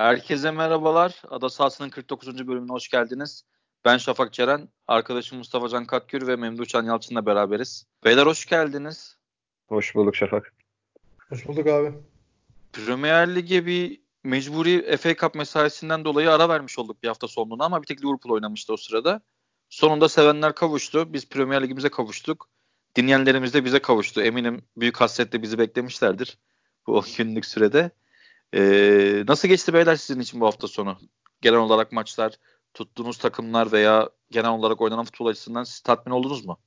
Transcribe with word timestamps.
Herkese 0.00 0.50
merhabalar. 0.50 1.22
Ada 1.30 1.50
sahasının 1.50 1.88
49. 1.88 2.48
bölümüne 2.48 2.72
hoş 2.72 2.88
geldiniz. 2.88 3.44
Ben 3.84 3.98
Şafak 3.98 4.32
Ceren, 4.32 4.68
arkadaşım 4.88 5.38
Mustafa 5.38 5.68
Can 5.68 5.86
Katkür 5.86 6.26
ve 6.26 6.36
Memduh 6.36 6.66
Can 6.66 6.82
Yalçın'la 6.82 7.26
beraberiz. 7.26 7.86
Beyler 8.04 8.26
hoş 8.26 8.46
geldiniz. 8.46 9.16
Hoş 9.68 9.94
bulduk 9.94 10.16
Şafak. 10.16 10.52
Hoş 11.28 11.48
bulduk 11.48 11.66
abi. 11.66 11.92
Premier 12.72 13.34
Lig'e 13.34 13.66
bir 13.66 14.00
mecburi 14.24 14.96
FA 14.96 15.16
Cup 15.16 15.34
mesaisinden 15.34 16.04
dolayı 16.04 16.32
ara 16.32 16.48
vermiş 16.48 16.78
olduk 16.78 17.02
bir 17.02 17.08
hafta 17.08 17.28
sonuna 17.28 17.64
ama 17.64 17.82
bir 17.82 17.86
tek 17.86 18.04
Liverpool 18.04 18.34
oynamıştı 18.34 18.72
o 18.72 18.76
sırada. 18.76 19.20
Sonunda 19.68 20.08
sevenler 20.08 20.54
kavuştu. 20.54 21.12
Biz 21.12 21.28
Premier 21.28 21.62
Lig'imize 21.62 21.88
kavuştuk. 21.88 22.48
Dinleyenlerimiz 22.96 23.54
de 23.54 23.64
bize 23.64 23.78
kavuştu. 23.78 24.20
Eminim 24.20 24.62
büyük 24.76 25.00
hasretle 25.00 25.42
bizi 25.42 25.58
beklemişlerdir 25.58 26.38
bu 26.86 26.98
10 26.98 27.04
günlük 27.16 27.46
sürede. 27.46 27.90
Ee, 28.54 29.24
nasıl 29.28 29.48
geçti 29.48 29.74
beyler 29.74 29.96
sizin 29.96 30.20
için 30.20 30.40
bu 30.40 30.46
hafta 30.46 30.68
sonu? 30.68 30.98
Genel 31.40 31.58
olarak 31.58 31.92
maçlar, 31.92 32.34
tuttuğunuz 32.74 33.18
takımlar 33.18 33.72
veya 33.72 34.08
genel 34.30 34.50
olarak 34.50 34.80
oynanan 34.80 35.04
futbol 35.04 35.26
açısından 35.26 35.64
siz 35.64 35.80
tatmin 35.80 36.12
oldunuz 36.12 36.44
mu? 36.44 36.58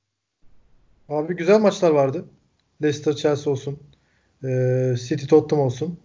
Abi 1.08 1.36
güzel 1.36 1.60
maçlar 1.60 1.90
vardı. 1.90 2.24
Leicester 2.82 3.12
Chelsea 3.12 3.52
olsun. 3.52 3.78
E, 4.44 4.48
City 4.98 5.26
Tottenham 5.26 5.66
olsun. 5.66 5.98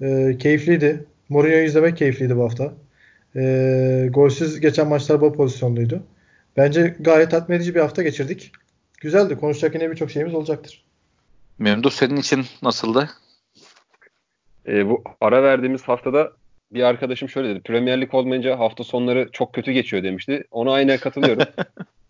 E, 0.00 0.38
keyifliydi. 0.38 1.06
Mourinho'yu 1.28 1.64
izlemek 1.64 1.96
keyifliydi 1.96 2.36
bu 2.36 2.44
hafta. 2.44 2.74
E, 3.36 4.08
golsüz 4.10 4.60
geçen 4.60 4.88
maçlar 4.88 5.20
bu 5.20 5.32
pozisyonluydu. 5.32 6.02
Bence 6.56 6.96
gayet 7.00 7.30
tatmin 7.30 7.56
edici 7.56 7.74
bir 7.74 7.80
hafta 7.80 8.02
geçirdik. 8.02 8.52
Güzeldi. 9.00 9.36
Konuşacak 9.36 9.74
yine 9.74 9.90
birçok 9.90 10.10
şeyimiz 10.10 10.34
olacaktır. 10.34 10.84
Memduh 11.58 11.90
senin 11.90 12.16
için 12.16 12.46
nasıldı? 12.62 13.10
E, 14.70 14.88
bu 14.88 15.04
ara 15.20 15.42
verdiğimiz 15.42 15.82
haftada 15.82 16.32
bir 16.72 16.82
arkadaşım 16.82 17.28
şöyle 17.28 17.48
dedi. 17.48 17.60
Premier 17.60 18.00
Lig 18.00 18.14
olmayınca 18.14 18.58
hafta 18.58 18.84
sonları 18.84 19.28
çok 19.32 19.54
kötü 19.54 19.72
geçiyor 19.72 20.02
demişti. 20.02 20.44
Ona 20.50 20.72
aynen 20.72 20.98
katılıyorum. 20.98 21.44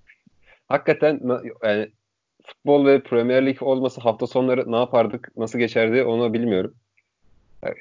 Hakikaten 0.69 1.21
yani 1.63 1.89
futbol 2.43 2.87
ve 2.87 3.03
Premier 3.03 3.47
Lig 3.47 3.63
olmasa 3.63 4.05
hafta 4.05 4.27
sonları 4.27 4.73
ne 4.73 4.77
yapardık, 4.77 5.37
nasıl 5.37 5.59
geçerdi 5.59 6.05
onu 6.05 6.33
bilmiyorum. 6.33 6.75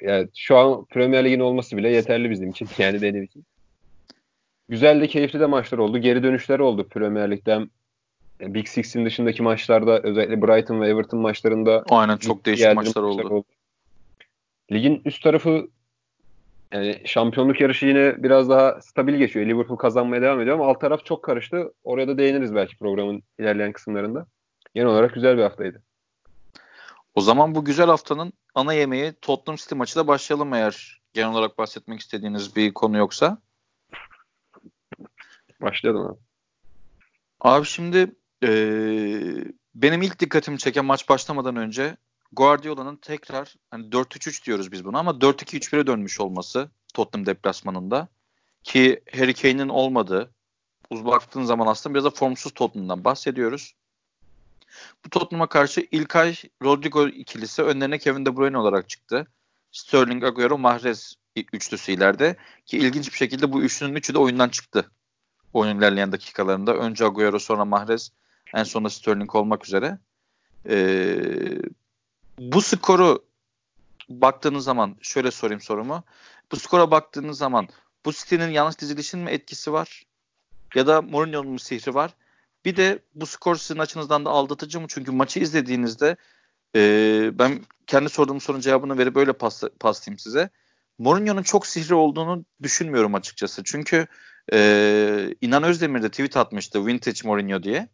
Yani 0.02 0.28
şu 0.36 0.56
an 0.56 0.84
Premier 0.84 1.24
Lig'in 1.24 1.40
olması 1.40 1.76
bile 1.76 1.88
yeterli 1.88 2.30
bizim 2.30 2.50
için. 2.50 2.68
Yani 2.78 3.02
benim 3.02 3.22
için. 3.22 3.44
Güzel 4.68 5.00
de 5.00 5.06
keyifli 5.06 5.40
de 5.40 5.46
maçlar 5.46 5.78
oldu. 5.78 5.98
Geri 5.98 6.22
dönüşler 6.22 6.58
oldu 6.58 6.88
Premier 6.88 7.30
Lig'den. 7.30 7.70
Big 8.40 8.66
Six'in 8.66 9.06
dışındaki 9.06 9.42
maçlarda 9.42 10.00
özellikle 10.02 10.42
Brighton 10.42 10.80
ve 10.80 10.88
Everton 10.88 11.20
maçlarında 11.20 11.84
Aynen 11.88 12.16
çok 12.16 12.46
değişik 12.46 12.74
maçlar 12.74 13.02
oldu. 13.02 13.28
oldu. 13.28 13.44
Ligin 14.72 15.02
üst 15.04 15.22
tarafı 15.22 15.68
yani 16.72 17.02
şampiyonluk 17.04 17.60
yarışı 17.60 17.86
yine 17.86 18.22
biraz 18.22 18.48
daha 18.48 18.80
stabil 18.80 19.14
geçiyor. 19.14 19.46
Liverpool 19.46 19.78
kazanmaya 19.78 20.22
devam 20.22 20.40
ediyor 20.40 20.56
ama 20.58 20.70
alt 20.70 20.80
taraf 20.80 21.04
çok 21.04 21.24
karıştı. 21.24 21.72
Oraya 21.84 22.08
da 22.08 22.18
değiniriz 22.18 22.54
belki 22.54 22.78
programın 22.78 23.22
ilerleyen 23.38 23.72
kısımlarında. 23.72 24.26
Genel 24.74 24.88
olarak 24.88 25.14
güzel 25.14 25.36
bir 25.36 25.42
haftaydı. 25.42 25.82
O 27.14 27.20
zaman 27.20 27.54
bu 27.54 27.64
güzel 27.64 27.86
haftanın 27.86 28.32
ana 28.54 28.72
yemeği 28.72 29.12
Tottenham 29.22 29.56
City 29.56 29.74
maçıyla 29.74 30.06
başlayalım 30.06 30.54
eğer 30.54 31.02
genel 31.12 31.30
olarak 31.30 31.58
bahsetmek 31.58 32.00
istediğiniz 32.00 32.56
bir 32.56 32.74
konu 32.74 32.98
yoksa. 32.98 33.38
Başlayalım 35.60 36.06
abi. 36.06 36.18
Abi 37.40 37.66
şimdi 37.66 38.14
ee, 38.44 39.44
benim 39.74 40.02
ilk 40.02 40.18
dikkatimi 40.18 40.58
çeken 40.58 40.84
maç 40.84 41.08
başlamadan 41.08 41.56
önce 41.56 41.96
Guardiola'nın 42.32 42.96
tekrar 42.96 43.56
hani 43.70 43.86
4-3-3 43.86 44.46
diyoruz 44.46 44.72
biz 44.72 44.84
buna 44.84 44.98
ama 44.98 45.10
4-2-3-1'e 45.10 45.86
dönmüş 45.86 46.20
olması 46.20 46.70
Tottenham 46.94 47.26
deplasmanında 47.26 48.08
ki 48.62 49.00
Harry 49.12 49.34
Kane'in 49.34 49.68
olmadığı 49.68 50.30
baktığın 50.90 51.44
zaman 51.44 51.66
aslında 51.66 51.94
biraz 51.94 52.04
da 52.04 52.10
formsuz 52.10 52.52
Tottenham'dan 52.52 53.04
bahsediyoruz. 53.04 53.74
Bu 55.04 55.10
Tottenham'a 55.10 55.48
karşı 55.48 55.86
İlkay 55.90 56.36
Rodrigo 56.62 57.08
ikilisi 57.08 57.62
önlerine 57.62 57.98
Kevin 57.98 58.26
De 58.26 58.36
Bruyne 58.36 58.58
olarak 58.58 58.88
çıktı. 58.88 59.26
Sterling, 59.72 60.24
Agüero, 60.24 60.58
Mahrez 60.58 61.14
üçlüsü 61.52 61.92
ileride 61.92 62.36
ki 62.66 62.78
ilginç 62.78 63.12
bir 63.12 63.16
şekilde 63.16 63.52
bu 63.52 63.62
üçlünün 63.62 63.94
üçü 63.94 64.14
de 64.14 64.18
oyundan 64.18 64.48
çıktı. 64.48 64.90
Oyunun 65.52 65.78
ilerleyen 65.78 66.12
dakikalarında. 66.12 66.76
Önce 66.76 67.04
Agüero 67.04 67.38
sonra 67.38 67.64
Mahrez 67.64 68.10
en 68.54 68.64
sonunda 68.64 68.90
Sterling 68.90 69.34
olmak 69.34 69.66
üzere. 69.66 69.98
Ee, 70.68 71.58
bu 72.40 72.62
skoru 72.62 73.24
baktığınız 74.08 74.64
zaman 74.64 74.96
şöyle 75.02 75.30
sorayım 75.30 75.60
sorumu. 75.60 76.04
Bu 76.52 76.56
skora 76.56 76.90
baktığınız 76.90 77.38
zaman 77.38 77.68
bu 78.04 78.12
City'nin 78.12 78.48
yanlış 78.48 78.78
dizilişin 78.78 79.20
mi 79.20 79.30
etkisi 79.30 79.72
var? 79.72 80.06
Ya 80.74 80.86
da 80.86 81.02
Mourinho'nun 81.02 81.52
mu 81.52 81.58
sihri 81.58 81.94
var? 81.94 82.14
Bir 82.64 82.76
de 82.76 82.98
bu 83.14 83.26
skor 83.26 83.56
sizin 83.56 83.80
açınızdan 83.80 84.24
da 84.24 84.30
aldatıcı 84.30 84.80
mı? 84.80 84.86
Çünkü 84.88 85.12
maçı 85.12 85.40
izlediğinizde 85.40 86.16
e, 86.76 86.80
ben 87.38 87.64
kendi 87.86 88.08
sorduğum 88.08 88.40
sorunun 88.40 88.60
cevabını 88.60 88.98
verip 88.98 89.14
böyle 89.14 89.32
pas, 89.32 89.62
paslayayım 89.80 90.18
size. 90.18 90.50
Mourinho'nun 90.98 91.42
çok 91.42 91.66
sihri 91.66 91.94
olduğunu 91.94 92.44
düşünmüyorum 92.62 93.14
açıkçası. 93.14 93.62
Çünkü 93.64 94.06
e, 94.52 95.34
İnan 95.40 95.62
Özdemir 95.62 96.02
de 96.02 96.08
tweet 96.08 96.36
atmıştı 96.36 96.86
Vintage 96.86 97.20
Mourinho 97.24 97.62
diye. 97.62 97.88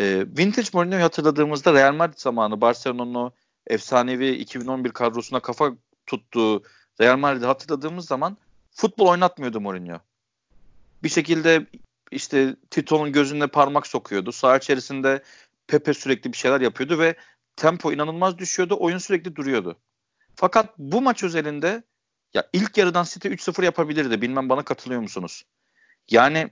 E, 0.00 0.26
Vintage 0.38 0.68
Mourinho'yu 0.72 1.04
hatırladığımızda 1.04 1.74
Real 1.74 1.94
Madrid 1.94 2.18
zamanı 2.18 2.60
Barcelona'nın 2.60 3.32
efsanevi 3.66 4.30
2011 4.30 4.90
kadrosuna 4.90 5.40
kafa 5.40 5.72
tuttuğu 6.06 6.62
Real 7.00 7.16
Madrid'i 7.16 7.46
hatırladığımız 7.46 8.06
zaman 8.06 8.36
futbol 8.70 9.06
oynatmıyordu 9.06 9.60
Mourinho. 9.60 10.00
Bir 11.02 11.08
şekilde 11.08 11.66
işte 12.10 12.56
Tito'nun 12.70 13.12
gözünde 13.12 13.46
parmak 13.46 13.86
sokuyordu. 13.86 14.32
Saha 14.32 14.56
içerisinde 14.56 15.22
Pepe 15.66 15.94
sürekli 15.94 16.32
bir 16.32 16.36
şeyler 16.36 16.60
yapıyordu 16.60 16.98
ve 16.98 17.16
tempo 17.56 17.92
inanılmaz 17.92 18.38
düşüyordu. 18.38 18.76
Oyun 18.80 18.98
sürekli 18.98 19.36
duruyordu. 19.36 19.78
Fakat 20.34 20.78
bu 20.78 21.02
maç 21.02 21.24
özelinde 21.24 21.82
ya 22.34 22.48
ilk 22.52 22.78
yarıdan 22.78 23.04
City 23.04 23.28
3-0 23.28 23.64
yapabilirdi. 23.64 24.22
Bilmem 24.22 24.48
bana 24.48 24.62
katılıyor 24.62 25.00
musunuz? 25.00 25.44
Yani 26.10 26.50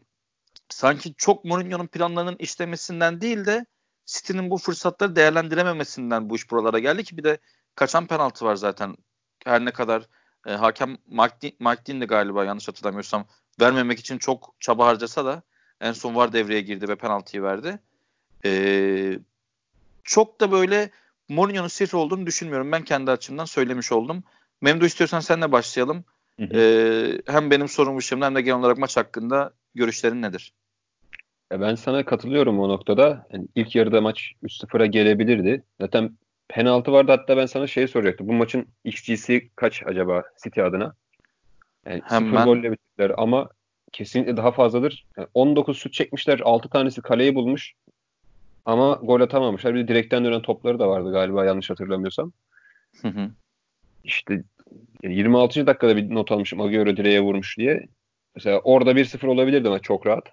sanki 0.68 1.14
çok 1.14 1.44
Mourinho'nun 1.44 1.86
planlarının 1.86 2.36
işlemesinden 2.38 3.20
değil 3.20 3.44
de 3.44 3.66
City'nin 4.06 4.50
bu 4.50 4.58
fırsatları 4.58 5.16
değerlendirememesinden 5.16 6.30
bu 6.30 6.36
iş 6.36 6.50
buralara 6.50 6.78
geldi 6.78 7.04
ki 7.04 7.16
bir 7.16 7.24
de 7.24 7.38
kaçan 7.74 8.06
penaltı 8.06 8.44
var 8.44 8.56
zaten. 8.56 8.96
Her 9.44 9.64
ne 9.64 9.70
kadar 9.70 10.08
e, 10.46 10.52
hakem 10.52 10.96
Mike 11.06 11.86
Dean 11.86 12.00
de 12.00 12.06
galiba 12.06 12.44
yanlış 12.44 12.68
hatırlamıyorsam 12.68 13.26
vermemek 13.60 13.98
için 13.98 14.18
çok 14.18 14.54
çaba 14.60 14.86
harcasa 14.86 15.24
da 15.24 15.42
en 15.80 15.92
son 15.92 16.14
var 16.14 16.32
devreye 16.32 16.60
girdi 16.60 16.88
ve 16.88 16.96
penaltıyı 16.96 17.42
verdi. 17.42 17.78
E, 18.44 19.18
çok 20.04 20.40
da 20.40 20.52
böyle 20.52 20.90
Mourinho'nun 21.28 21.68
sihri 21.68 21.96
olduğunu 21.96 22.26
düşünmüyorum. 22.26 22.72
Ben 22.72 22.84
kendi 22.84 23.10
açımdan 23.10 23.44
söylemiş 23.44 23.92
oldum. 23.92 24.24
Memdu 24.60 24.86
istiyorsan 24.86 25.20
senle 25.20 25.52
başlayalım. 25.52 26.04
Hı 26.38 26.44
hı. 26.44 26.56
E, 26.56 27.32
hem 27.32 27.50
benim 27.50 27.68
sorum 27.68 27.98
hem 28.10 28.34
de 28.34 28.42
genel 28.42 28.58
olarak 28.58 28.78
maç 28.78 28.96
hakkında 28.96 29.52
görüşlerin 29.74 30.22
nedir? 30.22 30.52
Ya 31.52 31.60
ben 31.60 31.74
sana 31.74 32.04
katılıyorum 32.04 32.60
o 32.60 32.68
noktada. 32.68 33.26
Yani 33.32 33.48
ilk 33.54 33.74
yarıda 33.74 34.00
maç 34.00 34.32
3-0'a 34.42 34.86
gelebilirdi. 34.86 35.64
Zaten 35.80 36.18
penaltı 36.48 36.92
vardı 36.92 37.12
hatta 37.12 37.36
ben 37.36 37.46
sana 37.46 37.66
şey 37.66 37.88
soracaktım. 37.88 38.28
Bu 38.28 38.32
maçın 38.32 38.66
XG'si 38.84 39.50
kaç 39.56 39.82
acaba 39.86 40.22
City 40.44 40.62
adına? 40.62 40.94
Yani 41.86 42.02
Hemen. 42.04 42.32
0 42.32 42.44
golle 42.44 42.72
bitirdiler 42.72 43.12
ama 43.16 43.48
kesinlikle 43.92 44.36
daha 44.36 44.52
fazladır. 44.52 45.06
Yani 45.16 45.28
19 45.34 45.78
şut 45.78 45.92
çekmişler. 45.92 46.40
6 46.44 46.68
tanesi 46.68 47.02
kaleyi 47.02 47.34
bulmuş. 47.34 47.74
Ama 48.64 49.00
gol 49.02 49.20
atamamışlar. 49.20 49.74
Bir 49.74 49.80
de 49.80 49.88
direkten 49.88 50.24
dönen 50.24 50.42
topları 50.42 50.78
da 50.78 50.88
vardı 50.88 51.12
galiba 51.12 51.44
yanlış 51.44 51.70
hatırlamıyorsam. 51.70 52.32
Hı 53.02 53.08
hı. 53.08 53.30
İşte 54.04 54.42
26. 55.02 55.66
dakikada 55.66 55.96
bir 55.96 56.14
not 56.14 56.32
almışım 56.32 56.60
Agüero 56.60 56.96
direğe 56.96 57.20
vurmuş 57.20 57.58
diye. 57.58 57.86
Mesela 58.34 58.58
orada 58.58 58.96
1-0 58.96 59.26
olabilirdi 59.26 59.68
ama 59.68 59.78
çok 59.78 60.06
rahat. 60.06 60.30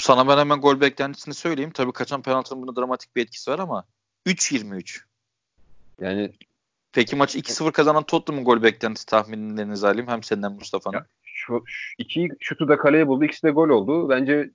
Sana 0.00 0.28
ben 0.28 0.38
hemen 0.38 0.60
gol 0.60 0.80
beklentisini 0.80 1.34
söyleyeyim. 1.34 1.70
Tabii 1.70 1.92
kaçan 1.92 2.22
penaltının 2.22 2.62
bunda 2.62 2.80
dramatik 2.80 3.16
bir 3.16 3.22
etkisi 3.22 3.50
var 3.50 3.58
ama 3.58 3.84
3-23. 4.26 5.00
Yani 6.00 6.32
Peki 6.92 7.16
maçı 7.16 7.38
2-0 7.38 7.72
kazanan 7.72 8.02
Tottenham'ın 8.02 8.44
gol 8.44 8.62
beklentisi 8.62 9.06
tahminlerinizi 9.06 9.86
alayım. 9.86 10.08
Hem 10.08 10.22
senden 10.22 10.52
Mustafa'nın. 10.52 11.04
Şu, 11.22 11.62
şu, 11.66 11.94
iki 11.98 12.28
şutu 12.40 12.68
da 12.68 12.78
kaleye 12.78 13.06
buldu. 13.06 13.24
İkisi 13.24 13.42
de 13.42 13.50
gol 13.50 13.68
oldu. 13.68 14.08
Bence 14.08 14.50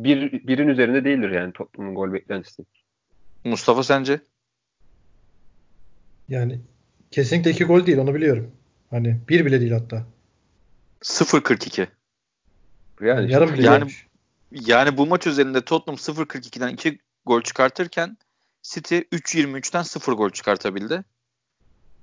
bir, 0.00 0.46
birin 0.46 0.68
üzerinde 0.68 1.04
değildir 1.04 1.30
yani 1.30 1.52
Tottenham'ın 1.52 1.94
gol 1.94 2.12
beklentisi. 2.12 2.64
Mustafa 3.44 3.82
sence? 3.82 4.20
Yani 6.28 6.60
kesinlikle 7.10 7.50
iki 7.50 7.64
gol 7.64 7.86
değil 7.86 7.98
onu 7.98 8.14
biliyorum. 8.14 8.50
Hani 8.90 9.20
bir 9.28 9.46
bile 9.46 9.60
değil 9.60 9.72
hatta. 9.72 10.06
0-42. 11.02 11.86
Yani, 13.00 13.32
yarım 13.32 13.52
bile 13.52 13.66
yani, 13.66 13.90
yani 14.52 14.96
bu 14.96 15.06
maç 15.06 15.26
üzerinde 15.26 15.64
Tottenham 15.64 15.96
0-42'den 15.98 16.68
2 16.68 16.98
gol 17.26 17.42
çıkartırken 17.42 18.16
City 18.62 18.96
3-23'ten 18.96 19.82
0 19.82 20.12
gol 20.12 20.30
çıkartabildi. 20.30 21.04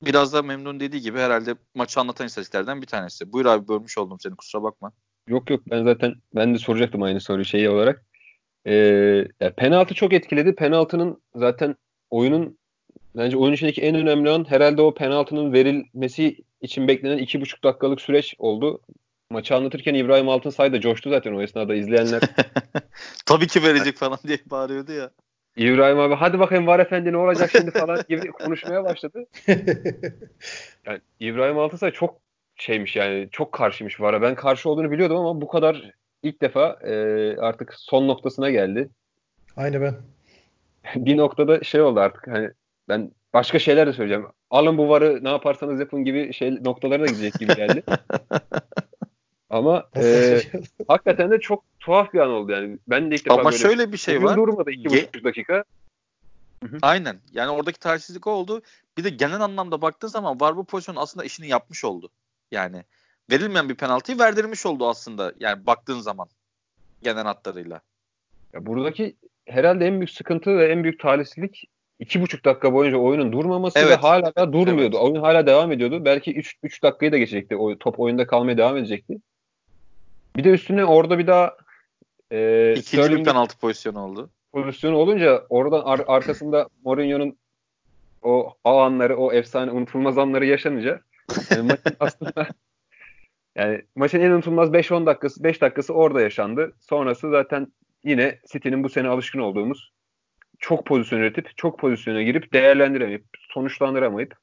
biraz 0.02 0.34
da 0.34 0.42
memnun 0.42 0.80
dediği 0.80 1.02
gibi 1.02 1.20
herhalde 1.20 1.56
maçı 1.76 2.00
anlatan 2.00 2.28
istatistiklerden 2.28 2.82
bir 2.82 2.88
tanesi. 2.88 3.34
Buyur 3.34 3.46
abi 3.46 3.68
bölmüş 3.68 3.98
oldum 3.98 4.18
seni 4.20 4.36
kusura 4.36 4.64
bakma. 4.64 4.92
Yok 5.28 5.50
yok 5.50 5.62
ben 5.70 5.84
zaten 5.84 6.16
ben 6.36 6.54
de 6.54 6.58
soracaktım 6.58 7.04
aynı 7.04 7.22
soruyu 7.22 7.46
şeyi 7.46 7.70
olarak. 7.70 8.06
Ee, 8.68 8.74
ya 9.40 9.54
penaltı 9.58 9.94
çok 9.94 10.14
etkiledi. 10.14 10.56
Penaltının 10.56 11.22
zaten 11.36 11.76
oyunun 12.10 12.58
bence 13.16 13.38
oyun 13.38 13.54
içindeki 13.54 13.82
en 13.82 13.96
önemli 13.96 14.30
an 14.30 14.46
herhalde 14.50 14.82
o 14.82 14.94
penaltının 14.94 15.54
verilmesi 15.54 16.38
için 16.62 16.88
beklenen 16.88 17.18
iki 17.18 17.42
buçuk 17.42 17.64
dakikalık 17.64 18.02
süreç 18.02 18.36
oldu. 18.40 18.82
Maçı 19.32 19.56
anlatırken 19.56 19.94
İbrahim 19.94 20.30
Altınsay 20.30 20.74
da 20.74 20.82
coştu 20.82 21.10
zaten 21.10 21.34
o 21.34 21.42
esnada 21.42 21.76
izleyenler. 21.76 22.22
Tabii 23.26 23.48
ki 23.48 23.64
verecek 23.64 23.98
falan 23.98 24.18
diye 24.28 24.38
bağırıyordu 24.46 24.92
ya. 24.92 25.12
İbrahim 25.58 26.00
abi 26.00 26.16
hadi 26.16 26.40
bakayım 26.40 26.68
var 26.68 26.80
efendi 26.80 27.12
ne 27.12 27.18
olacak 27.18 27.52
şimdi 27.52 27.72
falan 27.72 28.04
gibi 28.10 28.28
konuşmaya 28.28 28.84
başladı. 28.84 29.26
Yani 30.86 31.00
İbrahim 31.20 31.60
Altınsay 31.60 31.92
çok 31.92 32.22
şeymiş 32.56 32.96
yani 32.96 33.28
çok 33.32 33.52
karşıymış 33.52 34.02
VAR'a. 34.02 34.22
Ben 34.22 34.36
karşı 34.36 34.70
olduğunu 34.70 34.92
biliyordum 34.92 35.18
ama 35.18 35.42
bu 35.42 35.48
kadar 35.48 35.92
ilk 36.24 36.42
defa 36.42 36.80
e, 36.84 36.94
artık 37.38 37.74
son 37.74 38.08
noktasına 38.08 38.50
geldi. 38.50 38.90
Aynı 39.58 39.82
ben. 39.82 39.96
bir 41.06 41.18
noktada 41.18 41.64
şey 41.64 41.82
oldu 41.82 42.00
artık 42.00 42.28
hani 42.28 42.50
ben 42.90 43.12
başka 43.34 43.60
şeyler 43.60 43.88
de 43.88 43.94
söyleyeceğim. 43.94 44.28
Alın 44.50 44.78
bu 44.78 44.90
VAR'ı 44.90 45.24
ne 45.24 45.30
yaparsanız 45.30 45.80
yapın 45.80 46.04
gibi 46.04 46.34
şey 46.34 46.64
noktalara 46.64 47.04
da 47.04 47.06
gidecek 47.06 47.34
gibi 47.34 47.56
geldi. 47.56 47.84
Ama 49.50 49.90
e, 49.96 50.42
hakikaten 50.88 51.32
de 51.32 51.40
çok 51.40 51.64
tuhaf 51.80 52.14
bir 52.14 52.20
an 52.20 52.30
oldu 52.30 52.52
yani. 52.52 52.78
Ben 52.88 53.12
de 53.12 53.16
ilk 53.16 53.26
defa 53.26 53.36
Ama 53.36 53.46
böyle 53.46 53.58
şöyle 53.58 53.92
bir 53.92 53.98
şey 53.98 54.24
var. 54.24 54.38
durmadı 54.38 54.72
iki 54.72 54.88
Ge- 54.88 55.08
buçuk 55.08 55.24
dakika. 55.24 55.64
Aynen. 56.82 57.20
Yani 57.34 57.52
oradaki 57.52 57.80
talihsizlik 57.80 58.28
oldu. 58.28 58.62
Bir 58.98 59.04
de 59.04 59.10
genel 59.10 59.42
anlamda 59.42 59.82
baktığın 59.82 60.08
zaman 60.08 60.40
var 60.40 60.58
bu 60.58 60.66
pozisyon 60.66 60.96
aslında 60.96 61.26
işini 61.26 61.48
yapmış 61.48 61.86
oldu. 61.86 62.10
Yani 62.52 62.84
verilmeyen 63.32 63.70
bir 63.70 63.76
penaltıyı 63.76 64.20
verdirmiş 64.20 64.66
oldu 64.66 64.88
aslında. 64.88 65.34
Yani 65.40 65.66
baktığın 65.66 66.00
zaman 66.00 66.28
genel 67.04 67.24
hatlarıyla. 67.24 67.82
Ya 68.54 68.66
buradaki 68.66 69.16
herhalde 69.46 69.88
en 69.88 69.94
büyük 69.96 70.10
sıkıntı 70.12 70.58
ve 70.58 70.68
en 70.68 70.84
büyük 70.84 71.00
talihsizlik 71.00 71.70
iki 72.00 72.22
buçuk 72.22 72.46
dakika 72.46 72.74
boyunca 72.74 72.98
oyunun 72.98 73.32
durmaması 73.32 73.80
ve 73.80 73.84
Evet. 73.84 73.98
hala 74.04 74.36
da 74.36 74.54
durmuyordu. 74.54 74.96
Evet. 74.98 75.06
Oyun 75.06 75.22
hala 75.24 75.48
devam 75.48 75.72
ediyordu. 75.72 76.06
Belki 76.06 76.36
3 76.36 76.56
3 76.64 76.84
dakikayı 76.84 77.12
da 77.12 77.18
geçecekti. 77.18 77.56
O 77.56 77.78
top 77.78 78.00
oyunda 78.00 78.28
kalmaya 78.28 78.58
devam 78.58 78.78
edecekti. 78.78 79.18
Bir 80.36 80.44
de 80.44 80.50
üstüne 80.50 80.86
orada 80.86 81.20
bir 81.20 81.28
daha 81.28 81.58
e, 82.32 82.72
İkinci 82.72 82.98
bir 82.98 83.02
Sterling'in 83.04 83.24
penaltı 83.26 83.60
pozisyonu 83.60 84.00
oldu. 84.00 84.30
pozisyonu 84.54 84.96
olunca 84.96 85.44
oradan 85.50 85.82
ar- 85.86 86.04
arkasında 86.08 86.70
Mourinho'nun 86.84 87.38
o, 88.22 88.54
o 88.64 88.78
anları, 88.78 89.18
o 89.18 89.34
efsane 89.34 89.72
unutulmaz 89.72 90.18
anları 90.18 90.46
yaşanınca 90.46 91.02
yani 91.52 91.62
maçın 91.62 91.96
aslında 92.00 92.48
yani 93.56 93.82
maçın 93.96 94.20
en 94.20 94.32
unutulmaz 94.32 94.70
5-10 94.70 95.06
dakikası 95.06 95.44
5 95.44 95.62
dakikası 95.62 95.94
orada 95.94 96.22
yaşandı. 96.22 96.74
Sonrası 96.80 97.30
zaten 97.30 97.68
yine 98.04 98.40
City'nin 98.52 98.84
bu 98.84 98.90
sene 98.90 99.08
alışkın 99.08 99.40
olduğumuz 99.40 99.94
çok 100.60 100.86
pozisyon 100.86 101.20
üretip 101.20 101.58
çok 101.58 101.80
pozisyona 101.80 102.22
girip 102.22 102.54
değerlendiremeyip 102.54 103.26
sonuçlandıramayıp 103.50 104.36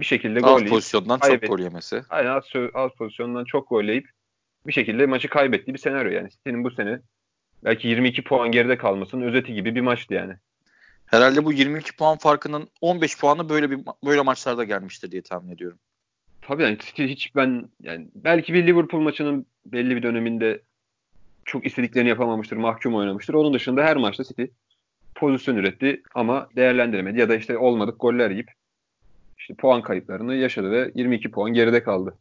bir 0.00 0.04
şekilde 0.04 0.40
gol 0.40 0.54
Az 0.54 0.64
pozisyondan 0.64 1.18
çok 1.18 1.42
gol 1.42 1.58
yemesi. 1.58 2.02
aynen 2.10 2.30
az, 2.30 2.44
az 2.74 2.90
pozisyondan 2.92 3.44
çok 3.44 3.68
gol 3.68 3.84
yiyip 3.84 4.08
bir 4.66 4.72
şekilde 4.72 5.06
maçı 5.06 5.28
kaybettiği 5.28 5.74
bir 5.74 5.80
senaryo 5.80 6.12
yani. 6.12 6.30
City'nin 6.30 6.64
bu 6.64 6.70
sene 6.70 7.00
belki 7.64 7.88
22 7.88 8.24
puan 8.24 8.52
geride 8.52 8.76
kalmasının 8.76 9.22
özeti 9.22 9.54
gibi 9.54 9.74
bir 9.74 9.80
maçtı 9.80 10.14
yani. 10.14 10.34
Herhalde 11.06 11.44
bu 11.44 11.52
22 11.52 11.96
puan 11.96 12.18
farkının 12.18 12.68
15 12.80 13.18
puanı 13.18 13.48
böyle 13.48 13.70
bir 13.70 13.78
böyle 14.04 14.22
maçlarda 14.22 14.64
gelmiştir 14.64 15.10
diye 15.10 15.22
tahmin 15.22 15.54
ediyorum. 15.54 15.78
Tabii 16.42 16.62
yani 16.62 16.78
City 16.78 17.04
hiç 17.04 17.36
ben 17.36 17.68
yani 17.82 18.08
belki 18.14 18.54
bir 18.54 18.66
Liverpool 18.66 19.00
maçının 19.00 19.46
belli 19.66 19.96
bir 19.96 20.02
döneminde 20.02 20.62
çok 21.44 21.66
istediklerini 21.66 22.08
yapamamıştır, 22.08 22.56
mahkum 22.56 22.94
oynamıştır. 22.94 23.34
Onun 23.34 23.54
dışında 23.54 23.84
her 23.84 23.96
maçta 23.96 24.24
City 24.24 24.44
pozisyon 25.14 25.56
üretti 25.56 26.02
ama 26.14 26.48
değerlendiremedi 26.56 27.20
ya 27.20 27.28
da 27.28 27.36
işte 27.36 27.58
olmadık 27.58 28.00
goller 28.00 28.30
yiyip 28.30 28.50
işte 29.38 29.54
puan 29.54 29.82
kayıplarını 29.82 30.34
yaşadı 30.34 30.70
ve 30.70 30.90
22 30.94 31.30
puan 31.30 31.52
geride 31.52 31.82
kaldı. 31.82 32.18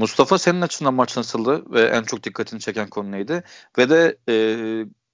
Mustafa 0.00 0.38
senin 0.38 0.60
açından 0.60 0.94
maç 0.94 1.16
nasıldı 1.16 1.72
ve 1.72 1.82
en 1.82 2.02
çok 2.02 2.22
dikkatini 2.22 2.60
çeken 2.60 2.88
konu 2.88 3.12
neydi? 3.12 3.42
Ve 3.78 3.90
de 3.90 4.18
e, 4.28 4.34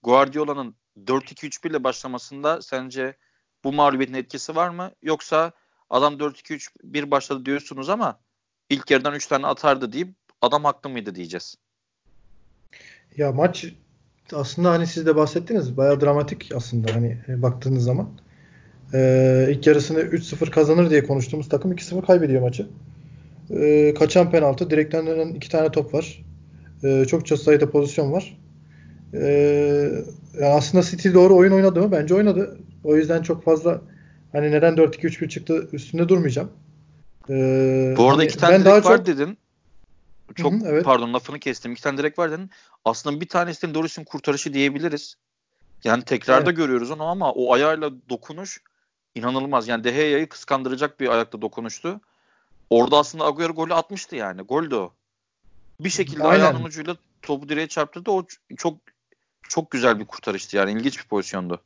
Guardiola'nın 0.02 0.74
4-2-3-1 1.06 1.70
ile 1.70 1.84
başlamasında 1.84 2.62
sence 2.62 3.16
bu 3.64 3.72
mağlubiyetin 3.72 4.14
etkisi 4.14 4.56
var 4.56 4.68
mı? 4.68 4.90
Yoksa 5.02 5.52
adam 5.90 6.14
4-2-3-1 6.14 7.10
başladı 7.10 7.46
diyorsunuz 7.46 7.88
ama 7.88 8.18
ilk 8.70 8.90
yarıdan 8.90 9.14
3 9.14 9.26
tane 9.26 9.46
atardı 9.46 9.92
deyip 9.92 10.08
adam 10.42 10.64
haklı 10.64 10.90
mıydı 10.90 11.14
diyeceğiz. 11.14 11.56
Ya 13.16 13.32
maç 13.32 13.66
aslında 14.32 14.70
hani 14.70 14.86
siz 14.86 15.06
de 15.06 15.16
bahsettiniz 15.16 15.76
bayağı 15.76 16.00
dramatik 16.00 16.52
aslında 16.54 16.94
hani 16.94 17.18
e, 17.28 17.42
baktığınız 17.42 17.84
zaman. 17.84 18.08
Ee, 18.94 19.46
ilk 19.50 19.66
yarısını 19.66 20.00
3-0 20.00 20.50
kazanır 20.50 20.90
diye 20.90 21.06
konuştuğumuz 21.06 21.48
takım 21.48 21.72
2-0 21.72 22.06
kaybediyor 22.06 22.42
maçı. 22.42 22.66
Ee, 23.50 23.94
kaçan 23.98 24.30
penaltı, 24.30 24.70
direkten 24.70 25.06
dönen 25.06 25.34
iki 25.34 25.48
tane 25.48 25.70
top 25.70 25.94
var. 25.94 26.24
Ee, 26.84 27.04
çokça 27.04 27.36
sayıda 27.36 27.70
pozisyon 27.70 28.12
var. 28.12 28.38
Ee, 29.14 29.90
yani 30.34 30.52
aslında 30.54 30.84
City 30.84 31.14
doğru 31.14 31.36
oyun 31.36 31.52
oynadı 31.52 31.82
mı? 31.82 31.92
Bence 31.92 32.14
oynadı. 32.14 32.58
O 32.84 32.96
yüzden 32.96 33.22
çok 33.22 33.44
fazla 33.44 33.80
hani 34.32 34.52
neden 34.52 34.74
4-2-3-1 34.74 35.28
çıktı 35.28 35.68
üstünde 35.72 36.08
durmayacağım. 36.08 36.50
Ee, 37.30 37.94
Bu 37.96 38.04
arada 38.04 38.18
hani 38.18 38.24
iki 38.24 38.38
tane 38.38 38.64
direkt 38.64 38.86
var 38.86 38.96
çok 38.96 39.06
dedin. 39.06 39.38
Çok 40.34 40.52
Hı 40.52 40.56
hı, 40.56 40.62
evet. 40.66 40.84
pardon 40.84 41.14
lafını 41.14 41.38
kestim. 41.38 41.72
İki 41.72 41.82
tane 41.82 41.98
direkt 41.98 42.18
var 42.18 42.30
dedin. 42.30 42.50
Aslında 42.84 43.20
bir 43.20 43.28
tanesinin 43.28 43.74
Doris'in 43.74 44.04
kurtarışı 44.04 44.52
diyebiliriz. 44.52 45.14
Yani 45.84 46.02
tekrarda 46.04 46.50
Evet. 46.50 46.56
görüyoruz 46.56 46.90
onu 46.90 47.04
ama 47.04 47.32
o 47.32 47.52
ayağıyla 47.52 47.90
dokunuş 48.08 48.60
inanılmaz. 49.14 49.68
Yani 49.68 49.84
De 49.84 49.90
Gea'yı 49.90 50.28
kıskandıracak 50.28 51.00
bir 51.00 51.08
ayakta 51.08 51.42
dokunuştu. 51.42 52.00
Orada 52.70 52.98
aslında 52.98 53.24
Agüero 53.26 53.52
golü 53.52 53.74
atmıştı 53.74 54.16
yani. 54.16 54.42
Goldü 54.42 54.74
o. 54.74 54.92
Bir 55.80 55.88
şekilde 55.90 56.24
Aynen. 56.24 56.44
ayağının 56.44 56.64
ucuyla 56.64 56.96
topu 57.22 57.48
direğe 57.48 57.66
çarptırdı. 57.66 58.10
O 58.10 58.26
çok 58.56 58.78
çok 59.48 59.70
güzel 59.70 59.98
bir 60.00 60.04
kurtarıştı 60.04 60.56
yani. 60.56 60.72
İlginç 60.72 60.98
bir 60.98 61.08
pozisyondu. 61.08 61.60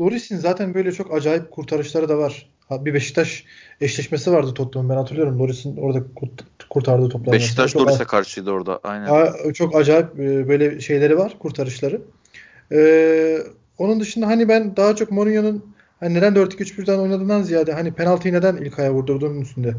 Loris'in 0.00 0.36
zaten 0.36 0.74
böyle 0.74 0.92
çok 0.92 1.14
acayip 1.14 1.50
kurtarışları 1.50 2.08
da 2.08 2.18
var. 2.18 2.50
Bir 2.70 2.94
Beşiktaş 2.94 3.44
eşleşmesi 3.80 4.32
vardı 4.32 4.54
Tottenham. 4.54 4.88
Ben 4.88 4.94
hatırlıyorum 4.94 5.38
Loris'in 5.38 5.76
orada 5.76 5.98
kurt- 5.98 6.68
kurtardığı 6.70 7.08
toplar. 7.08 7.32
Beşiktaş 7.32 7.74
Doris'e 7.74 8.04
karşıydı 8.04 8.50
orada. 8.50 8.80
Aynen. 8.82 9.52
çok 9.52 9.76
acayip 9.76 10.20
e, 10.20 10.48
böyle 10.48 10.80
şeyleri 10.80 11.18
var, 11.18 11.38
kurtarışları. 11.38 12.02
Ee, 12.72 13.38
onun 13.78 14.00
dışında 14.00 14.26
hani 14.26 14.48
ben 14.48 14.76
daha 14.76 14.96
çok 14.96 15.10
Mourinho'nun 15.10 15.74
hani 16.00 16.14
neden 16.14 16.34
4-2-3-1'den 16.34 16.98
oynadığından 16.98 17.42
ziyade 17.42 17.72
hani 17.72 17.92
penaltıyı 17.92 18.34
neden 18.34 18.56
İlkay'a 18.56 18.92
vurdurduğunun 18.92 19.40
üstünde 19.40 19.74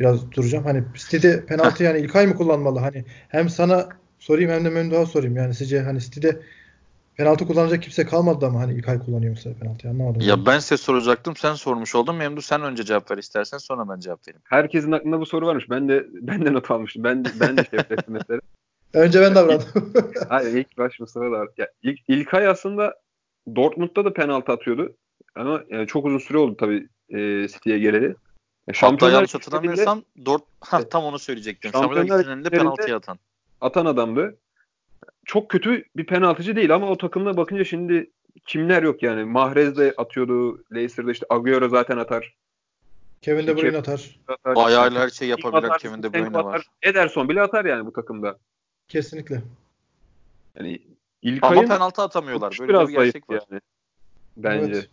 biraz 0.00 0.32
duracağım. 0.32 0.64
Hani 0.64 0.84
City'de 0.94 1.46
penaltı 1.46 1.84
yani 1.84 1.98
İlkay 1.98 2.26
mı 2.26 2.34
kullanmalı? 2.34 2.78
Hani 2.78 3.04
hem 3.28 3.48
sana 3.48 3.88
sorayım 4.18 4.50
hem 4.50 4.64
de 4.64 4.70
Memduh'a 4.70 5.06
sorayım. 5.06 5.36
Yani 5.36 5.54
sizce 5.54 5.80
hani 5.80 6.00
City'de 6.00 6.40
penaltı 7.16 7.46
kullanacak 7.46 7.82
kimse 7.82 8.06
kalmadı 8.06 8.46
ama 8.46 8.60
hani 8.60 8.74
İlkay 8.74 8.98
kullanıyor 8.98 9.34
mesela 9.34 9.56
penaltıyı 9.56 9.92
anlamadım. 9.92 10.20
Ya 10.20 10.46
ben 10.46 10.58
size 10.58 10.76
soracaktım. 10.76 11.36
Sen 11.36 11.54
sormuş 11.54 11.94
oldun. 11.94 12.16
Memduh 12.16 12.42
sen 12.42 12.62
önce 12.62 12.84
cevap 12.84 13.10
ver 13.10 13.18
istersen 13.18 13.58
sonra 13.58 13.88
ben 13.88 14.00
cevap 14.00 14.28
vereyim. 14.28 14.42
Herkesin 14.44 14.92
aklında 14.92 15.20
bu 15.20 15.26
soru 15.26 15.46
varmış. 15.46 15.70
Ben 15.70 15.88
de 15.88 16.06
ben 16.12 16.44
de 16.44 16.52
not 16.52 16.70
almıştım. 16.70 17.04
Ben 17.04 17.24
de, 17.24 17.28
ben 17.40 17.56
de 17.56 17.64
şey 17.70 17.78
yapmıştım 17.78 18.14
mesela. 18.14 18.40
Önce 18.94 19.20
ben 19.20 19.34
davrandım. 19.34 19.66
Hayır 20.28 20.54
ilk 20.54 20.78
baş 20.78 21.00
Mustafa 21.00 21.26
da 21.26 21.30
var. 21.30 21.48
Ya, 21.58 21.68
ilk, 21.82 22.00
İlkay 22.08 22.48
aslında 22.48 22.94
Dortmund'da 23.56 24.04
da 24.04 24.12
penaltı 24.12 24.52
atıyordu. 24.52 24.96
Ama 25.34 25.62
yani 25.70 25.86
çok 25.86 26.06
uzun 26.06 26.18
süre 26.18 26.38
oldu 26.38 26.56
tabii 26.56 26.88
e, 27.08 27.48
City'ye 27.48 27.78
geleli. 27.78 28.16
Ya, 28.66 28.72
Hatta 28.72 28.78
Şampiyonlar 28.78 29.14
yanlış 29.16 29.34
hatırlamıyorsam 29.34 30.02
Dort 30.26 30.42
ha, 30.60 30.88
tam 30.88 31.04
onu 31.04 31.18
söyleyecektim. 31.18 31.72
Şampiyonlar 31.72 32.18
Ligi'nde- 32.24 32.50
penaltıyı 32.50 32.96
atan. 32.96 33.18
atan 33.60 33.86
adamdı. 33.86 34.36
Çok 35.24 35.48
kötü 35.50 35.84
bir 35.96 36.06
penaltıcı 36.06 36.56
değil 36.56 36.74
ama 36.74 36.90
o 36.90 36.96
takımda 36.98 37.36
bakınca 37.36 37.64
şimdi 37.64 38.10
kimler 38.46 38.82
yok 38.82 39.02
yani. 39.02 39.24
Mahrez 39.24 39.76
de 39.76 39.94
atıyordu. 39.96 40.64
Leicester'da 40.74 41.12
işte 41.12 41.26
Agüero 41.30 41.68
zaten 41.68 41.96
atar. 41.98 42.34
Kevin 43.22 43.46
De 43.46 43.56
Bruyne 43.56 43.78
atar. 43.78 44.18
atar. 44.28 44.66
Ayağıyla 44.66 45.00
her 45.00 45.08
şey 45.10 45.28
Kim 45.28 45.38
yapabilen 45.38 45.68
atar, 45.68 45.78
Kevin 45.78 46.02
De 46.02 46.12
Bruyne 46.12 46.26
atar. 46.28 46.44
var. 46.44 46.66
Ederson 46.82 47.28
bile 47.28 47.42
atar 47.42 47.64
yani 47.64 47.86
bu 47.86 47.92
takımda. 47.92 48.38
Kesinlikle. 48.88 49.42
Yani 50.56 50.82
Ama 50.86 51.34
İlkay'ın 51.34 51.68
penaltı 51.68 52.02
atamıyorlar. 52.02 52.56
Böyle 52.60 52.68
biraz 52.72 52.88
bir 52.88 52.94
zayıf 52.94 53.14
gerçek 53.14 53.30
var. 53.30 53.42
yani. 53.50 53.60
Bence. 54.36 54.72
Evet. 54.72 54.88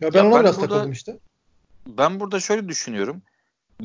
Ya 0.00 0.14
ben 0.14 0.18
Ya 0.18 0.26
ona 0.26 0.34
ben 0.34 0.42
biraz 0.42 0.56
burada- 0.60 0.68
takıldım 0.74 0.92
işte. 0.92 1.18
Ben 1.86 2.20
burada 2.20 2.40
şöyle 2.40 2.68
düşünüyorum. 2.68 3.22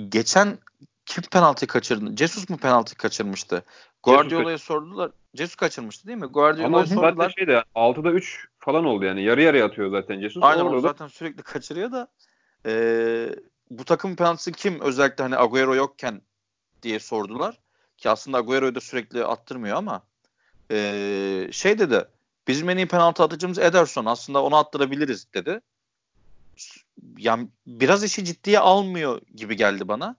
Geçen 0.09 0.57
kim 1.05 1.23
penaltı 1.23 1.67
kaçırdı? 1.67 2.17
Jesus 2.17 2.49
mu 2.49 2.57
penaltı 2.57 2.95
kaçırmıştı? 2.95 3.63
Guardiola'ya 4.03 4.57
sordular. 4.57 5.11
Jesus 5.33 5.55
kaçırmıştı 5.55 6.07
değil 6.07 6.17
mi? 6.17 6.23
Ama 6.23 6.31
Guardiola'ya 6.31 6.85
sordular. 6.85 7.33
şeyde 7.37 7.63
6'da 7.75 8.11
3 8.11 8.47
falan 8.59 8.85
oldu 8.85 9.05
yani. 9.05 9.23
Yarı 9.23 9.41
yarıya 9.41 9.65
atıyor 9.65 9.91
zaten 9.91 10.21
Jesus. 10.21 10.43
Aynen 10.43 10.65
o 10.65 10.79
zaten 10.79 11.07
sürekli 11.07 11.43
kaçırıyor 11.43 11.91
da 11.91 12.07
e, 12.65 13.29
bu 13.69 13.85
takım 13.85 14.15
penaltısı 14.15 14.51
kim? 14.51 14.79
Özellikle 14.81 15.23
hani 15.23 15.37
Agüero 15.37 15.75
yokken 15.75 16.21
diye 16.83 16.99
sordular. 16.99 17.59
Ki 17.97 18.09
aslında 18.09 18.37
Agüero'yu 18.37 18.75
da 18.75 18.81
sürekli 18.81 19.25
attırmıyor 19.25 19.77
ama 19.77 20.01
e, 20.71 21.49
şey 21.51 21.79
dedi 21.79 22.05
bizim 22.47 22.69
en 22.69 22.77
iyi 22.77 22.87
penaltı 22.87 23.23
atıcımız 23.23 23.59
Ederson 23.59 24.05
aslında 24.05 24.43
onu 24.43 24.55
attırabiliriz 24.55 25.33
dedi. 25.33 25.61
Yani 27.17 27.47
biraz 27.67 28.03
işi 28.03 28.25
ciddiye 28.25 28.59
almıyor 28.59 29.21
gibi 29.35 29.55
geldi 29.55 29.87
bana. 29.87 30.15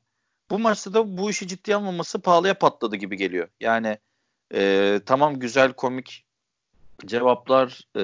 Bu 0.50 0.58
maçta 0.58 0.94
da 0.94 1.16
bu 1.18 1.30
işi 1.30 1.48
ciddiye 1.48 1.76
almaması 1.76 2.20
pahalıya 2.20 2.58
patladı 2.58 2.96
gibi 2.96 3.16
geliyor. 3.16 3.48
Yani 3.60 3.98
e, 4.54 5.00
tamam 5.06 5.38
güzel 5.38 5.72
komik 5.72 6.24
cevaplar 7.06 7.80
e, 7.96 8.02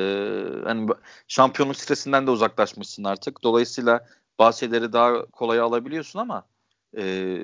hani 0.64 0.88
şampiyonluk 1.28 1.76
stresinden 1.76 2.26
de 2.26 2.30
uzaklaşmışsın 2.30 3.04
artık. 3.04 3.42
Dolayısıyla 3.42 4.06
bazı 4.38 4.58
şeyleri 4.58 4.92
daha 4.92 5.26
kolay 5.26 5.60
alabiliyorsun 5.60 6.18
ama 6.18 6.46
e, 6.96 7.36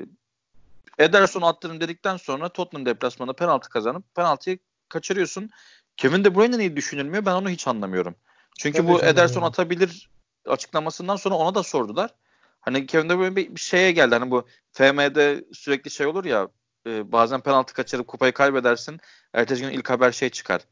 Ederson 0.99 1.43
attırın 1.43 1.81
dedikten 1.81 2.17
sonra 2.17 2.49
Tottenham 2.49 2.87
deplasmanında 2.87 3.37
penaltı 3.37 3.69
kazanıp 3.69 4.15
penaltıyı 4.15 4.59
kaçırıyorsun. 4.89 5.51
Kevin 5.97 6.25
De 6.25 6.35
Bruyne 6.35 6.57
iyi 6.57 6.77
düşünülmüyor? 6.77 7.27
Ben 7.27 7.35
onu 7.35 7.49
hiç 7.49 7.69
anlamıyorum. 7.69 8.15
Çünkü 8.59 8.79
Tabii 8.79 8.89
bu 8.89 9.03
Ederson 9.03 9.43
atabilir 9.43 10.09
açıklamasından 10.47 11.17
sonra 11.17 11.35
ona 11.35 11.55
da 11.55 11.63
sordular. 11.63 12.15
Hani 12.61 12.87
Kevin 12.87 13.09
De 13.09 13.19
Bruyne 13.19 13.37
bir, 13.37 13.55
bir 13.55 13.61
şeye 13.61 13.93
geldi. 13.93 14.15
Hani 14.15 14.31
bu 14.31 14.47
FM'de 14.73 15.45
sürekli 15.53 15.91
şey 15.91 16.07
olur 16.07 16.25
ya 16.25 16.49
e, 16.87 17.13
bazen 17.13 17.41
penaltı 17.41 17.75
kaçırıp 17.75 18.09
kupayı 18.09 18.33
kaybedersin. 18.33 19.01
Ertesi 19.33 19.63
gün 19.63 19.71
ilk 19.71 19.91
haber 19.91 20.13
şey 20.13 20.31
çıkar. 20.31 20.63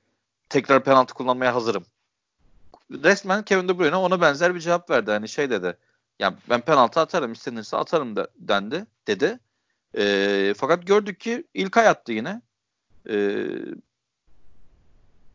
Tekrar 0.49 0.85
penaltı 0.85 1.15
kullanmaya 1.15 1.55
hazırım. 1.55 1.85
Resmen 2.91 3.43
Kevin 3.43 3.69
De 3.69 3.79
Bruyne 3.79 3.97
ona 3.97 4.21
benzer 4.21 4.55
bir 4.55 4.61
cevap 4.61 4.91
verdi. 4.91 5.11
Hani 5.11 5.29
şey 5.29 5.51
dedi. 5.51 5.77
Ya 6.19 6.35
ben 6.51 6.61
penaltı 6.61 7.01
atarım 7.01 7.33
istenirse 7.33 7.77
atarım 7.77 8.17
da 8.17 8.29
dendi 8.37 8.87
dedi. 9.07 9.39
E, 9.99 10.55
fakat 10.57 10.87
gördük 10.87 11.21
ki 11.21 11.45
ilk 11.55 11.77
ay 11.77 11.89
attı 11.89 12.13
yine. 12.13 12.43
E, 13.11 13.47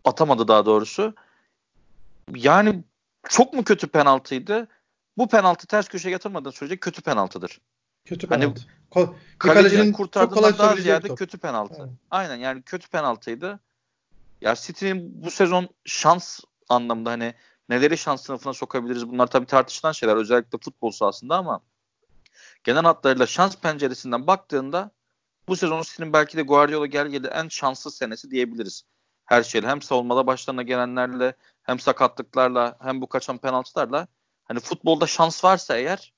atamadı 0.05 0.47
daha 0.47 0.65
doğrusu. 0.65 1.15
Yani 2.35 2.83
çok 3.29 3.53
mu 3.53 3.63
kötü 3.63 3.87
penaltıydı? 3.87 4.67
Bu 5.17 5.27
penaltı 5.27 5.67
ters 5.67 5.87
köşeye 5.87 6.09
yatırmadığın 6.09 6.51
sürece 6.51 6.77
kötü 6.77 7.01
penaltıdır. 7.01 7.61
Kötü 8.05 8.29
hani 8.29 8.41
penaltı. 8.41 8.61
Hani, 8.89 9.05
Ko- 9.07 9.15
kalecinin 9.37 9.93
kurtardığından 9.93 10.57
daha 10.57 10.75
ziyade 10.75 11.15
kötü 11.15 11.37
penaltı. 11.37 11.75
Evet. 11.79 11.89
Aynen 12.11 12.35
yani 12.35 12.61
kötü 12.61 12.89
penaltıydı. 12.89 13.59
Ya 14.41 14.55
City'nin 14.55 15.23
bu 15.23 15.31
sezon 15.31 15.69
şans 15.85 16.39
anlamında 16.69 17.11
hani 17.11 17.33
neleri 17.69 17.97
şans 17.97 18.25
sınıfına 18.25 18.53
sokabiliriz 18.53 19.09
bunlar 19.09 19.27
tabii 19.27 19.45
tartışılan 19.45 19.91
şeyler 19.91 20.15
özellikle 20.15 20.57
futbol 20.57 20.91
sahasında 20.91 21.37
ama 21.37 21.61
genel 22.63 22.83
hatlarıyla 22.83 23.27
şans 23.27 23.55
penceresinden 23.57 24.27
baktığında 24.27 24.91
bu 25.47 25.55
sezon 25.55 25.81
City'nin 25.81 26.13
belki 26.13 26.37
de 26.37 26.41
Guardiola 26.41 26.85
gel 26.85 27.07
geldi 27.07 27.27
en 27.33 27.47
şanslı 27.47 27.91
senesi 27.91 28.31
diyebiliriz. 28.31 28.83
Her 29.25 29.43
şeyle 29.43 29.67
hem 29.67 29.81
savunmada 29.81 30.27
başlarına 30.27 30.61
gelenlerle 30.63 31.35
hem 31.63 31.79
sakatlıklarla 31.79 32.77
hem 32.82 33.01
bu 33.01 33.08
kaçan 33.08 33.38
penaltılarla 33.38 34.08
hani 34.43 34.60
futbolda 34.60 35.08
şans 35.08 35.43
varsa 35.43 35.77
eğer 35.77 36.13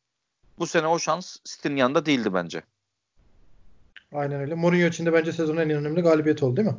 bu 0.60 0.68
sene 0.68 0.88
o 0.88 1.00
şans 1.00 1.38
City'nin 1.46 1.76
yanında 1.76 2.06
değildi 2.06 2.34
bence. 2.34 2.62
Aynen 4.14 4.40
öyle. 4.40 4.56
Mourinho 4.56 4.88
için 4.88 5.06
de 5.06 5.14
bence 5.14 5.32
sezonun 5.32 5.62
en 5.62 5.70
önemli 5.70 6.02
galibiyet 6.02 6.44
oldu 6.44 6.58
değil 6.58 6.68
mi? 6.68 6.78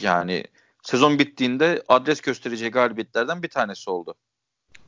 Yani 0.00 0.44
sezon 0.82 1.18
bittiğinde 1.18 1.82
adres 1.88 2.20
göstereceği 2.20 2.70
galibiyetlerden 2.70 3.42
bir 3.42 3.48
tanesi 3.48 3.90
oldu. 3.90 4.14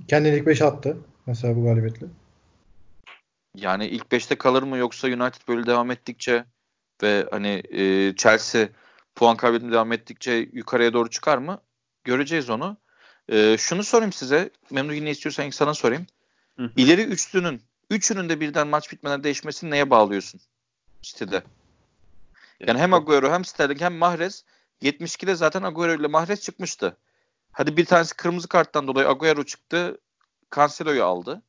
Kendini 0.09 0.37
ilk 0.37 0.47
5'e 0.47 0.67
attı 0.67 0.97
mesela 1.27 1.57
bu 1.57 1.65
galibiyetle. 1.65 2.07
Yani 3.55 3.87
ilk 3.87 4.07
5'te 4.07 4.35
kalır 4.35 4.63
mı 4.63 4.77
yoksa 4.77 5.09
United 5.09 5.49
böyle 5.49 5.67
devam 5.67 5.91
ettikçe 5.91 6.45
ve 7.03 7.27
hani 7.31 7.63
e, 7.71 8.15
Chelsea 8.17 8.69
puan 9.15 9.37
kaybetmeye 9.37 9.73
devam 9.73 9.93
ettikçe 9.93 10.49
yukarıya 10.53 10.93
doğru 10.93 11.11
çıkar 11.11 11.39
mı? 11.39 11.61
Göreceğiz 12.09 12.51
onu. 12.51 12.77
E, 13.29 13.57
şunu 13.59 13.85
sorayım 13.85 14.13
size. 14.13 14.51
Memnun 14.71 14.93
yine 14.93 15.11
istiyorsan 15.11 15.51
sana 15.51 15.75
sorayım. 15.75 16.07
Hı. 16.57 16.71
İleri 16.77 17.03
üçlünün 17.03 17.63
üçünün 17.91 18.29
de 18.29 18.41
birden 18.41 18.67
maç 18.67 18.93
bitmeden 18.93 19.25
değişmesini 19.25 19.71
neye 19.71 19.91
bağlıyorsun? 19.91 20.41
City'de. 21.03 21.43
Yani 22.61 22.79
hem 22.79 22.95
Agüero 22.95 23.33
hem 23.33 23.45
Sterling 23.45 23.81
hem 23.81 23.95
Mahrez 23.95 24.45
72'de 24.83 25.35
zaten 25.35 25.63
Agüero 25.63 26.01
ile 26.01 26.07
Mahrez 26.07 26.41
çıkmıştı. 26.41 26.97
Hadi 27.53 27.77
bir 27.77 27.85
tanesi 27.85 28.17
kırmızı 28.17 28.49
karttan 28.49 28.89
dolayı 28.89 29.09
Agüero 29.09 29.45
çıktı. 29.45 29.99
Cancelo'yu 30.57 31.05
aldı. 31.05 31.43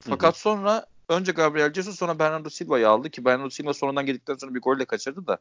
Fakat 0.00 0.34
hı 0.34 0.38
hı. 0.38 0.40
sonra 0.40 0.86
önce 1.08 1.32
Gabriel 1.32 1.72
Jesus 1.72 1.98
sonra 1.98 2.18
Bernardo 2.18 2.50
Silva'yı 2.50 2.88
aldı 2.88 3.10
ki 3.10 3.24
Bernardo 3.24 3.50
Silva 3.50 3.74
sonradan 3.74 4.06
geldikten 4.06 4.34
sonra 4.34 4.54
bir 4.54 4.60
golle 4.60 4.84
kaçırdı 4.84 5.26
da. 5.26 5.38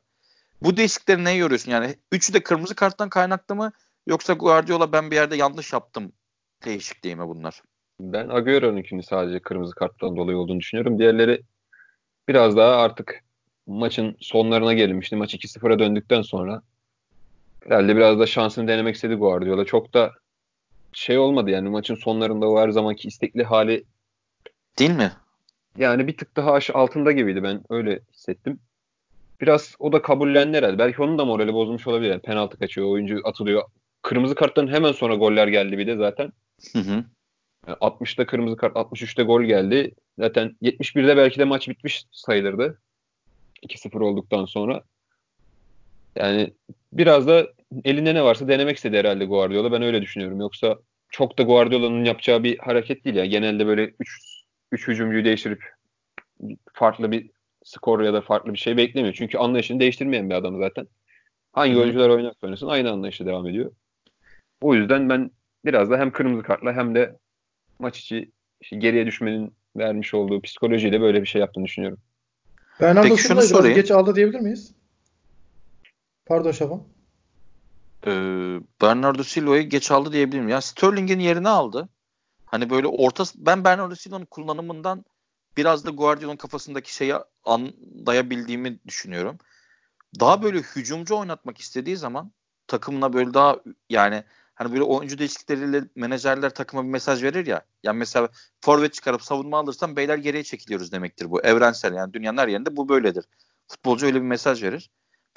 Bu 0.62 0.78
değişiklikleri 0.78 1.24
neye 1.24 1.38
yoruyorsun? 1.38 1.72
Yani 1.72 1.96
üçü 2.12 2.34
de 2.34 2.44
kırmızı 2.44 2.76
karttan 2.76 3.10
kaynaklı 3.10 3.56
mı 3.56 3.72
yoksa 4.08 4.34
Guardiola 4.34 4.92
ben 4.92 5.12
bir 5.12 5.16
yerde 5.16 5.36
yanlış 5.36 5.74
yaptım 5.74 6.12
değişikliği 6.66 7.16
mi 7.16 7.28
bunlar? 7.28 7.62
Ben 8.00 8.30
Agüero'nunkini 8.30 9.04
sadece 9.04 9.40
kırmızı 9.40 9.76
karttan 9.76 10.16
dolayı 10.16 10.38
olduğunu 10.38 10.60
düşünüyorum. 10.60 11.00
Diğerleri 11.00 11.42
biraz 12.28 12.58
daha 12.58 12.76
artık 12.76 13.24
maçın 13.68 14.18
sonlarına 14.20 14.74
gelinmişti. 14.74 15.16
Maç 15.16 15.34
2-0'a 15.34 15.80
döndükten 15.80 16.22
sonra 16.22 16.62
herhalde 17.64 17.96
biraz 17.96 18.20
da 18.20 18.26
şansını 18.26 18.68
denemek 18.68 18.96
istedi 18.96 19.16
Guardiola. 19.16 19.66
Çok 19.66 19.94
da 19.94 20.14
şey 20.94 21.18
olmadı 21.18 21.50
yani 21.50 21.70
maçın 21.70 21.96
sonlarında 21.96 22.50
o 22.50 22.60
her 22.60 22.70
zamanki 22.70 23.08
istekli 23.08 23.44
hali 23.44 23.84
değil 24.80 24.92
mi? 24.92 25.12
Yani 25.78 26.08
bir 26.08 26.18
tık 26.18 26.36
daha 26.36 26.60
altında 26.74 27.12
gibiydi 27.12 27.44
ben 27.44 27.64
öyle 27.70 28.00
hissettim. 28.14 28.60
Biraz 29.42 29.76
o 29.80 29.92
da 29.92 30.02
kabullendi 30.02 30.58
herhalde. 30.58 30.78
Belki 30.78 31.02
onun 31.02 31.18
da 31.18 31.26
morali 31.26 31.54
bozulmuş 31.54 31.88
olabilir. 31.88 32.10
Yani 32.10 32.22
penaltı 32.22 32.58
kaçıyor, 32.58 32.88
oyuncu 32.88 33.22
atılıyor. 33.24 33.64
Kırmızı 34.06 34.36
karttan 34.36 34.68
hemen 34.68 34.92
sonra 34.92 35.16
goller 35.16 35.48
geldi 35.48 35.78
bir 35.78 35.88
de 35.88 35.96
zaten. 35.96 36.32
Hı 36.74 36.80
hı. 36.80 37.04
60'ta 37.68 38.26
kırmızı 38.26 38.58
kart, 38.58 38.76
63'te 38.76 39.24
gol 39.24 39.44
geldi. 39.44 39.96
Zaten 40.20 40.56
71'de 40.62 41.18
belki 41.18 41.40
de 41.40 41.44
maç 41.44 41.70
bitmiş 41.70 42.06
sayılırdı. 42.12 42.82
2-0 43.64 44.00
olduktan 44.00 44.46
sonra. 44.46 44.84
Yani 46.16 46.54
biraz 46.94 47.28
da 47.28 47.48
elinde 47.86 48.16
ne 48.16 48.24
varsa 48.24 48.48
denemek 48.48 48.78
istedi 48.78 48.98
herhalde 48.98 49.26
Guardiola. 49.26 49.72
Ben 49.72 49.82
öyle 49.82 50.02
düşünüyorum. 50.02 50.40
Yoksa 50.40 50.80
çok 51.10 51.38
da 51.38 51.44
Guardiola'nın 51.44 52.06
yapacağı 52.06 52.44
bir 52.44 52.58
hareket 52.58 53.06
değil 53.06 53.16
ya. 53.16 53.26
Genelde 53.26 53.68
böyle 53.68 53.94
3 54.00 54.44
3 54.72 54.88
hücumcuyu 54.88 55.26
değiştirip 55.26 55.64
farklı 56.74 57.12
bir 57.12 57.30
skor 57.64 58.02
ya 58.02 58.14
da 58.14 58.22
farklı 58.22 58.54
bir 58.54 58.60
şey 58.60 58.78
beklemiyor. 58.78 59.14
Çünkü 59.14 59.38
anlayışını 59.38 59.80
değiştirmeyen 59.80 60.30
bir 60.30 60.36
adam 60.36 60.60
zaten. 60.60 60.88
Hangi 61.54 61.78
oyuncular 61.78 62.10
oynarsa 62.10 62.38
oynasın 62.44 62.68
aynı 62.68 62.92
anlayışla 62.92 63.26
devam 63.26 63.48
ediyor. 63.48 63.72
O 64.66 64.76
yüzden 64.76 65.10
ben 65.10 65.32
biraz 65.66 65.90
da 65.90 65.98
hem 65.98 66.12
kırmızı 66.12 66.44
kartla 66.44 66.74
hem 66.74 66.96
de 66.96 67.18
maç 67.80 68.00
içi 68.00 68.32
işte 68.62 68.76
geriye 68.76 69.06
düşmenin 69.06 69.54
vermiş 69.78 70.14
olduğu 70.14 70.42
psikolojiyle 70.42 71.02
böyle 71.02 71.22
bir 71.22 71.28
şey 71.28 71.42
yaptığını 71.42 71.66
düşünüyorum. 71.66 71.98
Bernardo 72.82 73.10
Peki 73.10 73.22
şunu 73.22 73.42
sorayım. 73.42 73.76
geç 73.76 73.92
aldı 73.92 74.16
diyebilir 74.16 74.40
miyiz? 74.40 74.74
Pardon 76.26 76.52
Şaban. 76.52 76.84
Ee, 78.08 78.12
Bernardo 78.82 79.24
Silva'yı 79.24 79.64
geç 79.64 79.92
aldı 79.92 80.12
diyebilirim. 80.12 80.50
Ya 80.50 80.62
Sterling'in 80.62 81.20
yerini 81.20 81.50
aldı. 81.50 81.90
Hani 82.46 82.70
böyle 82.70 82.88
orta 82.88 83.24
ben 83.36 83.64
Bernardo 83.64 83.96
Silva'nın 83.96 84.26
kullanımından 84.26 85.06
biraz 85.58 85.86
da 85.86 85.90
Guardiola'nın 85.90 86.38
kafasındaki 86.38 86.96
şeyi 86.96 87.14
anlayabildiğimi 87.44 88.80
düşünüyorum. 88.88 89.38
Daha 90.20 90.44
böyle 90.44 90.60
hücumcu 90.60 91.16
oynatmak 91.16 91.58
istediği 91.58 91.98
zaman 91.98 92.32
takımına 92.68 93.14
böyle 93.14 93.34
daha 93.34 93.60
yani 93.90 94.24
hani 94.56 94.72
böyle 94.72 94.84
oyuncu 94.84 95.18
değişiklikleriyle 95.18 95.84
menajerler 95.96 96.50
takıma 96.50 96.84
bir 96.84 96.90
mesaj 96.90 97.24
verir 97.24 97.46
ya. 97.46 97.62
Yani 97.84 97.98
mesela 97.98 98.30
forvet 98.62 98.94
çıkarıp 98.94 99.22
savunma 99.22 99.60
alırsam 99.60 99.96
beyler 99.96 100.18
geriye 100.18 100.44
çekiliyoruz 100.44 100.92
demektir 100.92 101.32
bu. 101.32 101.42
Evrensel 101.42 101.94
yani 101.94 102.14
dünyanın 102.14 102.38
her 102.38 102.48
yerinde 102.48 102.78
bu 102.78 102.90
böyledir. 102.90 103.26
Futbolcu 103.68 104.06
öyle 104.06 104.16
bir 104.16 104.28
mesaj 104.28 104.64
verir. 104.64 104.90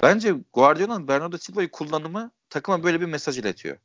Bence 0.03 0.35
Guardiola'nın 0.53 1.09
Bernardo 1.09 1.39
Silva'yı 1.39 1.71
kullanımı 1.71 2.31
takıma 2.51 2.83
böyle 2.83 3.01
bir 3.01 3.07
mesaj 3.07 3.39
iletiyor. 3.39 3.77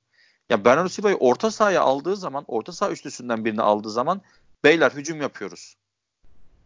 Ya 0.50 0.66
Bernardo 0.66 0.90
Silva'yı 0.90 1.16
orta 1.16 1.52
sahaya 1.52 1.82
aldığı 1.82 2.16
zaman, 2.16 2.44
orta 2.48 2.72
saha 2.72 2.92
üçlüsünden 2.92 3.46
birini 3.46 3.62
aldığı 3.62 3.90
zaman 3.90 4.22
beyler 4.64 4.92
hücum 4.92 5.22
yapıyoruz. 5.22 5.76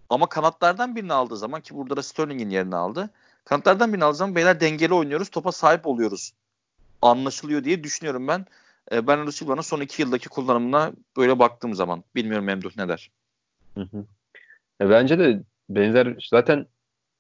Ama 0.10 0.30
kanatlardan 0.30 0.96
birini 0.96 1.14
aldığı 1.14 1.38
zaman 1.38 1.62
ki 1.62 1.76
burada 1.76 1.98
da 1.98 2.04
Sterling'in 2.04 2.50
yerini 2.50 2.76
aldı. 2.76 3.10
Kanatlardan 3.46 3.94
birini 3.94 4.04
aldığı 4.04 4.18
zaman 4.18 4.36
beyler 4.36 4.60
dengeli 4.60 4.94
oynuyoruz, 4.94 5.30
topa 5.30 5.52
sahip 5.52 5.88
oluyoruz. 5.88 6.34
Anlaşılıyor 7.02 7.64
diye 7.64 7.84
düşünüyorum 7.84 8.28
ben. 8.28 8.46
E, 8.92 9.08
Bernardo 9.08 9.32
Silva'nın 9.32 9.62
son 9.62 9.82
iki 9.82 10.02
yıldaki 10.02 10.30
kullanımına 10.30 10.92
böyle 11.18 11.40
baktığım 11.40 11.74
zaman. 11.74 12.04
Bilmiyorum 12.16 12.46
Memduh 12.46 12.78
ne 12.78 12.88
der? 12.88 13.12
Hı 13.76 13.82
hı. 13.82 14.06
E, 14.82 14.90
bence 14.90 15.20
de 15.20 15.44
benzer 15.70 16.28
zaten 16.30 16.66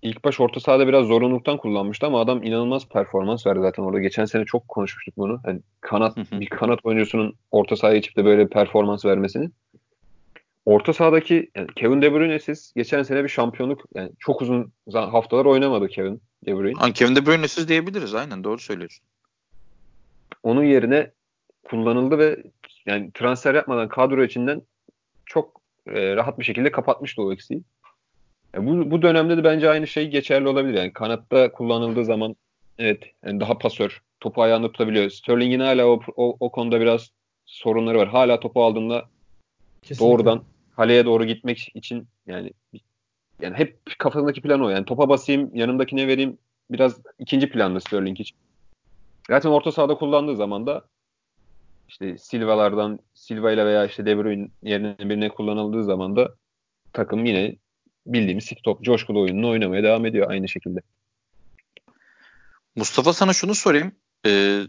ilk 0.02 0.24
baş 0.24 0.40
orta 0.40 0.60
sahada 0.60 0.88
biraz 0.88 1.06
zorunluluktan 1.08 1.58
kullanmıştı 1.58 2.06
ama 2.06 2.22
adam 2.22 2.44
inanılmaz 2.44 2.88
performans 2.90 3.48
verdi 3.48 3.60
zaten 3.62 3.84
orada. 3.84 4.00
Geçen 4.00 4.26
sene 4.26 4.46
çok 4.46 4.68
konuşmuştuk 4.68 5.18
bunu. 5.18 5.40
Yani 5.46 5.60
kanat 5.82 6.18
bir 6.32 6.50
kanat 6.50 6.80
oyuncusunun 6.84 7.36
orta 7.52 7.76
sahaya 7.76 7.98
geçip 7.98 8.18
de 8.18 8.26
böyle 8.26 8.48
performans 8.48 9.06
vermesini. 9.06 9.50
orta 10.66 10.94
sahadaki 10.94 11.52
yani 11.56 11.68
Kevin 11.76 12.02
De 12.02 12.14
Bruyne'siz 12.14 12.74
geçen 12.76 13.04
sene 13.04 13.24
bir 13.24 13.30
şampiyonluk 13.30 13.86
yani 13.96 14.12
çok 14.20 14.42
uzun 14.42 14.72
haftalar 14.94 15.46
oynamadı 15.46 15.88
Kevin 15.88 16.22
De 16.46 16.58
Bruyne. 16.58 16.80
Hani 16.80 16.94
Kevin 16.94 17.16
De 17.16 17.26
Bruyne'siz 17.26 17.68
diyebiliriz 17.68 18.16
aynen 18.16 18.44
doğru 18.44 18.60
söylüyorsun. 18.60 19.06
Onun 20.48 20.64
yerine 20.64 21.12
kullanıldı 21.64 22.18
ve 22.18 22.44
yani 22.86 23.12
transfer 23.14 23.56
yapmadan 23.56 23.88
kadro 23.88 24.24
içinden 24.24 24.62
çok 25.26 25.62
e, 25.88 26.16
rahat 26.16 26.40
bir 26.40 26.44
şekilde 26.44 26.72
kapatmıştı 26.72 27.22
o 27.22 27.34
eksiği. 27.34 27.62
Yani 28.54 28.68
bu, 28.70 28.92
bu 28.92 29.02
dönemde 29.02 29.38
de 29.38 29.44
bence 29.44 29.70
aynı 29.70 29.88
şey 29.88 30.08
geçerli 30.08 30.48
olabilir. 30.48 30.74
Yani 30.74 30.94
kanatta 30.94 31.52
kullanıldığı 31.52 32.06
zaman 32.06 32.36
evet 32.78 33.04
yani 33.26 33.40
daha 33.40 33.58
pasör, 33.58 34.02
topu 34.20 34.42
ayağında 34.42 34.72
tutabiliyor. 34.72 35.10
Sterling'in 35.10 35.60
hala 35.60 35.88
o, 35.88 36.00
o, 36.16 36.38
o 36.40 36.52
konuda 36.52 36.82
biraz 36.82 37.12
sorunları 37.46 37.98
var. 37.98 38.08
Hala 38.08 38.40
topu 38.40 38.64
aldığında 38.64 39.06
Kesinlikle. 39.82 40.06
doğrudan 40.06 40.44
kaleye 40.76 41.06
doğru 41.06 41.26
gitmek 41.26 41.72
için 41.74 42.08
yani 42.28 42.52
yani 43.42 43.56
hep 43.56 43.78
kafasındaki 43.98 44.42
plan 44.42 44.62
o. 44.62 44.70
Yani 44.70 44.86
topa 44.86 45.10
basayım, 45.10 45.52
yanımdakine 45.54 46.08
vereyim 46.08 46.38
biraz 46.72 47.02
ikinci 47.20 47.50
planlı 47.50 47.82
Sterling 47.82 48.20
için. 48.20 48.38
Zaten 49.30 49.50
orta 49.50 49.72
sahada 49.72 49.96
kullandığı 49.96 50.36
zaman 50.36 50.68
da 50.68 50.86
işte 51.88 52.18
Silva'lardan 52.18 53.00
Silva 53.14 53.52
ile 53.52 53.66
veya 53.66 53.86
işte 53.86 54.06
De 54.06 54.18
Bruyne 54.18 54.48
yerine 54.64 54.96
birine 55.00 55.30
kullanıldığı 55.30 55.84
zaman 55.84 56.16
da 56.16 56.36
takım 56.94 57.26
yine 57.26 57.56
bildiğimiz 58.06 58.46
sik 58.46 58.64
top 58.64 58.84
coşkulu 58.84 59.22
oyununu 59.22 59.50
oynamaya 59.50 59.84
devam 59.84 60.06
ediyor 60.06 60.30
aynı 60.32 60.48
şekilde. 60.48 60.80
Mustafa 62.76 63.14
sana 63.14 63.34
şunu 63.34 63.56
sorayım. 63.56 63.92
Ee, 64.26 64.62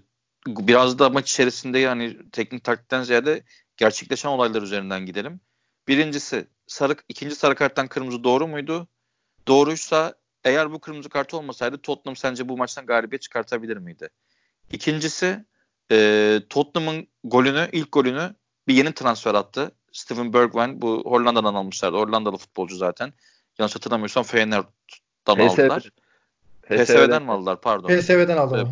biraz 0.47 0.99
da 0.99 1.11
maç 1.11 1.31
içerisinde 1.31 1.79
yani 1.79 2.31
teknik 2.33 2.65
taktikten 2.65 3.03
ziyade 3.03 3.43
gerçekleşen 3.77 4.29
olaylar 4.29 4.63
üzerinden 4.63 5.07
gidelim. 5.07 5.41
Birincisi 5.89 6.47
sarı, 6.67 6.97
ikinci 7.09 7.35
sarı 7.35 7.55
karttan 7.55 7.89
kırmızı 7.89 8.25
doğru 8.25 8.49
muydu? 8.49 8.89
Doğruysa 9.49 10.15
eğer 10.45 10.73
bu 10.73 10.81
kırmızı 10.81 11.09
kart 11.09 11.35
olmasaydı 11.35 11.79
Tottenham 11.79 12.17
sence 12.17 12.49
bu 12.49 12.57
maçtan 12.57 12.87
galibiyet 12.87 13.23
çıkartabilir 13.23 13.77
miydi? 13.77 14.09
İkincisi 14.73 15.45
e, 15.93 16.41
Tottenham'ın 16.51 17.07
golünü, 17.25 17.69
ilk 17.73 17.93
golünü 17.93 18.35
bir 18.69 18.75
yeni 18.75 18.93
transfer 18.93 19.35
attı. 19.35 19.73
Steven 19.93 20.33
Bergwijn 20.33 20.83
bu 20.83 21.03
Hollanda'dan 21.07 21.55
almışlardı. 21.55 21.97
Hollandalı 21.97 22.37
futbolcu 22.37 22.77
zaten. 22.77 23.13
Yanlış 23.59 23.75
hatırlamıyorsam 23.75 24.25
Feyenoord'dan 24.25 25.37
PSV, 25.37 25.41
aldılar. 25.41 25.91
PSV'den, 26.63 26.85
PSV'den 26.85 27.23
mi 27.23 27.33
aldılar 27.33 27.61
pardon. 27.61 27.89
PSV'den 27.89 28.37
aldılar. 28.37 28.67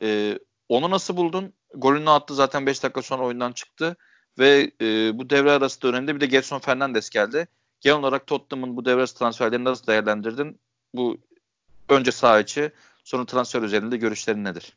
Ee, 0.00 0.08
e, 0.08 0.38
onu 0.68 0.90
nasıl 0.90 1.16
buldun? 1.16 1.52
Golünü 1.74 2.10
attı 2.10 2.34
zaten 2.34 2.66
5 2.66 2.82
dakika 2.82 3.02
sonra 3.02 3.22
oyundan 3.22 3.52
çıktı. 3.52 3.96
Ve 4.38 4.70
e, 4.80 5.18
bu 5.18 5.30
devre 5.30 5.50
arası 5.50 5.82
döneminde 5.82 6.14
bir 6.14 6.20
de 6.20 6.26
Gerson 6.26 6.58
Fernandes 6.58 7.10
geldi. 7.10 7.48
Genel 7.80 7.98
olarak 7.98 8.26
Tottenham'ın 8.26 8.76
bu 8.76 8.84
devre 8.84 8.94
arası 8.94 9.18
transferlerini 9.18 9.64
nasıl 9.64 9.86
değerlendirdin? 9.86 10.60
Bu 10.94 11.18
önce 11.88 12.12
saha 12.12 12.40
içi 12.40 12.72
sonra 13.04 13.26
transfer 13.26 13.62
üzerinde 13.62 13.96
görüşlerin 13.96 14.44
nedir? 14.44 14.76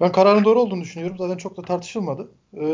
Ben 0.00 0.12
kararın 0.12 0.44
doğru 0.44 0.60
olduğunu 0.60 0.82
düşünüyorum. 0.82 1.16
Zaten 1.18 1.36
çok 1.36 1.56
da 1.56 1.62
tartışılmadı. 1.62 2.28
Ee, 2.54 2.66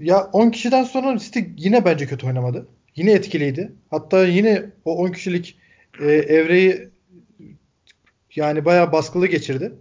ya 0.00 0.24
10 0.32 0.50
kişiden 0.50 0.84
sonra 0.84 1.18
City 1.18 1.40
yine 1.56 1.84
bence 1.84 2.06
kötü 2.06 2.26
oynamadı. 2.26 2.66
Yine 2.96 3.12
etkiliydi. 3.12 3.72
Hatta 3.90 4.26
yine 4.26 4.70
o 4.84 4.96
10 4.96 5.12
kişilik 5.12 5.58
e, 6.00 6.06
evreyi 6.06 6.88
yani 8.36 8.64
bayağı 8.64 8.92
baskılı 8.92 9.26
geçirdi. 9.26 9.72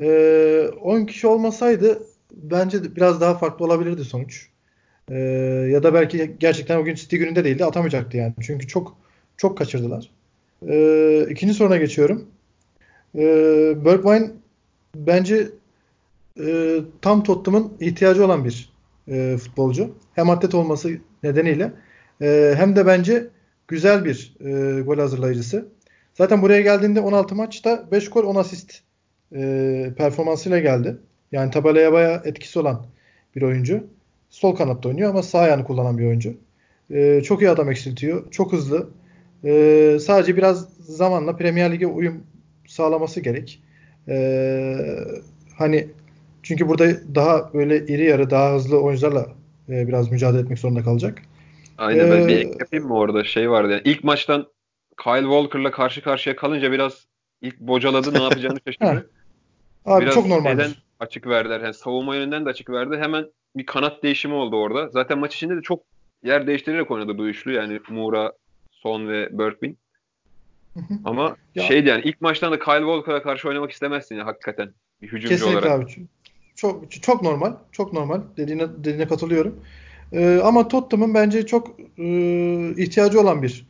Ee, 0.00 0.68
10 0.80 1.06
kişi 1.06 1.26
olmasaydı 1.26 2.02
bence 2.32 2.96
biraz 2.96 3.20
daha 3.20 3.38
farklı 3.38 3.64
olabilirdi 3.64 4.04
sonuç. 4.04 4.48
Ee, 5.10 5.18
ya 5.72 5.82
da 5.82 5.94
belki 5.94 6.36
gerçekten 6.40 6.78
o 6.78 6.84
gün 6.84 6.94
City 6.94 7.16
gününde 7.16 7.44
değildi 7.44 7.64
atamayacaktı 7.64 8.16
yani. 8.16 8.34
Çünkü 8.42 8.68
çok 8.68 8.96
çok 9.36 9.58
kaçırdılar. 9.58 10.10
Ee, 10.66 11.26
ikinci 11.30 11.54
soruna 11.54 11.76
geçiyorum. 11.76 12.26
Ee, 13.14 13.74
Bergwijn 13.84 14.32
bence 14.96 15.48
e, 16.40 16.76
tam 17.02 17.22
Tottenham'ın 17.22 17.72
ihtiyacı 17.80 18.24
olan 18.24 18.44
bir 18.44 18.72
e, 19.08 19.36
futbolcu. 19.36 19.94
Hem 20.14 20.30
atlet 20.30 20.54
olması 20.54 20.90
nedeniyle 21.22 21.72
e, 22.22 22.54
hem 22.56 22.76
de 22.76 22.86
bence 22.86 23.28
güzel 23.68 24.04
bir 24.04 24.36
e, 24.40 24.80
gol 24.80 24.98
hazırlayıcısı. 24.98 25.68
Zaten 26.14 26.42
buraya 26.42 26.60
geldiğinde 26.60 27.00
16 27.00 27.34
maçta 27.34 27.88
5 27.92 28.10
gol 28.10 28.24
10 28.24 28.34
asist 28.34 28.80
e, 29.34 29.92
performansıyla 29.96 30.58
geldi. 30.58 30.96
Yani 31.32 31.50
tabelaya 31.50 31.92
bayağı 31.92 32.22
etkisi 32.24 32.58
olan 32.58 32.86
bir 33.36 33.42
oyuncu. 33.42 33.86
Sol 34.30 34.56
kanatta 34.56 34.88
oynuyor 34.88 35.10
ama 35.10 35.22
sağ 35.22 35.38
ayağını 35.38 35.64
kullanan 35.64 35.98
bir 35.98 36.06
oyuncu. 36.06 36.34
E, 36.90 37.22
çok 37.22 37.42
iyi 37.42 37.50
adam 37.50 37.70
eksiltiyor. 37.70 38.30
Çok 38.30 38.52
hızlı. 38.52 38.88
E, 39.44 39.98
sadece 40.00 40.36
biraz 40.36 40.68
zamanla 40.78 41.36
Premier 41.36 41.72
Lig'e 41.72 41.86
uyum 41.86 42.22
sağlaması 42.66 43.20
gerek. 43.20 43.62
E, 44.08 44.16
hani 45.58 45.88
çünkü 46.42 46.68
burada 46.68 47.14
daha 47.14 47.54
böyle 47.54 47.86
iri 47.86 48.04
yarı 48.04 48.30
daha 48.30 48.54
hızlı 48.54 48.80
oyuncularla 48.80 49.26
e, 49.68 49.88
biraz 49.88 50.10
mücadele 50.10 50.40
etmek 50.40 50.58
zorunda 50.58 50.82
kalacak. 50.82 51.22
Aynen 51.78 52.06
ee, 52.06 52.10
ben 52.10 52.28
bir 52.28 52.36
ek 52.36 52.50
yapayım 52.60 52.86
mı 52.86 52.96
orada 52.96 53.24
şey 53.24 53.50
vardı 53.50 53.72
yani 53.72 53.82
ilk 53.84 54.04
maçtan 54.04 54.46
Kyle 55.02 55.22
Walker'la 55.22 55.70
karşı 55.70 56.02
karşıya 56.02 56.36
kalınca 56.36 56.72
biraz 56.72 57.06
ilk 57.42 57.60
bocaladı 57.60 58.14
ne 58.14 58.22
yapacağını 58.22 58.58
şaşırdı. 58.66 59.10
Abi 59.84 60.02
biraz 60.02 60.14
çok 60.14 60.26
normal. 60.26 60.70
açık 61.00 61.26
verdiler. 61.26 61.60
Yani 61.60 61.74
savunma 61.74 62.16
yönünden 62.16 62.44
de 62.44 62.48
açık 62.50 62.70
verdi. 62.70 62.96
Hemen 62.96 63.26
bir 63.56 63.66
kanat 63.66 64.02
değişimi 64.02 64.34
oldu 64.34 64.56
orada. 64.56 64.88
Zaten 64.88 65.18
maç 65.18 65.34
içinde 65.34 65.56
de 65.56 65.62
çok 65.62 65.82
yer 66.22 66.46
değiştirerek 66.46 66.90
oynadı 66.90 67.18
bu 67.18 67.26
üçlü. 67.26 67.52
Yani 67.52 67.80
Moura, 67.88 68.32
Son 68.82 69.08
ve 69.08 69.38
Bergwijn. 69.38 69.76
Ama 71.04 71.36
ya, 71.54 71.62
şeydi 71.62 71.88
yani 71.88 72.02
ilk 72.04 72.20
maçtan 72.20 72.52
da 72.52 72.58
Kyle 72.58 72.78
Walker'a 72.78 73.22
karşı 73.22 73.48
oynamak 73.48 73.70
istemezsin 73.70 74.14
ya 74.16 74.26
hakikaten. 74.26 74.70
Bir 75.02 75.06
hücumcu 75.06 75.28
kesinlikle 75.28 75.68
olarak. 75.68 75.84
abi. 75.84 76.06
Çok 76.54 76.90
çok 76.90 77.22
normal. 77.22 77.52
Çok 77.72 77.92
normal. 77.92 78.20
Dediğine 78.36 78.68
dediğine 78.78 79.08
katılıyorum. 79.08 79.60
Ee, 80.12 80.40
ama 80.44 80.68
Tottenham'ın 80.68 81.14
bence 81.14 81.46
çok 81.46 81.80
e, 81.98 82.04
ihtiyacı 82.76 83.20
olan 83.20 83.42
bir 83.42 83.66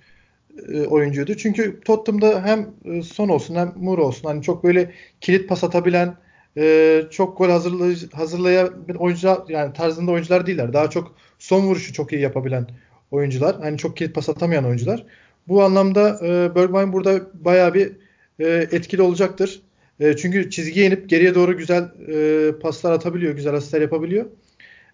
e, 0.69 0.87
oyuncuydu. 0.87 1.35
Çünkü 1.37 1.81
Tottenham'da 1.81 2.45
hem 2.45 2.71
e, 2.85 3.03
Son 3.03 3.29
olsun 3.29 3.55
hem 3.55 3.73
Moore 3.77 4.01
olsun 4.01 4.29
hani 4.29 4.43
çok 4.43 4.65
böyle 4.65 4.95
kilit 5.21 5.49
pas 5.49 5.65
atabilen 5.65 6.17
e, 6.57 7.03
çok 7.11 7.39
gol 7.39 7.49
hazırlay 7.49 7.97
hazırlayan 8.13 8.71
oyuncular 8.99 9.39
yani 9.49 9.73
tarzında 9.73 10.11
oyuncular 10.11 10.47
değiller. 10.47 10.73
Daha 10.73 10.91
çok 10.91 11.15
son 11.39 11.61
vuruşu 11.61 11.93
çok 11.93 12.13
iyi 12.13 12.23
yapabilen 12.23 12.67
oyuncular. 13.11 13.57
Hani 13.61 13.79
çok 13.79 13.97
kilit 13.97 14.15
pas 14.15 14.29
atamayan 14.29 14.65
oyuncular. 14.65 15.05
Bu 15.49 15.63
anlamda 15.63 16.19
e, 16.23 16.55
Bergwijn 16.55 16.93
burada 16.93 17.21
bayağı 17.35 17.75
bir 17.75 17.93
e, 18.39 18.47
etkili 18.47 19.03
olacaktır. 19.03 19.63
E, 20.01 20.17
çünkü 20.17 20.51
çizgiye 20.51 20.87
inip 20.87 21.09
geriye 21.09 21.35
doğru 21.35 21.57
güzel 21.57 21.83
e, 22.09 22.53
paslar 22.59 22.93
atabiliyor, 22.93 23.35
güzel 23.35 23.55
asistler 23.55 23.81
yapabiliyor. 23.81 24.27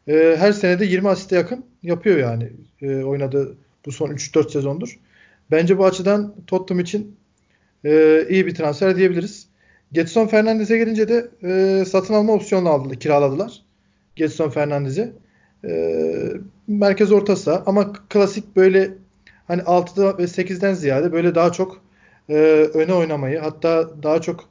E, 0.08 0.36
her 0.38 0.52
senede 0.52 0.84
20 0.84 1.08
asiste 1.08 1.36
yakın 1.36 1.64
yapıyor 1.82 2.18
yani 2.18 2.52
e, 2.82 3.04
oynadığı 3.04 3.56
bu 3.86 3.92
son 3.92 4.10
3-4 4.10 4.50
sezondur. 4.50 4.98
Bence 5.50 5.78
bu 5.78 5.84
açıdan 5.84 6.34
Tottenham 6.46 6.80
için 6.80 7.16
e, 7.84 8.24
iyi 8.28 8.46
bir 8.46 8.54
transfer 8.54 8.96
diyebiliriz. 8.96 9.48
Getson 9.92 10.26
Fernandez'e 10.26 10.78
gelince 10.78 11.08
de 11.08 11.28
e, 11.42 11.84
satın 11.84 12.14
alma 12.14 12.32
opsiyonu 12.32 12.68
aldılar, 12.68 13.00
kiraladılar. 13.00 13.62
Getson 14.16 14.50
Fernandez'i. 14.50 15.12
E, 15.64 15.70
merkez 16.68 17.12
ortası 17.12 17.62
ama 17.66 17.92
klasik 17.92 18.56
böyle 18.56 18.94
hani 19.48 19.62
6'da 19.62 20.18
ve 20.18 20.26
8'den 20.26 20.74
ziyade 20.74 21.12
böyle 21.12 21.34
daha 21.34 21.52
çok 21.52 21.82
e, 22.28 22.34
öne 22.74 22.94
oynamayı 22.94 23.38
hatta 23.38 24.02
daha 24.02 24.20
çok 24.20 24.48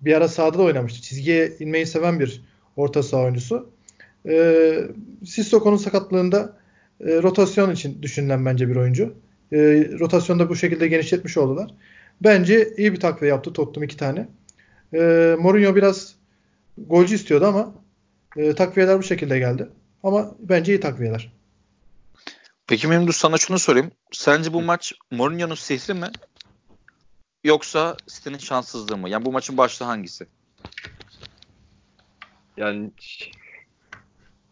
bir 0.00 0.14
ara 0.14 0.28
sahada 0.28 0.58
da 0.58 0.62
oynamıştı. 0.62 1.02
Çizgiye 1.02 1.52
inmeyi 1.60 1.86
seven 1.86 2.20
bir 2.20 2.44
orta 2.76 3.02
saha 3.02 3.22
oyuncusu. 3.22 3.70
E, 4.28 4.78
Sissoko'nun 5.24 5.76
sakatlığında 5.76 6.56
e, 7.00 7.22
rotasyon 7.22 7.70
için 7.70 8.02
düşünülen 8.02 8.46
bence 8.46 8.68
bir 8.68 8.76
oyuncu. 8.76 9.14
E, 9.52 9.58
rotasyonda 10.00 10.48
bu 10.48 10.56
şekilde 10.56 10.88
genişletmiş 10.88 11.36
oldular. 11.36 11.70
Bence 12.22 12.74
iyi 12.76 12.92
bir 12.92 13.00
takviye 13.00 13.30
yaptı 13.30 13.52
Tottenham 13.52 13.84
iki 13.84 13.96
tane. 13.96 14.28
E, 14.94 15.36
Mourinho 15.40 15.76
biraz 15.76 16.14
golcü 16.78 17.14
istiyordu 17.14 17.46
ama 17.46 17.74
e, 18.36 18.54
takviyeler 18.54 18.98
bu 18.98 19.02
şekilde 19.02 19.38
geldi. 19.38 19.68
Ama 20.02 20.34
bence 20.40 20.72
iyi 20.74 20.80
takviyeler. 20.80 21.35
Peki 22.68 22.88
Memduh 22.88 23.12
sana 23.12 23.38
şunu 23.38 23.58
sorayım. 23.58 23.90
Sence 24.12 24.52
bu 24.52 24.62
maç 24.62 24.92
Mourinho'nun 25.10 25.54
sihri 25.54 25.94
mi? 25.94 26.06
Yoksa 27.44 27.96
City'nin 28.08 28.38
şanssızlığı 28.38 28.96
mı? 28.96 29.08
Yani 29.08 29.24
bu 29.24 29.32
maçın 29.32 29.56
başlığı 29.56 29.86
hangisi? 29.86 30.26
Yani 32.56 32.90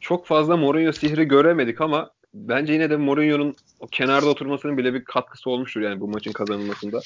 çok 0.00 0.26
fazla 0.26 0.56
Mourinho 0.56 0.92
sihri 0.92 1.24
göremedik 1.24 1.80
ama 1.80 2.10
bence 2.34 2.72
yine 2.72 2.90
de 2.90 2.96
Mourinho'nun 2.96 3.56
o 3.80 3.86
kenarda 3.86 4.26
oturmasının 4.26 4.78
bile 4.78 4.94
bir 4.94 5.04
katkısı 5.04 5.50
olmuştur 5.50 5.80
yani 5.80 6.00
bu 6.00 6.08
maçın 6.08 6.32
kazanılmasında. 6.32 7.00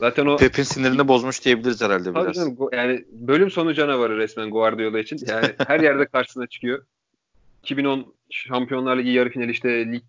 Zaten 0.00 0.26
o 0.26 0.36
Pep'in 0.36 0.62
sinirini 0.62 1.08
bozmuş 1.08 1.44
diyebiliriz 1.44 1.82
herhalde 1.82 2.14
biraz. 2.14 2.36
Canım, 2.36 2.56
yani 2.72 3.04
bölüm 3.12 3.50
sonu 3.50 3.74
canavarı 3.74 4.18
resmen 4.18 4.50
Guardiola 4.50 4.98
için. 4.98 5.18
Yani 5.28 5.54
her 5.66 5.80
yerde 5.80 6.06
karşısına 6.06 6.46
çıkıyor. 6.46 6.86
2010 7.62 8.14
Şampiyonlar 8.30 8.96
Ligi 8.96 9.10
yarı 9.10 9.30
finali 9.30 9.50
işte 9.50 9.92
lig 9.92 10.02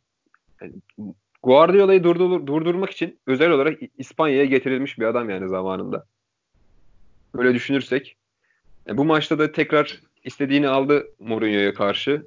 Guardiola'yı 1.43 2.03
durdur, 2.03 2.47
durdurmak 2.47 2.89
için 2.89 3.19
özel 3.27 3.49
olarak 3.49 3.79
İspanya'ya 3.97 4.45
getirilmiş 4.45 4.99
bir 4.99 5.05
adam 5.05 5.29
yani 5.29 5.49
zamanında. 5.49 6.05
Böyle 7.35 7.53
düşünürsek. 7.53 8.17
Yani 8.87 8.97
bu 8.97 9.05
maçta 9.05 9.39
da 9.39 9.51
tekrar 9.51 10.01
istediğini 10.23 10.67
aldı 10.67 11.07
Mourinho'ya 11.19 11.73
karşı. 11.73 12.25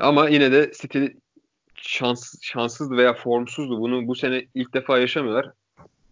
Ama 0.00 0.28
yine 0.28 0.52
de 0.52 0.72
City 0.80 1.04
şans, 1.74 2.34
şanssızdı 2.42 2.96
veya 2.96 3.14
formsuzdu. 3.14 3.80
Bunu 3.80 4.06
bu 4.08 4.14
sene 4.14 4.46
ilk 4.54 4.74
defa 4.74 4.98
yaşamıyorlar. 4.98 5.52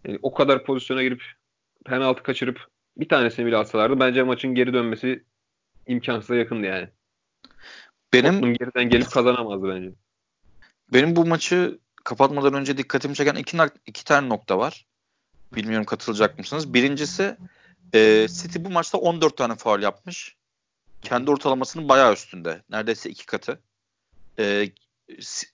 Yani 0.05 0.19
o 0.21 0.33
kadar 0.33 0.63
pozisyona 0.63 1.03
girip 1.03 1.23
penaltı 1.85 2.23
kaçırıp 2.23 2.67
bir 2.97 3.09
tanesini 3.09 3.45
bile 3.45 3.57
atsalardı 3.57 3.99
bence 3.99 4.23
maçın 4.23 4.55
geri 4.55 4.73
dönmesi 4.73 5.23
imkansıza 5.87 6.35
yakındı 6.35 6.67
yani. 6.67 6.89
Benim 8.13 8.33
Tottenham 8.33 8.53
geriden 8.53 8.89
gelip 8.89 9.11
kazanamazdı 9.11 9.69
bence. 9.69 9.91
Benim 10.93 11.15
bu 11.15 11.25
maçı 11.25 11.79
kapatmadan 12.03 12.53
önce 12.53 12.77
dikkatimi 12.77 13.15
çeken 13.15 13.35
iki, 13.35 13.57
iki 13.85 14.05
tane 14.05 14.29
nokta 14.29 14.57
var. 14.57 14.85
Bilmiyorum 15.55 15.85
katılacak 15.85 16.39
mısınız? 16.39 16.73
Birincisi 16.73 17.37
e, 17.93 18.27
City 18.29 18.59
bu 18.59 18.69
maçta 18.69 18.97
14 18.97 19.37
tane 19.37 19.55
faul 19.55 19.81
yapmış. 19.81 20.35
Kendi 21.01 21.31
ortalamasının 21.31 21.89
bayağı 21.89 22.13
üstünde. 22.13 22.61
Neredeyse 22.69 23.09
iki 23.09 23.25
katı. 23.25 23.59
E, 24.39 24.69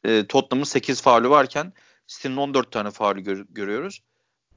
e, 0.04 0.28
Tottenham'ın 0.28 0.64
8 0.64 1.02
faulü 1.02 1.30
varken 1.30 1.74
City'nin 2.08 2.38
14 2.38 2.72
tane 2.72 2.92
faulü 2.92 3.22
gör, 3.22 3.46
görüyoruz. 3.50 4.02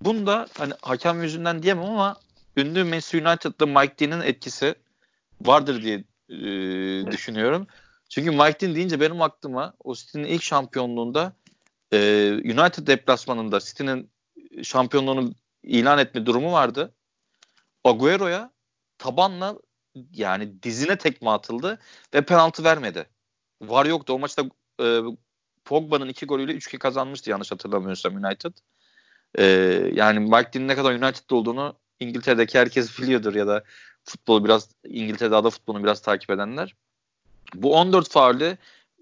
Bunda 0.01 0.47
hani 0.59 0.73
hakem 0.83 1.23
yüzünden 1.23 1.63
diyemem 1.63 1.85
ama 1.85 2.17
ünlü 2.57 2.85
Manchester 2.85 3.23
United'da 3.23 3.67
Mike 3.67 3.99
Dean'in 3.99 4.21
etkisi 4.21 4.75
vardır 5.41 5.83
diye 5.83 6.05
e, 6.29 6.37
düşünüyorum. 7.13 7.67
Çünkü 8.09 8.31
Mike 8.31 8.61
Dean 8.61 8.75
deyince 8.75 9.01
benim 9.01 9.23
aklıma 9.23 9.75
o 9.85 9.95
City'nin 9.95 10.25
ilk 10.25 10.43
şampiyonluğunda 10.43 11.33
e, 11.93 12.31
United 12.45 12.87
deplasmanında 12.87 13.61
City'nin 13.61 14.11
şampiyonluğunu 14.63 15.33
ilan 15.63 15.99
etme 15.99 16.27
durumu 16.27 16.53
vardı. 16.53 16.95
Agüero'ya 17.85 18.53
tabanla 18.99 19.59
yani 20.13 20.63
dizine 20.63 20.99
tekme 20.99 21.31
atıldı 21.31 21.79
ve 22.15 22.23
penaltı 22.23 22.65
vermedi. 22.65 23.07
Var 23.63 23.87
yoktu. 23.87 24.13
O 24.13 24.19
maçta 24.19 24.45
e, 24.83 25.01
Pogba'nın 25.65 26.09
iki 26.09 26.27
golüyle 26.27 26.53
3-2 26.53 26.79
kazanmıştı 26.79 27.31
yanlış 27.31 27.53
hatırlamıyorsam 27.53 28.25
United. 28.25 28.53
E, 29.39 29.45
yani 29.93 30.21
Mike 30.21 30.53
Dean'in 30.53 30.69
ne 30.69 30.75
kadar 30.75 30.93
United'da 30.93 31.37
olduğunu 31.37 31.79
İngiltere'deki 32.01 32.59
herkes 32.59 32.99
biliyordur 32.99 33.35
ya 33.35 33.47
da 33.47 33.65
futbolu 34.05 34.45
biraz 34.45 34.69
İngiltere'de 34.85 35.37
ada 35.37 35.51
futbolunu 35.51 35.83
biraz 35.85 36.03
takip 36.03 36.31
edenler. 36.31 36.75
Bu 37.55 37.75
14 37.75 38.11
faulü 38.11 38.57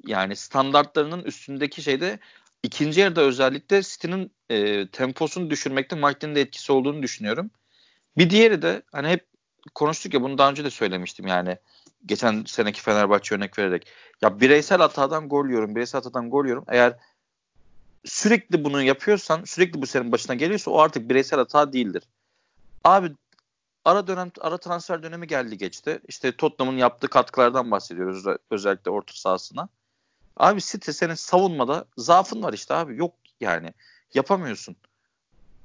yani 0.06 0.36
standartlarının 0.36 1.22
üstündeki 1.22 1.82
şeyde 1.82 2.18
ikinci 2.62 3.00
yarıda 3.00 3.20
özellikle 3.20 3.82
City'nin 3.82 4.32
e, 4.50 4.88
temposunu 4.88 5.50
düşürmekte 5.50 5.96
Martin'in 5.96 6.34
de 6.34 6.40
etkisi 6.40 6.72
olduğunu 6.72 7.02
düşünüyorum. 7.02 7.50
Bir 8.18 8.30
diğeri 8.30 8.62
de 8.62 8.82
hani 8.92 9.08
hep 9.08 9.26
konuştuk 9.74 10.14
ya 10.14 10.22
bunu 10.22 10.38
daha 10.38 10.50
önce 10.50 10.64
de 10.64 10.70
söylemiştim 10.70 11.26
yani 11.26 11.58
geçen 12.06 12.44
seneki 12.46 12.82
Fenerbahçe 12.82 13.34
örnek 13.34 13.58
vererek. 13.58 13.86
Ya 14.22 14.40
bireysel 14.40 14.78
hatadan 14.78 15.28
gol 15.28 15.46
yiyorum, 15.46 15.74
bireysel 15.74 16.02
hatadan 16.02 16.30
gol 16.30 16.44
yiyorum. 16.44 16.64
Eğer 16.68 16.96
sürekli 18.04 18.64
bunu 18.64 18.82
yapıyorsan, 18.82 19.44
sürekli 19.44 19.82
bu 19.82 19.86
senin 19.86 20.12
başına 20.12 20.34
geliyorsa 20.34 20.70
o 20.70 20.78
artık 20.78 21.10
bireysel 21.10 21.38
hata 21.38 21.72
değildir. 21.72 22.02
Abi 22.84 23.12
ara 23.84 24.06
dönem 24.06 24.30
ara 24.40 24.58
transfer 24.58 25.02
dönemi 25.02 25.26
geldi 25.26 25.58
geçti. 25.58 26.00
İşte 26.08 26.36
Tottenham'ın 26.36 26.78
yaptığı 26.78 27.08
katkılardan 27.08 27.70
bahsediyoruz 27.70 28.36
özellikle 28.50 28.90
orta 28.90 29.14
sahasına. 29.14 29.68
Abi 30.36 30.60
City 30.60 30.90
senin 30.90 31.14
savunmada 31.14 31.84
zaafın 31.96 32.42
var 32.42 32.52
işte 32.52 32.74
abi. 32.74 32.96
Yok 32.96 33.14
yani. 33.40 33.74
Yapamıyorsun. 34.14 34.76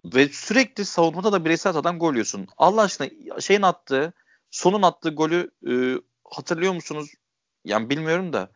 Ve 0.06 0.30
sürekli 0.30 0.86
savunmada 0.86 1.32
da 1.32 1.46
bireysel 1.46 1.74
hatadan 1.74 2.00
gol 2.00 2.14
yiyorsun. 2.14 2.48
Allah 2.58 2.82
aşkına 2.82 3.10
şeyin 3.42 3.62
attığı, 3.62 4.14
sonun 4.52 4.82
attığı 4.82 5.10
golü 5.10 5.52
e, 5.70 6.02
hatırlıyor 6.24 6.74
musunuz? 6.74 7.12
Yani 7.66 7.90
bilmiyorum 7.90 8.34
da. 8.34 8.50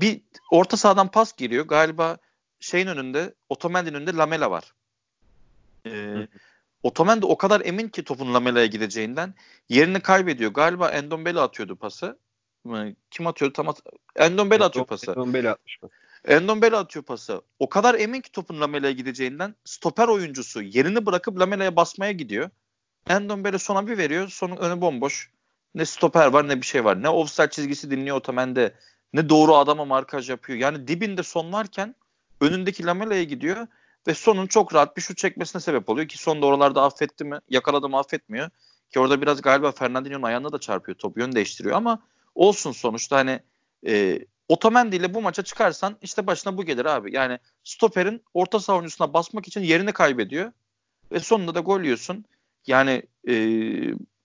Bir 0.00 0.20
orta 0.50 0.76
sahadan 0.76 1.10
pas 1.10 1.36
giriyor. 1.36 1.66
Galiba 1.66 2.16
şeyin 2.60 2.86
önünde, 2.86 3.34
Otamendi'nin 3.48 3.94
önünde 3.94 4.12
Lamela 4.12 4.50
var. 4.50 4.74
Ee, 5.86 6.28
Otamendi 6.82 7.26
o 7.26 7.38
kadar 7.38 7.60
emin 7.64 7.88
ki 7.88 8.04
topun 8.04 8.34
Lamela'ya 8.34 8.66
gideceğinden 8.66 9.34
yerini 9.68 10.00
kaybediyor. 10.00 10.50
Galiba 10.50 10.90
Endombele 10.90 11.40
atıyordu 11.40 11.76
pası. 11.76 12.18
Kim 13.10 13.26
atıyordu 13.26 13.52
tam 13.52 13.68
at 13.68 13.80
Endombele 14.16 14.64
atıyor 14.64 14.86
pası. 14.86 15.10
Endombele 15.10 15.50
atmış 15.50 15.82
mı? 15.82 15.88
Endombele 16.24 16.76
atıyor 16.76 17.04
pası. 17.04 17.42
O 17.58 17.68
kadar 17.68 17.94
emin 17.94 18.20
ki 18.20 18.32
topun 18.32 18.60
Lamela'ya 18.60 18.92
gideceğinden 18.92 19.54
stoper 19.64 20.08
oyuncusu 20.08 20.62
yerini 20.62 21.06
bırakıp 21.06 21.40
Lamela'ya 21.40 21.76
basmaya 21.76 22.12
gidiyor. 22.12 22.50
Endombele 23.08 23.58
sona 23.58 23.86
bir 23.86 23.98
veriyor. 23.98 24.28
Sonun 24.28 24.56
önü 24.56 24.80
bomboş. 24.80 25.30
Ne 25.74 25.84
stoper 25.84 26.26
var 26.26 26.48
ne 26.48 26.56
bir 26.60 26.66
şey 26.66 26.84
var. 26.84 27.02
Ne 27.02 27.08
offside 27.08 27.50
çizgisi 27.50 27.90
dinliyor 27.90 28.16
Otamendi. 28.16 28.74
Ne 29.12 29.28
doğru 29.28 29.54
adama 29.54 29.84
markaj 29.84 30.30
yapıyor. 30.30 30.58
Yani 30.58 30.88
dibinde 30.88 31.22
son 31.22 31.52
varken 31.52 31.94
önündeki 32.40 32.86
Lamela'ya 32.86 33.22
gidiyor 33.22 33.66
ve 34.06 34.14
sonun 34.14 34.46
çok 34.46 34.74
rahat 34.74 34.96
bir 34.96 35.02
şut 35.02 35.18
çekmesine 35.18 35.60
sebep 35.60 35.88
oluyor 35.88 36.08
ki 36.08 36.18
son 36.18 36.42
da 36.42 36.46
oralarda 36.46 36.82
affetti 36.82 37.24
mi? 37.24 37.38
Yakaladı 37.48 37.88
mı 37.88 37.98
affetmiyor. 37.98 38.50
Ki 38.90 39.00
orada 39.00 39.22
biraz 39.22 39.42
galiba 39.42 39.72
Fernandinho'nun 39.72 40.22
ayağına 40.22 40.52
da 40.52 40.60
çarpıyor. 40.60 40.98
Top 40.98 41.18
yön 41.18 41.32
değiştiriyor 41.32 41.76
ama 41.76 42.02
olsun 42.34 42.72
sonuçta 42.72 43.16
hani 43.16 43.40
e, 43.86 44.18
Otamendi 44.48 44.96
ile 44.96 45.14
bu 45.14 45.22
maça 45.22 45.42
çıkarsan 45.42 45.96
işte 46.02 46.26
başına 46.26 46.56
bu 46.56 46.64
gelir 46.64 46.84
abi. 46.84 47.14
Yani 47.14 47.38
stoperin 47.64 48.22
orta 48.34 48.60
savuncusuna 48.60 49.14
basmak 49.14 49.48
için 49.48 49.60
yerini 49.60 49.92
kaybediyor. 49.92 50.52
Ve 51.12 51.20
sonunda 51.20 51.54
da 51.54 51.60
gol 51.60 51.80
yiyorsun. 51.80 52.24
Yani 52.66 53.02
e, 53.28 53.34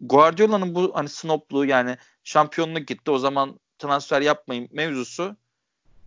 Guardiola'nın 0.01 0.75
bu 0.75 0.91
hani 0.95 1.09
snopluğu 1.09 1.65
yani 1.65 1.97
şampiyonluk 2.23 2.87
gitti 2.87 3.11
o 3.11 3.17
zaman 3.17 3.59
transfer 3.79 4.21
yapmayın 4.21 4.69
mevzusu 4.71 5.35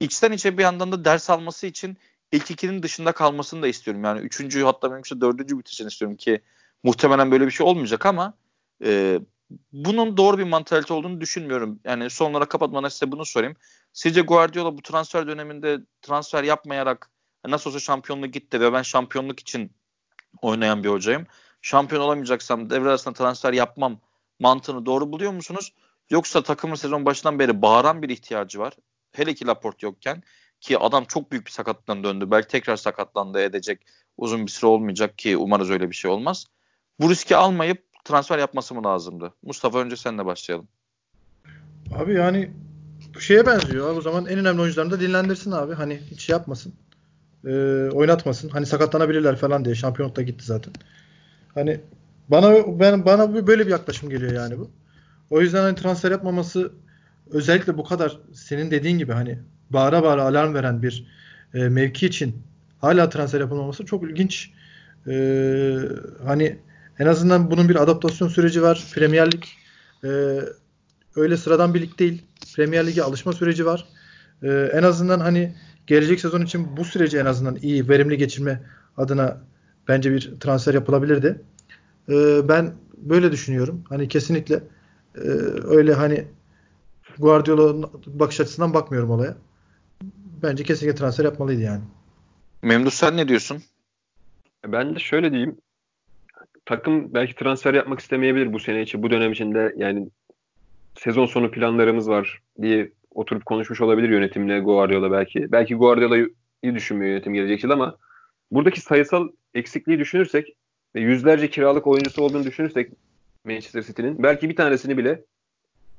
içten 0.00 0.33
içe 0.33 0.59
bir 0.59 0.62
yandan 0.62 0.92
da 0.92 1.04
ders 1.04 1.31
alması 1.31 1.66
için 1.66 1.96
ilk 2.32 2.50
ikinin 2.50 2.82
dışında 2.82 3.12
kalmasını 3.12 3.62
da 3.62 3.68
istiyorum. 3.68 4.04
Yani 4.04 4.20
üçüncü 4.20 4.62
hatta 4.62 4.88
mümkünse 4.88 5.20
dördüncü 5.20 5.58
bitirsin 5.58 5.88
istiyorum 5.88 6.16
ki 6.16 6.40
muhtemelen 6.82 7.30
böyle 7.30 7.46
bir 7.46 7.50
şey 7.50 7.66
olmayacak 7.66 8.06
ama 8.06 8.34
e, 8.84 9.20
bunun 9.72 10.16
doğru 10.16 10.38
bir 10.38 10.44
mantalite 10.44 10.94
olduğunu 10.94 11.20
düşünmüyorum. 11.20 11.80
Yani 11.84 12.10
sonlara 12.10 12.44
kapatmadan 12.44 12.88
size 12.88 13.12
bunu 13.12 13.24
sorayım. 13.24 13.56
Sizce 13.92 14.20
Guardiola 14.20 14.78
bu 14.78 14.82
transfer 14.82 15.26
döneminde 15.26 15.78
transfer 16.02 16.44
yapmayarak 16.44 17.10
nasıl 17.46 17.70
olsa 17.70 17.80
şampiyonluk 17.80 18.32
gitti 18.32 18.60
ve 18.60 18.72
ben 18.72 18.82
şampiyonluk 18.82 19.40
için 19.40 19.72
oynayan 20.42 20.84
bir 20.84 20.88
hocayım. 20.88 21.26
Şampiyon 21.62 22.02
olamayacaksam 22.02 22.70
devre 22.70 22.88
arasında 22.88 23.14
transfer 23.14 23.52
yapmam 23.52 24.00
mantığını 24.38 24.86
doğru 24.86 25.12
buluyor 25.12 25.32
musunuz? 25.32 25.72
Yoksa 26.10 26.42
takımın 26.42 26.74
sezon 26.74 27.04
başından 27.04 27.38
beri 27.38 27.62
bağıran 27.62 28.02
bir 28.02 28.08
ihtiyacı 28.08 28.58
var. 28.58 28.72
Hele 29.12 29.34
ki 29.34 29.46
Laporte 29.46 29.86
yokken 29.86 30.22
ki 30.61 30.79
adam 30.79 31.05
çok 31.05 31.33
büyük 31.33 31.47
bir 31.47 31.51
sakatlıktan 31.51 32.05
döndü. 32.05 32.31
Belki 32.31 32.49
tekrar 32.49 32.77
sakatlandı 32.77 33.40
edecek. 33.40 33.81
Uzun 34.16 34.47
bir 34.47 34.51
süre 34.51 34.66
olmayacak 34.66 35.18
ki 35.18 35.37
umarız 35.37 35.71
öyle 35.71 35.90
bir 35.90 35.94
şey 35.94 36.11
olmaz. 36.11 36.47
Bu 37.01 37.11
riski 37.11 37.37
almayıp 37.37 37.88
transfer 38.05 38.38
yapması 38.38 38.75
mı 38.75 38.85
lazımdı? 38.85 39.35
Mustafa 39.42 39.79
önce 39.79 39.97
senle 39.97 40.27
başlayalım. 40.27 40.68
Abi 41.94 42.14
yani 42.14 42.51
bu 43.14 43.21
şeye 43.21 43.47
benziyor. 43.47 43.97
O 43.97 44.01
zaman 44.01 44.27
en 44.27 44.38
önemli 44.38 44.61
oyuncularını 44.61 44.90
da 44.90 45.01
dinlendirsin 45.01 45.51
abi. 45.51 45.75
Hani 45.75 46.01
hiç 46.11 46.21
şey 46.21 46.33
yapmasın. 46.33 46.75
E, 47.44 47.51
oynatmasın. 47.92 48.49
Hani 48.49 48.66
sakatlanabilirler 48.66 49.37
falan 49.37 49.64
diye. 49.64 49.75
Şampiyonlukta 49.75 50.23
gitti 50.23 50.44
zaten. 50.44 50.73
Hani 51.55 51.81
bana 52.29 52.79
ben 52.81 53.05
bana 53.05 53.47
böyle 53.47 53.66
bir 53.66 53.71
yaklaşım 53.71 54.11
geliyor 54.11 54.33
yani 54.33 54.59
bu. 54.59 54.71
O 55.31 55.40
yüzden 55.40 55.62
hani 55.62 55.75
transfer 55.75 56.11
yapmaması 56.11 56.73
özellikle 57.31 57.79
bu 57.79 57.85
kadar 57.85 58.18
senin 58.35 58.71
dediğin 58.71 58.99
gibi 58.99 59.12
hani 59.12 59.38
bağıra 59.70 60.02
bağıra 60.02 60.22
alarm 60.22 60.54
veren 60.54 60.83
bir 60.83 61.07
e, 61.54 61.68
mevki 61.68 62.07
için 62.07 62.42
hala 62.81 63.09
transfer 63.09 63.40
yapılmaması 63.40 63.85
çok 63.85 64.04
ilginç. 64.04 64.50
E, 65.07 65.14
hani 66.26 66.59
en 66.98 67.07
azından 67.07 67.50
bunun 67.50 67.68
bir 67.68 67.83
adaptasyon 67.83 68.28
süreci 68.28 68.62
var. 68.62 68.87
Premier 68.94 69.33
Lig 69.33 69.44
e, 70.04 70.40
öyle 71.16 71.37
sıradan 71.37 71.74
bir 71.74 71.81
lig 71.81 71.98
değil. 71.98 72.22
Premier 72.57 72.87
Lig'e 72.87 73.02
alışma 73.02 73.33
süreci 73.33 73.66
var. 73.66 73.85
E, 74.42 74.48
en 74.72 74.83
azından 74.83 75.20
hani 75.20 75.54
gelecek 75.87 76.20
sezon 76.20 76.42
için 76.42 76.76
bu 76.76 76.85
süreci 76.85 77.18
en 77.18 77.26
azından 77.26 77.57
iyi, 77.57 77.88
verimli 77.88 78.18
geçirme 78.18 78.62
adına 78.96 79.38
bence 79.88 80.12
bir 80.12 80.35
transfer 80.40 80.74
yapılabilirdi. 80.74 81.40
E, 82.09 82.48
ben 82.48 82.72
böyle 82.96 83.33
düşünüyorum. 83.33 83.85
Hani 83.88 84.09
kesinlikle 84.09 84.54
e, 85.14 85.28
öyle 85.64 85.92
hani 85.92 86.24
Guardiola'nın 87.18 87.87
bakış 88.07 88.40
açısından 88.40 88.74
bakmıyorum 88.74 89.11
olaya. 89.11 89.37
Bence 90.42 90.64
kesinlikle 90.64 90.98
transfer 90.98 91.24
yapmalıydı 91.24 91.62
yani. 91.62 91.83
Memduh 92.62 92.90
sen 92.90 93.16
ne 93.16 93.29
diyorsun? 93.29 93.62
Ben 94.66 94.94
de 94.94 94.98
şöyle 94.98 95.31
diyeyim. 95.31 95.57
Takım 96.64 97.14
belki 97.14 97.35
transfer 97.35 97.74
yapmak 97.74 98.01
istemeyebilir 98.01 98.53
bu 98.53 98.61
sene 98.61 98.83
için, 98.83 99.03
bu 99.03 99.11
dönem 99.11 99.33
içinde. 99.33 99.74
Yani 99.77 100.09
sezon 100.94 101.27
sonu 101.27 101.51
planlarımız 101.51 102.09
var 102.09 102.42
diye 102.62 102.92
oturup 103.14 103.46
konuşmuş 103.46 103.81
olabilir 103.81 104.09
yönetimle 104.09 104.61
Guardiola 104.61 105.12
belki. 105.12 105.53
Belki 105.53 105.74
Guardiola'yı 105.74 106.35
düşünmüyor 106.64 107.12
yönetim 107.12 107.35
gelecek 107.35 107.64
yıl 107.64 107.70
ama 107.70 107.96
buradaki 108.51 108.81
sayısal 108.81 109.29
eksikliği 109.55 109.98
düşünürsek 109.98 110.57
ve 110.94 111.01
yüzlerce 111.01 111.51
kiralık 111.51 111.87
oyuncusu 111.87 112.22
olduğunu 112.22 112.44
düşünürsek 112.44 112.92
Manchester 113.44 113.83
City'nin 113.83 114.22
belki 114.22 114.48
bir 114.48 114.57
tanesini 114.57 114.98
bile 114.98 115.24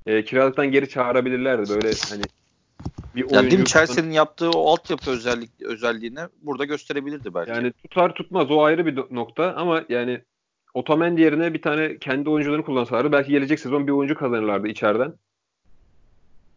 e, 0.06 0.24
kiralıktan 0.24 0.72
geri 0.72 0.90
çağırabilirlerdi. 0.90 1.70
Böyle 1.70 1.92
hani 2.10 2.24
bir 3.20 3.24
oyuncu... 3.24 3.36
Yani 3.36 3.52
değil 3.52 3.60
mi 3.60 3.66
Chelsea'nin 3.66 4.12
yaptığı 4.12 4.52
o 4.52 4.72
altyapı 4.72 5.12
özellik 5.12 5.62
özelliğini 5.62 6.20
burada 6.42 6.66
gösterebilirdi 6.66 7.34
belki. 7.34 7.52
Yani 7.52 7.72
tutar 7.72 8.14
tutmaz 8.14 8.52
o 8.52 8.62
ayrı 8.64 8.86
bir 8.86 9.16
nokta 9.16 9.54
ama 9.56 9.84
yani 9.90 10.22
Otamendi 10.74 11.22
yerine 11.22 11.54
bir 11.54 11.62
tane 11.62 11.98
kendi 11.98 12.30
oyuncularını 12.30 12.66
kullansalardı 12.66 13.12
belki 13.12 13.32
gelecek 13.32 13.60
sezon 13.60 13.88
bir 13.88 13.92
oyuncu 13.92 14.16
kazanırlardı 14.16 14.68
içeriden. 14.68 15.14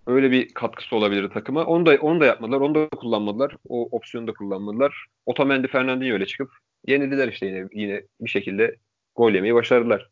Öyle 0.06 0.30
bir 0.30 0.54
katkısı 0.54 0.96
olabilir 0.96 1.30
takıma. 1.30 1.64
Onu 1.64 1.86
da 1.86 1.96
onu 2.00 2.20
da 2.20 2.26
yapmadılar. 2.26 2.60
Onu 2.60 2.74
da 2.74 2.88
kullanmadılar. 2.88 3.56
O 3.68 3.88
opsiyonu 3.96 4.26
da 4.26 4.32
kullanmadılar. 4.32 5.06
Otamendi 5.26 5.68
Fernandinho 5.68 6.12
öyle 6.12 6.26
çıkıp 6.26 6.50
yenildiler 6.86 7.28
işte 7.28 7.46
yine 7.46 7.68
yine 7.72 8.02
bir 8.20 8.30
şekilde 8.30 8.76
gol 9.16 9.32
yemeyi 9.32 9.54
başardılar. 9.54 10.10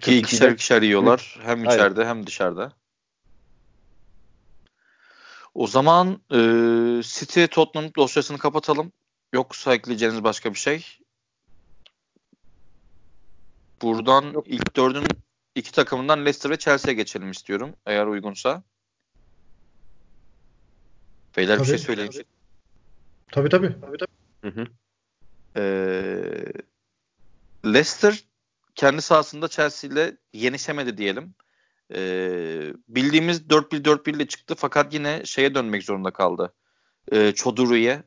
Ki 0.00 0.18
ikişer 0.18 0.50
ikişer 0.50 0.82
yiyorlar. 0.82 1.40
Hem 1.42 1.64
içeride 1.64 2.00
Aynen. 2.00 2.10
hem 2.10 2.26
dışarıda. 2.26 2.72
O 5.54 5.66
zaman 5.66 6.20
e, 6.30 6.38
City 7.02 7.44
Tottenham 7.44 7.90
dosyasını 7.96 8.38
kapatalım. 8.38 8.92
Yoksa 9.32 9.74
ekleyeceğiniz 9.74 10.24
başka 10.24 10.54
bir 10.54 10.58
şey? 10.58 10.98
Buradan 13.82 14.32
Yok. 14.32 14.48
ilk 14.48 14.76
dördün 14.76 15.04
iki 15.54 15.72
takımından 15.72 16.20
Leicester 16.20 16.50
ve 16.50 16.58
Chelsea'ye 16.58 16.94
geçelim 16.94 17.30
istiyorum. 17.30 17.74
Eğer 17.86 18.06
uygunsa. 18.06 18.62
Beyler 21.36 21.54
tabii, 21.56 21.64
bir 21.64 21.68
şey 21.68 21.78
söyleyin. 21.78 22.10
Tabii 23.32 23.48
tabii. 23.48 23.80
tabii, 23.80 23.96
tabii. 23.98 24.54
Hı 24.54 24.60
hı. 24.60 24.66
Ee, 25.56 26.52
Leicester 27.64 28.24
kendi 28.74 29.02
sahasında 29.02 29.48
Chelsea 29.48 29.90
ile 29.90 30.16
yenişemedi 30.32 30.96
diyelim. 30.96 31.34
Ee, 31.94 32.72
bildiğimiz 32.88 33.40
4-1-4-1 33.40 34.16
ile 34.16 34.26
çıktı 34.26 34.54
fakat 34.58 34.94
yine 34.94 35.22
şeye 35.24 35.54
dönmek 35.54 35.82
zorunda 35.82 36.10
kaldı. 36.10 36.52
Ee, 37.12 37.32
Çoduru'ya 37.32 38.02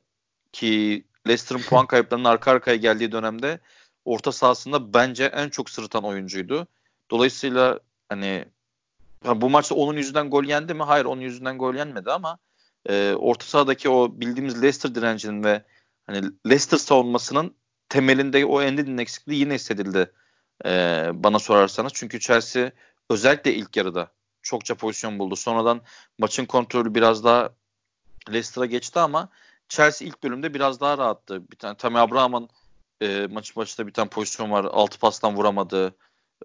ki 0.52 1.04
Leicester'ın 1.28 1.62
puan 1.62 1.88
kayıplarının 1.88 2.26
arka 2.26 2.52
arkaya 2.52 2.78
geldiği 2.78 3.12
dönemde 3.12 3.60
orta 4.06 4.32
sahasında 4.32 4.93
bence 4.93 5.26
en 5.26 5.50
çok 5.50 5.69
sırıtan 5.69 6.04
oyuncuydu. 6.04 6.67
Dolayısıyla 7.12 7.80
hani 8.10 8.46
bu 9.26 9.50
maçta 9.50 9.76
onun 9.76 9.98
yüzünden 9.98 10.30
gol 10.30 10.43
yendi 10.43 10.74
mi? 10.74 10.84
Hayır 10.84 11.06
onun 11.06 11.22
yüzünden 11.22 11.58
gol 11.58 11.76
yenmedi 11.76 12.12
ama 12.12 12.38
e, 12.89 13.13
orta 13.13 13.46
sahadaki 13.46 13.89
o 13.89 14.19
bildiğimiz 14.19 14.56
Leicester 14.62 14.96
direncinin 14.96 15.43
ve 15.43 15.63
hani 16.08 16.22
Leicester 16.46 16.78
savunmasının 16.78 17.56
temelinde 17.89 18.46
o 18.46 18.62
Endid'in 18.62 18.98
eksikliği 18.98 19.39
yine 19.39 19.54
hissedildi 19.54 20.12
e, 20.65 20.69
bana 21.13 21.39
sorarsanız. 21.39 21.91
Çünkü 21.96 22.19
Chelsea 22.19 22.72
özellikle 23.09 23.53
ilk 23.53 23.77
yarıda 23.77 24.11
çokça 24.41 24.75
pozisyon 24.75 25.19
buldu. 25.19 25.35
Sonradan 25.35 25.81
maçın 26.19 26.45
kontrolü 26.45 26.95
biraz 26.95 27.23
daha 27.23 27.53
Leicester'a 28.29 28.65
geçti 28.65 28.99
ama 28.99 29.29
Chelsea 29.69 30.07
ilk 30.07 30.23
bölümde 30.23 30.53
biraz 30.53 30.79
daha 30.79 30.97
rahattı. 30.97 31.51
Bir 31.51 31.55
tane 31.55 31.77
Tammy 31.77 31.99
Abraham'ın 31.99 32.49
e, 33.01 33.27
maçın 33.31 33.55
başında 33.55 33.87
bir 33.87 33.93
tane 33.93 34.09
pozisyon 34.09 34.51
var. 34.51 34.65
Altı 34.65 34.99
pastan 34.99 35.35
vuramadı. 35.35 35.95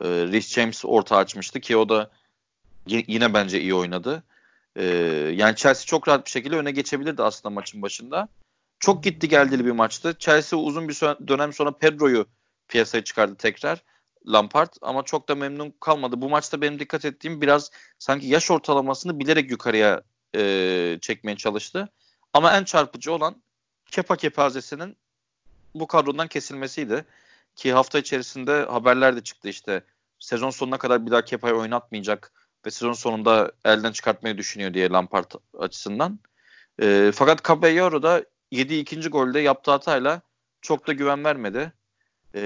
E, 0.00 0.06
Rhys 0.08 0.48
James 0.54 0.84
orta 0.84 1.16
açmıştı 1.16 1.60
ki 1.60 1.76
o 1.76 1.88
da 1.88 2.10
yine 2.86 3.34
bence 3.34 3.60
iyi 3.60 3.74
oynadı. 3.74 4.22
E, 4.76 4.84
yani 5.36 5.56
Chelsea 5.56 5.86
çok 5.86 6.08
rahat 6.08 6.26
bir 6.26 6.30
şekilde 6.30 6.56
öne 6.56 6.70
geçebilirdi 6.70 7.22
aslında 7.22 7.54
maçın 7.54 7.82
başında. 7.82 8.28
Çok 8.80 9.04
gitti 9.04 9.28
geldili 9.28 9.64
bir 9.64 9.70
maçtı. 9.70 10.16
Chelsea 10.18 10.58
uzun 10.58 10.88
bir 10.88 10.94
dönem 11.28 11.52
sonra 11.52 11.70
Pedro'yu 11.78 12.26
piyasaya 12.68 13.04
çıkardı 13.04 13.34
tekrar. 13.34 13.82
Lampard 14.26 14.72
ama 14.82 15.02
çok 15.02 15.28
da 15.28 15.34
memnun 15.34 15.74
kalmadı. 15.80 16.20
Bu 16.20 16.28
maçta 16.28 16.60
benim 16.60 16.78
dikkat 16.78 17.04
ettiğim 17.04 17.40
biraz 17.40 17.70
sanki 17.98 18.26
yaş 18.26 18.50
ortalamasını 18.50 19.20
bilerek 19.20 19.50
yukarıya 19.50 20.02
e, 20.36 20.98
çekmeye 21.00 21.36
çalıştı. 21.36 21.88
Ama 22.32 22.56
en 22.56 22.64
çarpıcı 22.64 23.12
olan 23.12 23.42
Kepa 23.90 24.16
Kepazesi'nin 24.16 24.96
bu 25.74 25.86
kadrodan 25.86 26.28
kesilmesiydi. 26.28 27.04
Ki 27.56 27.72
hafta 27.72 27.98
içerisinde 27.98 28.64
haberler 28.64 29.16
de 29.16 29.20
çıktı 29.20 29.48
işte. 29.48 29.82
Sezon 30.18 30.50
sonuna 30.50 30.78
kadar 30.78 31.06
bir 31.06 31.10
daha 31.10 31.24
Kepa'yı 31.24 31.54
oynatmayacak 31.54 32.32
ve 32.66 32.70
sezon 32.70 32.92
sonunda 32.92 33.52
elden 33.64 33.92
çıkartmayı 33.92 34.38
düşünüyor 34.38 34.74
diye 34.74 34.90
Lampard 34.90 35.30
açısından. 35.58 36.18
E, 36.82 37.12
fakat 37.14 37.44
Caballero 37.44 38.02
da 38.02 38.24
yediği 38.50 38.82
ikinci 38.82 39.08
golde 39.08 39.40
yaptığı 39.40 39.70
hatayla 39.70 40.22
çok 40.62 40.86
da 40.86 40.92
güven 40.92 41.24
vermedi. 41.24 41.72
E, 42.34 42.40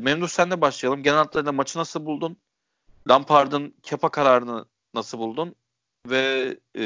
Memduh 0.00 0.28
sen 0.28 0.50
de 0.50 0.60
başlayalım. 0.60 1.02
Genel 1.02 1.18
hatlarıyla 1.18 1.52
maçı 1.52 1.78
nasıl 1.78 2.06
buldun? 2.06 2.36
Lampard'ın 3.08 3.74
Kepa 3.82 4.10
kararını 4.10 4.64
nasıl 4.94 5.18
buldun? 5.18 5.54
Ve 6.06 6.56
e, 6.78 6.84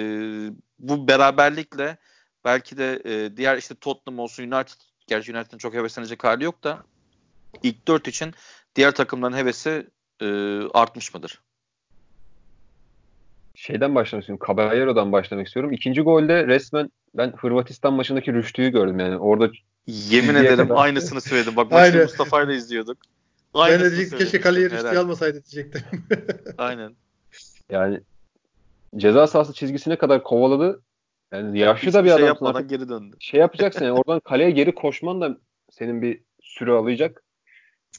bu 0.79 1.09
beraberlikle 1.09 1.99
belki 2.45 2.77
de 2.77 3.03
e, 3.05 3.37
diğer 3.37 3.57
işte 3.59 3.75
Tottenham 3.75 4.19
olsun 4.19 4.43
United 4.43 4.81
gerçi 5.07 5.37
United'ın 5.37 5.59
çok 5.59 5.75
heveslenecek 5.75 6.25
hali 6.25 6.45
yok 6.45 6.65
da 6.65 6.83
ilk 7.63 7.89
dört 7.89 8.09
için 8.09 8.35
diğer 8.77 8.95
takımların 8.95 9.37
hevesi 9.37 9.87
e, 10.23 10.27
artmış 10.75 11.15
mıdır? 11.15 11.41
Şeyden 13.55 13.95
başlamak 13.95 14.23
istiyorum. 14.23 14.47
Caballero'dan 14.49 15.13
başlamak 15.13 15.47
istiyorum. 15.47 15.73
İkinci 15.73 16.01
golde 16.01 16.47
resmen 16.47 16.91
ben 17.15 17.33
Hırvatistan 17.37 17.93
maçındaki 17.93 18.33
Rüştü'yü 18.33 18.71
gördüm 18.71 19.01
yani. 19.01 19.19
Orada 19.19 19.51
Yemin 19.87 20.35
ederim 20.35 20.69
kadar. 20.69 20.83
aynısını 20.83 21.21
söyledim. 21.21 21.57
Bak 21.57 21.71
maçta 21.71 21.99
Mustafa 21.99 22.43
ile 22.43 22.55
izliyorduk. 22.55 22.99
Aynısını 23.55 23.85
ben 23.85 23.93
de 23.93 23.97
diyecek, 23.97 24.19
keşke 24.19 24.41
kaleye 24.41 24.71
Rüştü'yü 24.71 24.99
almasaydı 24.99 25.45
diyecektim. 25.45 25.83
Aynen. 26.59 26.97
Yani 27.71 28.01
ceza 28.97 29.27
sahası 29.27 29.53
çizgisine 29.53 29.97
kadar 29.97 30.23
kovaladı. 30.23 30.83
Yani 31.33 31.59
yaşlı 31.59 31.93
da 31.93 32.05
bir 32.05 32.11
şey 32.11 32.27
yapmadan 32.27 32.55
artık. 32.55 32.71
geri 32.71 32.89
döndü. 32.89 33.17
Şey 33.21 33.41
yapacaksın 33.41 33.85
yani 33.85 33.99
oradan 33.99 34.21
kaleye 34.21 34.51
geri 34.51 34.75
koşman 34.75 35.21
da 35.21 35.39
senin 35.71 36.03
bir 36.03 36.23
süre 36.43 36.73
alacak. 36.73 37.23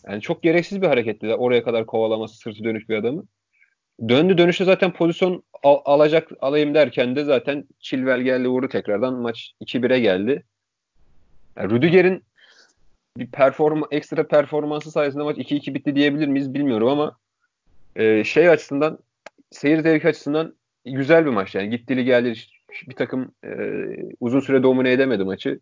Yani 0.07 0.21
çok 0.21 0.43
gereksiz 0.43 0.81
bir 0.81 0.87
hareketti. 0.87 1.35
Oraya 1.35 1.63
kadar 1.63 1.85
kovalaması 1.85 2.37
sırtı 2.37 2.63
dönük 2.63 2.89
bir 2.89 2.95
adamı. 2.95 3.23
Döndü 4.09 4.37
dönüşte 4.37 4.65
zaten 4.65 4.93
pozisyon 4.93 5.43
al, 5.63 5.77
alacak 5.85 6.31
alayım 6.39 6.73
derken 6.73 7.15
de 7.15 7.23
zaten 7.23 7.67
Chilwell 7.79 8.21
geldi 8.21 8.47
vurdu 8.47 8.67
tekrardan. 8.67 9.13
Maç 9.13 9.51
2-1'e 9.61 9.99
geldi. 9.99 10.45
Yani 11.57 11.71
Rüdiger'in 11.71 12.23
bir 13.17 13.27
perform 13.27 13.81
ekstra 13.91 14.27
performansı 14.27 14.91
sayesinde 14.91 15.23
maç 15.23 15.37
2-2 15.37 15.73
bitti 15.73 15.95
diyebilir 15.95 16.27
miyiz 16.27 16.53
bilmiyorum 16.53 16.87
ama 16.87 17.17
e, 17.95 18.23
şey 18.23 18.49
açısından 18.49 18.99
seyir 19.51 19.79
zevki 19.79 20.07
açısından 20.07 20.55
güzel 20.85 21.25
bir 21.25 21.31
maç 21.31 21.55
yani 21.55 21.69
gittili 21.69 22.05
geldi 22.05 22.33
bir 22.87 22.95
takım 22.95 23.31
e, 23.45 23.49
uzun 24.19 24.39
süre 24.39 24.63
domine 24.63 24.91
edemedi 24.91 25.23
maçı. 25.23 25.59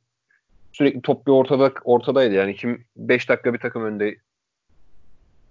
Sürekli 0.71 1.02
top 1.02 1.28
bir 1.28 1.32
ortada 1.32 1.71
ortadaydı 1.84 2.36
yani 2.36 2.56
kim 2.56 2.86
5 2.95 3.30
dakika 3.30 3.54
bir 3.54 3.60
takım 3.60 3.84
önde 3.84 4.15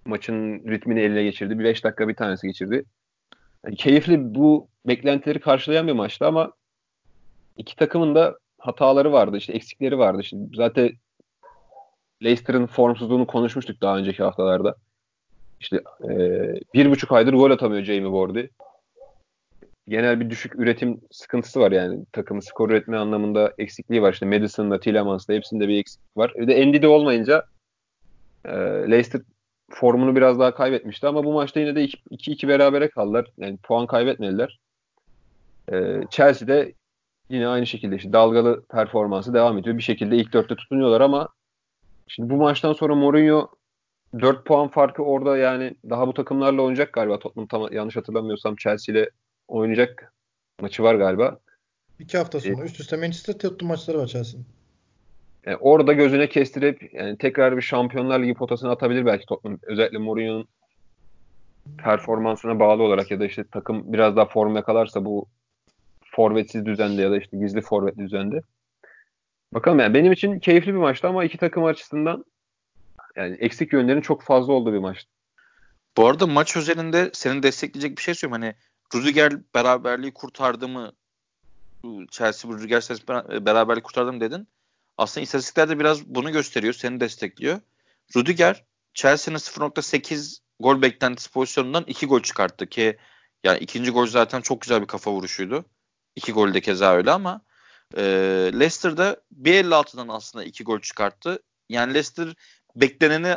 maçın 0.05 0.59
ritmini 0.67 0.99
eline 0.99 1.23
geçirdi. 1.23 1.59
Bir 1.59 1.63
5 1.63 1.83
dakika 1.83 2.07
bir 2.07 2.15
tanesi 2.15 2.47
geçirdi. 2.47 2.85
Yani 3.65 3.75
keyifli 3.75 4.35
bu 4.35 4.67
beklentileri 4.87 5.39
karşılayan 5.39 5.87
bir 5.87 5.93
maçtı 5.93 6.25
ama 6.25 6.53
iki 7.57 7.75
takımın 7.75 8.15
da 8.15 8.39
hataları 8.59 9.11
vardı, 9.11 9.37
işte 9.37 9.53
eksikleri 9.53 9.97
vardı. 9.97 10.21
İşte 10.21 10.37
zaten 10.53 10.91
Leicester'ın 12.23 12.65
formsuzluğunu 12.65 13.27
konuşmuştuk 13.27 13.81
daha 13.81 13.97
önceki 13.97 14.23
haftalarda. 14.23 14.75
İşte 15.59 15.81
e, 16.03 16.09
bir 16.73 16.91
buçuk 16.91 17.11
aydır 17.11 17.33
gol 17.33 17.51
atamıyor 17.51 17.83
Jamie 17.83 18.11
Vardy. 18.11 18.45
Genel 19.87 20.19
bir 20.19 20.29
düşük 20.29 20.55
üretim 20.55 21.01
sıkıntısı 21.11 21.59
var 21.59 21.71
yani. 21.71 22.05
Takımı 22.11 22.41
skor 22.41 22.69
üretme 22.69 22.97
anlamında 22.97 23.53
eksikliği 23.57 24.01
var. 24.01 24.13
İşte 24.13 24.25
Madison'da, 24.25 24.79
Tillemans'da 24.79 25.33
hepsinde 25.33 25.67
bir 25.67 25.79
eksiklik 25.79 26.17
var. 26.17 26.33
Bir 26.35 26.47
de 26.47 26.63
Andy'de 26.63 26.87
olmayınca 26.87 27.45
e, 28.45 28.51
Leicester 28.91 29.21
formunu 29.71 30.15
biraz 30.15 30.39
daha 30.39 30.53
kaybetmişti 30.53 31.07
ama 31.07 31.23
bu 31.23 31.33
maçta 31.33 31.59
yine 31.59 31.75
de 31.75 31.85
2-2 31.85 32.47
berabere 32.47 32.89
kaldılar. 32.89 33.27
Yani 33.37 33.57
puan 33.57 33.87
kaybetmediler. 33.87 34.59
E, 35.71 36.01
Chelsea'de 36.09 36.73
yine 37.29 37.47
aynı 37.47 37.65
şekilde 37.65 37.95
işte 37.95 38.13
dalgalı 38.13 38.63
performansı 38.65 39.33
devam 39.33 39.57
ediyor. 39.57 39.77
Bir 39.77 39.83
şekilde 39.83 40.15
ilk 40.15 40.33
dörtte 40.33 40.55
tutunuyorlar 40.55 41.01
ama 41.01 41.29
şimdi 42.07 42.29
bu 42.29 42.35
maçtan 42.35 42.73
sonra 42.73 42.95
Mourinho 42.95 43.49
4 44.19 44.45
puan 44.45 44.67
farkı 44.67 45.03
orada 45.03 45.37
yani 45.37 45.75
daha 45.89 46.07
bu 46.07 46.13
takımlarla 46.13 46.61
oynayacak 46.61 46.93
galiba. 46.93 47.19
Tottenham 47.19 47.47
tam 47.47 47.73
yanlış 47.73 47.95
hatırlamıyorsam 47.95 48.55
Chelsea 48.55 48.95
ile 48.95 49.09
oynayacak 49.47 50.13
maçı 50.61 50.83
var 50.83 50.95
galiba. 50.95 51.39
İki 51.99 52.17
hafta 52.17 52.39
sonra. 52.39 52.61
Ee, 52.61 52.65
Üst 52.65 52.79
üste 52.79 52.97
Manchester 52.97 53.33
Tottenham 53.33 53.67
maçları 53.67 53.97
var 53.97 54.07
Chelsea'nin. 54.07 54.45
Yani 55.45 55.57
orada 55.57 55.93
gözüne 55.93 56.29
kestirip 56.29 56.93
yani 56.93 57.17
tekrar 57.17 57.57
bir 57.57 57.61
Şampiyonlar 57.61 58.19
Ligi 58.19 58.33
potasını 58.33 58.71
atabilir 58.71 59.05
belki 59.05 59.25
Tottenham. 59.25 59.59
Özellikle 59.63 59.97
Mourinho'nun 59.97 60.47
performansına 61.77 62.59
bağlı 62.59 62.83
olarak 62.83 63.11
ya 63.11 63.19
da 63.19 63.25
işte 63.25 63.43
takım 63.51 63.93
biraz 63.93 64.15
daha 64.15 64.25
form 64.25 64.55
yakalarsa 64.55 65.05
bu 65.05 65.25
forvetsiz 66.19 66.65
düzende 66.65 67.01
ya 67.01 67.11
da 67.11 67.17
işte 67.17 67.37
gizli 67.37 67.61
forvet 67.61 67.97
düzende. 67.97 68.41
Bakalım 69.53 69.79
yani 69.79 69.93
benim 69.93 70.11
için 70.11 70.39
keyifli 70.39 70.67
bir 70.67 70.77
maçtı 70.77 71.07
ama 71.07 71.23
iki 71.23 71.37
takım 71.37 71.65
açısından 71.65 72.25
yani 73.15 73.37
eksik 73.39 73.73
yönlerin 73.73 74.01
çok 74.01 74.23
fazla 74.23 74.53
olduğu 74.53 74.73
bir 74.73 74.77
maçtı. 74.77 75.11
Bu 75.97 76.07
arada 76.07 76.27
maç 76.27 76.57
özelinde 76.57 77.09
senin 77.13 77.43
destekleyecek 77.43 77.97
bir 77.97 78.01
şey 78.01 78.13
söyleyeyim. 78.15 78.41
Hani 78.41 78.55
Rudiger 78.95 79.33
beraberliği 79.55 80.13
kurtardı 80.13 80.67
mı? 80.67 80.91
Chelsea 82.11 82.51
Rudiger 82.51 82.81
beraberliği 83.45 83.83
kurtardı 83.83 84.13
mı 84.13 84.21
dedin. 84.21 84.47
Aslında 84.97 85.23
istatistikler 85.23 85.69
de 85.69 85.79
biraz 85.79 86.05
bunu 86.05 86.31
gösteriyor. 86.31 86.73
Seni 86.73 86.99
destekliyor. 86.99 87.59
Rudiger 88.15 88.63
Chelsea'nin 88.93 89.37
0.8 89.37 90.39
gol 90.59 90.81
beklentisi 90.81 91.31
pozisyonundan 91.31 91.83
2 91.87 92.05
gol 92.05 92.21
çıkarttı 92.21 92.67
ki 92.67 92.97
yani 93.43 93.59
ikinci 93.59 93.91
gol 93.91 94.07
zaten 94.07 94.41
çok 94.41 94.61
güzel 94.61 94.81
bir 94.81 94.87
kafa 94.87 95.11
vuruşuydu. 95.11 95.65
İki 96.19 96.31
gol 96.31 96.53
de 96.53 96.61
keza 96.61 96.93
öyle 96.93 97.11
ama 97.11 97.41
e, 97.97 98.03
Leicester'da 98.53 99.17
1.56'dan 99.41 100.07
aslında 100.07 100.45
iki 100.45 100.63
gol 100.63 100.79
çıkarttı. 100.79 101.39
Yani 101.69 101.93
Leicester 101.93 102.35
bekleneni 102.75 103.35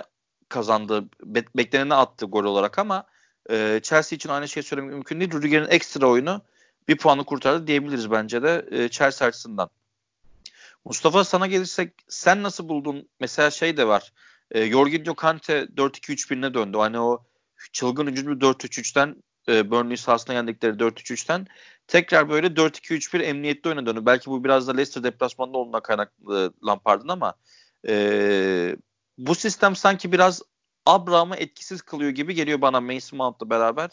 kazandı, 0.48 1.04
be, 1.24 1.44
bekleneni 1.56 1.94
attı 1.94 2.26
gol 2.26 2.44
olarak 2.44 2.78
ama 2.78 3.04
e, 3.50 3.80
Chelsea 3.82 4.16
için 4.16 4.28
aynı 4.28 4.48
şey 4.48 4.62
söylemek 4.62 4.92
mümkün 4.92 5.20
değil. 5.20 5.32
Rudiger'in 5.32 5.68
ekstra 5.68 6.06
oyunu 6.06 6.42
bir 6.88 6.96
puanı 6.96 7.24
kurtardı 7.24 7.66
diyebiliriz 7.66 8.10
bence 8.10 8.42
de 8.42 8.68
e, 8.70 8.88
Chelsea 8.88 9.28
açısından. 9.28 9.70
Mustafa 10.84 11.24
sana 11.24 11.46
gelirsek 11.46 11.92
sen 12.08 12.42
nasıl 12.42 12.68
buldun? 12.68 13.08
Mesela 13.20 13.50
şey 13.50 13.76
de 13.76 13.88
var. 13.88 14.12
E, 14.50 14.70
Jorginho 14.70 15.14
Kante 15.14 15.62
4-2-3-1'ine 15.62 16.54
döndü. 16.54 16.78
Hani 16.78 16.98
o 16.98 17.24
çılgın 17.72 18.06
hücumlu 18.06 18.38
4-3-3'ten 18.38 19.16
e, 19.48 19.70
Burnley 19.70 19.96
sahasına 19.96 20.34
yendikleri 20.34 20.72
4-3-3'ten 20.72 21.46
tekrar 21.92 22.28
böyle 22.28 22.46
4-2-3-1 22.46 23.22
emniyetli 23.22 23.68
oyuna 23.68 23.86
döndü. 23.86 24.06
Belki 24.06 24.30
bu 24.30 24.44
biraz 24.44 24.68
da 24.68 24.72
Leicester 24.72 25.02
deplasmanında 25.02 25.58
olduğuna 25.58 25.80
kaynaklı 25.80 26.52
Lampard'ın 26.66 27.08
ama 27.08 27.34
e, 27.88 28.76
bu 29.18 29.34
sistem 29.34 29.76
sanki 29.76 30.12
biraz 30.12 30.42
Abraham'ı 30.86 31.36
etkisiz 31.36 31.82
kılıyor 31.82 32.10
gibi 32.10 32.34
geliyor 32.34 32.60
bana 32.60 32.80
Mason 32.80 33.16
Mount'la 33.16 33.50
beraber. 33.50 33.90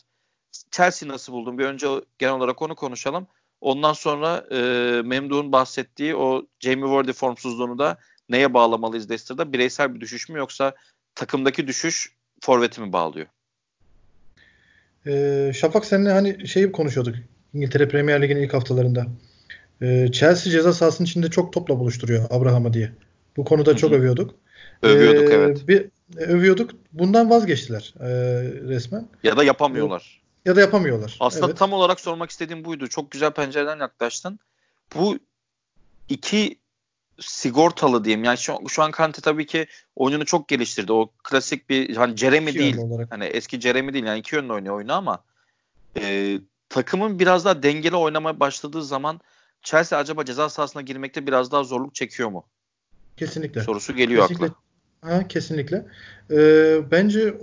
Chelsea 0.71 1.09
nasıl 1.09 1.33
buldun? 1.33 1.57
Bir 1.57 1.65
önce 1.65 1.87
genel 2.19 2.33
olarak 2.33 2.61
onu 2.61 2.75
konuşalım. 2.75 3.27
Ondan 3.61 3.93
sonra 3.93 4.45
e, 4.51 4.57
Memduh'un 5.01 5.51
bahsettiği 5.51 6.15
o 6.15 6.45
Jamie 6.59 6.89
Vardy 6.89 7.11
formsuzluğunu 7.11 7.79
da 7.79 7.97
neye 8.29 8.53
bağlamalıyız 8.53 9.09
Leicester'da? 9.09 9.53
Bireysel 9.53 9.95
bir 9.95 10.01
düşüş 10.01 10.29
mü 10.29 10.37
yoksa 10.37 10.75
takımdaki 11.15 11.67
düşüş 11.67 12.15
forveti 12.41 12.81
mi 12.81 12.93
bağlıyor? 12.93 13.27
Ee, 15.07 15.51
Şafak 15.55 15.85
seninle 15.85 16.11
hani 16.11 16.47
şeyi 16.47 16.71
konuşuyorduk. 16.71 17.15
İngiltere 17.53 17.87
Premier 17.87 18.21
Ligi'nin 18.21 18.41
ilk 18.41 18.53
haftalarında. 18.53 19.07
Ee, 19.81 20.09
Chelsea 20.11 20.51
ceza 20.51 20.73
sahasının 20.73 21.05
içinde 21.05 21.29
çok 21.29 21.53
topla 21.53 21.79
buluşturuyor 21.79 22.25
Abraham'ı 22.29 22.73
diye. 22.73 22.91
Bu 23.37 23.43
konuda 23.45 23.71
Hı-hı. 23.71 23.77
çok 23.77 23.91
övüyorduk. 23.91 24.35
Övüyorduk 24.81 25.31
ee, 25.31 25.33
evet. 25.33 25.67
Bir, 25.67 25.85
övüyorduk. 26.17 26.71
Bundan 26.93 27.29
vazgeçtiler 27.29 27.93
e, 27.99 28.07
resmen. 28.67 29.07
Ya 29.23 29.37
da 29.37 29.43
yapamıyorlar. 29.43 30.21
Ya 30.45 30.55
da 30.55 30.61
yapamıyorlar. 30.61 31.17
Aslında 31.19 31.45
evet. 31.45 31.57
tam 31.57 31.73
olarak 31.73 31.99
sormak 31.99 32.29
istediğim 32.29 32.65
buydu. 32.65 32.87
Çok 32.87 33.11
güzel 33.11 33.31
pencereden 33.31 33.79
yaklaştın. 33.79 34.39
Bu 34.95 35.19
iki 36.09 36.59
sigortalı 37.19 38.05
diyeyim. 38.05 38.23
Yani 38.23 38.37
şu, 38.37 38.53
şu 38.67 38.83
an 38.83 38.91
Kante 38.91 39.21
tabii 39.21 39.45
ki 39.45 39.67
oyununu 39.95 40.25
çok 40.25 40.47
geliştirdi. 40.47 40.93
O 40.93 41.11
klasik 41.23 41.69
bir 41.69 41.95
hani 41.95 42.17
Jeremy 42.17 42.51
iki 42.51 42.59
değil. 42.59 42.77
Hani 43.09 43.25
eski 43.25 43.61
Jeremy 43.61 43.93
değil. 43.93 44.05
Yani 44.05 44.19
iki 44.19 44.35
yönlü 44.35 44.53
oynuyor 44.53 44.75
oyunu 44.75 44.93
ama 44.93 45.23
e, 45.97 46.35
takımın 46.69 47.19
biraz 47.19 47.45
daha 47.45 47.63
dengeli 47.63 47.95
oynamaya 47.95 48.39
başladığı 48.39 48.83
zaman 48.83 49.19
Chelsea 49.61 49.99
acaba 49.99 50.25
ceza 50.25 50.49
sahasına 50.49 50.81
girmekte 50.81 51.27
biraz 51.27 51.51
daha 51.51 51.63
zorluk 51.63 51.95
çekiyor 51.95 52.29
mu? 52.29 52.45
Kesinlikle. 53.17 53.61
Sorusu 53.61 53.95
geliyor 53.95 54.27
kesinlikle. 54.27 54.55
akla. 55.01 55.15
Ha, 55.15 55.27
kesinlikle. 55.27 55.85
Ee, 56.31 56.79
bence 56.91 57.33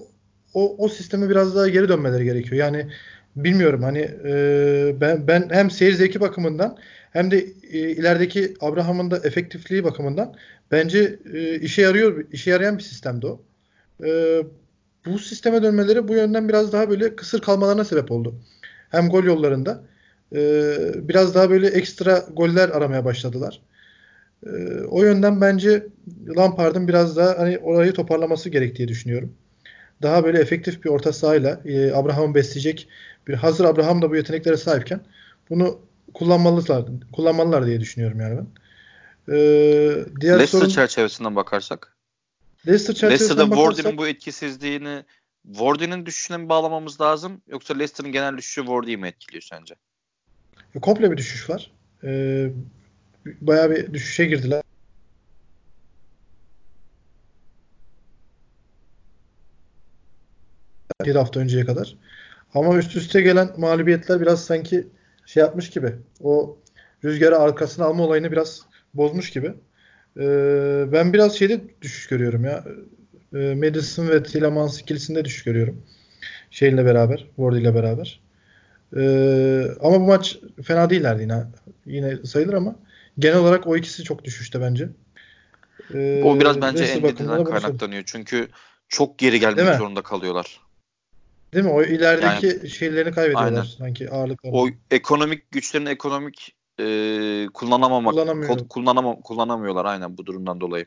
o, 0.54 0.76
o 0.84 0.88
sisteme 0.88 1.30
biraz 1.30 1.56
daha 1.56 1.68
geri 1.68 1.88
dönmeleri 1.88 2.24
gerekiyor. 2.24 2.56
Yani 2.56 2.90
bilmiyorum 3.36 3.82
hani 3.82 4.10
e, 4.24 4.94
ben 5.00 5.28
ben 5.28 5.48
hem 5.50 5.70
seyir 5.70 5.92
zevki 5.92 6.20
bakımından 6.20 6.78
hem 7.12 7.30
de 7.30 7.38
e, 7.72 7.78
ilerideki 7.78 8.54
Abraham'ın 8.60 9.10
da 9.10 9.16
efektifliği 9.16 9.84
bakımından 9.84 10.34
bence 10.70 11.18
e, 11.34 11.60
işe 11.60 11.82
yarıyor 11.82 12.24
işe 12.32 12.50
yarayan 12.50 12.78
bir 12.78 12.82
sistemdi 12.82 13.26
o. 13.26 13.42
E, 14.04 14.42
bu 15.06 15.18
sisteme 15.18 15.62
dönmeleri 15.62 16.08
bu 16.08 16.14
yönden 16.14 16.48
biraz 16.48 16.72
daha 16.72 16.90
böyle 16.90 17.16
kısır 17.16 17.40
kalmalarına 17.40 17.84
sebep 17.84 18.10
oldu. 18.10 18.34
Hem 18.90 19.08
gol 19.08 19.24
yollarında 19.24 19.82
e, 20.32 20.38
biraz 21.08 21.34
daha 21.34 21.50
böyle 21.50 21.68
ekstra 21.68 22.24
goller 22.32 22.68
aramaya 22.68 23.04
başladılar. 23.04 23.60
E, 24.46 24.50
o 24.90 25.02
yönden 25.02 25.40
bence 25.40 25.86
Lampard'ın 26.36 26.88
biraz 26.88 27.16
daha 27.16 27.38
hani 27.38 27.58
orayı 27.58 27.92
toparlaması 27.92 28.50
gerektiği 28.50 28.88
düşünüyorum. 28.88 29.32
Daha 30.02 30.24
böyle 30.24 30.38
efektif 30.38 30.84
bir 30.84 30.90
orta 30.90 31.12
sahayla 31.12 31.60
e, 31.64 31.92
Abraham'ı 31.92 32.34
besleyecek 32.34 32.88
bir 33.28 33.34
hazır 33.34 33.64
Abraham 33.64 34.02
da 34.02 34.10
bu 34.10 34.16
yeteneklere 34.16 34.56
sahipken 34.56 35.00
bunu 35.50 35.78
kullanmalılar 36.14 36.84
kullanmalılar 37.12 37.66
diye 37.66 37.80
düşünüyorum 37.80 38.20
yani 38.20 38.36
ben. 38.36 38.46
Ee, 39.28 40.04
diğer 40.20 40.34
Leicester 40.34 40.58
sorun, 40.58 40.68
çerçevesinden 40.68 41.36
bakarsak. 41.36 41.96
Leicester 42.66 42.94
çerçevesinden 42.94 43.50
Leicester'da 43.50 43.72
Wardy'nin 43.72 43.98
bu 43.98 44.06
etkisizliğini 44.06 45.04
Wardy'nin 45.46 46.06
düşüşüne 46.06 46.36
mi 46.36 46.48
bağlamamız 46.48 47.00
lazım 47.00 47.42
yoksa 47.48 47.74
Leicester'ın 47.74 48.12
genel 48.12 48.36
düşüşü 48.36 48.60
Wardy'yi 48.60 48.96
mi 48.96 49.08
etkiliyor 49.08 49.42
sence? 49.42 49.74
E, 50.74 50.80
komple 50.80 51.10
bir 51.10 51.16
düşüş 51.16 51.50
var. 51.50 51.72
Ee, 52.04 52.50
bayağı 53.40 53.70
bir 53.70 53.94
düşüşe 53.94 54.24
girdiler. 54.24 54.62
Bir 61.04 61.14
hafta 61.14 61.40
önceye 61.40 61.64
kadar. 61.64 61.96
Ama 62.54 62.76
üst 62.76 62.96
üste 62.96 63.20
gelen 63.20 63.48
mağlubiyetler 63.56 64.20
biraz 64.20 64.44
sanki 64.44 64.86
şey 65.26 65.40
yapmış 65.40 65.70
gibi. 65.70 65.92
O 66.20 66.58
rüzgarı 67.04 67.38
arkasına 67.38 67.84
alma 67.84 68.04
olayını 68.04 68.32
biraz 68.32 68.62
bozmuş 68.94 69.30
gibi. 69.30 69.54
Ee, 70.16 70.84
ben 70.92 71.12
biraz 71.12 71.38
şeyde 71.38 71.60
düşüş 71.82 72.06
görüyorum 72.06 72.44
ya. 72.44 72.64
Ee, 73.34 73.54
Madison 73.54 74.08
ve 74.08 74.22
Tillemans 74.22 74.80
ikilisinde 74.80 75.24
düşüş 75.24 75.44
görüyorum. 75.44 75.82
Şeyle 76.50 76.84
beraber, 76.84 77.18
Ward 77.36 77.54
ile 77.54 77.74
beraber. 77.74 78.20
Ee, 78.96 79.66
ama 79.80 80.00
bu 80.00 80.06
maç 80.06 80.38
fena 80.62 80.90
değillerdi 80.90 81.22
yine. 81.22 81.44
Yine 81.86 82.16
sayılır 82.16 82.54
ama 82.54 82.76
genel 83.18 83.38
olarak 83.38 83.66
o 83.66 83.76
ikisi 83.76 84.04
çok 84.04 84.24
düşüşte 84.24 84.60
bence. 84.60 84.88
Ee, 85.94 86.22
o 86.24 86.40
biraz 86.40 86.60
bence 86.60 86.84
Endedi'den 86.84 87.44
kaynaklanıyor. 87.44 88.02
Çünkü 88.06 88.48
çok 88.88 89.18
geri 89.18 89.40
gelmek 89.40 89.74
zorunda 89.74 90.02
kalıyorlar. 90.02 90.60
Değil 91.54 91.64
mi? 91.64 91.70
O 91.70 91.82
ilerideki 91.82 92.46
yani, 92.46 92.70
şeylerini 92.70 93.14
kaybediyorlar 93.14 93.52
aynen. 93.52 93.62
sanki 93.62 94.10
ağırlıklarını. 94.10 94.56
O 94.56 94.68
ekonomik 94.90 95.50
güçlerin 95.50 95.86
ekonomik 95.86 96.56
e, 96.80 96.84
kullanamamak 97.54 98.14
Kullanamıyor. 98.14 98.68
kullanama, 98.68 99.20
kullanamıyorlar 99.20 99.84
aynen 99.84 100.18
bu 100.18 100.26
durumdan 100.26 100.60
dolayı. 100.60 100.86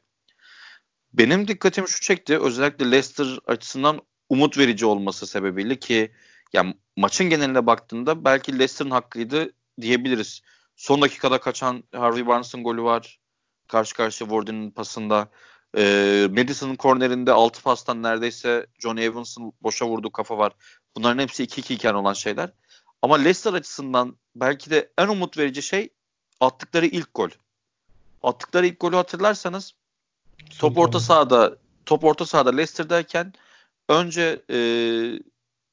Benim 1.13 1.47
dikkatimi 1.47 1.87
şu 1.89 2.01
çekti. 2.01 2.39
Özellikle 2.39 2.91
Leicester 2.91 3.39
açısından 3.47 4.01
umut 4.29 4.57
verici 4.57 4.85
olması 4.85 5.27
sebebiyle 5.27 5.79
ki 5.79 6.11
yani 6.53 6.73
maçın 6.97 7.29
geneline 7.29 7.65
baktığında 7.65 8.25
belki 8.25 8.53
Leicester'ın 8.53 8.91
hakkıydı 8.91 9.53
diyebiliriz. 9.81 10.41
Son 10.75 11.01
dakikada 11.01 11.39
kaçan 11.39 11.83
Harvey 11.95 12.27
Barnes'ın 12.27 12.63
golü 12.63 12.81
var. 12.81 13.19
Karşı 13.67 13.95
karşıya 13.95 14.29
Warden'ın 14.29 14.71
pasında. 14.71 15.29
E, 15.77 16.27
Madison'ın 16.31 16.75
kornerinde 16.75 17.31
6 17.31 17.63
pastan 17.63 18.03
neredeyse 18.03 18.67
John 18.79 18.97
Evans'ın 18.97 19.53
boşa 19.61 19.87
vurduğu 19.87 20.11
kafa 20.11 20.37
var. 20.37 20.53
Bunların 20.95 21.23
hepsi 21.23 21.43
2-2 21.43 21.73
iken 21.73 21.93
olan 21.93 22.13
şeyler. 22.13 22.51
Ama 23.01 23.15
Leicester 23.15 23.53
açısından 23.53 24.17
belki 24.35 24.69
de 24.69 24.91
en 24.97 25.07
umut 25.07 25.37
verici 25.37 25.61
şey 25.61 25.89
attıkları 26.39 26.85
ilk 26.85 27.13
gol. 27.13 27.29
Attıkları 28.23 28.67
ilk 28.67 28.79
golü 28.79 28.95
hatırlarsanız 28.95 29.73
top 30.59 30.77
orta 30.77 30.99
sahada 30.99 31.57
top 31.85 32.03
orta 32.03 32.25
sahada 32.25 32.49
Leicester'dayken 32.49 33.33
önce 33.89 34.41
e, 34.51 34.59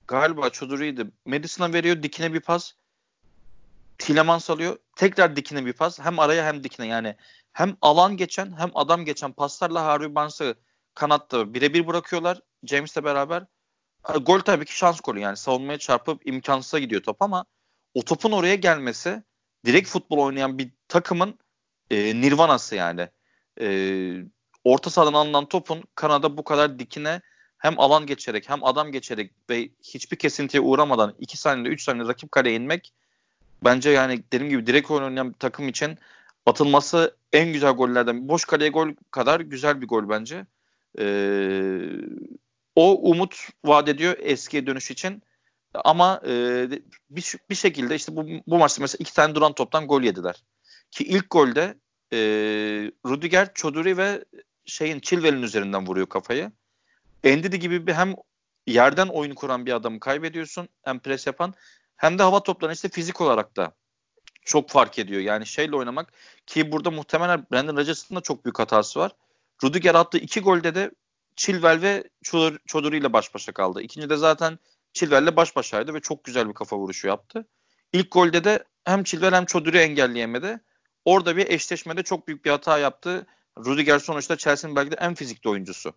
galiba 0.08 0.50
Çoduri'ydi. 0.50 1.10
Madison'a 1.24 1.72
veriyor 1.72 2.02
dikine 2.02 2.34
bir 2.34 2.40
pas. 2.40 2.72
Tielemans 3.98 4.50
alıyor. 4.50 4.78
Tekrar 4.96 5.36
dikine 5.36 5.66
bir 5.66 5.72
pas. 5.72 6.00
Hem 6.00 6.18
araya 6.18 6.46
hem 6.46 6.64
dikine 6.64 6.86
yani 6.86 7.16
hem 7.52 7.76
alan 7.82 8.16
geçen 8.16 8.58
hem 8.58 8.70
adam 8.74 9.04
geçen 9.04 9.32
paslarla 9.32 9.84
Harvey 9.84 10.14
Barnes'ı 10.14 10.54
kanatta 10.94 11.54
birebir 11.54 11.86
bırakıyorlar 11.86 12.40
James'le 12.64 13.04
beraber. 13.04 13.44
Gol 14.22 14.40
tabii 14.40 14.64
ki 14.64 14.76
şans 14.76 15.00
golü 15.00 15.20
yani 15.20 15.36
savunmaya 15.36 15.78
çarpıp 15.78 16.26
imkansıza 16.26 16.78
gidiyor 16.78 17.02
top 17.02 17.22
ama 17.22 17.44
o 17.94 18.02
topun 18.02 18.32
oraya 18.32 18.54
gelmesi 18.54 19.22
direkt 19.66 19.88
futbol 19.88 20.18
oynayan 20.18 20.58
bir 20.58 20.70
takımın 20.88 21.38
e, 21.90 22.20
nirvanası 22.20 22.74
yani. 22.74 23.08
E, 23.60 23.66
orta 24.66 24.90
sahadan 24.90 25.12
alınan 25.12 25.46
topun 25.46 25.82
kanada 25.94 26.36
bu 26.36 26.44
kadar 26.44 26.78
dikine 26.78 27.20
hem 27.58 27.80
alan 27.80 28.06
geçerek 28.06 28.50
hem 28.50 28.64
adam 28.64 28.92
geçerek 28.92 29.32
ve 29.50 29.68
hiçbir 29.82 30.16
kesintiye 30.16 30.60
uğramadan 30.60 31.14
2 31.18 31.36
saniyede 31.36 31.68
3 31.68 31.82
saniyede 31.82 32.08
rakip 32.08 32.32
kaleye 32.32 32.56
inmek 32.56 32.92
bence 33.64 33.90
yani 33.90 34.22
dediğim 34.32 34.50
gibi 34.50 34.66
direkt 34.66 34.90
oynayan 34.90 35.28
bir 35.28 35.38
takım 35.38 35.68
için 35.68 35.98
atılması 36.46 37.16
en 37.32 37.52
güzel 37.52 37.72
gollerden. 37.72 38.28
Boş 38.28 38.44
kaleye 38.44 38.70
gol 38.70 38.88
kadar 39.10 39.40
güzel 39.40 39.80
bir 39.80 39.86
gol 39.86 40.08
bence. 40.08 40.46
Ee, 40.98 41.80
o 42.74 43.10
umut 43.10 43.48
vaat 43.64 43.88
ediyor 43.88 44.16
eskiye 44.18 44.66
dönüş 44.66 44.90
için. 44.90 45.22
Ama 45.74 46.20
e, 46.26 46.32
bir, 47.10 47.36
bir 47.50 47.54
şekilde 47.54 47.94
işte 47.94 48.16
bu, 48.16 48.26
bu 48.46 48.58
maçta 48.58 48.82
mesela 48.82 48.98
iki 49.00 49.14
tane 49.14 49.34
duran 49.34 49.52
toptan 49.52 49.86
gol 49.86 50.02
yediler. 50.02 50.42
Ki 50.90 51.04
ilk 51.04 51.30
golde 51.30 51.74
e, 52.12 52.18
Rudiger, 53.06 53.54
Çoduri 53.54 53.96
ve 53.96 54.24
şeyin 54.66 55.00
Chilwell'in 55.00 55.42
üzerinden 55.42 55.86
vuruyor 55.86 56.06
kafayı. 56.06 56.52
Endidi 57.24 57.58
gibi 57.58 57.86
bir 57.86 57.92
hem 57.92 58.14
yerden 58.66 59.08
oyun 59.08 59.34
kuran 59.34 59.66
bir 59.66 59.72
adamı 59.72 60.00
kaybediyorsun. 60.00 60.68
Hem 60.82 60.98
pres 60.98 61.26
yapan 61.26 61.54
hem 61.96 62.18
de 62.18 62.22
hava 62.22 62.42
toplarını 62.42 62.74
işte 62.74 62.88
fizik 62.88 63.20
olarak 63.20 63.56
da 63.56 63.74
çok 64.44 64.70
fark 64.70 64.98
ediyor. 64.98 65.20
Yani 65.20 65.46
şeyle 65.46 65.76
oynamak 65.76 66.12
ki 66.46 66.72
burada 66.72 66.90
muhtemelen 66.90 67.46
Brandon 67.52 67.76
Rodgers'ın 67.76 68.16
da 68.16 68.20
çok 68.20 68.44
büyük 68.44 68.58
hatası 68.58 69.00
var. 69.00 69.12
Rudiger 69.64 69.94
attığı 69.94 70.18
iki 70.18 70.40
golde 70.40 70.74
de 70.74 70.90
Chilwell 71.36 71.82
ve 71.82 72.04
Çoduri 72.66 72.98
ile 72.98 73.12
baş 73.12 73.34
başa 73.34 73.52
kaldı. 73.52 73.82
İkinci 73.82 74.10
de 74.10 74.16
zaten 74.16 74.58
Chilwell'le 74.92 75.36
baş 75.36 75.56
başaydı 75.56 75.94
ve 75.94 76.00
çok 76.00 76.24
güzel 76.24 76.48
bir 76.48 76.54
kafa 76.54 76.78
vuruşu 76.78 77.06
yaptı. 77.06 77.46
İlk 77.92 78.12
golde 78.12 78.44
de 78.44 78.64
hem 78.84 79.04
Chilwell 79.04 79.32
hem 79.32 79.44
Çoduri 79.44 79.78
engelleyemedi. 79.78 80.60
Orada 81.04 81.36
bir 81.36 81.50
eşleşmede 81.50 82.02
çok 82.02 82.28
büyük 82.28 82.44
bir 82.44 82.50
hata 82.50 82.78
yaptı. 82.78 83.26
Rudiger 83.59 83.98
sonuçta 83.98 84.36
Chelsea'nin 84.36 84.76
belki 84.76 84.90
de 84.90 84.96
en 85.00 85.14
fizikli 85.14 85.48
oyuncusu. 85.48 85.92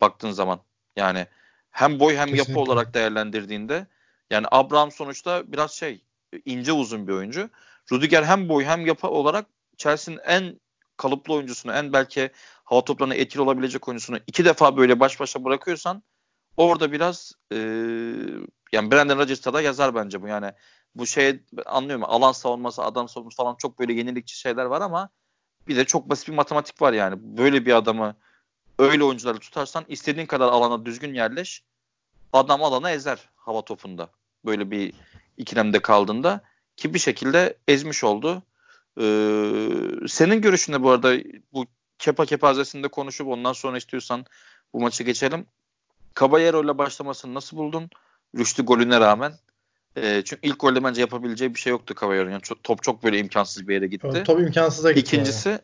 Baktığın 0.00 0.30
zaman. 0.30 0.60
Yani 0.96 1.26
hem 1.70 2.00
boy 2.00 2.16
hem 2.16 2.28
Kesinlikle. 2.28 2.52
yapı 2.52 2.60
olarak 2.60 2.94
değerlendirdiğinde 2.94 3.86
yani 4.30 4.46
Abraham 4.50 4.92
sonuçta 4.92 5.52
biraz 5.52 5.72
şey 5.72 6.04
ince 6.44 6.72
uzun 6.72 7.08
bir 7.08 7.12
oyuncu. 7.12 7.50
Rudiger 7.92 8.22
hem 8.22 8.48
boy 8.48 8.64
hem 8.64 8.86
yapı 8.86 9.08
olarak 9.08 9.46
Chelsea'nin 9.76 10.20
en 10.26 10.60
kalıplı 10.96 11.34
oyuncusunu, 11.34 11.72
en 11.72 11.92
belki 11.92 12.30
hava 12.64 12.84
toplarına 12.84 13.14
etkili 13.14 13.42
olabilecek 13.42 13.88
oyuncusunu 13.88 14.18
iki 14.26 14.44
defa 14.44 14.76
böyle 14.76 15.00
baş 15.00 15.20
başa 15.20 15.44
bırakıyorsan 15.44 16.02
orada 16.56 16.92
biraz 16.92 17.32
e, 17.52 17.56
yani 18.72 18.90
Brandon 18.90 19.18
Rodgers'a 19.18 19.54
da 19.54 19.60
yazar 19.60 19.94
bence 19.94 20.22
bu. 20.22 20.28
Yani 20.28 20.52
bu 20.94 21.06
şey 21.06 21.40
anlıyorum 21.66 22.04
alan 22.04 22.32
savunması, 22.32 22.82
adam 22.82 23.08
savunması 23.08 23.36
falan 23.36 23.56
çok 23.58 23.78
böyle 23.78 23.92
yenilikçi 23.92 24.38
şeyler 24.38 24.64
var 24.64 24.80
ama 24.80 25.10
bir 25.68 25.76
de 25.76 25.84
çok 25.84 26.10
basit 26.10 26.28
bir 26.28 26.34
matematik 26.34 26.82
var 26.82 26.92
yani. 26.92 27.16
Böyle 27.38 27.66
bir 27.66 27.76
adamı 27.76 28.16
öyle 28.78 29.04
oyuncuları 29.04 29.38
tutarsan 29.38 29.84
istediğin 29.88 30.26
kadar 30.26 30.48
alana 30.48 30.86
düzgün 30.86 31.14
yerleş. 31.14 31.62
Adam 32.32 32.62
alana 32.62 32.90
ezer 32.90 33.28
hava 33.36 33.62
topunda. 33.62 34.10
Böyle 34.44 34.70
bir 34.70 34.92
ikilemde 35.36 35.82
kaldığında 35.82 36.40
ki 36.76 36.94
bir 36.94 36.98
şekilde 36.98 37.56
ezmiş 37.68 38.04
oldu. 38.04 38.42
Ee, 39.00 39.68
senin 40.08 40.40
görüşünde 40.40 40.82
bu 40.82 40.90
arada 40.90 41.16
bu 41.52 41.66
kepa 41.98 42.26
kepazesinde 42.26 42.88
konuşup 42.88 43.28
ondan 43.28 43.52
sonra 43.52 43.76
istiyorsan 43.76 44.24
bu 44.72 44.80
maçı 44.80 45.04
geçelim. 45.04 45.46
Caballero 46.20 46.64
ile 46.64 46.78
başlamasını 46.78 47.34
nasıl 47.34 47.56
buldun? 47.56 47.90
Rüştü 48.38 48.62
golüne 48.62 49.00
rağmen. 49.00 49.32
E, 49.96 50.22
çünkü 50.24 50.48
ilk 50.48 50.60
golde 50.60 50.84
bence 50.84 51.00
yapabileceği 51.00 51.54
bir 51.54 51.60
şey 51.60 51.70
yoktu 51.70 51.94
Caballero'nun. 52.00 52.30
Yani 52.30 52.42
çok, 52.42 52.64
top 52.64 52.82
çok 52.82 53.04
böyle 53.04 53.18
imkansız 53.18 53.68
bir 53.68 53.74
yere 53.74 53.86
gitti. 53.86 54.22
Top 54.24 54.40
imkansıza 54.40 54.92
gitti. 54.92 55.00
İkincisi, 55.00 55.48
yani. 55.48 55.60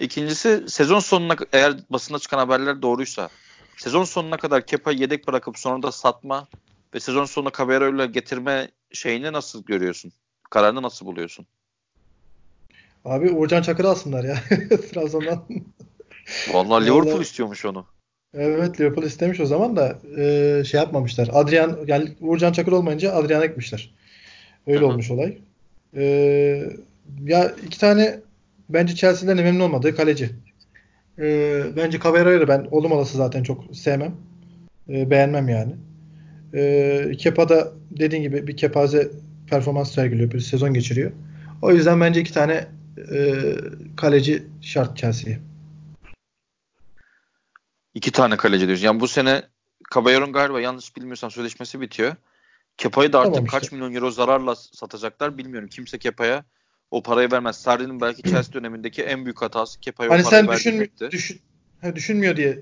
ikincisi 0.00 0.64
sezon 0.68 1.00
sonuna 1.00 1.36
eğer 1.52 1.74
basında 1.90 2.18
çıkan 2.18 2.38
haberler 2.38 2.82
doğruysa 2.82 3.28
sezon 3.76 4.04
sonuna 4.04 4.36
kadar 4.36 4.66
Kepa 4.66 4.92
yedek 4.92 5.28
bırakıp 5.28 5.58
sonra 5.58 5.82
da 5.82 5.92
satma 5.92 6.48
ve 6.94 7.00
sezon 7.00 7.24
sonunda 7.24 7.52
Caballero 7.58 7.94
ile 7.94 8.06
getirme 8.06 8.70
şeyini 8.92 9.32
nasıl 9.32 9.64
görüyorsun? 9.64 10.12
Kararını 10.50 10.82
nasıl 10.82 11.06
buluyorsun? 11.06 11.46
Abi 13.04 13.30
Uğurcan 13.30 13.62
Çakır'ı 13.62 13.88
alsınlar 13.88 14.24
ya 14.24 14.34
Trabzon'dan. 14.92 15.44
Vallahi 16.52 16.86
Liverpool 16.86 17.20
istiyormuş 17.20 17.64
onu. 17.64 17.86
Evet 18.34 18.80
Liverpool 18.80 19.06
istemiş 19.06 19.40
o 19.40 19.46
zaman 19.46 19.76
da 19.76 19.98
e, 20.18 20.64
şey 20.64 20.80
yapmamışlar. 20.80 21.30
Adrian 21.32 21.78
yani 21.86 22.08
Uğurcan 22.20 22.52
Çakır 22.52 22.72
olmayınca 22.72 23.12
Adrian'a 23.12 23.46
gitmişler. 23.46 23.94
Öyle 24.66 24.78
Hı-hı. 24.78 24.86
olmuş 24.86 25.10
olay. 25.10 25.38
E, 25.96 26.02
ya 27.24 27.52
iki 27.66 27.78
tane 27.78 28.20
bence 28.68 28.94
Chelsea'den 28.94 29.38
de 29.38 29.42
memnun 29.42 29.60
olmadığı 29.60 29.96
kaleci. 29.96 30.30
E, 31.18 31.62
bence 31.76 31.98
Cavera'yı 32.04 32.48
ben 32.48 32.68
oğlum 32.70 32.92
alası 32.92 33.16
zaten 33.16 33.42
çok 33.42 33.76
sevmem. 33.76 34.12
E, 34.88 35.10
beğenmem 35.10 35.48
yani. 35.48 35.72
E, 36.54 37.12
Kepa 37.18 37.48
da 37.48 37.72
dediğin 37.90 38.22
gibi 38.22 38.46
bir 38.46 38.56
kepaze 38.56 39.10
performans 39.50 39.94
sergiliyor. 39.94 40.30
Bir 40.30 40.40
sezon 40.40 40.74
geçiriyor. 40.74 41.12
O 41.62 41.72
yüzden 41.72 42.00
bence 42.00 42.20
iki 42.20 42.32
tane 42.32 42.66
e, 43.12 43.42
kaleci 43.96 44.42
şart 44.60 44.96
Chelsea'ye. 44.96 45.38
İki 48.00 48.12
tane 48.12 48.36
kaleci 48.36 48.66
diyorsun. 48.66 48.84
Yani 48.86 49.00
bu 49.00 49.08
sene 49.08 49.42
Caballero'nun 49.94 50.32
galiba 50.32 50.60
yanlış 50.60 50.96
bilmiyorsam 50.96 51.30
sözleşmesi 51.30 51.80
bitiyor. 51.80 52.16
Kepa'yı 52.76 53.12
da 53.12 53.20
artık 53.20 53.34
tamam 53.34 53.46
işte. 53.46 53.58
kaç 53.58 53.72
milyon 53.72 53.94
euro 53.94 54.10
zararla 54.10 54.54
satacaklar 54.56 55.38
bilmiyorum. 55.38 55.68
Kimse 55.68 55.98
Kepa'ya 55.98 56.44
o 56.90 57.02
parayı 57.02 57.30
vermez. 57.32 57.56
Sarri'nin 57.56 58.00
belki 58.00 58.22
Chelsea 58.22 58.52
dönemindeki 58.52 59.02
en 59.02 59.24
büyük 59.24 59.42
hatası 59.42 59.80
Kepa'ya 59.80 60.10
hani 60.10 60.20
o 60.20 60.24
parayı 60.30 60.46
sen 60.46 60.56
düşün, 60.56 61.10
düşün, 61.10 61.40
ha, 61.80 61.96
düşünmüyor 61.96 62.36
diye 62.36 62.58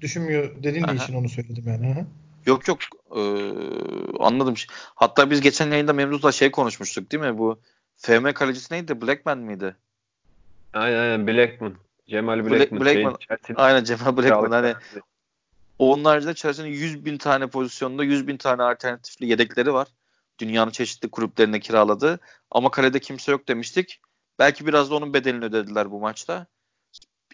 düşünmüyor 0.00 0.62
dediğin 0.62 0.84
Aha. 0.84 0.94
için 0.94 1.14
onu 1.14 1.28
söyledim 1.28 1.64
yani. 1.66 1.90
Aha. 1.90 2.06
Yok 2.46 2.68
yok 2.68 2.78
ee, 3.16 3.20
anladım. 4.18 4.54
Hatta 4.94 5.30
biz 5.30 5.40
geçen 5.40 5.70
yayında 5.70 5.92
Memduh'la 5.92 6.32
şey 6.32 6.50
konuşmuştuk 6.50 7.12
değil 7.12 7.22
mi? 7.22 7.38
Bu 7.38 7.60
FM 7.96 8.32
kalecisi 8.32 8.74
neydi? 8.74 9.02
Blackman 9.02 9.38
mıydı? 9.38 9.76
Aynen 10.72 10.98
aynen 10.98 11.26
Blackman. 11.26 11.74
Cemal 12.08 12.50
Blackman. 12.50 12.80
Blackman. 12.80 13.16
Şey, 13.46 13.56
aynen 13.56 13.84
Cemal 13.84 14.16
Blackman. 14.16 14.50
Hani 14.50 14.74
onun 15.78 16.04
haricinde 16.04 16.34
Chelsea'nin 16.34 16.70
100 16.70 17.04
bin 17.04 17.18
tane 17.18 17.46
pozisyonda 17.46 18.04
100 18.04 18.26
bin 18.26 18.36
tane 18.36 18.62
alternatifli 18.62 19.26
yedekleri 19.26 19.72
var. 19.72 19.88
Dünyanın 20.38 20.70
çeşitli 20.70 21.10
kulüplerine 21.10 21.60
kiraladı. 21.60 22.20
Ama 22.50 22.70
kalede 22.70 23.00
kimse 23.00 23.32
yok 23.32 23.48
demiştik. 23.48 24.00
Belki 24.38 24.66
biraz 24.66 24.90
da 24.90 24.94
onun 24.94 25.14
bedelini 25.14 25.44
ödediler 25.44 25.90
bu 25.90 26.00
maçta. 26.00 26.46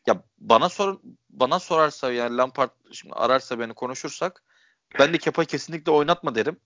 Ya 0.06 0.22
bana 0.38 0.68
sor 0.68 0.98
bana 1.30 1.58
sorarsa 1.58 2.12
yani 2.12 2.36
Lampard 2.36 2.70
şimdi 2.92 3.14
ararsa 3.14 3.58
beni 3.58 3.74
konuşursak 3.74 4.42
ben 4.98 5.12
de 5.12 5.18
Kepa'yı 5.18 5.46
kesinlikle 5.46 5.92
oynatma 5.92 6.34
derim. 6.34 6.56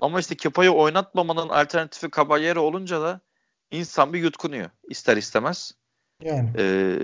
Ama 0.00 0.20
işte 0.20 0.36
Kepa'yı 0.36 0.70
oynatmamanın 0.70 1.48
alternatifi 1.48 2.10
Caballero 2.16 2.60
olunca 2.60 3.00
da 3.00 3.20
insan 3.70 4.12
bir 4.12 4.18
yutkunuyor 4.18 4.70
ister 4.88 5.16
istemez. 5.16 5.74
Yani. 6.24 6.50
Ee, 6.58 6.98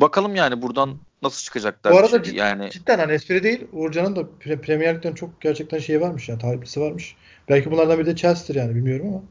bakalım 0.00 0.36
yani 0.36 0.62
buradan 0.62 0.98
nasıl 1.22 1.44
çıkacaklar. 1.44 1.92
Bu 1.92 1.98
arada 1.98 2.24
şey, 2.24 2.34
yani 2.34 2.70
cidden 2.70 2.98
hani 2.98 3.12
espri 3.12 3.42
değil. 3.42 3.66
Uğurcan'ın 3.72 4.16
da 4.16 4.20
pre- 4.20 4.60
Premier 4.60 4.96
Lig'den 4.96 5.12
çok 5.12 5.40
gerçekten 5.40 5.78
şeyi 5.78 6.00
varmış 6.00 6.28
yani 6.28 6.40
taliplisi 6.40 6.80
varmış. 6.80 7.16
Belki 7.48 7.70
bunlardan 7.70 7.98
biri 7.98 8.06
de 8.06 8.16
Chelsea'dir 8.16 8.60
yani 8.60 8.74
bilmiyorum 8.74 9.08
ama. 9.08 9.22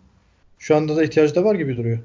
Şu 0.60 0.76
anda 0.76 0.96
da 0.96 1.04
ihtiyacı 1.04 1.36
da 1.36 1.44
var 1.44 1.56
gibi 1.56 1.78
duruyor. 1.78 2.00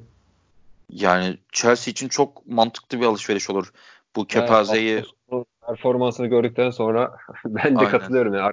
Yani 0.91 1.39
Chelsea 1.53 1.93
için 1.93 2.09
çok 2.09 2.47
mantıklı 2.47 3.01
bir 3.01 3.07
alışveriş 3.07 3.51
olur. 3.51 3.73
Bu 4.17 4.27
kepazeyi 4.27 5.05
yani, 5.33 5.45
performansını 5.67 6.27
gördükten 6.27 6.71
sonra 6.71 7.17
ben 7.45 7.75
de 7.75 7.79
Aynen. 7.79 7.91
katılıyorum 7.91 8.35
yani. 8.35 8.53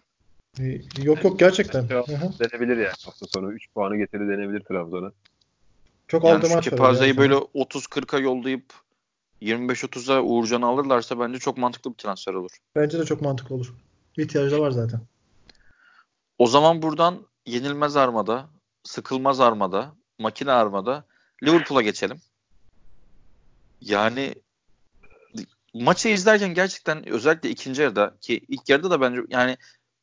Ee, 0.59 0.81
yok 1.03 1.23
yok 1.23 1.39
gerçekten. 1.39 1.89
denebilir 1.89 2.77
yani 2.77 2.93
hafta 3.05 3.25
sonu 3.27 3.53
3 3.53 3.73
puanı 3.73 3.97
getiri 3.97 4.29
denebilir 4.29 4.59
Trabzon'a. 4.59 5.11
Çok 6.09 6.23
yani 6.23 6.37
aldı 6.37 6.49
maç 6.49 6.73
var. 6.73 7.17
Böyle 7.17 7.33
30-40'a 7.33 8.19
yollayıp 8.19 8.73
25-30'a 9.41 10.21
Uğurcan'ı 10.21 10.65
alırlarsa 10.65 11.19
bence 11.19 11.39
çok 11.39 11.57
mantıklı 11.57 11.91
bir 11.91 11.97
transfer 11.97 12.33
olur. 12.33 12.51
Bence 12.75 12.99
de 12.99 13.05
çok 13.05 13.21
mantıklı 13.21 13.55
olur. 13.55 13.73
İhtiyacı 14.17 14.51
da 14.51 14.61
var 14.61 14.71
zaten. 14.71 15.01
O 16.37 16.47
zaman 16.47 16.81
buradan 16.81 17.27
yenilmez 17.45 17.95
armada, 17.95 18.49
sıkılmaz 18.83 19.39
armada, 19.39 19.95
makine 20.19 20.51
armada 20.51 21.05
Liverpool'a 21.43 21.81
geçelim. 21.81 22.17
Yani 23.81 24.35
maçı 25.73 26.09
izlerken 26.09 26.53
gerçekten 26.53 27.09
özellikle 27.09 27.49
ikinci 27.49 27.81
yarıda 27.81 28.17
ki 28.21 28.41
ilk 28.47 28.69
yarıda 28.69 28.91
da 28.91 29.01
bence 29.01 29.21
yani 29.29 29.57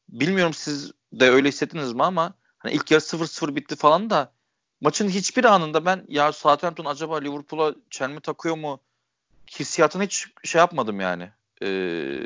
bilmiyorum 0.08 0.54
siz 0.54 0.92
de 1.12 1.30
öyle 1.30 1.48
hissettiniz 1.48 1.92
mi 1.92 2.04
ama 2.04 2.34
hani 2.58 2.72
ilk 2.72 2.90
yarı 2.90 3.00
0-0 3.00 3.54
bitti 3.56 3.76
falan 3.76 4.10
da 4.10 4.35
maçın 4.80 5.08
hiçbir 5.08 5.44
anında 5.44 5.84
ben 5.84 6.04
ya 6.08 6.32
Southampton 6.32 6.84
acaba 6.84 7.18
Liverpool'a 7.18 7.74
çelme 7.90 8.20
takıyor 8.20 8.56
mu 8.56 8.80
hissiyatını 9.50 10.02
hiç 10.02 10.26
şey 10.44 10.58
yapmadım 10.58 11.00
yani. 11.00 11.30
Ee, 11.60 11.68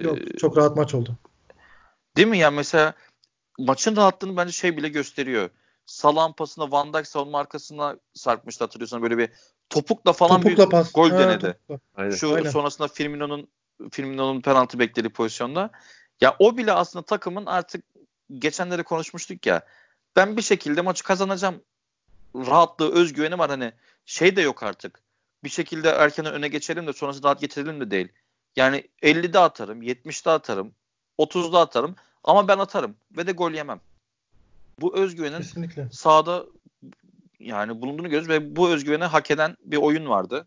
Yok 0.02 0.18
çok 0.38 0.56
rahat 0.56 0.76
maç 0.76 0.94
oldu. 0.94 1.16
Değil 2.16 2.28
mi 2.28 2.38
ya 2.38 2.50
mesela 2.50 2.94
maçın 3.58 3.96
rahatlığını 3.96 4.36
bence 4.36 4.52
şey 4.52 4.76
bile 4.76 4.88
gösteriyor. 4.88 5.50
Salah'ın 5.86 6.32
pasına 6.32 6.70
Van 6.70 6.92
Dijk 6.92 7.06
savunma 7.06 7.38
arkasına 7.38 7.96
sarkmıştı 8.14 8.64
hatırlıyorsan 8.64 9.02
böyle 9.02 9.18
bir 9.18 9.30
topukla 9.70 10.12
falan 10.12 10.40
topukla 10.40 10.66
bir 10.66 10.70
pas. 10.70 10.92
gol 10.92 11.10
ha, 11.10 11.18
denedi. 11.18 11.58
Şu 12.16 12.34
Aynen. 12.34 12.50
sonrasında 12.50 12.88
Firmino'nun 12.88 13.48
Firmino'nun 13.90 14.40
penaltı 14.40 14.78
beklediği 14.78 15.10
pozisyonda. 15.12 15.70
Ya 16.20 16.36
o 16.38 16.56
bile 16.56 16.72
aslında 16.72 17.04
takımın 17.04 17.46
artık 17.46 17.84
geçenleri 18.32 18.82
konuşmuştuk 18.82 19.46
ya. 19.46 19.66
Ben 20.16 20.36
bir 20.36 20.42
şekilde 20.42 20.80
maçı 20.80 21.04
kazanacağım. 21.04 21.62
Rahatlığı, 22.34 22.92
özgüveni 22.92 23.38
var 23.38 23.50
hani. 23.50 23.72
Şey 24.06 24.36
de 24.36 24.40
yok 24.42 24.62
artık. 24.62 25.02
Bir 25.44 25.48
şekilde 25.48 25.88
erken 25.88 26.26
öne 26.26 26.48
geçelim 26.48 26.86
de 26.86 26.92
sonrasında 26.92 27.28
rahat 27.28 27.40
getirelim 27.40 27.80
de 27.80 27.90
değil. 27.90 28.08
Yani 28.56 28.84
50'de 29.02 29.38
atarım, 29.38 29.82
70'de 29.82 30.30
atarım, 30.30 30.72
30'da 31.18 31.60
atarım 31.60 31.96
ama 32.24 32.48
ben 32.48 32.58
atarım 32.58 32.96
ve 33.16 33.26
de 33.26 33.32
gol 33.32 33.52
yemem. 33.52 33.80
Bu 34.80 34.96
özgüvenin 34.96 35.38
Kesinlikle. 35.38 35.88
sahada 35.92 36.46
yani 37.40 37.82
bulunduğunu 37.82 38.06
görüyoruz 38.06 38.28
ve 38.28 38.56
bu 38.56 38.70
özgüveni 38.70 39.04
hak 39.04 39.30
eden 39.30 39.56
bir 39.64 39.76
oyun 39.76 40.08
vardı. 40.08 40.46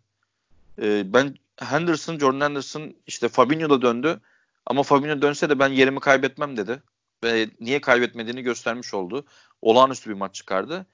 Ee, 0.82 1.14
ben 1.14 1.36
Henderson, 1.58 2.20
Jordan 2.20 2.42
Henderson 2.42 2.96
işte 3.08 3.30
Fabinho 3.30 3.70
da 3.70 3.82
döndü. 3.82 4.20
Ama 4.66 4.84
Fabinho 4.84 5.22
dönse 5.22 5.50
de 5.50 5.60
ben 5.60 5.70
yerimi 5.70 6.00
kaybetmem 6.00 6.58
dedi. 6.58 6.84
Ve 7.24 7.50
niye 7.60 7.82
kaybetmediğini 7.82 8.42
göstermiş 8.42 8.94
oldu. 8.94 9.26
Olağanüstü 9.62 10.10
bir 10.10 10.16
maç 10.16 10.36
çıkardı. 10.36 10.86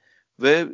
Ve 0.41 0.67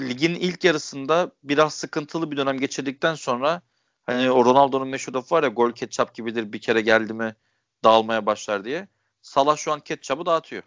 ligin 0.00 0.34
ilk 0.34 0.64
yarısında 0.64 1.30
biraz 1.44 1.74
sıkıntılı 1.74 2.30
bir 2.30 2.36
dönem 2.36 2.58
geçirdikten 2.58 3.14
sonra 3.14 3.62
hani 4.06 4.30
o 4.30 4.44
Ronaldo'nun 4.44 4.88
meşhur 4.88 5.12
lafı 5.12 5.34
var 5.34 5.42
ya 5.42 5.48
gol 5.48 5.72
ketçap 5.72 6.14
gibidir 6.14 6.52
bir 6.52 6.60
kere 6.60 6.80
geldi 6.80 7.12
mi 7.12 7.34
dağılmaya 7.84 8.26
başlar 8.26 8.64
diye. 8.64 8.88
Salah 9.22 9.56
şu 9.56 9.72
an 9.72 9.80
ketçabı 9.80 10.26
dağıtıyor. 10.26 10.62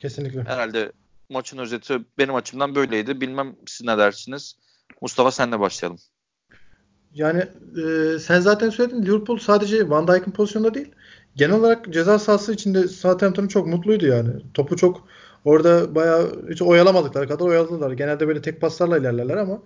Kesinlikle. 0.00 0.42
Herhalde 0.42 0.92
maçın 1.28 1.58
özeti 1.58 1.98
benim 2.18 2.34
açımdan 2.34 2.74
böyleydi. 2.74 3.20
Bilmem 3.20 3.56
siz 3.66 3.86
ne 3.86 3.98
dersiniz. 3.98 4.56
Mustafa 5.00 5.30
senle 5.30 5.60
başlayalım. 5.60 5.98
Yani 7.14 7.40
e, 7.84 8.18
sen 8.18 8.40
zaten 8.40 8.70
söyledin 8.70 9.02
Liverpool 9.02 9.38
sadece 9.38 9.90
Van 9.90 10.08
Dijk'in 10.08 10.32
pozisyonunda 10.32 10.74
değil. 10.74 10.94
Genel 11.36 11.56
olarak 11.56 11.92
ceza 11.92 12.18
sahası 12.18 12.52
içinde 12.52 12.88
Southampton 12.88 13.48
çok 13.48 13.66
mutluydu 13.66 14.06
yani. 14.06 14.30
Topu 14.54 14.76
çok 14.76 15.08
orada 15.44 15.94
bayağı 15.94 16.32
hiç 16.50 16.62
oyalamadıkları 16.62 17.28
kadar 17.28 17.44
oyaladılar. 17.44 17.92
Genelde 17.92 18.28
böyle 18.28 18.42
tek 18.42 18.60
paslarla 18.60 18.98
ilerlerler 18.98 19.36
ama 19.36 19.62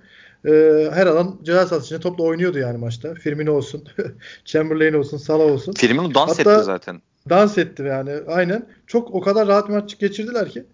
e, 0.47 0.51
her 0.93 1.07
alan 1.07 1.39
ceza 1.43 1.67
sahası 1.67 1.87
içinde 1.87 2.01
topla 2.01 2.25
oynuyordu 2.25 2.59
yani 2.59 2.79
maçta. 2.79 3.15
Firmino 3.15 3.53
olsun, 3.53 3.85
Chamberlain 4.45 4.93
olsun, 4.93 5.17
Salah 5.17 5.45
olsun. 5.45 5.73
Firmino 5.73 6.15
dans 6.15 6.39
Hatta, 6.39 6.55
etti 6.55 6.65
zaten. 6.65 7.03
Dans 7.29 7.59
etti 7.59 7.83
yani 7.83 8.13
aynen. 8.29 8.67
Çok 8.87 9.15
o 9.15 9.21
kadar 9.21 9.49
rahat 9.49 9.69
maç 9.69 9.99
geçirdiler 9.99 10.49
ki 10.49 10.65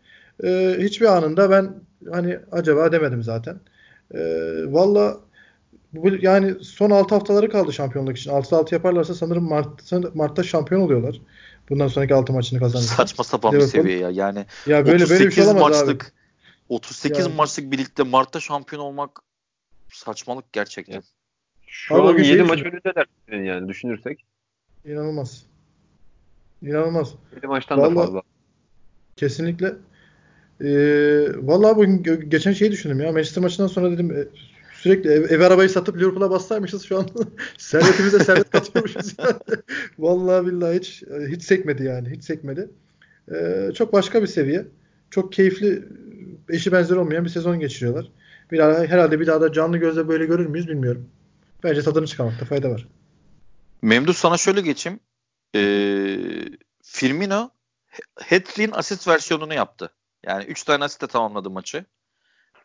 e, 0.44 0.76
hiçbir 0.78 1.06
anında 1.06 1.50
ben 1.50 1.74
hani 2.10 2.38
acaba 2.52 2.92
demedim 2.92 3.22
zaten. 3.22 3.56
E, 4.14 4.20
Valla 4.66 5.20
bu, 5.92 6.08
yani 6.20 6.54
son 6.60 6.90
6 6.90 7.14
haftaları 7.14 7.50
kaldı 7.50 7.72
şampiyonluk 7.72 8.16
için. 8.16 8.30
6-6 8.30 8.74
yaparlarsa 8.74 9.14
sanırım 9.14 9.44
Mart, 9.44 9.92
Mart'ta 10.14 10.42
şampiyon 10.42 10.80
oluyorlar. 10.80 11.20
Bundan 11.70 11.88
sonraki 11.88 12.14
6 12.14 12.32
maçını 12.32 12.58
kazanırlar. 12.58 12.88
Saçma 12.88 13.24
sapan 13.24 13.52
bir 13.52 13.60
seviye 13.60 13.98
ya. 13.98 14.10
Yani 14.10 14.46
ya 14.66 14.86
böyle 14.86 15.04
38 15.04 15.10
böyle 15.10 15.30
bir 15.30 15.34
şey 15.34 15.60
maçlık 15.60 16.04
abi. 16.04 16.12
38 16.68 17.26
yani. 17.26 17.34
maçlık 17.34 17.72
birlikte 17.72 18.02
Mart'ta 18.02 18.40
şampiyon 18.40 18.82
olmak 18.82 19.20
saçmalık 19.92 20.52
gerçekten. 20.52 21.02
Şu 21.66 21.94
abi 21.94 22.08
an 22.08 22.12
7 22.12 22.24
şey 22.24 22.42
maç 22.42 22.60
önündeler 22.62 23.06
yani 23.46 23.68
düşünürsek. 23.68 24.24
İnanılmaz. 24.84 25.46
İnanılmaz. 26.62 27.14
7 27.36 27.46
maçtan 27.46 27.78
Vallahi, 27.78 27.96
da 27.96 28.00
fazla. 28.00 28.22
Kesinlikle. 29.16 29.74
Ee, 30.60 31.26
vallahi 31.36 31.76
bugün 31.76 32.02
geçen 32.28 32.52
şeyi 32.52 32.72
düşündüm 32.72 33.00
ya. 33.00 33.12
Manchester 33.12 33.42
maçından 33.42 33.66
sonra 33.66 33.90
dedim 33.90 34.10
e, 34.10 34.24
sürekli 34.82 35.10
ev, 35.10 35.30
ev 35.30 35.40
arabayı 35.40 35.68
satıp 35.68 35.96
Liverpool'a 35.96 36.30
bassaymışız 36.30 36.84
şu 36.84 36.98
an. 36.98 37.08
Servetimize 37.58 38.18
servet 38.18 38.50
katıyormuşuz 38.50 39.14
yani. 39.18 39.62
vallahi 39.98 40.46
billahi 40.46 40.78
hiç 40.78 41.02
hiç 41.28 41.42
sekmedi 41.42 41.84
yani. 41.84 42.10
Hiç 42.10 42.24
sekmedi. 42.24 42.70
Ee, 43.34 43.70
çok 43.74 43.92
başka 43.92 44.22
bir 44.22 44.26
seviye. 44.26 44.66
Çok 45.10 45.32
keyifli 45.32 45.84
eşi 46.48 46.72
benzer 46.72 46.96
olmayan 46.96 47.24
bir 47.24 47.30
sezon 47.30 47.60
geçiriyorlar. 47.60 48.12
Bir 48.52 48.58
daha, 48.58 48.84
herhalde 48.84 49.20
bir 49.20 49.26
daha 49.26 49.40
da 49.40 49.52
canlı 49.52 49.78
gözle 49.78 50.08
böyle 50.08 50.26
görür 50.26 50.46
müyüz 50.46 50.68
bilmiyorum. 50.68 51.08
Bence 51.64 51.82
tadını 51.82 52.06
çıkarmakta 52.06 52.44
fayda 52.44 52.70
var. 52.70 52.88
Memduh 53.82 54.14
sana 54.14 54.36
şöyle 54.36 54.60
geçeyim. 54.60 55.00
Ee, 55.54 56.18
Firmino 56.82 57.50
hat 58.16 58.58
asist 58.72 59.08
versiyonunu 59.08 59.54
yaptı. 59.54 59.90
Yani 60.26 60.44
3 60.44 60.62
tane 60.62 60.84
asistle 60.84 61.06
tamamladı 61.06 61.50
maçı. 61.50 61.84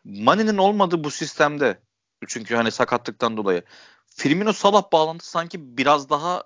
Mane'nin 0.04 0.56
olmadığı 0.56 1.04
bu 1.04 1.10
sistemde 1.10 1.78
çünkü 2.26 2.54
hani 2.54 2.70
sakatlıktan 2.70 3.36
dolayı 3.36 3.62
Firmino 4.06 4.52
Salah 4.52 4.92
bağlantısı 4.92 5.30
sanki 5.30 5.76
biraz 5.78 6.10
daha 6.10 6.44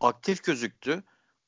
aktif 0.00 0.44
gözüktü. 0.44 1.02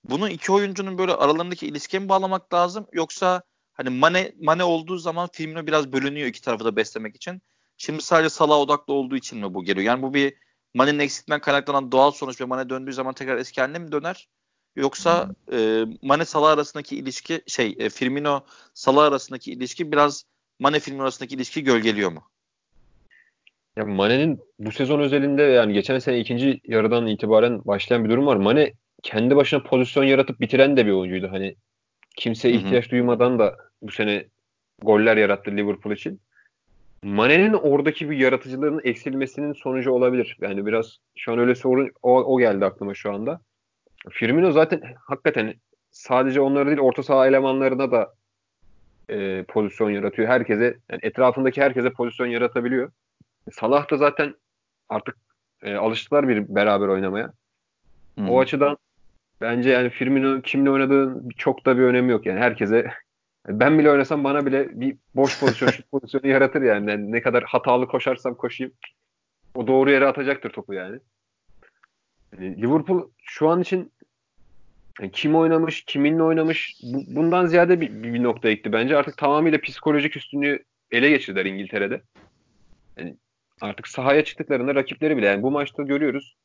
Bunu 0.05 0.29
iki 0.29 0.53
oyuncunun 0.53 0.99
böyle 0.99 1.13
aralarındaki 1.15 1.67
ilişkiye 1.67 2.01
mi 2.01 2.09
bağlamak 2.09 2.55
lazım 2.55 2.87
yoksa 2.93 3.43
hani 3.73 3.91
Mane 3.91 4.35
Mane 4.41 4.65
olduğu 4.65 4.99
zaman 4.99 5.29
Firmino 5.33 5.67
biraz 5.67 5.93
bölünüyor 5.93 6.29
iki 6.29 6.43
tarafı 6.43 6.65
da 6.65 6.77
beslemek 6.77 7.17
için. 7.17 7.43
Şimdi 7.77 8.03
sadece 8.03 8.31
Salah 8.31 8.57
odaklı 8.57 8.95
olduğu 8.95 9.17
için 9.17 9.39
mi 9.39 9.55
bu 9.55 9.65
geliyor? 9.65 9.87
Yani 9.87 10.03
bu 10.03 10.15
bir 10.15 10.35
Mane'nin 10.75 10.99
eksikliğinden 10.99 11.41
kaynaklanan 11.41 11.93
doğal 11.93 12.11
sonuç 12.11 12.41
ve 12.41 12.45
Mane 12.45 12.69
döndüğü 12.69 12.93
zaman 12.93 13.15
tekrar 13.15 13.37
eski 13.37 13.61
haline 13.61 13.79
mi 13.79 13.93
döner? 13.93 14.29
Yoksa 14.77 15.35
e, 15.53 15.85
Mane 16.03 16.25
Salah 16.25 16.51
arasındaki 16.51 16.97
ilişki 16.97 17.43
şey 17.47 17.77
e, 17.79 17.91
Firmino 17.91 18.45
Salah 18.75 19.05
arasındaki 19.05 19.53
ilişki 19.53 19.93
biraz 19.93 20.25
Mane 20.59 20.81
Firmino 20.81 21.03
arasındaki 21.03 21.35
ilişki 21.35 21.65
gölgeliyor 21.65 22.13
mu? 22.13 22.32
Ya 23.77 23.85
Mane'nin 23.85 24.41
bu 24.59 24.73
sezon 24.73 25.01
özelinde 25.01 25.43
yani 25.43 25.73
geçen 25.73 25.99
sene 25.99 26.19
ikinci 26.19 26.61
yarıdan 26.65 27.07
itibaren 27.07 27.65
başlayan 27.65 28.05
bir 28.05 28.11
durum 28.11 28.27
var. 28.27 28.37
Mane 28.37 28.73
kendi 29.03 29.37
başına 29.37 29.63
pozisyon 29.63 30.05
yaratıp 30.05 30.41
bitiren 30.41 30.77
de 30.77 30.87
bir 30.87 30.93
oyuncuydu. 30.93 31.29
Hani 31.31 31.55
kimse 32.17 32.51
ihtiyaç 32.51 32.91
duymadan 32.91 33.39
da 33.39 33.57
bu 33.83 33.91
sene 33.91 34.25
goller 34.83 35.17
yarattı 35.17 35.51
Liverpool 35.51 35.95
için. 35.95 36.21
Mane'nin 37.03 37.53
oradaki 37.53 38.11
bir 38.11 38.17
yaratıcılığının 38.17 38.81
eksilmesinin 38.85 39.53
sonucu 39.53 39.93
olabilir. 39.93 40.37
Yani 40.41 40.67
biraz 40.67 40.99
şu 41.17 41.33
an 41.33 41.39
öyle 41.39 41.55
sorun 41.55 41.91
o, 42.03 42.25
o 42.25 42.39
geldi 42.39 42.65
aklıma 42.65 42.95
şu 42.95 43.13
anda. 43.13 43.41
Firmino 44.11 44.53
zaten 44.53 44.83
hakikaten 45.07 45.55
sadece 45.91 46.41
onları 46.41 46.67
değil 46.67 46.79
orta 46.79 47.03
saha 47.03 47.27
elemanlarına 47.27 47.91
da 47.91 48.15
e, 49.09 49.45
pozisyon 49.49 49.91
yaratıyor. 49.91 50.29
Herkese 50.29 50.65
yani 50.65 51.01
etrafındaki 51.03 51.63
herkese 51.63 51.91
pozisyon 51.91 52.27
yaratabiliyor. 52.27 52.91
Salah 53.53 53.91
da 53.91 53.97
zaten 53.97 54.35
artık 54.89 55.17
e, 55.63 55.75
alıştılar 55.75 56.29
bir 56.29 56.55
beraber 56.55 56.89
oynamaya. 56.89 57.33
Hmm. 58.15 58.31
O 58.31 58.41
açıdan 58.41 58.77
bence 59.41 59.71
yani 59.71 59.91
Firmino 59.91 60.41
kimle 60.43 60.71
oynadığın 60.71 61.29
çok 61.37 61.67
da 61.67 61.79
bir 61.79 61.83
önemi 61.83 62.13
yok. 62.13 62.27
Yani 62.27 62.41
herkese 62.41 62.91
ben 63.49 63.79
bile 63.79 63.91
oynasam 63.91 64.25
bana 64.25 64.47
bile 64.47 64.81
bir 64.81 64.97
boş 65.15 65.41
pozisyon, 65.41 65.69
şut 65.69 65.91
pozisyonu 65.91 66.27
yaratır 66.27 66.63
yani. 66.63 66.91
yani. 66.91 67.13
Ne 67.13 67.23
kadar 67.23 67.45
hatalı 67.45 67.89
koşarsam 67.89 68.35
koşayım 68.35 68.73
o 69.55 69.67
doğru 69.67 69.91
yere 69.91 70.07
atacaktır 70.07 70.51
topu 70.51 70.75
yani. 70.75 70.99
yani 72.33 72.63
Liverpool 72.63 73.11
şu 73.23 73.49
an 73.49 73.61
için 73.61 73.93
yani 75.01 75.11
kim 75.13 75.35
oynamış, 75.35 75.85
kiminle 75.85 76.23
oynamış 76.23 76.77
bu, 76.83 77.17
bundan 77.17 77.47
ziyade 77.47 77.81
bir, 77.81 78.03
bir, 78.03 78.15
bir 78.15 78.23
noktaya 78.23 78.55
gitti 78.55 78.73
bence. 78.73 78.97
Artık 78.97 79.19
tamamıyla 79.19 79.61
psikolojik 79.61 80.17
üstünlüğü 80.17 80.65
ele 80.91 81.11
geçirdiler 81.11 81.45
İngiltere'de. 81.45 82.03
Yani 82.99 83.17
artık 83.63 83.89
sahaya 83.89 84.25
çıktıklarında 84.25 84.75
rakipleri 84.75 85.17
bile 85.17 85.27
yani 85.27 85.43
bu 85.43 85.51
maçta 85.51 85.83
görüyoruz. 85.83 86.37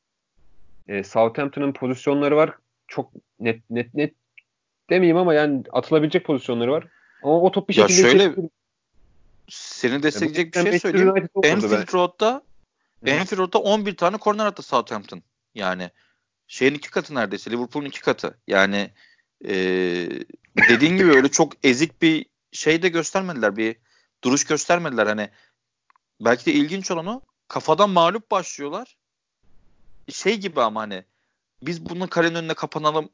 E, 0.87 1.03
Southampton'ın 1.03 1.73
pozisyonları 1.73 2.35
var. 2.35 2.51
Çok 2.87 3.11
net 3.39 3.69
net 3.69 3.93
net 3.93 4.13
demeyeyim 4.89 5.17
ama 5.17 5.33
yani 5.33 5.63
atılabilecek 5.71 6.25
pozisyonları 6.25 6.71
var. 6.71 6.87
Ama 7.23 7.41
o 7.41 7.51
top 7.51 7.69
bir 7.69 7.73
şekilde 7.73 8.01
ya 8.01 8.11
şöyle 8.11 8.35
seni 9.47 10.03
destekleyecek 10.03 10.55
bir 10.55 10.71
şey 10.71 10.79
söyleyeyim. 10.79 11.29
Enfield 11.43 11.93
Road'da 11.93 12.43
Enfield 13.05 13.39
Road'da 13.39 13.59
11 13.59 13.97
tane 13.97 14.17
korner 14.17 14.45
attı 14.45 14.63
Southampton. 14.63 15.21
Yani 15.55 15.89
şeyin 16.47 16.73
iki 16.73 16.91
katı 16.91 17.15
neredeyse. 17.15 17.51
Liverpool'un 17.51 17.85
iki 17.85 18.01
katı. 18.01 18.37
Yani 18.47 18.91
e, 19.45 19.55
dediğin 20.69 20.97
gibi 20.97 21.11
öyle 21.11 21.27
çok 21.27 21.53
ezik 21.65 22.01
bir 22.01 22.25
şey 22.51 22.81
de 22.81 22.89
göstermediler. 22.89 23.57
Bir 23.57 23.75
duruş 24.23 24.43
göstermediler. 24.43 25.07
Hani 25.07 25.29
belki 26.21 26.45
de 26.45 26.51
ilginç 26.53 26.91
olanı 26.91 27.21
kafadan 27.47 27.89
mağlup 27.89 28.31
başlıyorlar. 28.31 28.97
Şey 30.09 30.37
gibi 30.37 30.61
ama 30.61 30.81
hani 30.81 31.03
biz 31.61 31.89
bunun 31.89 32.07
kalenin 32.07 32.35
önüne 32.35 32.53
kapanalım 32.53 33.09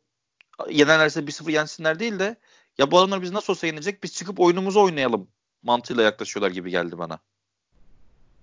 yenerlerse 0.69 1.19
1-0 1.19 1.51
yensinler 1.51 1.99
değil 1.99 2.19
de 2.19 2.35
ya 2.77 2.91
bu 2.91 2.99
adamlar 2.99 3.21
biz 3.21 3.31
nasıl 3.31 3.53
olsa 3.53 3.67
yenecek 3.67 4.03
biz 4.03 4.13
çıkıp 4.13 4.39
oyunumuzu 4.39 4.81
oynayalım 4.81 5.27
mantığıyla 5.63 6.03
yaklaşıyorlar 6.03 6.51
gibi 6.51 6.71
geldi 6.71 6.97
bana. 6.97 7.19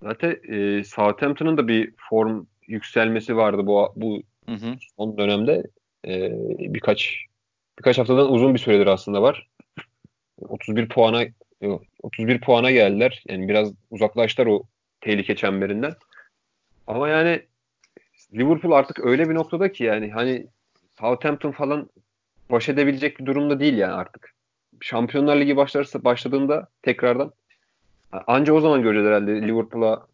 Zaten 0.01 0.39
e, 0.43 0.83
Southampton'ın 0.83 1.57
da 1.57 1.67
bir 1.67 1.93
form 2.09 2.45
yükselmesi 2.67 3.37
vardı 3.37 3.67
bu 3.67 3.93
bu 3.95 4.21
Hı 4.45 4.51
hı. 4.51 4.75
Son 4.97 5.17
dönemde 5.17 5.63
e, 6.07 6.31
birkaç 6.73 7.25
birkaç 7.79 7.97
haftadan 7.97 8.31
uzun 8.31 8.53
bir 8.53 8.59
süredir 8.59 8.87
aslında 8.87 9.21
var. 9.21 9.47
31 10.41 10.89
puana 10.89 11.23
31 12.01 12.41
puana 12.41 12.71
geldiler. 12.71 13.23
Yani 13.29 13.47
biraz 13.47 13.73
uzaklaştılar 13.91 14.47
o 14.47 14.63
tehlike 15.01 15.35
çemberinden. 15.35 15.93
Ama 16.87 17.09
yani 17.09 17.41
Liverpool 18.33 18.71
artık 18.71 19.05
öyle 19.05 19.29
bir 19.29 19.35
noktada 19.35 19.71
ki 19.71 19.83
yani 19.83 20.11
hani 20.11 20.47
Southampton 20.99 21.51
falan 21.51 21.89
baş 22.51 22.69
edebilecek 22.69 23.19
bir 23.19 23.25
durumda 23.25 23.59
değil 23.59 23.77
yani 23.77 23.93
artık. 23.93 24.33
Şampiyonlar 24.81 25.35
Ligi 25.35 25.57
başlarsa 25.57 26.03
başladığında 26.03 26.67
tekrardan 26.81 27.31
anca 28.27 28.53
o 28.53 28.61
zaman 28.61 28.81
göreceğiz 28.81 29.07
herhalde 29.07 29.41
Liverpool'a 29.41 30.07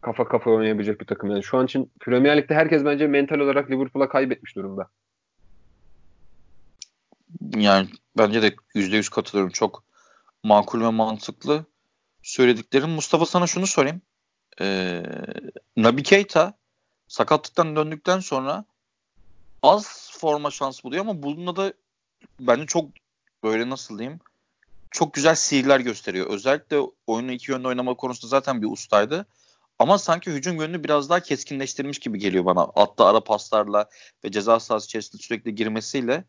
kafa 0.00 0.24
kafa 0.24 0.50
oynayabilecek 0.50 1.00
bir 1.00 1.06
takım. 1.06 1.30
Yani 1.30 1.42
şu 1.42 1.58
an 1.58 1.64
için 1.64 1.90
Premier 2.00 2.36
Lig'de 2.36 2.54
herkes 2.54 2.84
bence 2.84 3.06
mental 3.06 3.38
olarak 3.38 3.70
Liverpool'a 3.70 4.08
kaybetmiş 4.08 4.56
durumda. 4.56 4.88
Yani 7.56 7.88
bence 8.18 8.42
de 8.42 8.54
%100 8.74 9.10
katılıyorum. 9.10 9.52
Çok 9.52 9.84
makul 10.42 10.80
ve 10.80 10.88
mantıklı 10.90 11.64
söylediklerim. 12.22 12.90
Mustafa 12.90 13.26
sana 13.26 13.46
şunu 13.46 13.66
sorayım. 13.66 14.02
Ee, 14.60 15.02
Nabi 15.76 16.02
Keita 16.02 16.58
sakatlıktan 17.08 17.76
döndükten 17.76 18.20
sonra 18.20 18.64
az 19.62 20.10
forma 20.12 20.50
şans 20.50 20.84
buluyor 20.84 21.00
ama 21.00 21.22
bununla 21.22 21.56
da 21.56 21.72
bence 22.40 22.66
çok 22.66 22.90
böyle 23.42 23.70
nasıl 23.70 23.98
diyeyim 23.98 24.20
çok 24.92 25.14
güzel 25.14 25.34
sihirler 25.34 25.80
gösteriyor. 25.80 26.26
Özellikle 26.26 26.76
oyunu 27.06 27.32
iki 27.32 27.50
yönde 27.50 27.68
oynama 27.68 27.94
konusunda 27.94 28.30
zaten 28.30 28.62
bir 28.62 28.70
ustaydı. 28.72 29.26
Ama 29.78 29.98
sanki 29.98 30.30
hücum 30.30 30.56
yönünü 30.60 30.84
biraz 30.84 31.10
daha 31.10 31.20
keskinleştirmiş 31.20 31.98
gibi 31.98 32.18
geliyor 32.18 32.44
bana. 32.44 32.62
Atlı 32.62 33.04
ara 33.06 33.20
paslarla 33.24 33.88
ve 34.24 34.30
ceza 34.30 34.60
sahası 34.60 34.86
içerisinde 34.86 35.22
sürekli 35.22 35.54
girmesiyle. 35.54 36.24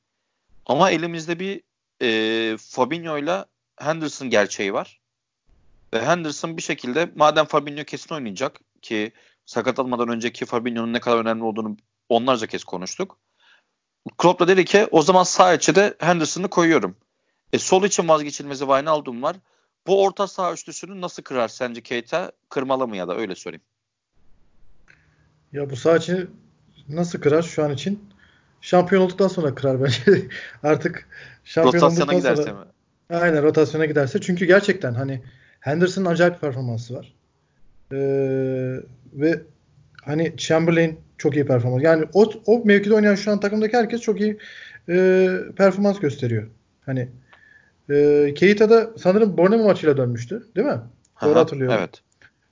Ama 0.66 0.92
elimizde 0.92 1.40
bir 1.40 1.62
e, 2.02 2.58
Fabinho 2.58 3.18
ile 3.18 3.46
Henderson 3.78 4.30
gerçeği 4.30 4.74
var. 4.74 5.00
Ve 5.94 6.06
Henderson 6.06 6.58
bir 6.58 6.62
şekilde 6.62 7.12
madem 7.16 7.46
Fabinho 7.46 7.84
kesin 7.84 8.16
oynayacak 8.16 8.60
ki 8.82 9.12
sakat 9.46 9.80
almadan 9.80 10.10
önceki 10.10 10.46
Fabinho'nun 10.46 10.94
ne 10.94 11.00
kadar 11.00 11.18
önemli 11.18 11.44
olduğunu 11.44 11.78
onlarca 12.10 12.48
kez 12.48 12.64
konuştuk. 12.64 13.18
Klopp 14.18 14.40
da 14.40 14.48
dedi 14.48 14.66
ki 14.66 14.88
o 14.92 15.02
zaman 15.02 15.24
sağ 15.24 15.54
içe 15.54 15.94
Henderson'ı 16.00 16.48
koyuyorum. 16.48 16.96
E, 17.54 17.60
sol 17.60 17.84
için 17.84 18.08
vazgeçilmezi 18.08 18.66
Wijnaldum 18.66 19.24
var. 19.24 19.36
Bu 19.88 20.04
orta 20.04 20.28
saha 20.28 20.54
üçlüsünü 20.54 21.02
nasıl 21.02 21.24
kırar 21.24 21.48
sence 21.48 21.82
Keita? 21.82 22.32
Kırmalı 22.50 22.88
mı 22.88 22.98
ya 22.98 23.08
da 23.08 23.16
öyle 23.16 23.36
sorayım. 23.36 23.64
Ya 25.54 25.70
bu 25.70 25.76
sağ 25.76 25.98
için 25.98 26.30
nasıl 26.90 27.22
kırar 27.22 27.42
şu 27.42 27.64
an 27.64 27.72
için? 27.72 28.10
Şampiyon 28.62 29.02
olduktan 29.02 29.28
sonra 29.28 29.56
kırar 29.56 29.84
bence. 29.84 30.28
Artık 30.64 31.08
şampiyon 31.44 31.84
Rotasyona 31.84 32.12
olduktan 32.12 32.36
sonra, 32.36 32.54
mi? 32.54 32.73
Aynen 33.14 33.44
rotasyona 33.44 33.86
giderse. 33.86 34.22
Çünkü 34.22 34.46
gerçekten 34.46 34.94
hani 34.94 35.22
Henderson'ın 35.60 36.06
acayip 36.06 36.42
performansı 36.42 36.94
var. 36.96 37.14
Ee, 37.92 37.98
ve 39.14 39.42
hani 40.02 40.34
Chamberlain 40.38 41.00
çok 41.18 41.36
iyi 41.36 41.46
performans. 41.46 41.84
Yani 41.84 42.06
o, 42.14 42.32
o 42.46 42.66
mevkide 42.66 42.94
oynayan 42.94 43.16
şu 43.16 43.32
an 43.32 43.40
takımdaki 43.40 43.78
herkes 43.78 44.02
çok 44.02 44.22
iyi 44.22 44.38
e, 44.90 45.30
performans 45.58 46.00
gösteriyor. 46.00 46.48
Hani 46.86 47.10
e, 47.90 48.34
Keita 48.36 48.70
da 48.70 48.92
sanırım 48.98 49.38
Bournemouth 49.38 49.68
maçıyla 49.68 49.98
dönmüştü. 49.98 50.48
Değil 50.56 50.68
mi? 50.68 50.80
Doğru 51.22 51.32
Aha, 51.32 51.40
hatırlıyorum. 51.40 51.78
Evet. 51.80 52.02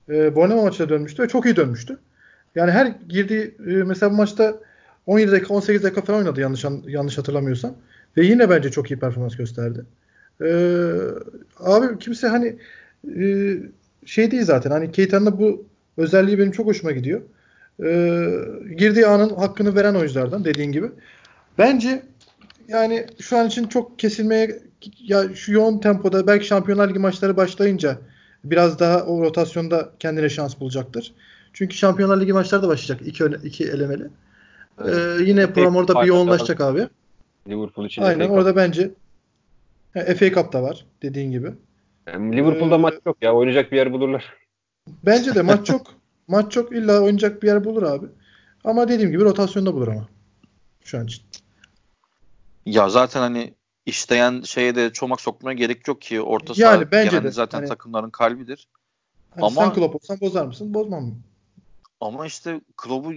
E, 0.09 0.35
Bournemouth 0.35 0.63
maçıyla 0.63 0.89
dönmüştü 0.89 1.23
ve 1.23 1.27
çok 1.27 1.45
iyi 1.45 1.55
dönmüştü. 1.55 1.99
Yani 2.55 2.71
her 2.71 2.85
girdiği 3.09 3.55
e, 3.67 3.71
mesela 3.71 4.11
bu 4.11 4.15
maçta 4.15 4.59
17 5.05 5.31
dakika 5.31 5.53
18 5.53 5.83
dakika 5.83 6.01
falan 6.01 6.19
oynadı 6.19 6.41
yanlış 6.41 6.65
yanlış 6.87 7.17
hatırlamıyorsam. 7.17 7.75
Ve 8.17 8.25
yine 8.25 8.49
bence 8.49 8.71
çok 8.71 8.91
iyi 8.91 8.99
performans 8.99 9.35
gösterdi. 9.35 9.85
Ee, 10.41 10.93
abi 11.59 11.99
kimse 11.99 12.27
hani 12.27 12.55
e, 13.19 13.53
şey 14.05 14.31
değil 14.31 14.43
zaten. 14.43 14.71
Hani 14.71 14.91
Keita'nın 14.91 15.25
da 15.25 15.39
bu 15.39 15.65
özelliği 15.97 16.39
benim 16.39 16.51
çok 16.51 16.65
hoşuma 16.65 16.91
gidiyor. 16.91 17.21
Ee, 17.83 18.29
girdiği 18.77 19.05
anın 19.05 19.29
hakkını 19.29 19.75
veren 19.75 19.95
oyunculardan 19.95 20.45
dediğin 20.45 20.71
gibi. 20.71 20.87
Bence 21.57 22.03
yani 22.67 23.07
şu 23.19 23.37
an 23.37 23.47
için 23.47 23.67
çok 23.67 23.99
kesilmeye 23.99 24.61
ya 24.99 25.35
şu 25.35 25.53
yoğun 25.53 25.79
tempoda 25.79 26.27
belki 26.27 26.45
Şampiyonlar 26.45 26.89
Ligi 26.89 26.99
maçları 26.99 27.37
başlayınca 27.37 27.97
biraz 28.43 28.79
daha 28.79 29.03
o 29.03 29.21
rotasyonda 29.21 29.89
kendine 29.99 30.29
şans 30.29 30.59
bulacaktır. 30.59 31.13
Çünkü 31.53 31.75
Şampiyonlar 31.75 32.21
Ligi 32.21 32.33
maçları 32.33 32.63
da 32.63 32.67
başlayacak. 32.67 33.07
iki, 33.07 33.25
iki 33.43 33.65
elemeli. 33.65 34.07
Evet. 34.85 35.21
Ee, 35.21 35.23
yine 35.23 35.53
program 35.53 35.75
orada 35.75 36.01
bir 36.01 36.07
yoğunlaşacak 36.07 36.61
abi. 36.61 36.87
Liverpool 37.47 37.85
için 37.85 38.01
Aynen 38.01 38.29
orada 38.29 38.49
Cup. 38.49 38.55
Bence 39.95 40.15
FA 40.15 40.35
Cup 40.41 40.53
da 40.53 40.63
var 40.63 40.85
dediğin 41.01 41.31
gibi. 41.31 41.51
Yani 42.07 42.37
Liverpool'da 42.37 42.75
Ee, 42.75 42.77
maç 42.77 42.93
yok 43.05 43.17
ya. 43.21 43.33
Oynayacak 43.33 43.71
bir 43.71 43.77
yer 43.77 43.93
bulurlar. 43.93 44.33
Bence 45.05 45.35
de 45.35 45.41
maç 45.41 45.65
çok. 45.65 45.87
maç 46.27 46.51
çok 46.51 46.71
illa 46.71 47.01
oynayacak 47.01 47.43
bir 47.43 47.47
yer 47.47 47.63
bulur 47.63 47.83
abi. 47.83 48.05
Ama 48.63 48.87
dediğim 48.89 49.11
gibi 49.11 49.23
rotasyonda 49.23 49.73
bulur 49.73 49.87
ama. 49.87 50.07
Şu 50.83 50.97
an 50.99 51.05
için. 51.05 51.23
Ya 52.65 52.89
zaten 52.89 53.19
hani 53.19 53.53
isteyen 53.85 54.41
şeye 54.41 54.75
de 54.75 54.93
çomak 54.93 55.21
sokmaya 55.21 55.53
gerek 55.53 55.87
yok 55.87 56.01
ki 56.01 56.21
orta 56.21 56.53
Yani 56.57 56.79
saha 56.81 56.91
bence 56.91 57.09
genelde 57.09 57.27
de. 57.27 57.31
zaten 57.31 57.57
Hani- 57.57 57.67
takımların 57.67 58.09
kalbidir. 58.09 58.67
Hani 59.29 59.45
Ama- 59.45 59.61
sen 59.65 59.73
Klopp 59.73 59.95
olsan 59.95 60.21
bozar 60.21 60.45
mısın? 60.45 60.73
Bozmam 60.73 61.03
mı? 61.05 61.15
Ama 62.01 62.25
işte 62.25 62.61
Klopp'u 62.77 63.13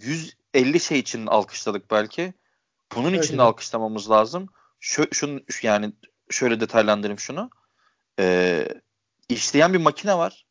150 0.00 0.80
şey 0.80 0.98
için 0.98 1.26
alkışladık 1.26 1.90
belki. 1.90 2.34
Bunun 2.96 3.14
için 3.14 3.38
de. 3.38 3.42
alkışlamamız 3.42 4.10
lazım. 4.10 4.48
Şu, 4.82 5.06
şunu, 5.12 5.40
şu- 5.48 5.66
yani 5.66 5.92
şöyle 6.30 6.60
detaylandırayım 6.60 7.18
şunu. 7.18 7.50
Ee, 8.18 8.68
işleyen 9.28 9.72
bir 9.72 9.78
makine 9.78 10.18
var. 10.18 10.46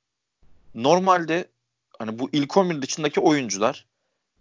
Normalde 0.75 1.49
hani 1.99 2.19
bu 2.19 2.29
ilk 2.31 2.57
11 2.57 2.81
dışındaki 2.81 3.19
oyuncular 3.19 3.87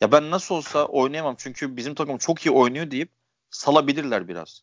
ya 0.01 0.13
ben 0.13 0.31
nasıl 0.31 0.55
olsa 0.55 0.85
oynayamam 0.85 1.35
çünkü 1.39 1.77
bizim 1.77 1.95
takım 1.95 2.19
çok 2.19 2.47
iyi 2.47 2.51
oynuyor 2.51 2.91
deyip 2.91 3.11
salabilirler 3.51 4.29
biraz. 4.29 4.63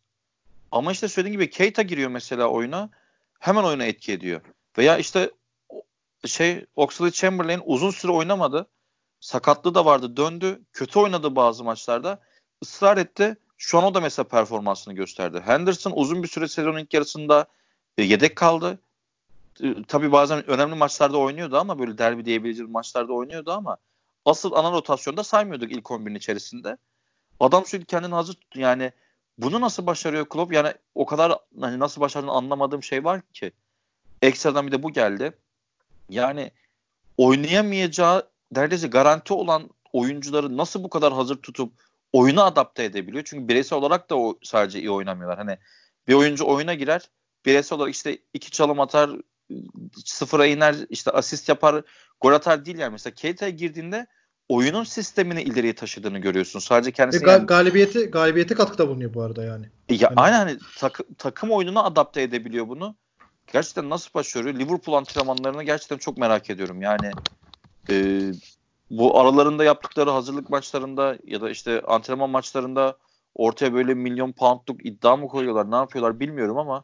Ama 0.72 0.92
işte 0.92 1.08
söylediğim 1.08 1.40
gibi 1.42 1.50
Keita 1.50 1.82
giriyor 1.82 2.10
mesela 2.10 2.48
oyuna 2.48 2.90
hemen 3.40 3.64
oyuna 3.64 3.86
etki 3.86 4.12
ediyor. 4.14 4.42
Veya 4.78 4.98
işte 4.98 5.32
şey 6.26 6.66
Oxlade 6.76 7.12
Chamberlain 7.12 7.62
uzun 7.66 7.92
süre 7.92 8.12
oynamadı. 8.12 8.68
Sakatlığı 9.20 9.76
da 9.76 9.86
vardı. 9.86 10.18
Döndü. 10.18 10.62
Kötü 10.74 11.00
oynadı 11.00 11.36
bazı 11.36 11.64
maçlarda. 11.64 12.20
Israr 12.62 12.98
etti. 12.98 13.38
Şu 13.58 13.78
an 13.78 13.84
o 13.84 13.94
da 13.94 14.00
mesela 14.00 14.28
performansını 14.28 14.94
gösterdi. 14.94 15.42
Henderson 15.46 15.94
uzun 15.96 16.24
bir 16.24 16.28
süre 16.28 16.48
sezonun 16.48 16.78
ilk 16.78 16.94
yarısında 16.94 17.46
e, 17.98 18.04
yedek 18.04 18.36
kaldı. 18.36 18.80
E, 19.64 19.76
tabii 19.88 20.12
bazen 20.12 20.50
önemli 20.50 20.76
maçlarda 20.76 21.18
oynuyordu 21.18 21.58
ama 21.58 21.80
böyle 21.80 21.98
derbi 21.98 22.26
diyebileceğimiz 22.26 22.74
maçlarda 22.74 23.14
oynuyordu 23.14 23.52
ama 23.52 23.78
asıl 24.26 24.52
ana 24.52 24.72
rotasyonda 24.72 25.24
saymıyorduk 25.24 25.72
ilk 25.72 25.86
11'in 25.86 26.16
içerisinde. 26.16 26.78
Adam 27.40 27.66
sürekli 27.66 27.86
kendini 27.86 28.14
hazır 28.14 28.34
tuttu. 28.34 28.60
Yani 28.60 28.92
bunu 29.38 29.62
nasıl 29.62 29.86
başarıyor 29.86 30.26
Klopp? 30.30 30.54
Yani 30.54 30.74
o 30.96 31.06
kadar 31.06 31.40
hani 31.62 31.80
nasıl 31.80 32.02
başardığını 32.02 32.32
anlamadığım 32.32 32.84
şey 32.84 33.04
var 33.04 33.22
ki. 33.34 33.52
Ekstradan 34.22 34.68
bir 34.68 34.72
de 34.72 34.84
bu 34.84 34.94
geldi. 34.94 35.38
Yani 36.10 36.52
oynayamayacağı 37.18 38.30
neredeyse 38.56 38.88
garanti 38.88 39.34
olan 39.34 39.70
oyuncuları 39.94 40.58
nasıl 40.58 40.84
bu 40.84 40.90
kadar 40.90 41.14
hazır 41.14 41.36
tutup 41.36 41.87
oyuna 42.14 42.44
adapte 42.44 42.84
edebiliyor? 42.84 43.24
Çünkü 43.28 43.48
bireysel 43.48 43.80
olarak 43.80 44.10
da 44.10 44.18
o 44.18 44.38
sadece 44.44 44.80
iyi 44.80 44.92
oynamıyorlar. 44.92 45.38
Hani 45.38 45.58
bir 46.08 46.14
oyuncu 46.14 46.46
oyuna 46.48 46.74
girer, 46.74 47.10
bireysel 47.46 47.78
olarak 47.78 47.94
işte 47.94 48.18
iki 48.34 48.52
çalım 48.52 48.80
atar, 48.80 49.10
sıfıra 50.06 50.46
iner, 50.46 50.76
işte 50.90 51.12
asist 51.12 51.50
yapar, 51.50 51.84
gol 52.22 52.32
atar 52.34 52.66
değil 52.66 52.78
yani. 52.78 52.92
Mesela 52.92 53.14
Keita'ya 53.14 53.52
girdiğinde 53.52 54.08
oyunun 54.50 54.84
sistemini 54.84 55.42
ileriye 55.42 55.76
taşıdığını 55.76 56.20
görüyorsun. 56.20 56.60
Sadece 56.60 56.92
kendisi 56.92 57.26
ga- 57.26 57.32
yani 57.32 57.46
galibiyeti 57.46 58.06
galibiyete 58.06 58.56
katkıda 58.56 58.88
bulunuyor 58.88 59.14
bu 59.14 59.22
arada 59.22 59.44
yani. 59.44 59.66
ya 59.90 60.10
Hani- 60.10 60.20
aynen 60.20 60.38
hani 60.38 60.58
takı- 60.78 61.16
takım 61.18 61.52
oyununa 61.52 61.84
adapte 61.84 62.22
edebiliyor 62.22 62.68
bunu. 62.68 62.96
Gerçekten 63.54 63.90
nasıl 63.90 64.10
başarıyor? 64.14 64.56
Liverpool 64.56 64.96
antrenmanlarını 64.98 65.64
gerçekten 65.64 65.98
çok 65.98 66.18
merak 66.18 66.50
ediyorum. 66.50 66.82
Yani 66.82 67.12
e, 67.90 68.22
bu 68.92 69.20
aralarında 69.20 69.64
yaptıkları 69.64 70.10
hazırlık 70.10 70.50
maçlarında 70.50 71.18
ya 71.28 71.42
da 71.42 71.50
işte 71.50 71.82
antrenman 71.82 72.30
maçlarında 72.30 72.98
ortaya 73.36 73.74
böyle 73.74 73.94
milyon 73.94 74.32
poundluk 74.32 74.86
iddia 74.86 75.18
mı 75.18 75.28
koyuyorlar, 75.28 75.72
ne 75.72 75.76
yapıyorlar 75.76 76.20
bilmiyorum 76.20 76.58
ama 76.58 76.84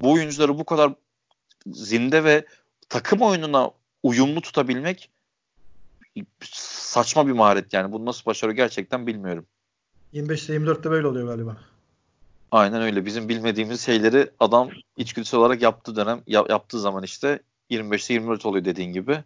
bu 0.00 0.12
oyuncuları 0.12 0.58
bu 0.58 0.64
kadar 0.64 0.94
zinde 1.66 2.24
ve 2.24 2.46
takım 2.88 3.20
oyununa 3.20 3.70
uyumlu 4.02 4.40
tutabilmek 4.40 5.10
saçma 6.42 7.26
bir 7.26 7.32
maharet 7.32 7.72
yani. 7.72 7.92
Bunu 7.92 8.06
nasıl 8.06 8.26
başarıyor 8.26 8.56
gerçekten 8.56 9.06
bilmiyorum. 9.06 9.46
25'te 10.14 10.54
24'te 10.54 10.90
böyle 10.90 11.06
oluyor 11.06 11.26
galiba. 11.26 11.56
Aynen 12.50 12.82
öyle. 12.82 13.06
Bizim 13.06 13.28
bilmediğimiz 13.28 13.80
şeyleri 13.80 14.30
adam 14.40 14.70
içgüdüsel 14.96 15.40
olarak 15.40 15.62
yaptığı 15.62 15.96
dönem 15.96 16.22
ya- 16.26 16.46
yaptığı 16.48 16.80
zaman 16.80 17.02
işte 17.02 17.42
25'te 17.70 18.14
24 18.14 18.46
oluyor 18.46 18.64
dediğin 18.64 18.92
gibi. 18.92 19.24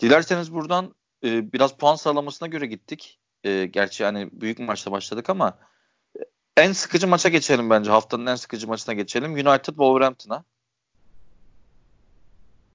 Dilerseniz 0.00 0.54
buradan 0.54 0.94
e, 1.24 1.52
biraz 1.52 1.76
puan 1.76 1.94
sıralamasına 1.96 2.48
göre 2.48 2.66
gittik. 2.66 3.18
E, 3.44 3.66
gerçi 3.66 4.02
yani 4.02 4.28
büyük 4.32 4.58
maçla 4.58 4.92
başladık 4.92 5.30
ama 5.30 5.58
en 6.56 6.72
sıkıcı 6.72 7.08
maça 7.08 7.28
geçelim 7.28 7.70
bence. 7.70 7.90
Haftanın 7.90 8.26
en 8.26 8.34
sıkıcı 8.34 8.68
maçına 8.68 8.94
geçelim. 8.94 9.32
United 9.32 9.64
Wolverhampton'a. 9.64 10.44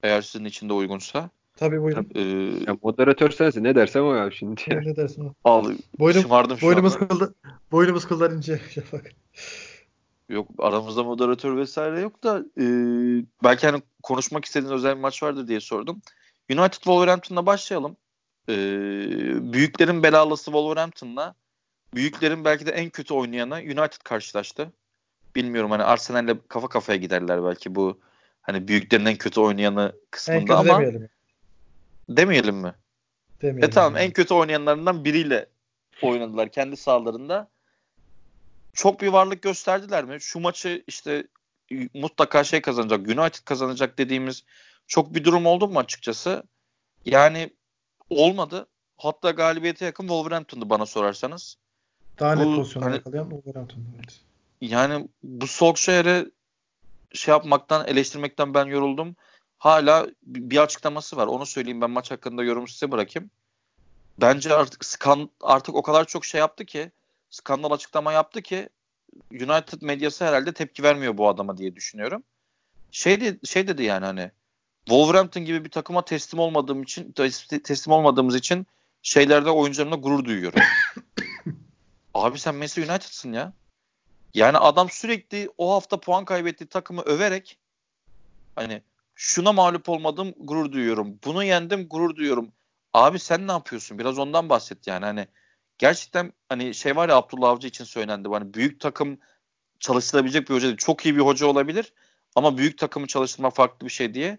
Eğer 0.02 0.22
sizin 0.22 0.44
için 0.44 0.68
de 0.68 0.72
uygunsa. 0.72 1.30
Tabii 1.56 1.82
buyurun. 1.82 2.08
Ee, 2.14 2.20
Ya 2.66 2.76
moderatör 2.82 3.30
sensin. 3.30 3.64
Ne 3.64 3.74
dersem 3.74 4.04
o 4.06 4.14
ya 4.14 4.30
şimdi. 4.30 4.62
Ne, 4.68 4.76
ne 4.76 4.96
dersin 4.96 5.24
o? 5.24 5.34
al, 5.44 5.72
Boynum, 5.98 6.22
şımardım 6.22 6.58
şu 6.58 6.66
boynumuz 6.66 6.94
anda. 6.96 7.08
kıldı. 7.08 7.34
Boynumuz 7.72 8.06
kıllar 8.08 8.30
ince 8.30 8.60
Şafak. 8.70 9.10
Yok 10.28 10.48
aramızda 10.58 11.04
moderatör 11.04 11.56
vesaire 11.56 12.00
yok 12.00 12.22
da 12.24 12.38
e, 12.60 12.64
belki 13.44 13.66
hani 13.66 13.82
konuşmak 14.02 14.44
istediğin 14.44 14.72
özel 14.72 14.96
bir 14.96 15.00
maç 15.00 15.22
vardır 15.22 15.48
diye 15.48 15.60
sordum. 15.60 16.02
United 16.50 16.72
Wolverhampton'la 16.72 17.46
başlayalım. 17.46 17.96
E, 18.48 18.54
büyüklerin 19.52 20.02
belalısı 20.02 20.44
Wolverhampton'la 20.44 21.34
büyüklerin 21.94 22.44
belki 22.44 22.66
de 22.66 22.70
en 22.70 22.90
kötü 22.90 23.14
oynayanı 23.14 23.54
United 23.54 24.02
karşılaştı. 24.04 24.72
Bilmiyorum 25.36 25.70
hani 25.70 25.82
Arsenal'le 25.82 26.36
kafa 26.48 26.68
kafaya 26.68 26.98
giderler 26.98 27.44
belki 27.44 27.74
bu 27.74 27.98
hani 28.42 28.68
büyüklerin 28.68 29.06
en 29.06 29.16
kötü 29.16 29.40
oynayanı 29.40 29.82
En 29.82 30.10
kısmında 30.10 30.40
kötü 30.40 30.52
ama 30.52 30.74
demeyelim. 30.74 31.08
demeyelim 32.08 32.56
mi? 32.56 32.74
demeyelim. 33.42 33.70
E 33.70 33.70
tamam 33.70 33.96
en 33.96 34.10
kötü 34.10 34.34
oynayanlarından 34.34 35.04
biriyle 35.04 35.46
oynadılar 36.02 36.48
kendi 36.48 36.76
sahalarında. 36.76 37.48
Çok 38.72 39.00
bir 39.00 39.08
varlık 39.08 39.42
gösterdiler 39.42 40.04
mi? 40.04 40.20
Şu 40.20 40.40
maçı 40.40 40.84
işte 40.86 41.24
mutlaka 41.94 42.44
şey 42.44 42.60
kazanacak, 42.60 43.00
United 43.00 43.44
kazanacak 43.44 43.98
dediğimiz 43.98 44.44
çok 44.86 45.14
bir 45.14 45.24
durum 45.24 45.46
oldu 45.46 45.68
mu 45.68 45.78
açıkçası? 45.78 46.42
Yani 47.04 47.50
olmadı. 48.10 48.66
Hatta 48.96 49.30
galibiyete 49.30 49.84
yakın 49.84 50.04
Wolverhampton'dı 50.04 50.70
bana 50.70 50.86
sorarsanız. 50.86 51.56
Daha 52.18 52.34
net 52.34 52.56
pozisyonlar 52.56 52.90
hani- 52.90 52.98
yakalayan 52.98 53.30
Wolverhampton. 53.30 53.84
Evet. 53.96 54.20
Yani 54.60 55.08
bu 55.22 55.46
Solskjaer'e 55.46 56.26
şey 57.12 57.32
yapmaktan, 57.32 57.86
eleştirmekten 57.86 58.54
ben 58.54 58.66
yoruldum. 58.66 59.16
Hala 59.58 60.06
bir 60.22 60.50
bir 60.50 60.58
açıklaması 60.58 61.16
var. 61.16 61.26
Onu 61.26 61.46
söyleyeyim 61.46 61.80
ben 61.80 61.90
maç 61.90 62.10
hakkında 62.10 62.44
yorum 62.44 62.68
size 62.68 62.90
bırakayım. 62.90 63.30
Bence 64.20 64.54
artık 64.54 64.84
skan, 64.84 65.30
artık 65.40 65.74
o 65.74 65.82
kadar 65.82 66.04
çok 66.04 66.24
şey 66.24 66.38
yaptı 66.38 66.64
ki 66.64 66.90
skandal 67.30 67.70
açıklama 67.70 68.12
yaptı 68.12 68.42
ki 68.42 68.68
United 69.32 69.82
medyası 69.82 70.24
herhalde 70.24 70.52
tepki 70.52 70.82
vermiyor 70.82 71.18
bu 71.18 71.28
adama 71.28 71.56
diye 71.56 71.76
düşünüyorum. 71.76 72.22
Şey, 72.90 73.20
de, 73.20 73.38
şey 73.44 73.68
dedi 73.68 73.82
yani 73.82 74.04
hani 74.04 74.30
Wolverhampton 74.90 75.44
gibi 75.44 75.64
bir 75.64 75.70
takıma 75.70 76.04
teslim 76.04 76.40
olmadığım 76.40 76.82
için 76.82 77.12
tes- 77.12 77.62
teslim 77.62 77.94
olmadığımız 77.94 78.34
için 78.34 78.66
şeylerde 79.02 79.50
oyuncularımla 79.50 79.96
gurur 79.96 80.24
duyuyorum. 80.24 80.60
Abi 82.14 82.38
sen 82.38 82.54
Manchester 82.54 82.82
United'sın 82.82 83.32
ya. 83.32 83.52
Yani 84.34 84.58
adam 84.58 84.90
sürekli 84.90 85.50
o 85.58 85.72
hafta 85.72 86.00
puan 86.00 86.24
kaybettiği 86.24 86.68
takımı 86.68 87.02
överek 87.02 87.58
hani 88.56 88.82
şuna 89.14 89.52
mağlup 89.52 89.88
olmadım 89.88 90.34
gurur 90.38 90.72
duyuyorum. 90.72 91.18
Bunu 91.24 91.44
yendim 91.44 91.88
gurur 91.88 92.16
duyuyorum. 92.16 92.52
Abi 92.94 93.18
sen 93.18 93.48
ne 93.48 93.52
yapıyorsun? 93.52 93.98
Biraz 93.98 94.18
ondan 94.18 94.48
bahset 94.48 94.86
yani. 94.86 95.04
Hani 95.04 95.28
gerçekten 95.78 96.32
hani 96.48 96.74
şey 96.74 96.96
var 96.96 97.08
ya 97.08 97.16
Abdullah 97.16 97.48
Avcı 97.48 97.68
için 97.68 97.84
söylendi. 97.84 98.28
Hani 98.28 98.54
büyük 98.54 98.80
takım 98.80 99.18
çalıştırabilecek 99.80 100.48
bir 100.48 100.54
hoca 100.54 100.66
değil. 100.66 100.76
Çok 100.76 101.06
iyi 101.06 101.16
bir 101.16 101.20
hoca 101.20 101.46
olabilir 101.46 101.92
ama 102.36 102.58
büyük 102.58 102.78
takımı 102.78 103.06
çalıştırmak 103.06 103.54
farklı 103.56 103.86
bir 103.86 103.92
şey 103.92 104.14
diye. 104.14 104.38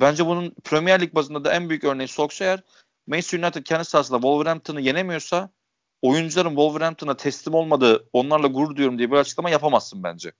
Bence 0.00 0.26
bunun 0.26 0.54
Premier 0.64 1.00
Lig 1.00 1.14
bazında 1.14 1.44
da 1.44 1.52
en 1.52 1.68
büyük 1.68 1.84
örneği 1.84 2.08
Solskjaer. 2.08 2.62
Manchester 3.06 3.38
United 3.38 3.62
kendi 3.62 3.84
sahasında 3.84 4.18
Wolverhampton'ı 4.18 4.80
yenemiyorsa 4.80 5.50
oyuncuların 6.02 6.48
Wolverhampton'a 6.48 7.16
teslim 7.16 7.54
olmadığı, 7.54 8.08
onlarla 8.12 8.46
gurur 8.46 8.76
duyuyorum 8.76 8.98
diye 8.98 9.10
bir 9.10 9.16
açıklama 9.16 9.50
yapamazsın 9.50 10.02
bence. 10.02 10.32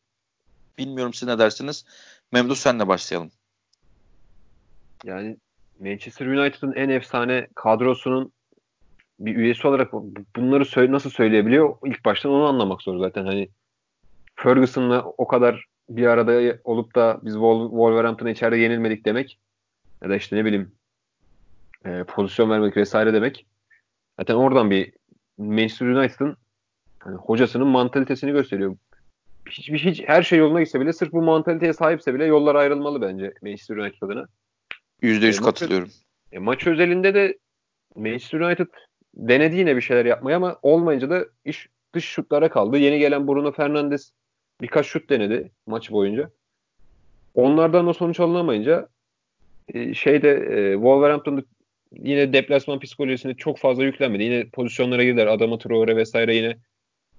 Bilmiyorum 0.78 1.14
siz 1.14 1.28
ne 1.28 1.38
dersiniz. 1.38 1.84
Memduh 2.32 2.55
senle 2.55 2.88
başlayalım. 2.88 3.30
Yani 5.05 5.36
Manchester 5.80 6.26
United'ın 6.26 6.72
en 6.72 6.88
efsane 6.88 7.48
kadrosunun 7.55 8.32
bir 9.20 9.36
üyesi 9.36 9.66
olarak 9.68 9.92
bu- 9.92 10.14
bunları 10.36 10.92
nasıl 10.92 11.11
söyleyebiliyor? 11.11 11.76
İlk 11.84 12.05
baştan 12.05 12.32
onu 12.32 12.44
anlamak 12.44 12.82
zor 12.82 12.98
zaten. 12.98 13.26
Hani 13.26 13.48
Ferguson'la 14.36 15.03
o 15.03 15.26
kadar 15.26 15.64
bir 15.88 16.07
arada 16.07 16.59
olup 16.64 16.94
da 16.94 17.20
biz 17.22 17.34
Wol- 17.34 17.70
Wolverhampton'a 17.70 18.30
içeride 18.30 18.57
yenilmedik 18.57 19.05
demek 19.05 19.38
ya 20.03 20.11
da 20.11 20.16
işte 20.16 20.36
ne 20.36 20.44
bileyim 20.44 20.72
e, 21.84 22.05
pozisyon 22.05 22.50
vermek 22.50 22.76
vesaire 22.76 23.12
demek. 23.12 23.46
Zaten 24.20 24.34
oradan 24.34 24.70
bir 24.70 24.92
Manchester 25.38 25.86
United'ın 25.86 26.36
hani 26.98 27.16
hocasının 27.16 27.66
mantalitesini 27.66 28.32
gösteriyor. 28.32 28.76
Hiç, 29.50 29.70
hiç 29.70 30.03
her 30.07 30.22
şey 30.22 30.38
yoluna 30.38 30.61
gitse 30.61 30.80
bile 30.80 30.92
sırf 30.92 31.12
bu 31.12 31.22
mantaliteye 31.22 31.72
sahipse 31.72 32.14
bile 32.14 32.24
yollar 32.24 32.55
ayrılmalı 32.55 33.00
bence 33.00 33.34
Manchester 33.42 33.76
United 33.76 34.03
adına. 34.03 34.26
%100 35.03 35.40
E, 35.40 35.44
katılıyorum. 35.44 35.90
E, 36.32 36.38
maç 36.38 36.66
özelinde 36.66 37.14
de 37.14 37.38
Manchester 37.96 38.40
United 38.40 38.66
denedi 39.14 39.57
yine 39.57 39.76
bir 39.76 39.80
şeyler 39.80 40.05
yapmayı 40.05 40.36
ama 40.36 40.59
olmayınca 40.62 41.11
da 41.11 41.26
iş 41.44 41.68
dış 41.94 42.05
şutlara 42.05 42.50
kaldı. 42.50 42.78
Yeni 42.78 42.98
gelen 42.98 43.28
Bruno 43.28 43.53
Fernandes 43.53 44.12
birkaç 44.61 44.86
şut 44.86 45.11
denedi 45.11 45.53
maç 45.66 45.90
boyunca. 45.90 46.30
Onlardan 47.34 47.86
da 47.86 47.94
sonuç 47.94 48.20
alınamayınca 48.20 48.88
şeyde 49.94 50.30
e, 50.30 50.72
Wolverhampton'da 50.74 51.42
yine 51.92 52.32
deplasman 52.32 52.78
psikolojisine 52.78 53.34
çok 53.34 53.58
fazla 53.58 53.84
yüklenmedi. 53.84 54.22
Yine 54.22 54.48
pozisyonlara 54.48 55.04
girdiler. 55.04 55.26
Adama 55.26 55.58
Traore 55.58 55.96
vesaire 55.96 56.36
yine 56.36 56.56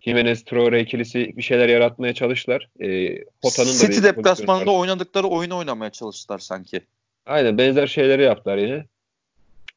Jimenez 0.01 0.43
Traore 0.43 0.81
ikilisi 0.81 1.37
bir 1.37 1.41
şeyler 1.41 1.69
yaratmaya 1.69 2.13
çalıştılar. 2.13 2.69
E, 2.79 3.17
Hota'nın 3.41 3.67
da 3.67 3.73
City 3.73 3.97
bir 3.97 4.03
deplasmanında 4.03 4.71
oynadıkları 4.71 5.27
oyunu 5.27 5.57
oynamaya 5.57 5.91
çalıştılar 5.91 6.39
sanki. 6.39 6.81
Aynen 7.25 7.57
benzer 7.57 7.87
şeyleri 7.87 8.23
yaptılar 8.23 8.57
yine. 8.57 8.85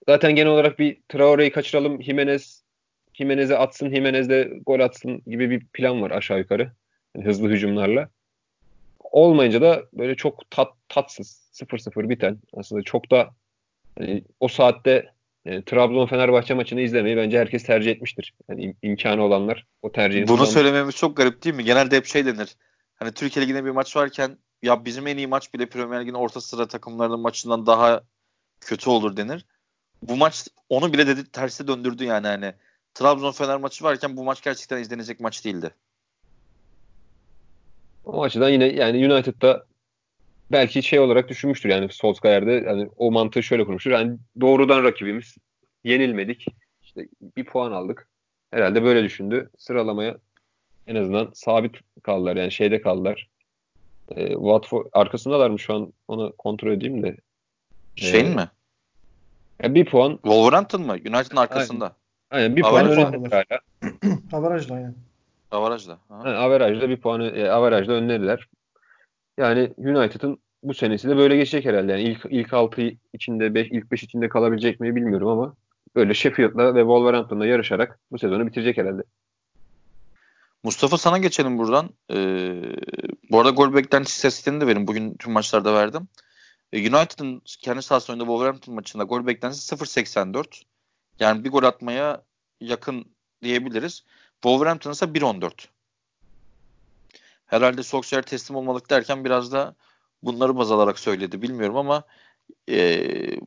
Zaten 0.08 0.34
genel 0.34 0.52
olarak 0.52 0.78
bir 0.78 0.96
Traore'yi 1.08 1.50
kaçıralım. 1.50 2.02
Jimenez 2.02 2.62
Jimenez'e 3.14 3.58
atsın, 3.58 3.94
Jimenez 3.94 4.28
de 4.28 4.52
gol 4.66 4.80
atsın 4.80 5.22
gibi 5.26 5.50
bir 5.50 5.66
plan 5.66 6.02
var 6.02 6.10
aşağı 6.10 6.38
yukarı. 6.38 6.72
Yani 7.16 7.26
hızlı 7.26 7.48
hücumlarla. 7.48 8.08
Olmayınca 9.16 9.60
da 9.60 9.82
böyle 9.92 10.14
çok 10.14 10.50
tat, 10.50 10.68
tatsız 10.88 11.50
0-0 11.52 12.08
biten 12.08 12.38
aslında 12.56 12.82
çok 12.82 13.10
da 13.10 13.30
hani 13.98 14.24
o 14.40 14.48
saatte 14.48 15.12
e, 15.44 15.62
Trabzon 15.64 16.06
Fenerbahçe 16.06 16.54
maçını 16.54 16.80
izlemeyi 16.80 17.16
bence 17.16 17.38
herkes 17.38 17.62
tercih 17.62 17.90
etmiştir. 17.90 18.34
Yani 18.48 18.64
im- 18.66 18.76
imkanı 18.82 19.22
olanlar 19.22 19.66
o 19.82 19.92
tercihini 19.92 20.28
Bunu 20.28 20.46
söylememiz 20.46 20.96
çok 20.96 21.16
garip 21.16 21.44
değil 21.44 21.56
mi? 21.56 21.64
Genelde 21.64 21.96
hep 21.96 22.06
şey 22.06 22.26
denir. 22.26 22.56
Hani 22.96 23.12
Türkiye 23.12 23.42
Ligi'nde 23.44 23.64
bir 23.64 23.70
maç 23.70 23.96
varken 23.96 24.38
ya 24.62 24.84
bizim 24.84 25.06
en 25.06 25.16
iyi 25.16 25.26
maç 25.26 25.54
bile 25.54 25.66
Premier 25.66 26.00
Lig'in 26.00 26.14
orta 26.14 26.40
sıra 26.40 26.68
takımlarının 26.68 27.20
maçından 27.20 27.66
daha 27.66 28.02
kötü 28.60 28.90
olur 28.90 29.16
denir. 29.16 29.46
Bu 30.02 30.16
maç 30.16 30.48
onu 30.68 30.92
bile 30.92 31.06
dedi 31.06 31.30
terse 31.30 31.68
döndürdü 31.68 32.04
yani 32.04 32.26
hani. 32.26 32.54
Trabzon 32.94 33.32
Fener 33.32 33.56
maçı 33.56 33.84
varken 33.84 34.16
bu 34.16 34.24
maç 34.24 34.42
gerçekten 34.42 34.78
izlenecek 34.80 35.20
maç 35.20 35.44
değildi. 35.44 35.74
O 38.06 38.22
açıdan 38.22 38.48
yine 38.48 38.66
yani 38.66 39.12
United'da 39.12 39.64
belki 40.52 40.82
şey 40.82 40.98
olarak 40.98 41.28
düşünmüştür 41.28 41.68
yani 41.68 41.88
Solskjaer'de 41.90 42.52
yani 42.52 42.88
o 42.96 43.12
mantığı 43.12 43.42
şöyle 43.42 43.64
kurmuştur. 43.64 43.90
Yani 43.90 44.18
doğrudan 44.40 44.84
rakibimiz 44.84 45.36
yenilmedik. 45.84 46.46
İşte 46.82 47.08
bir 47.36 47.44
puan 47.44 47.72
aldık. 47.72 48.08
Herhalde 48.50 48.82
böyle 48.82 49.04
düşündü. 49.04 49.50
Sıralamaya 49.58 50.16
en 50.86 50.94
azından 50.96 51.30
sabit 51.34 51.76
kaldılar. 52.02 52.36
Yani 52.36 52.52
şeyde 52.52 52.80
kaldılar. 52.80 53.28
E, 54.10 54.28
Watford 54.28 54.86
arkasındalar 54.92 55.50
mı 55.50 55.58
şu 55.58 55.74
an 55.74 55.92
onu 56.08 56.32
kontrol 56.38 56.72
edeyim 56.72 57.02
de. 57.02 57.16
Şeyin 57.96 58.26
Ee, 58.26 58.34
mi? 58.34 58.48
Yani 59.62 59.74
bir 59.74 59.84
puan 59.84 60.12
Wolverhampton 60.12 60.82
mı? 60.82 60.92
United'ın 60.92 61.36
arkasında. 61.36 61.96
aynen 62.30 62.56
bir 62.56 62.64
Aynı 62.64 62.94
puan 62.94 63.12
önündeler 63.14 63.44
hala. 63.50 63.60
Avarajla 64.32 64.74
aynen. 64.74 64.94
Avarajda. 65.50 65.98
Aha. 66.10 66.28
Yani 66.28 66.38
averajda 66.38 66.88
bir 66.88 66.96
puanı 66.96 67.26
e, 67.26 67.50
averajda 67.50 67.92
önlediler. 67.92 68.48
Yani 69.38 69.72
United'ın 69.76 70.38
bu 70.62 70.74
senesi 70.74 71.08
de 71.08 71.16
böyle 71.16 71.36
geçecek 71.36 71.64
herhalde. 71.64 71.92
Yani 71.92 72.02
ilk 72.02 72.26
ilk 72.30 72.52
6 72.52 72.90
içinde 73.12 73.54
5 73.54 73.68
ilk 73.70 73.90
5 73.90 74.02
içinde 74.02 74.28
kalabilecek 74.28 74.80
mi 74.80 74.96
bilmiyorum 74.96 75.28
ama 75.28 75.54
böyle 75.96 76.14
Sheffield'la 76.14 76.74
ve 76.74 76.80
Wolverhampton'la 76.80 77.46
yarışarak 77.46 77.98
bu 78.10 78.18
sezonu 78.18 78.46
bitirecek 78.46 78.76
herhalde. 78.76 79.02
Mustafa 80.62 80.98
sana 80.98 81.18
geçelim 81.18 81.58
buradan. 81.58 81.90
Ee, 82.12 82.62
bu 83.30 83.38
arada 83.40 83.50
gol 83.50 83.74
beklenti 83.74 84.08
istatistiklerini 84.08 84.60
de 84.60 84.66
verin. 84.66 84.86
Bugün 84.86 85.14
tüm 85.14 85.32
maçlarda 85.32 85.74
verdim. 85.74 86.08
Ee, 86.72 86.80
United'ın 86.80 87.42
kendi 87.60 87.82
sahasında 87.82 88.12
oynadığı 88.12 88.26
Wolverhampton 88.26 88.74
maçında 88.74 89.04
gol 89.04 89.26
beklentisi 89.26 89.74
0.84. 89.74 90.62
Yani 91.20 91.44
bir 91.44 91.50
gol 91.50 91.62
atmaya 91.62 92.22
yakın 92.60 93.04
diyebiliriz. 93.42 94.04
Wolverhampton 94.42 94.92
ise 94.92 95.04
1.14. 95.06 95.50
Herhalde 97.46 97.82
Solskjaer 97.82 98.22
teslim 98.22 98.56
olmadık 98.56 98.90
derken 98.90 99.24
biraz 99.24 99.52
da 99.52 99.74
bunları 100.22 100.56
baz 100.56 100.72
alarak 100.72 100.98
söyledi. 100.98 101.42
Bilmiyorum 101.42 101.76
ama 101.76 102.04
ee, 102.70 103.40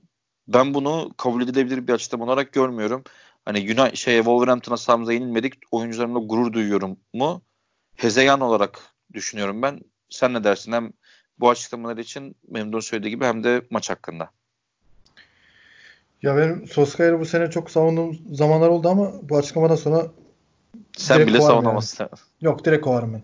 ben 0.47 0.73
bunu 0.73 1.11
kabul 1.17 1.43
edilebilir 1.43 1.87
bir 1.87 1.93
açıklama 1.93 2.25
olarak 2.25 2.53
görmüyorum. 2.53 3.03
Hani 3.45 3.59
Yunan 3.59 3.89
şeye 3.89 4.17
Wolverhampton'a 4.17 4.77
sahamıza 4.77 5.13
yenilmedik. 5.13 5.53
Oyuncularımla 5.71 6.19
gurur 6.19 6.53
duyuyorum 6.53 6.97
mu? 7.13 7.41
Hezeyan 7.95 8.41
olarak 8.41 8.79
düşünüyorum 9.13 9.61
ben. 9.61 9.79
Sen 10.09 10.33
ne 10.33 10.43
dersin? 10.43 10.71
Hem 10.71 10.93
bu 11.39 11.49
açıklamalar 11.49 11.97
için 11.97 12.35
Memduh'un 12.47 12.79
söylediği 12.79 13.15
gibi 13.15 13.25
hem 13.25 13.43
de 13.43 13.61
maç 13.69 13.89
hakkında. 13.89 14.29
Ya 16.21 16.37
benim 16.37 16.67
Soskaya'yı 16.67 17.19
bu 17.19 17.25
sene 17.25 17.49
çok 17.49 17.71
savunduğum 17.71 18.17
zamanlar 18.31 18.69
oldu 18.69 18.89
ama 18.89 19.29
bu 19.29 19.37
açıklamadan 19.37 19.75
sonra 19.75 20.07
Sen 20.97 21.17
Direkt 21.17 21.29
bile 21.29 21.41
savunamazsın. 21.41 22.09
yok 22.41 22.65
direkt 22.65 22.83
kovarım 22.83 23.13
ben. 23.13 23.23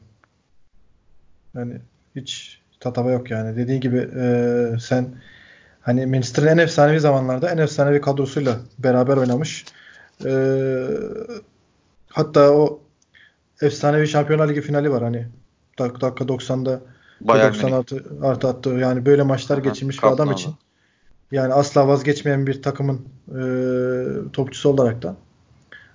Yani 1.60 1.82
hiç 2.16 2.62
tatava 2.80 3.12
yok 3.12 3.32
yani. 3.32 3.58
Dediğin 3.58 3.82
gibi 3.82 4.10
e, 4.20 4.68
sen 4.80 5.16
hani 5.82 6.06
Manchester'ın 6.06 6.48
en 6.48 6.58
efsanevi 6.58 7.00
zamanlarda 7.00 7.50
en 7.52 7.58
efsanevi 7.58 8.02
kadrosuyla 8.02 8.60
beraber 8.80 9.18
oynamış. 9.18 9.66
E, 10.26 10.32
hatta 12.10 12.52
o 12.52 12.80
efsanevi 13.62 14.08
Şampiyonlar 14.08 14.50
Ligi 14.50 14.62
finali 14.62 14.92
var 14.92 15.04
hani 15.04 15.28
dak- 15.80 16.02
dakika 16.02 16.28
90'da 16.28 16.82
Bayern 17.22 17.52
Münih. 17.52 17.64
96 17.64 18.06
artı 18.22 18.48
attı. 18.48 18.70
Yani 18.70 19.06
böyle 19.06 19.24
maçlar 19.24 19.58
geçirmiş 19.58 20.04
bir 20.04 20.08
adam 20.08 20.32
için 20.32 20.54
yani 21.32 21.54
asla 21.54 21.88
vazgeçmeyen 21.88 22.48
bir 22.48 22.62
takımın 22.62 23.06
e, 23.30 23.42
topçusu 24.34 24.70
olarak 24.70 25.02
da 25.02 25.16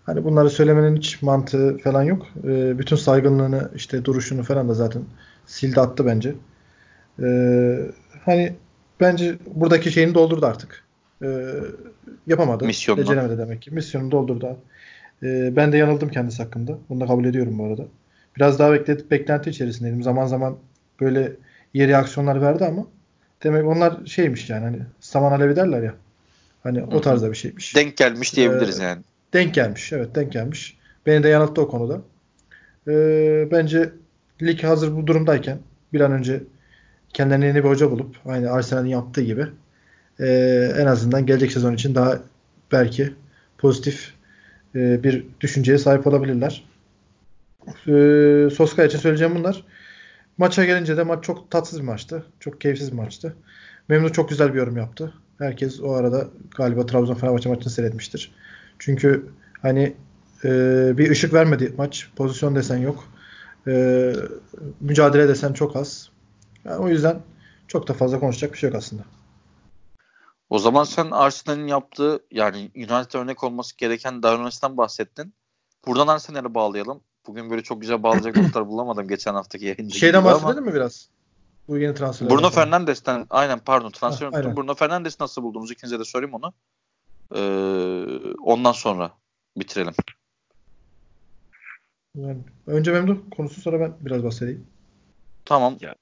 hani 0.05 0.25
bunları 0.25 0.51
söylemenin 0.51 0.97
hiç 0.97 1.23
mantığı 1.23 1.79
falan 1.79 2.03
yok. 2.03 2.27
E, 2.45 2.79
bütün 2.79 2.97
saygınlığını 2.97 3.71
işte 3.75 4.05
duruşunu 4.05 4.43
falan 4.43 4.69
da 4.69 4.75
zaten 4.75 5.03
sildi 5.47 5.81
attı 5.81 6.07
bence. 6.07 6.35
E, 7.23 7.27
hani 8.25 8.53
bence 9.01 9.35
buradaki 9.47 9.93
şeyini 9.93 10.15
doldurdu 10.15 10.47
artık. 10.47 10.85
E, 11.23 11.29
yapamadı. 12.27 12.65
Misyonunu. 12.65 13.05
Beceremedi 13.05 13.39
demek 13.39 13.63
ki. 13.63 13.71
Misyonunu 13.71 14.11
doldurdu. 14.11 14.57
E, 15.23 15.57
ben 15.57 15.73
de 15.73 15.77
yanıldım 15.77 16.09
kendisi 16.09 16.43
hakkında. 16.43 16.79
Bunu 16.89 17.01
da 17.01 17.07
kabul 17.07 17.25
ediyorum 17.25 17.59
bu 17.59 17.65
arada. 17.65 17.85
Biraz 18.37 18.59
daha 18.59 18.73
bekletip 18.73 19.11
beklenti 19.11 19.51
içerisindeydim. 19.51 20.03
Zaman 20.03 20.27
zaman 20.27 20.57
böyle 21.01 21.33
iyi 21.75 21.89
reaksiyonlar 21.89 22.43
verdi 22.43 22.65
ama 22.65 22.87
demek 23.43 23.67
onlar 23.67 24.07
şeymiş 24.07 24.51
yani 24.51 24.65
hani 24.65 24.79
saman 25.01 25.33
alevi 25.33 25.57
derler 25.57 25.83
ya. 25.83 25.95
Hani 26.63 26.81
Hı 26.81 26.85
o 26.85 27.01
tarzda 27.01 27.31
bir 27.31 27.37
şeymiş. 27.37 27.77
Denk 27.77 27.97
gelmiş 27.97 28.37
diyebiliriz 28.37 28.81
Ee, 28.81 28.83
yani. 28.83 29.03
Denk 29.33 29.55
gelmiş. 29.55 29.93
Evet 29.93 30.15
denk 30.15 30.33
gelmiş. 30.33 30.79
Beni 31.07 31.23
de 31.23 31.29
yanılttı 31.29 31.63
o 31.63 31.69
konuda. 31.69 32.03
Ee, 32.89 33.49
bence 33.51 33.93
lig 34.43 34.65
hazır 34.65 34.97
bu 34.97 35.07
durumdayken 35.07 35.59
bir 35.93 36.01
an 36.01 36.13
önce 36.13 36.43
kendilerine 37.13 37.47
yeni 37.47 37.65
bir 37.65 37.69
hoca 37.69 37.91
bulup 37.91 38.17
aynı 38.27 38.53
Arsenal'in 38.53 38.89
yaptığı 38.89 39.23
gibi 39.23 39.47
ee, 40.21 40.73
en 40.79 40.87
azından 40.87 41.27
gelecek 41.27 41.53
sezon 41.53 41.75
için 41.75 41.95
daha 41.95 42.19
belki 42.73 43.15
pozitif 43.59 44.15
ee, 44.75 45.03
bir 45.05 45.27
düşünceye 45.41 45.79
sahip 45.79 46.07
olabilirler. 46.07 46.65
Ee, 47.89 48.49
Soskaya 48.55 48.89
için 48.89 48.99
söyleyeceğim 48.99 49.35
bunlar. 49.35 49.65
Maça 50.39 50.65
gelince 50.65 50.97
de 50.97 51.03
maç 51.03 51.25
çok 51.25 51.51
tatsız 51.51 51.81
bir 51.81 51.85
maçtı. 51.85 52.25
Çok 52.41 52.61
keyifsiz 52.61 52.93
bir 52.93 52.97
maçtı. 52.97 53.37
Memnun 53.89 54.09
çok 54.09 54.29
güzel 54.29 54.53
bir 54.55 54.59
yorum 54.59 54.77
yaptı. 54.77 55.15
Herkes 55.39 55.81
o 55.81 55.93
arada 55.93 56.29
galiba 56.57 56.87
Trabzon 56.87 57.15
Fenerbahçe 57.15 57.49
maçını 57.49 57.71
seyretmiştir. 57.71 58.35
Çünkü 58.81 59.31
hani 59.63 59.97
e, 60.45 60.49
bir 60.99 61.11
ışık 61.11 61.35
vermedi 61.35 61.75
maç. 61.77 62.11
Pozisyon 62.17 62.57
desen 62.57 62.77
yok. 62.77 63.05
E, 63.67 64.13
mücadele 64.81 65.29
desen 65.29 65.53
çok 65.53 65.77
az. 65.77 66.11
Yani 66.65 66.77
o 66.77 66.89
yüzden 66.89 67.21
çok 67.69 67.89
da 67.89 67.93
fazla 67.93 68.21
konuşacak 68.21 68.53
bir 68.53 68.59
şey 68.59 68.71
yok 68.71 68.79
aslında. 68.79 69.03
O 70.51 70.59
zaman 70.59 70.85
sen 70.85 71.11
Arsenal'in 71.11 71.67
yaptığı 71.67 72.21
yani 72.31 72.71
United 72.77 73.15
örnek 73.15 73.45
olması 73.45 73.77
gereken 73.77 74.23
davranıştan 74.23 74.77
bahsettin. 74.77 75.35
Buradan 75.87 76.09
Arsenal'e 76.09 76.55
bağlayalım. 76.55 77.01
Bugün 77.27 77.51
böyle 77.51 77.63
çok 77.63 77.81
güzel 77.81 78.03
bağlayacak 78.03 78.37
noktalar 78.37 78.69
bulamadım 78.69 79.09
geçen 79.09 79.35
haftaki 79.35 79.65
yayında. 79.65 79.95
Şeyden 79.95 80.25
bahsedelim 80.25 80.65
mi 80.65 80.75
biraz? 80.75 81.09
Bu 81.69 81.79
yeni 81.79 81.95
transferlerden 81.95 82.39
Bruno. 82.39 82.51
Fernandes'ten 82.51 83.27
aynen 83.31 83.59
pardon 83.59 83.91
transfer 83.91 84.27
unuttum. 84.27 84.57
Bruno 84.57 84.75
Fernandes 84.75 85.21
nasıl 85.21 85.43
buldunuz? 85.43 85.71
İkinize 85.71 85.99
de 85.99 86.05
sorayım 86.05 86.35
onu. 86.35 86.53
Ee, 87.35 87.41
ondan 88.43 88.73
sonra 88.73 89.13
bitirelim. 89.57 89.95
Yani 92.17 92.39
önce 92.67 92.93
Memduh 92.93 93.17
konusu 93.37 93.61
sonra 93.61 93.81
ben 93.81 93.95
biraz 94.01 94.25
bahsedeyim. 94.25 94.67
Tamam. 95.45 95.77
Ya. 95.81 95.95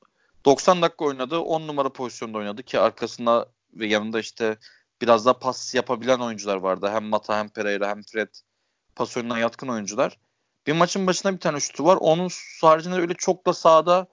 90 0.44 0.82
dakika 0.82 1.04
oynadı. 1.04 1.38
10 1.38 1.66
numara 1.66 1.92
pozisyonda 1.92 2.38
oynadı 2.38 2.62
ki 2.62 2.78
arkasında 2.78 3.48
ve 3.74 3.86
yanında 3.86 4.20
işte 4.20 4.56
biraz 5.02 5.26
daha 5.26 5.38
pas 5.38 5.74
yapabilen 5.74 6.18
oyuncular 6.18 6.56
vardı. 6.56 6.90
Hem 6.92 7.04
Mata 7.04 7.38
hem 7.38 7.48
Pereira 7.48 7.88
hem 7.88 8.02
Fred 8.02 8.28
pas 8.96 9.16
oyununa 9.16 9.38
yatkın 9.38 9.68
oyuncular. 9.68 10.18
Bir 10.66 10.72
maçın 10.72 11.06
başına 11.06 11.32
bir 11.32 11.40
tane 11.40 11.60
şutu 11.60 11.84
var. 11.84 11.98
Onun 12.00 12.28
haricinde 12.60 12.94
öyle 12.94 13.14
çok 13.14 13.46
da 13.46 13.52
sahada 13.52 14.06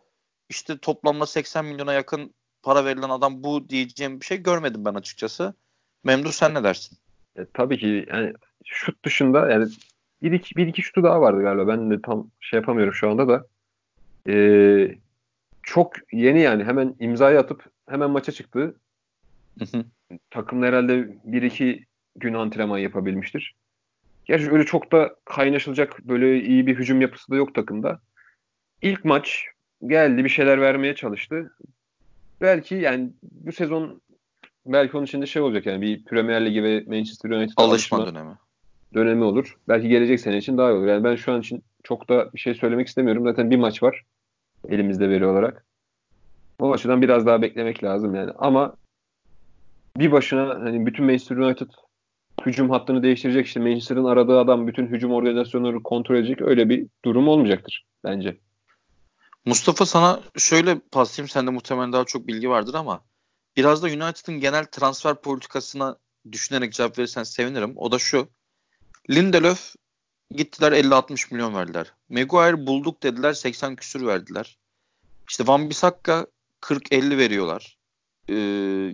işte 0.50 0.78
toplamda 0.78 1.26
80 1.26 1.66
milyona 1.66 1.94
yakın 1.94 2.34
para 2.64 2.86
verilen 2.86 3.10
adam 3.10 3.44
bu 3.44 3.70
diyeceğim 3.70 4.22
bir 4.22 4.26
şey 4.26 4.38
görmedim 4.38 4.86
ben 4.86 4.94
açıkçası. 4.94 5.54
Memduh 6.04 6.32
sen 6.32 6.54
ne 6.54 6.64
dersin? 6.64 6.98
E, 7.38 7.46
tabii 7.54 7.78
ki 7.78 8.06
yani 8.10 8.34
şut 8.66 9.06
dışında 9.06 9.52
yani 9.52 9.68
bir 10.24 10.32
iki, 10.32 10.56
bir 10.56 10.68
iki 10.68 10.82
şutu 10.82 11.04
daha 11.04 11.22
vardı 11.22 11.42
galiba. 11.42 11.68
Ben 11.68 11.92
de 11.92 12.02
tam 12.02 12.28
şey 12.40 12.60
yapamıyorum 12.60 12.94
şu 12.94 13.10
anda 13.10 13.28
da. 13.28 13.46
E, 14.28 14.36
çok 15.64 15.94
yeni 16.12 16.42
yani 16.42 16.64
hemen 16.64 16.96
imzayı 17.00 17.40
atıp 17.40 17.66
hemen 17.90 18.10
maça 18.10 18.32
çıktı. 18.32 18.76
Takımda 20.30 20.66
herhalde 20.66 21.18
bir 21.24 21.42
iki 21.42 21.86
gün 22.16 22.34
antrenman 22.34 22.78
yapabilmiştir. 22.78 23.56
Gerçi 24.26 24.52
öyle 24.52 24.66
çok 24.66 24.92
da 24.92 25.16
kaynaşılacak 25.26 26.00
böyle 26.06 26.42
iyi 26.42 26.68
bir 26.68 26.76
hücum 26.76 27.02
yapısı 27.02 27.32
da 27.32 27.36
yok 27.36 27.56
takımda. 27.56 28.00
İlk 28.82 29.06
maç 29.06 29.46
geldi 29.88 30.24
bir 30.24 30.30
şeyler 30.30 30.62
vermeye 30.62 30.96
çalıştı. 30.96 31.54
Belki 32.42 32.76
yani 32.76 33.10
bu 33.24 33.52
sezon 33.52 34.02
belki 34.66 34.98
onun 34.98 35.06
içinde 35.06 35.26
şey 35.26 35.42
olacak 35.42 35.66
yani 35.66 35.82
bir 35.82 36.04
Premier 36.04 36.46
Ligi 36.46 36.64
ve 36.64 36.84
Manchester 36.88 37.30
United'a 37.30 37.64
Alışma 37.64 37.98
alışma 37.98 38.16
dönemi. 38.16 38.36
dönemi 38.94 39.24
olur. 39.24 39.58
Belki 39.68 39.88
gelecek 39.88 40.20
sene 40.20 40.38
için 40.38 40.58
daha 40.58 40.72
iyi 40.72 40.78
olur. 40.78 40.88
Yani 40.88 41.04
ben 41.04 41.16
şu 41.16 41.34
an 41.34 41.40
için 41.42 41.64
çok 41.84 42.10
da 42.10 42.34
bir 42.34 42.40
şey 42.40 42.56
söylemek 42.56 42.88
istemiyorum. 42.88 43.24
Zaten 43.24 43.52
bir 43.52 43.58
maç 43.58 43.84
var 43.84 44.04
elimizde 44.70 45.10
veri 45.10 45.26
olarak. 45.26 45.66
O 46.60 46.74
açıdan 46.74 47.02
biraz 47.02 47.26
daha 47.26 47.42
beklemek 47.42 47.84
lazım 47.84 48.16
yani. 48.16 48.32
Ama 48.38 48.76
bir 49.98 50.12
başına 50.12 50.50
hani 50.50 50.86
bütün 50.86 51.06
Manchester 51.06 51.38
United 51.38 51.68
hücum 52.46 52.70
hattını 52.70 53.04
değiştirecek 53.04 53.46
işte 53.46 53.60
Manchester'ın 53.60 54.06
aradığı 54.06 54.40
adam 54.40 54.68
bütün 54.68 54.88
hücum 54.88 55.12
organizasyonları 55.12 55.84
kontrol 55.84 56.16
edecek 56.16 56.42
öyle 56.42 56.70
bir 56.70 56.88
durum 57.06 57.28
olmayacaktır 57.28 57.86
bence. 58.04 58.38
Mustafa 59.46 59.86
sana 59.86 60.20
şöyle 60.38 60.80
paslayayım. 60.92 61.30
Sende 61.30 61.52
muhtemelen 61.52 61.94
daha 61.94 62.06
çok 62.06 62.28
bilgi 62.28 62.50
vardır 62.50 62.74
ama 62.74 63.02
biraz 63.58 63.84
da 63.84 63.88
United'ın 63.88 64.40
genel 64.40 64.66
transfer 64.66 65.16
politikasına 65.16 65.98
düşünerek 66.32 66.74
cevap 66.74 66.98
verirsen 67.00 67.24
sevinirim. 67.24 67.74
O 67.76 67.92
da 67.92 68.00
şu. 68.00 68.28
Lindelöf 69.10 69.76
gittiler 70.32 70.72
50-60 70.72 71.34
milyon 71.34 71.56
verdiler. 71.56 71.94
Maguire 72.10 72.68
bulduk 72.68 73.04
dediler 73.04 73.34
80 73.34 73.76
küsür 73.76 74.06
verdiler. 74.06 74.58
İşte 75.30 75.48
Van 75.48 75.70
Bissaka 75.70 76.28
40-50 76.62 77.18
veriyorlar. 77.18 77.78
Ee, 78.30 78.34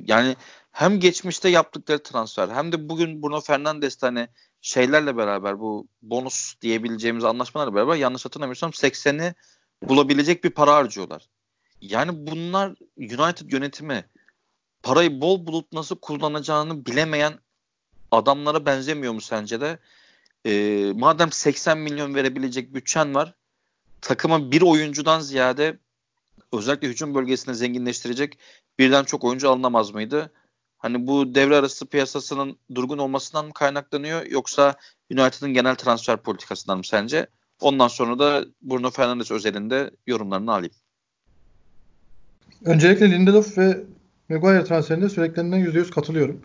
yani 0.05 0.36
hem 0.72 0.99
geçmişte 0.99 1.49
yaptıkları 1.49 2.03
transfer 2.03 2.49
hem 2.49 2.72
de 2.72 2.89
bugün 2.89 3.24
Bruno 3.24 3.41
Fernandes 3.41 4.03
hani 4.03 4.28
şeylerle 4.62 5.18
beraber 5.18 5.59
bu 5.59 5.88
bonus 6.01 6.62
diyebileceğimiz 6.62 7.24
anlaşmalarla 7.24 7.76
beraber 7.76 7.95
yanlış 7.95 8.26
hatırlamıyorsam 8.26 8.72
80'i 8.72 9.36
bulabilecek 9.84 10.43
bir 10.43 10.49
para 10.49 10.76
harcıyorlar. 10.76 11.30
Yani 11.82 12.28
bunlar 12.28 12.76
United 12.97 13.51
yönetimi 13.51 14.05
parayı 14.84 15.21
bol 15.21 15.47
bulup 15.47 15.73
nasıl 15.73 15.95
kullanacağını 15.95 16.86
bilemeyen 16.86 17.34
adamlara 18.11 18.65
benzemiyor 18.65 19.13
mu 19.13 19.21
sence 19.21 19.61
de? 19.61 19.79
Ee, 20.45 20.91
madem 20.95 21.32
80 21.32 21.77
milyon 21.77 22.15
verebilecek 22.15 22.73
bütçen 22.73 23.15
var 23.15 23.36
takıma 24.01 24.51
bir 24.51 24.61
oyuncudan 24.61 25.19
ziyade 25.19 25.77
özellikle 26.53 26.88
hücum 26.88 27.15
bölgesinde 27.15 27.55
zenginleştirecek 27.55 28.38
birden 28.79 29.03
çok 29.03 29.23
oyuncu 29.23 29.49
alınamaz 29.49 29.91
mıydı? 29.91 30.32
Hani 30.77 31.07
bu 31.07 31.36
devre 31.36 31.55
arası 31.55 31.86
piyasasının 31.86 32.57
durgun 32.75 32.97
olmasından 32.97 33.45
mı 33.45 33.53
kaynaklanıyor 33.53 34.25
yoksa 34.25 34.75
United'ın 35.11 35.53
genel 35.53 35.75
transfer 35.75 36.17
politikasından 36.17 36.77
mı 36.77 36.84
sence? 36.84 37.27
Ondan 37.61 37.88
sonra 37.88 38.19
da 38.19 38.45
Bruno 38.61 38.91
Fernandes 38.91 39.32
özelinde 39.32 39.91
yorumlarını 40.07 40.53
alayım. 40.53 40.73
Öncelikle 42.65 43.11
Lindelof 43.11 43.57
ve 43.57 43.84
Maguire 44.34 44.63
transferinde 44.63 45.09
söylediklerinden 45.09 45.59
%100 45.59 45.89
katılıyorum. 45.89 46.41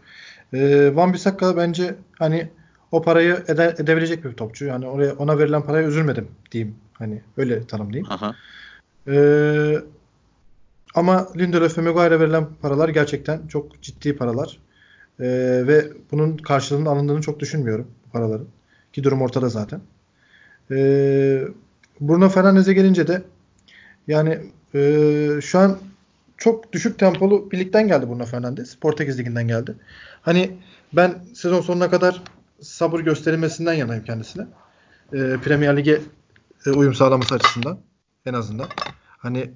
Ee, 0.54 0.96
Van 0.96 1.12
Bissaka 1.12 1.56
bence 1.56 1.94
hani 2.18 2.48
o 2.92 3.02
parayı 3.02 3.44
ede, 3.48 3.74
edebilecek 3.78 4.24
bir 4.24 4.32
topçu. 4.32 4.64
Yani 4.64 4.86
oraya 4.86 5.14
ona 5.14 5.38
verilen 5.38 5.62
paraya 5.62 5.88
üzülmedim 5.88 6.28
diyeyim. 6.52 6.74
Hani 6.92 7.22
öyle 7.36 7.66
tanımlayayım. 7.66 8.06
Aha. 8.10 8.34
Ee, 9.08 9.76
ama 10.94 11.28
Lindelof 11.36 11.78
ve 11.78 11.82
Maguire'e 11.82 12.20
verilen 12.20 12.46
paralar 12.62 12.88
gerçekten 12.88 13.46
çok 13.46 13.82
ciddi 13.82 14.16
paralar. 14.16 14.58
Ee, 15.20 15.26
ve 15.66 15.84
bunun 16.12 16.36
karşılığının 16.36 16.86
alındığını 16.86 17.20
çok 17.20 17.40
düşünmüyorum 17.40 17.86
bu 18.06 18.10
paraların. 18.10 18.46
Ki 18.92 19.04
durum 19.04 19.22
ortada 19.22 19.48
zaten. 19.48 19.80
Ee, 20.70 21.42
Bruno 22.00 22.28
Fernandes'e 22.28 22.72
gelince 22.72 23.06
de 23.06 23.22
yani 24.08 24.38
e, 24.74 25.40
şu 25.42 25.58
an 25.58 25.78
çok 26.38 26.72
düşük 26.72 26.98
tempolu 26.98 27.50
bir 27.50 27.58
ligden 27.58 27.88
geldi 27.88 28.08
Bruno 28.08 28.24
Fernandes. 28.24 28.76
Portekiz 28.76 29.18
liginden 29.18 29.48
geldi. 29.48 29.74
Hani 30.22 30.56
ben 30.92 31.24
sezon 31.34 31.60
sonuna 31.60 31.90
kadar 31.90 32.22
sabır 32.60 33.00
gösterilmesinden 33.00 33.74
yanayım 33.74 34.04
kendisine. 34.04 34.46
E, 35.12 35.36
Premier 35.44 35.76
Lig'e 35.76 36.00
e, 36.66 36.70
uyum 36.70 36.94
sağlaması 36.94 37.34
açısından 37.34 37.78
en 38.26 38.34
azından. 38.34 38.68
Hani 39.18 39.50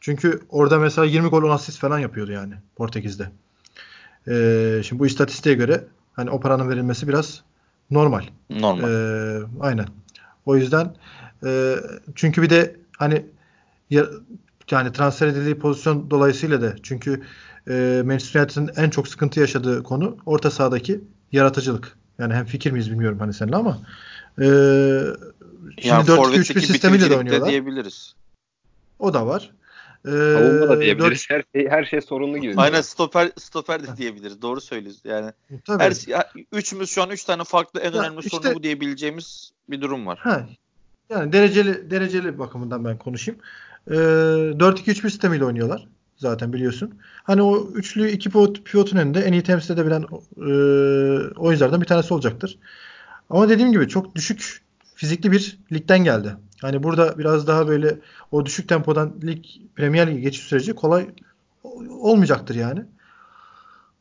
çünkü 0.00 0.40
orada 0.48 0.78
mesela 0.78 1.04
20 1.04 1.28
gol 1.28 1.42
10 1.42 1.50
asist 1.50 1.78
falan 1.78 1.98
yapıyordu 1.98 2.32
yani 2.32 2.54
Portekiz'de. 2.76 3.30
E, 4.28 4.82
şimdi 4.82 5.00
bu 5.00 5.06
istatistiğe 5.06 5.54
göre 5.54 5.84
hani 6.12 6.30
o 6.30 6.40
paranın 6.40 6.68
verilmesi 6.68 7.08
biraz 7.08 7.42
normal. 7.90 8.24
Normal. 8.50 8.90
E, 8.90 9.42
aynen. 9.60 9.86
O 10.46 10.56
yüzden 10.56 10.94
e, 11.44 11.76
çünkü 12.14 12.42
bir 12.42 12.50
de 12.50 12.76
hani 12.98 13.26
ya, 13.90 14.06
yani 14.72 14.92
transfer 14.92 15.26
edildiği 15.26 15.58
pozisyon 15.58 16.10
dolayısıyla 16.10 16.62
da 16.62 16.74
çünkü 16.82 17.22
e, 17.68 18.02
Manchester 18.04 18.40
United'ın 18.40 18.70
en 18.76 18.90
çok 18.90 19.08
sıkıntı 19.08 19.40
yaşadığı 19.40 19.82
konu 19.82 20.16
orta 20.26 20.50
sahadaki 20.50 21.00
yaratıcılık. 21.32 21.98
Yani 22.18 22.34
hem 22.34 22.44
fikir 22.44 22.70
miyiz 22.70 22.90
bilmiyorum 22.90 23.18
hani 23.20 23.34
seninle 23.34 23.56
ama 23.56 23.78
e, 24.38 24.46
şimdi 25.78 25.88
yani 25.88 26.06
4-2-3-1 26.06 26.60
sistemiyle 26.60 27.10
de 27.10 27.16
oynuyorlar. 27.16 27.48
diyebiliriz. 27.48 28.14
O 28.98 29.14
da 29.14 29.26
var. 29.26 29.50
Ee, 30.06 30.10
Savunma 30.10 30.68
da 30.68 30.80
diyebiliriz. 30.80 31.26
4... 31.30 31.30
Her 31.30 31.44
şey 31.60 31.70
her 31.70 31.84
şey 31.84 32.00
sorunlu 32.00 32.38
gibi. 32.38 32.54
Aynen 32.56 32.80
stoper 32.80 33.30
stoper 33.38 33.82
de 33.82 33.96
diyebiliriz. 33.96 34.42
Doğru 34.42 34.60
söylüyorsun. 34.60 35.08
Yani 35.08 35.32
Tabii. 35.64 35.82
her 35.82 35.92
üçümüz 36.52 36.90
şu 36.90 37.02
an 37.02 37.10
üç 37.10 37.24
tane 37.24 37.44
farklı 37.44 37.80
en 37.80 37.92
ya 37.92 38.00
önemli 38.00 38.18
işte, 38.18 38.36
sorunu 38.36 38.54
bu 38.54 38.62
diyebileceğimiz 38.62 39.52
bir 39.68 39.80
durum 39.80 40.06
var. 40.06 40.18
Ha. 40.18 40.46
Yani 41.10 41.32
dereceli 41.32 41.90
dereceli 41.90 42.38
bakımından 42.38 42.84
ben 42.84 42.98
konuşayım. 42.98 43.40
Ee, 43.90 43.94
4-2-3-1 43.94 44.94
sistemiyle 44.94 45.44
oynuyorlar. 45.44 45.88
Zaten 46.16 46.52
biliyorsun. 46.52 46.94
Hani 47.22 47.42
o 47.42 47.68
üçlü 47.74 48.10
iki 48.10 48.30
pivot, 48.30 48.64
pivotun 48.64 48.96
önünde 48.96 49.20
en 49.20 49.32
iyi 49.32 49.42
temsil 49.42 49.74
edebilen 49.74 50.02
e, 50.02 50.50
oyunculardan 51.38 51.80
bir 51.80 51.86
tanesi 51.86 52.14
olacaktır. 52.14 52.58
Ama 53.30 53.48
dediğim 53.48 53.72
gibi 53.72 53.88
çok 53.88 54.14
düşük 54.14 54.62
fizikli 54.94 55.32
bir 55.32 55.58
ligden 55.72 56.04
geldi. 56.04 56.36
Hani 56.60 56.82
burada 56.82 57.18
biraz 57.18 57.46
daha 57.46 57.68
böyle 57.68 57.98
o 58.32 58.46
düşük 58.46 58.68
tempodan 58.68 59.14
lig 59.22 59.44
Premier 59.76 60.06
Lig'e 60.10 60.20
geçiş 60.20 60.42
süreci 60.42 60.74
kolay 60.74 61.06
olmayacaktır 61.90 62.54
yani. 62.54 62.84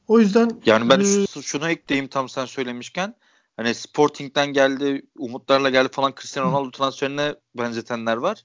O 0.07 0.19
yüzden 0.19 0.61
yani 0.65 0.89
ben 0.89 0.99
e, 0.99 1.41
şunu 1.41 1.69
ekleyeyim 1.69 2.07
tam 2.07 2.29
sen 2.29 2.45
söylemişken 2.45 3.15
hani 3.57 3.75
Sporting'den 3.75 4.53
geldi, 4.53 5.01
umutlarla 5.17 5.69
geldi 5.69 5.89
falan 5.91 6.13
Cristiano 6.19 6.51
Ronaldo 6.51 6.71
transferine 6.71 7.35
benzetenler 7.55 8.17
var. 8.17 8.43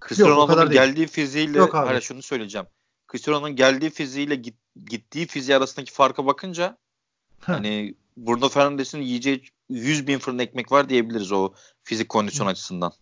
Cristiano 0.00 0.30
Ronaldo'nun 0.30 0.70
geldiği 0.70 1.06
fiziğiyle 1.06 1.58
Yok 1.58 1.74
abi. 1.74 1.86
Hayır, 1.86 2.00
şunu 2.00 2.22
söyleyeceğim. 2.22 2.66
Cristiano'nun 3.12 3.56
geldiği 3.56 3.90
fiziğiyle 3.90 4.34
git, 4.34 4.56
gittiği 4.86 5.26
fiziği 5.26 5.56
arasındaki 5.56 5.92
farka 5.92 6.26
bakınca 6.26 6.76
hani 7.40 7.94
Bruno 8.16 8.48
Fernandes'in 8.48 9.00
yiyeceği 9.00 9.42
100 9.68 10.06
bin 10.06 10.18
fırın 10.18 10.38
ekmek 10.38 10.72
var 10.72 10.88
diyebiliriz 10.88 11.32
o 11.32 11.52
fizik 11.84 12.08
kondisyon 12.08 12.46
Hı. 12.46 12.50
açısından. 12.50 12.92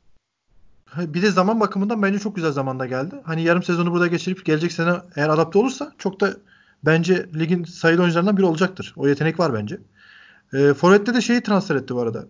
Bir 0.97 1.23
de 1.23 1.31
zaman 1.31 1.61
bakımından 1.61 2.03
bence 2.03 2.19
çok 2.19 2.37
güzel 2.37 2.53
zamanda 2.53 2.87
geldi. 2.87 3.15
Hani 3.25 3.43
yarım 3.43 3.63
sezonu 3.63 3.93
burada 3.93 4.07
geçirip 4.07 4.47
gelecek 4.47 4.73
sene 4.73 4.93
eğer 5.17 5.29
adapte 5.29 5.59
olursa 5.59 5.93
çok 5.99 6.21
da 6.21 6.37
bence 6.85 7.29
ligin 7.35 7.65
sayılı 7.65 8.03
oyuncularından 8.03 8.37
biri 8.37 8.47
olacaktır. 8.47 8.95
O 8.97 9.09
yetenek 9.09 9.39
var 9.39 9.55
bence. 9.55 9.79
E, 10.53 10.75
Forvet'te 10.75 11.15
de 11.15 11.21
şeyi 11.21 11.41
transfer 11.41 11.77
etti 11.77 11.95
bu 11.95 12.01
arada. 12.01 12.27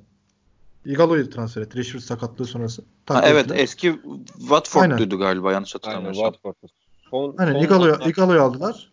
Igalo'yu 0.84 1.30
transfer 1.30 1.62
etti. 1.62 1.78
Rashford 1.78 2.00
sakatlığı 2.00 2.44
sonrası. 2.44 2.84
Ha, 3.06 3.22
evet 3.24 3.50
eski 3.54 4.00
Watford'luydu 4.38 5.18
galiba 5.18 5.52
yanlış 5.52 5.74
hatırlamıyorsam. 5.74 6.24
Aynen 6.24 6.32
Watford. 6.32 6.68
Son, 7.10 7.34
Aynen 7.38 7.62
Igalo'yu 8.08 8.42
aldılar. 8.42 8.92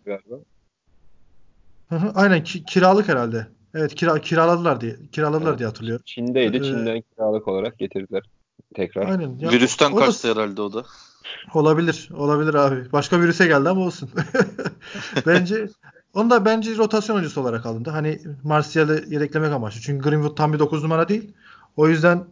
Hı 1.90 1.96
hı, 1.96 2.12
aynen 2.16 2.44
ki, 2.44 2.66
kiralık 2.66 3.08
herhalde. 3.08 3.48
Evet 3.74 3.96
kira, 3.96 4.22
kiraladılar 4.22 4.82
diye 4.82 4.96
kiraladılar 5.12 5.50
evet. 5.50 5.60
diye 5.60 5.68
hatırlıyorum. 5.68 6.04
Çin'deydi. 6.06 6.58
Ee, 6.58 6.64
Çin'den 6.64 7.02
kiralık 7.02 7.48
olarak 7.48 7.80
getirdiler 7.80 8.24
tekrar. 8.76 9.10
Aynen. 9.10 9.40
Ya, 9.40 9.52
Virüsten 9.52 9.96
kaçtı 9.96 10.28
da, 10.28 10.42
herhalde 10.42 10.62
o 10.62 10.74
da. 10.74 10.86
Olabilir. 11.54 12.10
Olabilir 12.18 12.54
abi. 12.54 12.92
Başka 12.92 13.22
virüse 13.22 13.48
geldi 13.48 13.70
ama 13.70 13.82
olsun. 13.82 14.10
bence 15.26 15.68
onu 16.14 16.30
da 16.30 16.46
bence 16.46 16.78
rotasyon 16.78 17.16
oyuncusu 17.16 17.42
olarak 17.42 17.66
alındı. 17.66 17.90
Hani 17.90 18.20
Martial'ı 18.44 19.04
yedeklemek 19.08 19.52
amaçlı. 19.52 19.82
Çünkü 19.82 20.10
Greenwood 20.10 20.38
tam 20.38 20.54
bir 20.54 20.60
9 20.60 20.84
numara 20.84 21.10
değil. 21.10 21.34
O 21.78 21.88
yüzden 21.88 22.26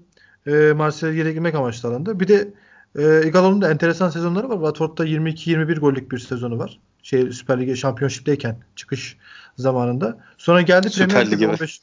e, 0.48 0.74
Martial'ı 0.76 1.14
yedeklemek 1.14 1.56
amaçlı 1.56 1.90
alındı. 1.90 2.20
Bir 2.20 2.28
de 2.28 2.54
e, 2.98 3.28
Igalo'nun 3.28 3.62
da 3.62 3.72
enteresan 3.72 4.10
sezonları 4.10 4.50
var. 4.50 4.56
Watford'da 4.56 5.06
22-21 5.06 5.80
gollük 5.80 6.12
bir 6.12 6.20
sezonu 6.20 6.60
var. 6.60 6.80
Şey 7.04 7.32
Süper 7.32 7.62
Lig'e 7.62 7.76
şampiyonşipteyken 7.76 8.58
çıkış 8.76 9.18
zamanında. 9.58 10.18
Sonra 10.38 10.62
geldi 10.62 10.90
Premier 10.90 11.32
Lig'e 11.32 11.48
15 11.48 11.82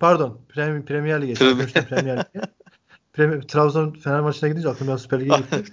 Pardon, 0.00 0.38
Premier, 0.48 0.84
Premier 0.84 1.22
Lig'e. 1.22 1.34
Premier 1.34 2.18
Lig'e. 2.18 2.24
Premier, 3.12 3.40
Trabzon 3.40 3.92
Fener 3.92 4.20
maçına 4.20 4.48
gidince 4.48 4.68
aklıma 4.68 4.98
Süper 4.98 5.20
Lig'e 5.20 5.36
gitti. 5.36 5.64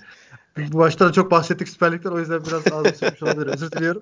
Bu 0.72 0.78
başta 0.78 1.08
da 1.08 1.12
çok 1.12 1.32
bahsettik 1.32 1.70
Süper 1.70 1.91
Lig'den 1.91 2.12
o 2.12 2.20
yüzden 2.20 2.41
biraz 2.45 2.74
ağzım 2.74 2.93
sıkmış 2.93 3.24
olabilir. 3.24 3.47
Özür 3.47 3.72
diliyorum. 3.72 4.01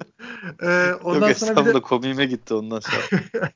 Ee, 0.64 0.94
ondan 1.04 1.28
Yok, 1.28 1.38
sonra 1.38 1.66
bir 1.66 1.74
de 1.74 1.82
komiğime 1.82 2.26
gitti 2.26 2.54
ondan 2.54 2.80
sonra. 2.80 3.22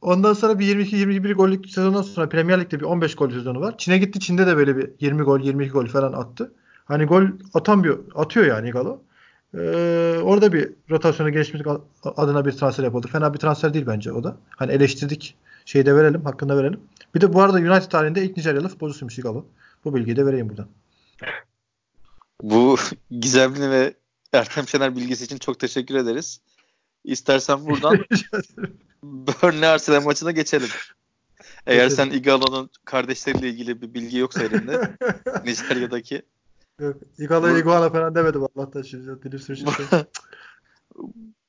ondan 0.00 0.32
sonra 0.32 0.58
bir 0.58 0.76
22-21 0.76 1.32
gollük 1.32 1.70
sezondan 1.70 2.02
sonra 2.02 2.28
Premier 2.28 2.60
Lig'de 2.60 2.80
bir 2.80 2.84
15 2.84 3.14
gol 3.14 3.30
sezonu 3.30 3.60
var. 3.60 3.78
Çin'e 3.78 3.98
gitti. 3.98 4.20
Çin'de 4.20 4.46
de 4.46 4.56
böyle 4.56 4.76
bir 4.76 4.90
20 5.00 5.22
gol, 5.22 5.40
22 5.40 5.72
gol 5.72 5.86
falan 5.86 6.12
attı. 6.12 6.52
Hani 6.84 7.04
gol 7.04 7.22
atan 7.54 7.84
bir 7.84 7.94
atıyor 8.14 8.46
yani 8.46 8.70
Galo. 8.70 9.02
Ee, 9.54 10.18
orada 10.22 10.52
bir 10.52 10.72
rotasyona 10.90 11.30
geçmek 11.30 11.66
adına 12.04 12.44
bir 12.44 12.52
transfer 12.52 12.84
yapıldı. 12.84 13.08
Fena 13.08 13.34
bir 13.34 13.38
transfer 13.38 13.74
değil 13.74 13.86
bence 13.86 14.12
o 14.12 14.24
da. 14.24 14.36
Hani 14.50 14.72
eleştirdik. 14.72 15.36
Şeyi 15.64 15.86
de 15.86 15.96
verelim, 15.96 16.24
hakkında 16.24 16.56
verelim. 16.56 16.80
Bir 17.14 17.20
de 17.20 17.32
bu 17.32 17.42
arada 17.42 17.56
United 17.58 17.90
tarihinde 17.90 18.24
ilk 18.24 18.36
Nijeryalı 18.36 18.68
futbolcusuymuş 18.68 19.18
Igalo. 19.18 19.44
Bu 19.84 19.94
bilgiyi 19.94 20.16
de 20.16 20.26
vereyim 20.26 20.48
buradan. 20.48 20.66
Bu 22.42 22.76
gizemli 23.10 23.70
ve 23.70 23.94
Ertem 24.32 24.68
Şener 24.68 24.96
bilgisi 24.96 25.24
için 25.24 25.38
çok 25.38 25.58
teşekkür 25.58 25.94
ederiz. 25.94 26.40
İstersen 27.04 27.66
buradan 27.66 27.98
Burnley 29.02 29.68
Arsenal 29.68 30.02
maçına 30.02 30.30
geçelim. 30.30 30.68
Eğer 31.66 31.88
sen 31.88 32.10
Igalo'nun 32.10 32.70
kardeşleriyle 32.84 33.48
ilgili 33.48 33.82
bir 33.82 33.94
bilgi 33.94 34.18
yoksa 34.18 34.42
elinde 34.42 34.96
Nijerya'daki 35.44 36.22
Yok. 36.80 36.96
Igalo 37.18 37.58
Iguana 37.58 37.90
falan 37.90 38.14
demedim 38.14 38.42
Allah'tan 38.42 38.82
şimdi. 38.82 39.22
Dilim 39.22 39.38
sürüşürse. 39.38 40.06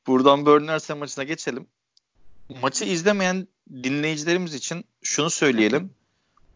Buradan 0.07 0.45
Burnley 0.45 0.75
Arsenal 0.75 0.99
maçına 0.99 1.23
geçelim. 1.23 1.67
Maçı 2.61 2.85
izlemeyen 2.85 3.47
dinleyicilerimiz 3.83 4.53
için 4.53 4.85
şunu 5.03 5.29
söyleyelim. 5.29 5.91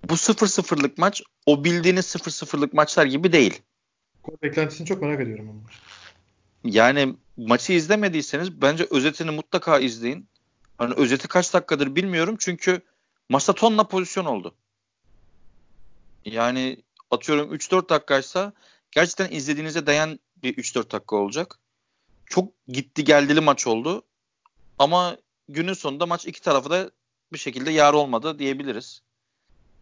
Bu 0.10 0.14
0-0'lık 0.14 0.98
maç 0.98 1.22
o 1.46 1.64
bildiğiniz 1.64 2.06
0-0'lık 2.06 2.74
maçlar 2.74 3.06
gibi 3.06 3.32
değil. 3.32 3.62
Beklentisini 4.44 4.88
çok 4.88 5.02
merak 5.02 5.22
ediyorum 5.22 5.50
ama. 5.50 5.60
Yani 6.64 7.16
maçı 7.38 7.74
izlemediyseniz 7.74 8.62
bence 8.62 8.88
özetini 8.90 9.32
mutlaka 9.32 9.80
izleyin. 9.80 10.28
Hani 10.78 10.94
özeti 10.94 11.28
kaç 11.28 11.54
dakikadır 11.54 11.96
bilmiyorum 11.96 12.36
çünkü 12.40 12.82
maçta 13.30 13.54
tonla 13.54 13.88
pozisyon 13.88 14.26
oldu. 14.26 14.56
Yani 16.26 16.78
atıyorum 17.12 17.56
3-4 17.56 17.90
dakikaysa 17.90 18.54
gerçekten 18.92 19.32
izlediğinize 19.32 19.86
dayan 19.86 20.20
bir 20.44 20.54
3-4 20.54 20.92
dakika 20.92 21.16
olacak. 21.16 21.60
Çok 22.26 22.54
gitti 22.68 23.04
geldili 23.04 23.42
maç 23.42 23.68
oldu. 23.68 24.04
Ama 24.80 25.18
günün 25.50 25.74
sonunda 25.74 26.06
maç 26.06 26.26
iki 26.26 26.42
tarafı 26.42 26.70
da 26.70 26.92
bir 27.34 27.38
şekilde 27.38 27.72
yar 27.72 27.94
olmadı 27.94 28.40
diyebiliriz. 28.40 29.02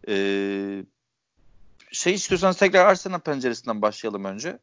Ee, 0.08 0.84
şey 1.98 2.14
istiyorsanız 2.14 2.56
tekrar 2.56 2.86
Arsenal 2.86 3.20
penceresinden 3.20 3.82
başlayalım 3.82 4.24
önce. 4.24 4.58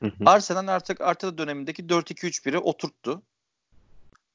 Hı 0.00 0.06
hı. 0.06 0.12
Arsenal 0.26 0.68
artık 0.68 1.00
Arteta 1.00 1.38
dönemindeki 1.38 1.82
4-2-3-1'i 1.82 2.58
oturttu. 2.58 3.22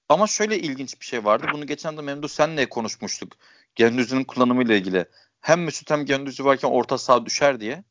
Ama 0.09 0.27
şöyle 0.27 0.59
ilginç 0.59 0.99
bir 1.01 1.05
şey 1.05 1.25
vardı. 1.25 1.47
Bunu 1.53 1.67
geçen 1.67 1.97
de 1.97 2.01
Memdu 2.01 2.27
senle 2.27 2.69
konuşmuştuk. 2.69 3.33
Gendüzü'nün 3.75 4.23
kullanımıyla 4.23 4.75
ilgili. 4.75 5.05
Hem 5.41 5.63
Mesut 5.63 5.91
hem 5.91 6.05
Gendüzü 6.05 6.45
varken 6.45 6.67
orta 6.67 6.97
saha 6.97 7.25
düşer 7.25 7.59
diye. 7.59 7.83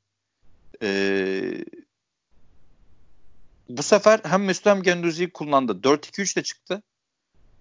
Ee, 0.82 1.64
bu 3.68 3.82
sefer 3.82 4.20
hem 4.24 4.44
Mesut 4.44 4.66
hem 4.66 4.82
Gendüzü'yü 4.82 5.32
kullandı. 5.32 5.72
4-2-3 5.72 6.36
de 6.36 6.42
çıktı. 6.42 6.82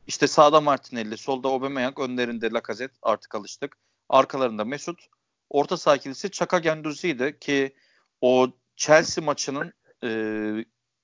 İşte 0.08 0.28
sağda 0.28 0.62
Martinelli, 0.62 1.18
solda 1.18 1.47
Aubameyang, 1.47 2.00
önlerinde 2.00 2.52
Lacazette 2.52 2.97
artık 3.02 3.36
alıştık. 3.36 3.78
Arkalarında 4.10 4.66
Mesut. 4.66 5.08
Orta 5.50 5.78
saha 5.78 5.95
ikilisi 5.95 6.32
Çaka 6.32 6.60
Gendüzi'ydi 6.60 7.39
ki 7.39 7.76
o 8.22 8.47
Chelsea 8.76 9.24
maçının 9.24 9.74
e, 10.04 10.10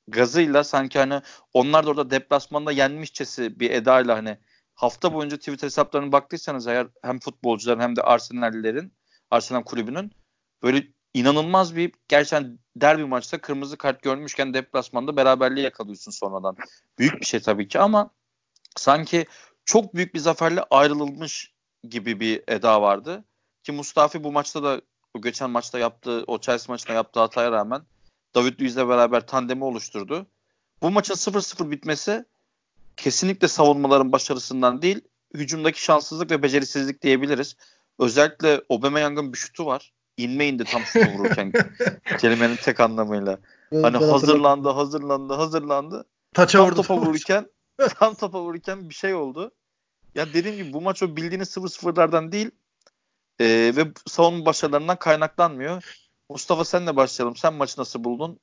gazıyla 0.07 0.63
sanki 0.63 0.99
hani 0.99 1.21
onlar 1.53 1.85
da 1.85 1.89
orada 1.89 2.11
deplasmanda 2.11 2.71
yenmişçesi 2.71 3.59
bir 3.59 3.71
edayla 3.71 4.17
hani 4.17 4.37
hafta 4.75 5.13
boyunca 5.13 5.37
Twitter 5.37 5.67
hesaplarına 5.67 6.11
baktıysanız 6.11 6.67
eğer 6.67 6.87
hem 7.01 7.19
futbolcuların 7.19 7.79
hem 7.79 7.95
de 7.95 8.01
Arsenal'lerin 8.01 8.93
Arsenal 9.31 9.63
kulübünün 9.63 10.11
böyle 10.63 10.87
inanılmaz 11.13 11.75
bir 11.75 11.91
gerçekten 12.07 12.59
derbi 12.75 13.05
maçta 13.05 13.41
kırmızı 13.41 13.77
kart 13.77 14.01
görmüşken 14.01 14.53
deplasmanda 14.53 15.17
beraberliği 15.17 15.63
yakalıyorsun 15.63 16.11
sonradan. 16.11 16.57
Büyük 16.99 17.21
bir 17.21 17.25
şey 17.25 17.39
tabii 17.39 17.67
ki 17.67 17.79
ama 17.79 18.09
sanki 18.75 19.25
çok 19.65 19.95
büyük 19.95 20.13
bir 20.13 20.19
zaferle 20.19 20.63
ayrılmış 20.69 21.53
gibi 21.89 22.19
bir 22.19 22.43
eda 22.47 22.81
vardı. 22.81 23.23
Ki 23.66 23.72
Mustafi 23.72 24.24
bu 24.24 24.32
maçta 24.32 24.63
da 24.63 24.82
bu 25.16 25.22
geçen 25.22 25.49
maçta 25.49 25.80
yaptığı 25.80 26.24
o 26.28 26.39
Chelsea 26.39 26.74
maçında 26.74 26.93
yaptığı 26.93 27.20
hataya 27.20 27.51
rağmen 27.51 27.82
David 28.36 28.61
Luiz'le 28.61 28.78
beraber 28.78 29.28
tandemi 29.28 29.63
oluşturdu. 29.63 30.28
Bu 30.82 30.91
maçın 30.91 31.13
0-0 31.13 31.72
bitmesi 31.72 32.26
kesinlikle 32.97 33.47
savunmaların 33.47 34.11
başarısından 34.11 34.82
değil, 34.82 35.01
hücumdaki 35.34 35.84
şanssızlık 35.84 36.32
ve 36.32 36.43
becerisizlik 36.43 37.01
diyebiliriz. 37.01 37.55
Özellikle 37.99 38.61
Aubameyang'ın 38.70 39.34
bir 39.34 39.38
şutu 39.38 39.66
var. 39.66 39.93
İnme 40.18 40.47
indi 40.47 40.63
tam 40.63 40.82
şutu 40.82 41.11
vururken 41.11 41.51
kelimenin 42.20 42.55
tek 42.55 42.80
anlamıyla. 42.80 43.39
Hani 43.82 43.97
hazırlandı, 43.97 44.70
hazırlandı, 44.70 45.34
hazırlandı. 45.34 46.05
Taça 46.34 46.57
tam 46.57 46.68
vurdu. 46.68 46.76
topa 46.76 46.97
vururken 46.97 47.49
tam 47.99 48.16
topa 48.16 48.41
vururken 48.41 48.89
bir 48.89 48.95
şey 48.95 49.13
oldu. 49.13 49.51
Ya 50.16 50.34
dediğim 50.34 50.57
gibi 50.57 50.74
bu 50.74 50.82
maç 50.82 51.03
o 51.03 51.16
bildiğiniz 51.16 51.57
0-0'lardan 51.57 52.32
değil 52.32 52.51
e, 53.39 53.45
ve 53.75 53.91
savunma 54.07 54.45
başarılarından 54.45 54.99
kaynaklanmıyor. 54.99 55.97
Mustafa 56.29 56.65
senle 56.65 56.95
başlayalım. 56.95 57.36
Sen 57.36 57.53
maçı 57.53 57.79
nasıl 57.81 58.03
buldun? 58.03 58.39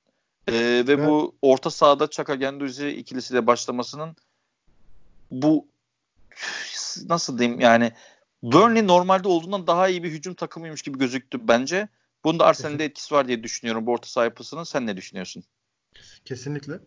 E, 0.48 0.52
ve 0.88 0.98
Ben- 0.98 1.08
bu 1.08 1.34
orta 1.42 1.70
sahada 1.70 2.10
Çaka 2.10 2.34
Genduzi 2.34 2.88
ikilisiyle 2.88 3.46
başlamasının 3.46 4.16
bu 5.30 5.66
nasıl 7.08 7.38
diyeyim 7.38 7.60
yani 7.60 7.92
Burnley 8.42 8.86
normalde 8.86 9.28
olduğundan 9.28 9.66
daha 9.66 9.88
iyi 9.88 10.02
bir 10.02 10.10
hücum 10.10 10.34
takımıymış 10.34 10.82
gibi 10.82 10.98
gözüktü 10.98 11.48
bence. 11.48 11.88
Bunda 12.24 12.44
Arsenal'in 12.46 12.78
de 12.78 12.84
etkisi 12.84 13.14
var 13.14 13.28
diye 13.28 13.42
düşünüyorum 13.42 13.86
bu 13.86 13.92
orta 13.92 14.08
saha 14.08 14.24
yapısının. 14.24 14.64
Sen 14.64 14.86
ne 14.86 14.96
düşünüyorsun? 14.96 15.44
Kesinlikle. 16.24 16.80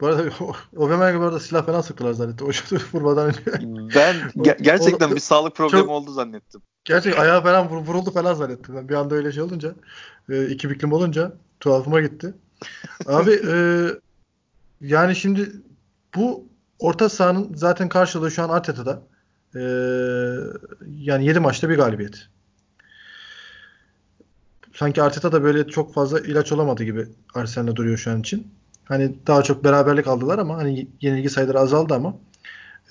Bu 0.00 0.06
arada 0.06 0.22
Aubameyang'a 0.76 1.20
bu 1.20 1.24
arada 1.24 1.40
silah 1.40 1.66
falan 1.66 1.80
sıktılar 1.80 2.12
zannetti. 2.12 2.44
O 2.48 2.52
şutu 2.52 2.80
vurmadan 2.92 3.26
önce. 3.28 3.40
Ben 3.94 4.16
ge- 4.36 4.62
gerçekten 4.62 5.10
O- 5.10 5.14
bir 5.14 5.20
sağlık 5.20 5.56
problemi 5.56 5.80
çok- 5.82 5.90
oldu 5.90 6.12
zannettim. 6.12 6.62
Gerçek 6.84 7.18
ayağı 7.18 7.42
falan 7.42 7.66
vur- 7.66 7.86
vuruldu 7.86 8.10
falan 8.10 8.34
zannettim. 8.34 8.76
Ben 8.76 8.88
bir 8.88 8.94
anda 8.94 9.14
öyle 9.14 9.32
şey 9.32 9.42
olunca 9.42 9.74
e, 10.28 10.46
iki 10.46 10.70
biklim 10.70 10.92
olunca 10.92 11.32
tuhafıma 11.60 12.00
gitti. 12.00 12.34
Abi 13.06 13.40
e, 13.48 13.56
yani 14.80 15.16
şimdi 15.16 15.52
bu 16.16 16.48
orta 16.78 17.08
sahanın 17.08 17.54
zaten 17.54 17.88
karşılığı 17.88 18.30
şu 18.30 18.42
an 18.42 18.48
Arteta'da. 18.48 19.02
E, 19.56 19.60
yani 20.96 21.26
7 21.26 21.40
maçta 21.40 21.68
bir 21.68 21.76
galibiyet. 21.76 22.28
Sanki 24.74 25.02
Arteta 25.02 25.32
da 25.32 25.42
böyle 25.42 25.66
çok 25.66 25.94
fazla 25.94 26.20
ilaç 26.20 26.52
olamadı 26.52 26.84
gibi 26.84 27.06
Arsenal'de 27.34 27.76
duruyor 27.76 27.98
şu 27.98 28.10
an 28.10 28.20
için. 28.20 28.46
Hani 28.84 29.14
daha 29.26 29.42
çok 29.42 29.64
beraberlik 29.64 30.06
aldılar 30.06 30.38
ama 30.38 30.56
hani 30.56 30.88
yenilgi 31.00 31.30
sayıları 31.30 31.58
azaldı 31.60 31.94
ama 31.94 32.14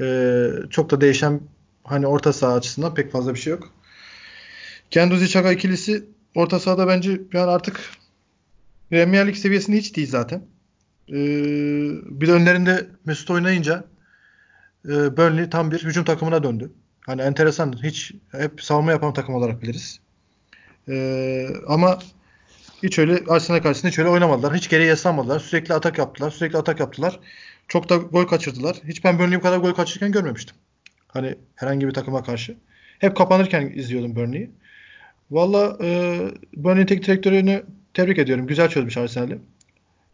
e, 0.01 0.49
çok 0.69 0.91
da 0.91 1.01
değişen 1.01 1.41
hani 1.83 2.07
orta 2.07 2.33
saha 2.33 2.53
açısından 2.53 2.93
pek 2.93 3.11
fazla 3.11 3.33
bir 3.33 3.39
şey 3.39 3.51
yok. 3.51 3.69
Kenduzi 4.91 5.29
Çaka 5.29 5.51
ikilisi 5.51 6.05
orta 6.35 6.59
sahada 6.59 6.87
bence 6.87 7.21
yani 7.33 7.51
artık 7.51 7.91
Premier 8.89 9.27
Lig 9.27 9.35
seviyesinde 9.35 9.77
hiç 9.77 9.95
değil 9.95 10.09
zaten. 10.09 10.41
Ee, 11.09 11.13
bir 12.21 12.27
de 12.27 12.31
önlerinde 12.31 12.87
Mesut 13.05 13.31
oynayınca 13.31 13.83
e, 14.85 15.17
Burnley 15.17 15.49
tam 15.49 15.71
bir 15.71 15.83
hücum 15.83 16.03
takımına 16.03 16.43
döndü. 16.43 16.71
Hani 17.05 17.21
enteresan. 17.21 17.83
Hiç 17.83 18.11
hep 18.31 18.63
savunma 18.63 18.91
yapan 18.91 19.13
takım 19.13 19.35
olarak 19.35 19.61
biliriz. 19.61 19.99
Ee, 20.89 21.47
ama 21.67 21.99
hiç 22.83 22.99
öyle 22.99 23.23
Arsenal 23.27 23.59
karşısında 23.59 23.91
hiç 23.91 23.99
öyle 23.99 24.09
oynamadılar. 24.09 24.55
Hiç 24.55 24.69
geriye 24.69 24.89
yaslanmadılar. 24.89 25.39
Sürekli 25.39 25.73
atak 25.73 25.97
yaptılar. 25.97 26.31
Sürekli 26.31 26.57
atak 26.57 26.79
yaptılar. 26.79 27.19
Çok 27.67 27.89
da 27.89 27.95
gol 27.95 28.25
kaçırdılar. 28.25 28.77
Hiç 28.87 29.03
ben 29.03 29.19
Burnley'i 29.19 29.39
bu 29.39 29.43
kadar 29.43 29.57
gol 29.57 29.73
kaçırırken 29.73 30.11
görmemiştim. 30.11 30.55
Hani 31.07 31.35
herhangi 31.55 31.87
bir 31.87 31.93
takıma 31.93 32.23
karşı. 32.23 32.57
Hep 32.99 33.17
kapanırken 33.17 33.71
izliyordum 33.75 34.15
Burnley'i. 34.15 34.51
Valla 35.31 35.77
e, 35.81 36.19
Burnley 36.55 36.85
tek 36.85 37.07
direktörünü 37.07 37.65
tebrik 37.93 38.17
ediyorum. 38.17 38.47
Güzel 38.47 38.69
çözmüş 38.69 38.97
Arsenal'i. 38.97 39.39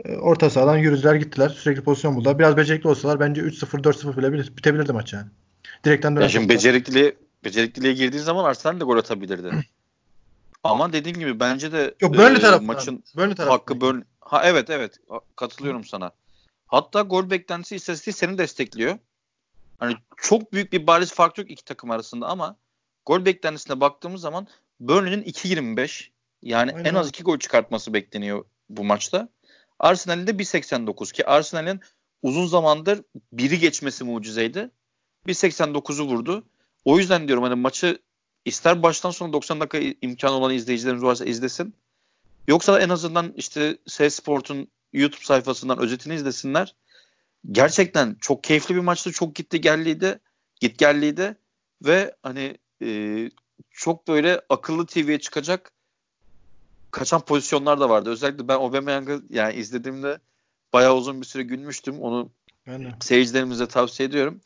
E, 0.05 0.16
orta 0.18 0.49
sahadan 0.49 0.78
yürüdüler 0.78 1.16
gittiler. 1.16 1.49
Sürekli 1.49 1.82
pozisyon 1.82 2.16
buldular. 2.16 2.39
Biraz 2.39 2.57
becerikli 2.57 2.88
olsalar 2.88 3.20
bence 3.20 3.41
3-0 3.41 3.84
4-0 3.84 4.18
bile 4.18 4.34
bit- 4.34 4.57
bitebilirdi 4.57 4.93
maç 4.93 5.13
yani. 5.13 5.28
Direkten 5.84 6.16
dönen 6.16 6.24
Ya 6.26 6.30
şimdi 6.30 6.47
toplar. 6.57 6.74
becerikliliğe, 7.43 7.93
girdiğin 7.93 8.24
zaman 8.24 8.43
Arsenal 8.45 8.80
de 8.80 8.84
gol 8.84 8.97
atabilirdi. 8.97 9.51
Ama 10.63 10.93
dediğim 10.93 11.20
gibi 11.20 11.39
bence 11.39 11.72
de 11.72 11.95
Yok 12.01 12.13
Burnley 12.13 12.36
e, 12.36 12.39
tarafından. 12.39 12.76
maçın 12.76 13.03
Burnley 13.16 13.36
hakkı 13.36 13.82
Burnley. 13.82 14.03
Ha 14.20 14.41
evet 14.45 14.70
evet 14.70 14.97
katılıyorum 15.36 15.84
sana. 15.84 16.11
Hatta 16.68 17.01
gol 17.01 17.30
beklentisi 17.30 17.76
istatistiği 17.76 18.13
seni 18.13 18.38
destekliyor. 18.38 18.97
Hani 19.78 19.95
çok 20.18 20.53
büyük 20.53 20.74
bir 20.74 20.88
bariz 20.88 21.13
fark 21.13 21.38
yok 21.38 21.51
iki 21.51 21.66
takım 21.66 21.91
arasında 21.91 22.28
ama 22.28 22.55
gol 23.05 23.26
beklentisine 23.26 23.80
baktığımız 23.80 24.22
zaman 24.22 24.47
Burnley'nin 24.80 25.24
2.25 25.24 26.10
yani 26.42 26.72
Aynen 26.72 26.90
en 26.90 26.96
az 26.96 27.06
abi. 27.06 27.10
2 27.10 27.24
gol 27.24 27.40
çıkartması 27.40 27.94
bekleniyor 27.94 28.46
bu 28.70 28.84
maçta. 28.84 29.30
Arsenal'in 29.80 30.28
de 30.28 30.32
1.89 30.32 31.14
ki 31.14 31.26
Arsenal'in 31.26 31.80
uzun 32.22 32.46
zamandır 32.46 33.02
biri 33.32 33.60
geçmesi 33.60 34.04
mucizeydi. 34.04 34.72
1.89'u 35.28 36.06
vurdu. 36.06 36.44
O 36.86 36.98
yüzden 36.98 37.28
diyorum 37.28 37.44
hani 37.44 37.56
maçı 37.56 38.00
ister 38.46 38.84
baştan 38.84 39.12
sona 39.12 39.34
90 39.34 39.60
dakika 39.60 39.96
imkanı 40.02 40.32
olan 40.32 40.54
izleyicilerimiz 40.54 41.04
varsa 41.04 41.26
izlesin. 41.26 41.76
Yoksa 42.48 42.74
da 42.74 42.82
en 42.82 42.90
azından 42.90 43.34
işte 43.36 43.78
S 43.88 44.10
Sport'un 44.10 44.68
YouTube 44.94 45.26
sayfasından 45.26 45.80
özetini 45.80 46.16
izlesinler. 46.16 46.76
Gerçekten 47.52 48.18
çok 48.22 48.44
keyifli 48.44 48.76
bir 48.76 48.80
maçtı. 48.80 49.12
Çok 49.12 49.36
gitti 49.36 49.62
gelliydi. 49.62 50.20
Git 50.60 50.78
gelliydi. 50.78 51.38
Ve 51.86 52.16
hani 52.24 52.58
e, 52.82 52.88
çok 53.72 54.08
böyle 54.08 54.41
akıllı 54.49 54.86
TV'ye 54.86 55.20
çıkacak 55.20 55.72
kaçan 56.91 57.22
pozisyonlar 57.22 57.80
da 57.80 57.89
vardı. 57.89 58.10
Özellikle 58.10 58.47
ben 58.47 58.53
Aubameyang'ı 58.53 59.22
yani 59.30 59.53
izlediğimde 59.53 60.20
bayağı 60.74 60.95
uzun 60.95 61.22
bir 61.22 61.26
süre 61.26 61.43
gülmüştüm. 61.43 61.99
Onu 62.01 62.32
Ben 62.68 62.86
de. 62.86 62.89
seyircilerimize 63.01 63.68
tavsiye 63.68 64.10
ediyorum. 64.10 64.41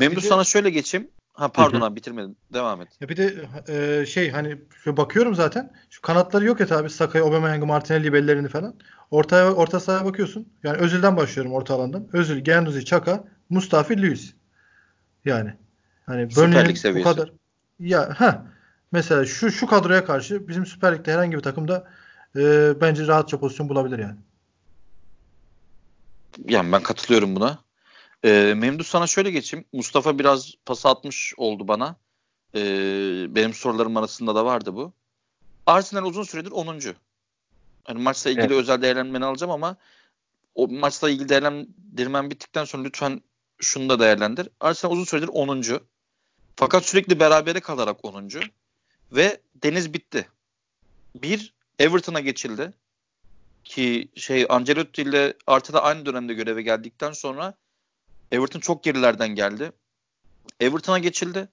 De- 0.00 0.20
sana 0.20 0.44
şöyle 0.44 0.70
geçeyim. 0.70 1.10
Ha 1.32 1.52
pardon 1.52 1.80
abi 1.80 1.96
bitirmedim. 1.96 2.36
Devam 2.52 2.82
et. 2.82 2.88
Ya 3.00 3.08
bir 3.08 3.16
de 3.16 3.48
e, 3.68 4.06
şey 4.06 4.30
hani 4.30 4.58
şu 4.84 4.96
bakıyorum 4.96 5.34
zaten. 5.34 5.72
Şu 5.90 6.02
kanatları 6.02 6.44
yok 6.44 6.60
et 6.60 6.72
abi. 6.72 6.90
Sakay'ı, 6.90 7.24
Aubameyang'ı, 7.24 7.66
Martinelli 7.66 8.12
bellerini 8.12 8.48
falan. 8.48 8.74
Ortaya 9.10 9.52
orta 9.52 9.80
sahaya 9.80 10.04
bakıyorsun. 10.04 10.48
Yani 10.62 10.78
Özil'den 10.78 11.16
başlıyorum 11.16 11.52
orta 11.52 11.74
alandan. 11.74 12.08
Özil, 12.12 12.38
Genduzi, 12.38 12.84
Çaka, 12.84 13.24
Mustafi, 13.48 14.02
Luis. 14.02 14.34
Yani 15.24 15.54
hani 16.06 16.30
Burnley'nin 16.36 16.94
bu 16.94 17.02
kadar 17.02 17.32
ya 17.80 18.20
ha 18.20 18.46
mesela 18.92 19.26
şu 19.26 19.50
şu 19.50 19.66
kadroya 19.66 20.04
karşı 20.04 20.48
bizim 20.48 20.66
Süper 20.66 20.98
Lig'de 20.98 21.12
herhangi 21.12 21.36
bir 21.36 21.42
takımda 21.42 21.90
e, 22.36 22.72
bence 22.80 23.06
rahatça 23.06 23.40
pozisyon 23.40 23.68
bulabilir 23.68 23.98
yani. 23.98 24.16
Yani 26.44 26.72
ben 26.72 26.82
katılıyorum 26.82 27.36
buna. 27.36 27.58
Ee, 28.24 28.54
Memduh 28.56 28.84
sana 28.84 29.06
şöyle 29.06 29.30
geçeyim. 29.30 29.64
Mustafa 29.72 30.18
biraz 30.18 30.54
pas 30.66 30.86
atmış 30.86 31.34
oldu 31.36 31.68
bana. 31.68 31.96
Ee, 32.54 33.26
benim 33.34 33.54
sorularım 33.54 33.96
arasında 33.96 34.34
da 34.34 34.44
vardı 34.44 34.74
bu. 34.74 34.92
Arsenal 35.66 36.04
uzun 36.04 36.22
süredir 36.22 36.50
10. 36.50 36.80
Hani 37.84 38.02
maçla 38.02 38.30
ilgili 38.30 38.44
Evet. 38.46 38.56
özel 38.56 38.82
değerlendirmeni 38.82 39.24
alacağım 39.24 39.52
ama 39.52 39.76
o 40.54 40.68
maçla 40.68 41.10
ilgili 41.10 41.28
değerlendirmen 41.28 42.30
bittikten 42.30 42.64
sonra 42.64 42.82
lütfen 42.82 43.22
şunu 43.58 43.88
da 43.88 44.00
değerlendir. 44.00 44.48
Arsenal 44.60 44.92
uzun 44.92 45.04
süredir 45.04 45.28
10. 45.28 45.62
Fakat 46.58 46.84
sürekli 46.84 47.20
berabere 47.20 47.60
kalarak 47.60 48.04
10. 48.04 48.30
Ve 49.12 49.40
deniz 49.54 49.94
bitti. 49.94 50.28
Bir 51.14 51.54
Everton'a 51.78 52.20
geçildi. 52.20 52.72
Ki 53.64 54.08
şey 54.14 54.46
Ancelotti 54.48 55.02
ile 55.02 55.34
Arteta 55.46 55.82
aynı 55.82 56.06
dönemde 56.06 56.34
göreve 56.34 56.62
geldikten 56.62 57.12
sonra 57.12 57.54
Everton 58.32 58.60
çok 58.60 58.84
gerilerden 58.84 59.28
geldi. 59.28 59.72
Everton'a 60.60 60.98
geçildi. 60.98 61.48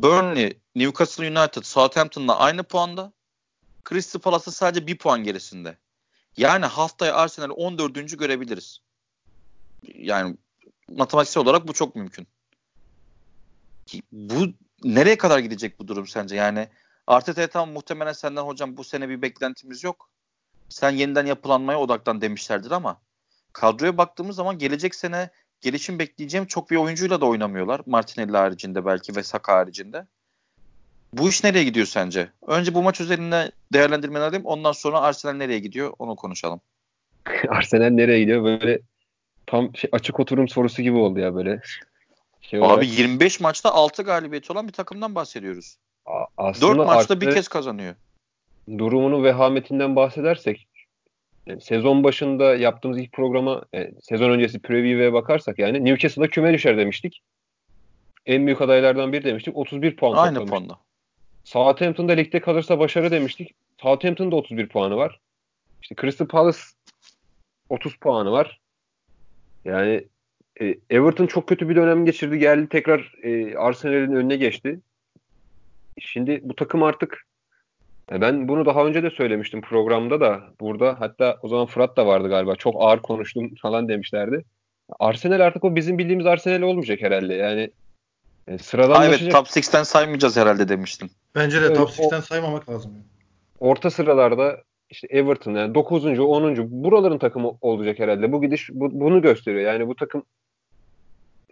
Burnley, 0.00 0.58
Newcastle 0.74 1.38
United, 1.38 1.62
Southampton'la 1.62 2.38
aynı 2.38 2.62
puanda. 2.62 3.12
Crystal 3.88 4.20
Palace'a 4.20 4.52
sadece 4.52 4.86
bir 4.86 4.98
puan 4.98 5.24
gerisinde. 5.24 5.78
Yani 6.36 6.66
haftaya 6.66 7.14
Arsenal'i 7.14 7.52
14. 7.52 8.18
görebiliriz. 8.18 8.80
Yani 9.94 10.36
matematiksel 10.88 11.42
olarak 11.42 11.68
bu 11.68 11.72
çok 11.72 11.96
mümkün. 11.96 12.26
Bu 14.12 14.46
nereye 14.84 15.18
kadar 15.18 15.38
gidecek 15.38 15.78
bu 15.78 15.88
durum 15.88 16.06
sence? 16.06 16.36
Yani 16.36 16.68
Arteta'ya 17.06 17.48
tamam 17.48 17.70
muhtemelen 17.70 18.12
senden 18.12 18.42
hocam 18.42 18.76
bu 18.76 18.84
sene 18.84 19.08
bir 19.08 19.22
beklentimiz 19.22 19.84
yok. 19.84 20.10
Sen 20.68 20.90
yeniden 20.90 21.26
yapılanmaya 21.26 21.78
odaklan 21.78 22.20
demişlerdir 22.20 22.70
ama 22.70 23.00
kadroya 23.52 23.98
baktığımız 23.98 24.36
zaman 24.36 24.58
gelecek 24.58 24.94
sene 24.94 25.30
gelişim 25.60 25.98
bekleyeceğim 25.98 26.46
çok 26.46 26.70
bir 26.70 26.76
oyuncuyla 26.76 27.20
da 27.20 27.26
oynamıyorlar. 27.26 27.80
Martinelli 27.86 28.36
haricinde 28.36 28.86
belki 28.86 29.16
ve 29.16 29.22
Saka 29.22 29.52
haricinde. 29.52 30.06
Bu 31.12 31.28
iş 31.28 31.44
nereye 31.44 31.64
gidiyor 31.64 31.86
sence? 31.86 32.28
Önce 32.46 32.74
bu 32.74 32.82
maç 32.82 33.00
üzerinde 33.00 33.52
değerlendirmeni 33.72 34.22
alayım. 34.22 34.44
Ondan 34.44 34.72
sonra 34.72 35.00
Arsenal 35.00 35.32
nereye 35.32 35.58
gidiyor 35.58 35.92
onu 35.98 36.16
konuşalım. 36.16 36.60
Arsenal 37.48 37.90
nereye 37.90 38.20
gidiyor? 38.20 38.44
Böyle 38.44 38.80
tam 39.46 39.76
şey, 39.76 39.90
açık 39.92 40.20
oturum 40.20 40.48
sorusu 40.48 40.82
gibi 40.82 40.96
oldu 40.96 41.18
ya 41.18 41.34
böyle. 41.34 41.60
Şey 42.50 42.60
Abi 42.62 42.86
25 42.86 43.40
maçta 43.40 43.70
6 43.70 44.02
galibiyet 44.02 44.50
olan 44.50 44.68
bir 44.68 44.72
takımdan 44.72 45.14
bahsediyoruz. 45.14 45.76
Aslında 46.36 46.78
4 46.78 46.86
maçta 46.86 47.20
bir 47.20 47.30
kez 47.30 47.48
kazanıyor. 47.48 47.94
Durumunu 48.78 49.22
vehametinden 49.22 49.96
bahsedersek 49.96 50.68
yani 51.46 51.60
sezon 51.60 52.04
başında 52.04 52.56
yaptığımız 52.56 52.98
ilk 52.98 53.12
programa 53.12 53.62
yani 53.72 53.92
sezon 54.02 54.30
öncesi 54.30 54.58
preview'e 54.58 55.12
bakarsak 55.12 55.58
yani 55.58 55.84
Newcastle'da 55.84 56.28
küme 56.28 56.52
düşer 56.52 56.78
demiştik. 56.78 57.22
En 58.26 58.46
büyük 58.46 58.60
adaylardan 58.60 59.12
biri 59.12 59.24
demiştik. 59.24 59.56
31 59.56 59.96
puan 59.96 60.16
Aynı 60.16 60.46
puanda. 60.46 60.78
Southampton'da 61.44 62.12
ligde 62.12 62.40
kalırsa 62.40 62.78
başarı 62.78 63.10
demiştik. 63.10 63.54
Southampton'da 63.82 64.36
31 64.36 64.68
puanı 64.68 64.96
var. 64.96 65.20
İşte 65.82 65.94
Crystal 66.00 66.26
Palace 66.26 66.58
30 67.68 67.96
puanı 67.96 68.32
var. 68.32 68.60
Yani 69.64 70.04
e, 70.60 70.78
Everton 70.90 71.26
çok 71.26 71.48
kötü 71.48 71.68
bir 71.68 71.76
dönem 71.76 72.04
geçirdi. 72.04 72.38
Geldi 72.38 72.68
tekrar 72.68 73.14
e, 73.22 73.56
Arsenal'in 73.56 74.16
önüne 74.16 74.36
geçti. 74.36 74.80
Şimdi 76.00 76.40
bu 76.44 76.56
takım 76.56 76.82
artık 76.82 77.26
e, 78.12 78.20
ben 78.20 78.48
bunu 78.48 78.66
daha 78.66 78.86
önce 78.86 79.02
de 79.02 79.10
söylemiştim 79.10 79.60
programda 79.60 80.20
da 80.20 80.40
burada 80.60 80.96
hatta 81.00 81.38
o 81.42 81.48
zaman 81.48 81.66
Fırat 81.66 81.96
da 81.96 82.06
vardı 82.06 82.28
galiba. 82.28 82.56
Çok 82.56 82.74
ağır 82.78 82.98
konuştum 82.98 83.54
falan 83.62 83.88
demişlerdi. 83.88 84.44
Arsenal 84.98 85.40
artık 85.40 85.64
o 85.64 85.76
bizim 85.76 85.98
bildiğimiz 85.98 86.26
Arsenal 86.26 86.62
olmayacak 86.62 87.02
herhalde. 87.02 87.34
Yani 87.34 87.70
e, 88.48 88.58
sıradan 88.58 89.02
evet 89.02 89.32
top 89.32 89.46
6'ten 89.46 89.82
saymayacağız 89.82 90.36
herhalde 90.36 90.68
demiştim. 90.68 91.10
Bence 91.34 91.62
de 91.62 91.66
evet, 91.66 91.76
top 91.76 91.90
6'ten 91.90 92.20
saymamak 92.20 92.70
lazım. 92.70 92.92
Orta 93.60 93.90
sıralarda 93.90 94.62
işte 94.90 95.06
Everton 95.10 95.54
yani 95.54 95.74
9. 95.74 96.04
10. 96.04 96.56
buraların 96.70 97.18
takımı 97.18 97.52
olacak 97.60 97.98
herhalde. 97.98 98.32
Bu 98.32 98.42
gidiş 98.42 98.70
bu, 98.72 99.00
bunu 99.00 99.22
gösteriyor. 99.22 99.72
Yani 99.72 99.88
bu 99.88 99.96
takım 99.96 100.22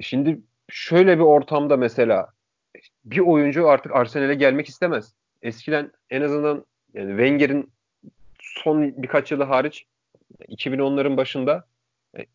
şimdi 0.00 0.40
şöyle 0.68 1.18
bir 1.18 1.22
ortamda 1.22 1.76
mesela 1.76 2.28
bir 3.04 3.18
oyuncu 3.18 3.68
artık 3.68 3.96
Arsenal'e 3.96 4.34
gelmek 4.34 4.68
istemez. 4.68 5.14
Eskiden 5.42 5.92
en 6.10 6.22
azından 6.22 6.64
yani 6.94 7.08
Wenger'in 7.08 7.70
son 8.40 9.02
birkaç 9.02 9.32
yılı 9.32 9.44
hariç 9.44 9.86
2010'ların 10.48 11.16
başında 11.16 11.64
e, 12.18 12.26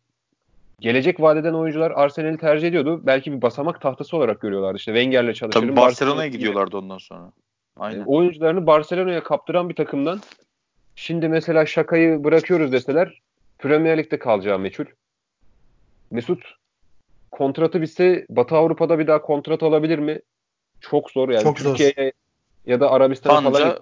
gelecek 0.80 1.20
vadeden 1.20 1.54
oyuncular 1.54 1.90
Arsenal'i 1.90 2.38
tercih 2.38 2.68
ediyordu. 2.68 3.00
Belki 3.06 3.32
bir 3.32 3.42
basamak 3.42 3.80
tahtası 3.80 4.16
olarak 4.16 4.40
görüyorlardı. 4.40 4.76
İşte 4.76 4.92
Wenger'le 4.92 5.34
çalışalım. 5.34 5.66
Tabii 5.66 5.76
Barcelona'ya 5.76 6.28
gidiyorlardı 6.28 6.76
ondan 6.76 6.98
sonra. 6.98 7.32
Aynen. 7.76 7.98
Yani 7.98 8.08
oyuncularını 8.08 8.66
Barcelona'ya 8.66 9.22
kaptıran 9.22 9.68
bir 9.68 9.74
takımdan 9.74 10.20
şimdi 10.96 11.28
mesela 11.28 11.66
şakayı 11.66 12.24
bırakıyoruz 12.24 12.72
deseler 12.72 13.22
Premier 13.58 13.98
Lig'de 13.98 14.18
kalacağı 14.18 14.58
meçhul. 14.58 14.84
Mesut 16.10 16.42
kontratı 17.32 17.82
bitse 17.82 18.26
Batı 18.28 18.56
Avrupa'da 18.56 18.98
bir 18.98 19.06
daha 19.06 19.22
kontrat 19.22 19.62
alabilir 19.62 19.98
mi? 19.98 20.20
Çok 20.80 21.10
zor 21.10 21.28
yani. 21.28 21.42
Çok 21.42 21.56
Türkiye'ye 21.56 22.12
ya 22.66 22.80
da 22.80 22.90
Arabistan'a 22.90 23.50
falan 23.50 23.52
gider. 23.52 23.78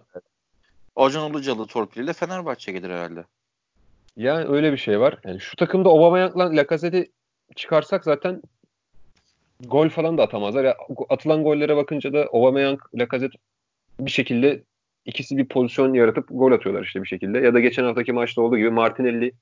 Acun 0.96 1.30
Ilıcalı 1.30 1.66
torpiliyle 1.66 2.12
Fenerbahçe 2.12 2.72
gelir 2.72 2.90
herhalde. 2.90 3.24
Yani 4.16 4.48
öyle 4.48 4.72
bir 4.72 4.76
şey 4.76 5.00
var. 5.00 5.18
Yani 5.24 5.40
şu 5.40 5.56
takımda 5.56 5.88
Aubameyang'la 5.88 6.56
Lacazette'i 6.56 7.10
çıkarsak 7.56 8.04
zaten 8.04 8.42
gol 9.60 9.88
falan 9.88 10.18
da 10.18 10.22
atamazlar. 10.22 10.64
Ya, 10.64 10.76
atılan 11.08 11.44
gollere 11.44 11.76
bakınca 11.76 12.12
da 12.12 12.26
Aubameyang, 12.32 12.80
Lacazette 12.94 13.38
bir 14.00 14.10
şekilde 14.10 14.62
ikisi 15.04 15.36
bir 15.36 15.48
pozisyon 15.48 15.94
yaratıp 15.94 16.28
gol 16.30 16.52
atıyorlar 16.52 16.84
işte 16.84 17.02
bir 17.02 17.08
şekilde. 17.08 17.38
Ya 17.38 17.54
da 17.54 17.60
geçen 17.60 17.84
haftaki 17.84 18.12
maçta 18.12 18.42
olduğu 18.42 18.58
gibi 18.58 18.70
Martinelli 18.70 19.32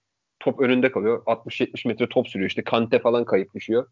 top 0.40 0.60
önünde 0.60 0.92
kalıyor. 0.92 1.22
60-70 1.24 1.88
metre 1.88 2.08
top 2.08 2.28
sürüyor. 2.28 2.48
İşte 2.48 2.64
Kante 2.64 2.98
falan 2.98 3.24
kayıp 3.24 3.54
düşüyor. 3.54 3.86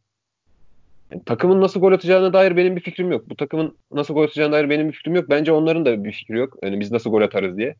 Yani 1.12 1.24
takımın 1.24 1.60
nasıl 1.60 1.80
gol 1.80 1.92
atacağına 1.92 2.32
dair 2.32 2.56
benim 2.56 2.76
bir 2.76 2.80
fikrim 2.80 3.12
yok. 3.12 3.30
Bu 3.30 3.36
takımın 3.36 3.76
nasıl 3.92 4.14
gol 4.14 4.24
atacağına 4.24 4.52
dair 4.52 4.70
benim 4.70 4.88
bir 4.88 4.92
fikrim 4.92 5.14
yok. 5.14 5.30
Bence 5.30 5.52
onların 5.52 5.84
da 5.84 6.04
bir 6.04 6.12
fikri 6.12 6.38
yok. 6.38 6.56
Yani 6.62 6.80
biz 6.80 6.92
nasıl 6.92 7.10
gol 7.10 7.22
atarız 7.22 7.56
diye. 7.56 7.74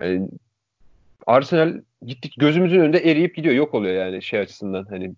Yani 0.00 0.28
Arsenal 1.26 1.80
gittik 2.06 2.34
gözümüzün 2.38 2.80
önünde 2.80 2.98
eriyip 2.98 3.36
gidiyor. 3.36 3.54
Yok 3.54 3.74
oluyor 3.74 3.94
yani 3.94 4.22
şey 4.22 4.40
açısından. 4.40 4.84
Hani 4.84 5.14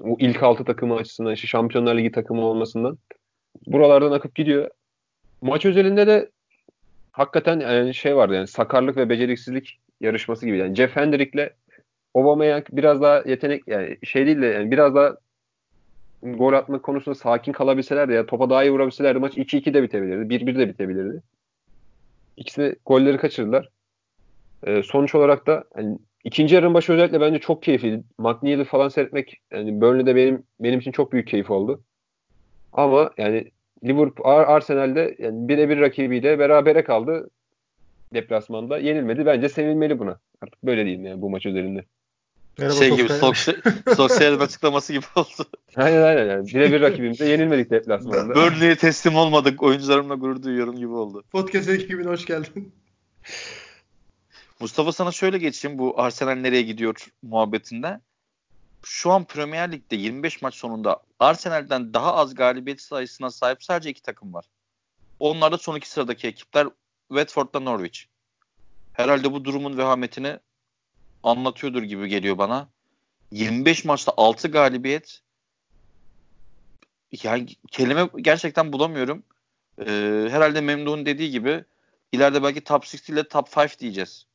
o 0.00 0.16
ilk 0.20 0.42
altı 0.42 0.64
takımı 0.64 0.94
açısından, 0.94 1.34
işte 1.34 1.46
Şampiyonlar 1.46 1.96
Ligi 1.96 2.12
takımı 2.12 2.44
olmasından. 2.44 2.98
Buralardan 3.66 4.12
akıp 4.12 4.34
gidiyor. 4.34 4.70
Maç 5.42 5.66
özelinde 5.66 6.06
de 6.06 6.30
hakikaten 7.12 7.60
yani 7.60 7.94
şey 7.94 8.16
vardı 8.16 8.34
yani 8.34 8.46
sakarlık 8.46 8.96
ve 8.96 9.08
beceriksizlik 9.08 9.78
yarışması 10.00 10.46
gibi. 10.46 10.58
Yani 10.58 10.74
Jeff 10.74 10.96
Hendrick'le 10.96 11.50
Aubameyang 12.14 12.64
biraz 12.72 13.02
daha 13.02 13.22
yetenek 13.26 13.62
yani 13.66 13.96
şey 14.04 14.26
değil 14.26 14.42
de 14.42 14.46
yani 14.46 14.70
biraz 14.70 14.94
daha 14.94 15.16
gol 16.22 16.52
atma 16.52 16.82
konusunda 16.82 17.14
sakin 17.14 17.52
kalabilselerdi 17.52 18.12
ya 18.12 18.26
topa 18.26 18.50
daha 18.50 18.64
iyi 18.64 18.72
vurabilselerdi 18.72 19.18
maç 19.18 19.38
2-2 19.38 19.74
de 19.74 19.82
bitebilirdi. 19.82 20.34
1-1 20.34 20.58
de 20.58 20.68
bitebilirdi. 20.68 21.22
İkisi 22.36 22.76
golleri 22.86 23.18
kaçırdılar. 23.18 23.68
Ee, 24.66 24.82
sonuç 24.82 25.14
olarak 25.14 25.46
da 25.46 25.64
yani 25.76 25.98
ikinci 26.24 26.54
yarının 26.54 26.74
başı 26.74 26.92
özellikle 26.92 27.20
bence 27.20 27.38
çok 27.38 27.62
keyifliydi. 27.62 28.02
McNeil'i 28.18 28.64
falan 28.64 28.88
seyretmek 28.88 29.40
yani 29.52 29.80
Burnley'de 29.80 30.16
benim 30.16 30.42
benim 30.60 30.80
için 30.80 30.92
çok 30.92 31.12
büyük 31.12 31.28
keyif 31.28 31.50
oldu. 31.50 31.80
Ama 32.72 33.10
yani 33.18 33.50
Liverpool 33.84 34.28
Arsenal'de 34.28 35.16
yani 35.18 35.48
birebir 35.48 35.80
rakibiyle 35.80 36.38
berabere 36.38 36.84
kaldı 36.84 37.30
deplasmanda. 38.14 38.78
Yenilmedi. 38.78 39.26
Bence 39.26 39.48
sevinmeli 39.48 39.98
buna. 39.98 40.18
Artık 40.42 40.62
böyle 40.62 40.84
diyeyim 40.84 41.06
yani 41.06 41.22
bu 41.22 41.30
maç 41.30 41.46
üzerinde. 41.46 41.84
Merhaba, 42.58 42.78
şey 42.78 42.96
gibi 42.96 43.08
Solskjaer'in 43.96 44.40
açıklaması 44.40 44.92
gibi 44.92 45.04
oldu. 45.16 45.48
Aynen 45.76 46.02
aynen. 46.02 46.26
Yani. 46.26 46.46
Birebir 46.46 46.80
rakibimize 46.80 47.28
yenilmedik 47.28 47.70
deplasmanda. 47.70 48.34
Burnley'e 48.34 48.76
teslim 48.76 49.16
olmadık. 49.16 49.62
Oyuncularımla 49.62 50.14
gurur 50.14 50.42
duyuyorum 50.42 50.76
gibi 50.76 50.92
oldu. 50.92 51.24
Podcast 51.30 51.68
ekibine 51.68 52.08
hoş 52.08 52.26
geldin. 52.26 52.72
Mustafa 54.60 54.92
sana 54.92 55.12
şöyle 55.12 55.38
geçeyim 55.38 55.78
bu 55.78 56.00
Arsenal 56.00 56.34
nereye 56.34 56.62
gidiyor 56.62 57.06
muhabbetinde. 57.22 58.00
Şu 58.84 59.10
an 59.10 59.24
Premier 59.24 59.72
Lig'de 59.72 59.96
25 59.96 60.42
maç 60.42 60.54
sonunda 60.54 61.02
Arsenal'den 61.20 61.94
daha 61.94 62.14
az 62.14 62.34
galibiyet 62.34 62.80
sayısına 62.80 63.30
sahip 63.30 63.64
sadece 63.64 63.90
iki 63.90 64.02
takım 64.02 64.34
var. 64.34 64.44
Onlar 65.18 65.52
da 65.52 65.58
son 65.58 65.76
iki 65.76 65.90
sıradaki 65.90 66.28
ekipler 66.28 66.68
Watford'la 67.08 67.60
Norwich. 67.60 68.00
Herhalde 68.92 69.32
bu 69.32 69.44
durumun 69.44 69.78
vehametini 69.78 70.38
anlatıyordur 71.22 71.82
gibi 71.82 72.08
geliyor 72.08 72.38
bana. 72.38 72.68
25 73.30 73.84
maçta 73.84 74.12
6 74.16 74.48
galibiyet. 74.48 75.20
Yani 77.22 77.46
kelime 77.70 78.08
gerçekten 78.16 78.72
bulamıyorum. 78.72 79.22
Ee, 79.78 80.28
herhalde 80.30 80.60
Memduh'un 80.60 81.06
dediği 81.06 81.30
gibi 81.30 81.64
ileride 82.12 82.42
belki 82.42 82.60
top 82.60 82.84
6 82.84 83.12
ile 83.12 83.28
top 83.28 83.56
5 83.56 83.80
diyeceğiz 83.80 84.26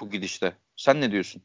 bu 0.00 0.10
gidişte. 0.10 0.52
Sen 0.76 1.00
ne 1.00 1.12
diyorsun? 1.12 1.42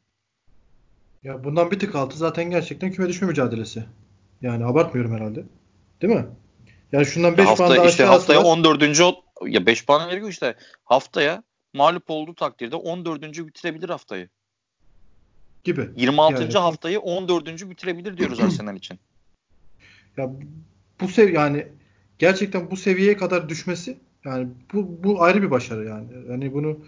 Ya 1.24 1.44
bundan 1.44 1.70
bir 1.70 1.78
tık 1.78 1.94
altı 1.94 2.16
zaten 2.16 2.50
gerçekten 2.50 2.92
küme 2.92 3.08
düşme 3.08 3.28
mücadelesi. 3.28 3.84
Yani 4.42 4.64
abartmıyorum 4.64 5.14
herhalde. 5.14 5.44
Değil 6.02 6.14
mi? 6.14 6.26
Yani 6.92 7.06
şundan 7.06 7.36
5 7.36 7.46
puan 7.56 7.76
daha 7.76 7.86
işte 7.86 8.04
haftaya 8.04 8.38
var. 8.38 8.44
14. 8.44 8.82
ya 9.46 9.66
5 9.66 9.86
puan 9.86 10.08
veriyor 10.08 10.28
işte. 10.28 10.54
Haftaya 10.84 11.42
mağlup 11.72 12.10
olduğu 12.10 12.34
takdirde 12.34 12.76
14. 12.76 13.22
bitirebilir 13.22 13.88
haftayı 13.88 14.28
gibi. 15.64 15.88
26. 15.96 16.42
Yani. 16.42 16.52
haftayı 16.52 17.00
14. 17.00 17.70
bitirebilir 17.70 18.16
diyoruz 18.16 18.40
Arsenal 18.40 18.76
için. 18.76 18.98
Ya 20.16 20.30
bu 21.00 21.08
sev 21.08 21.32
yani 21.32 21.66
gerçekten 22.18 22.70
bu 22.70 22.76
seviyeye 22.76 23.16
kadar 23.16 23.48
düşmesi 23.48 23.98
yani 24.24 24.48
bu 24.72 25.04
bu 25.04 25.22
ayrı 25.22 25.42
bir 25.42 25.50
başarı 25.50 25.84
yani. 25.84 26.06
Yani 26.30 26.54
bunu 26.54 26.78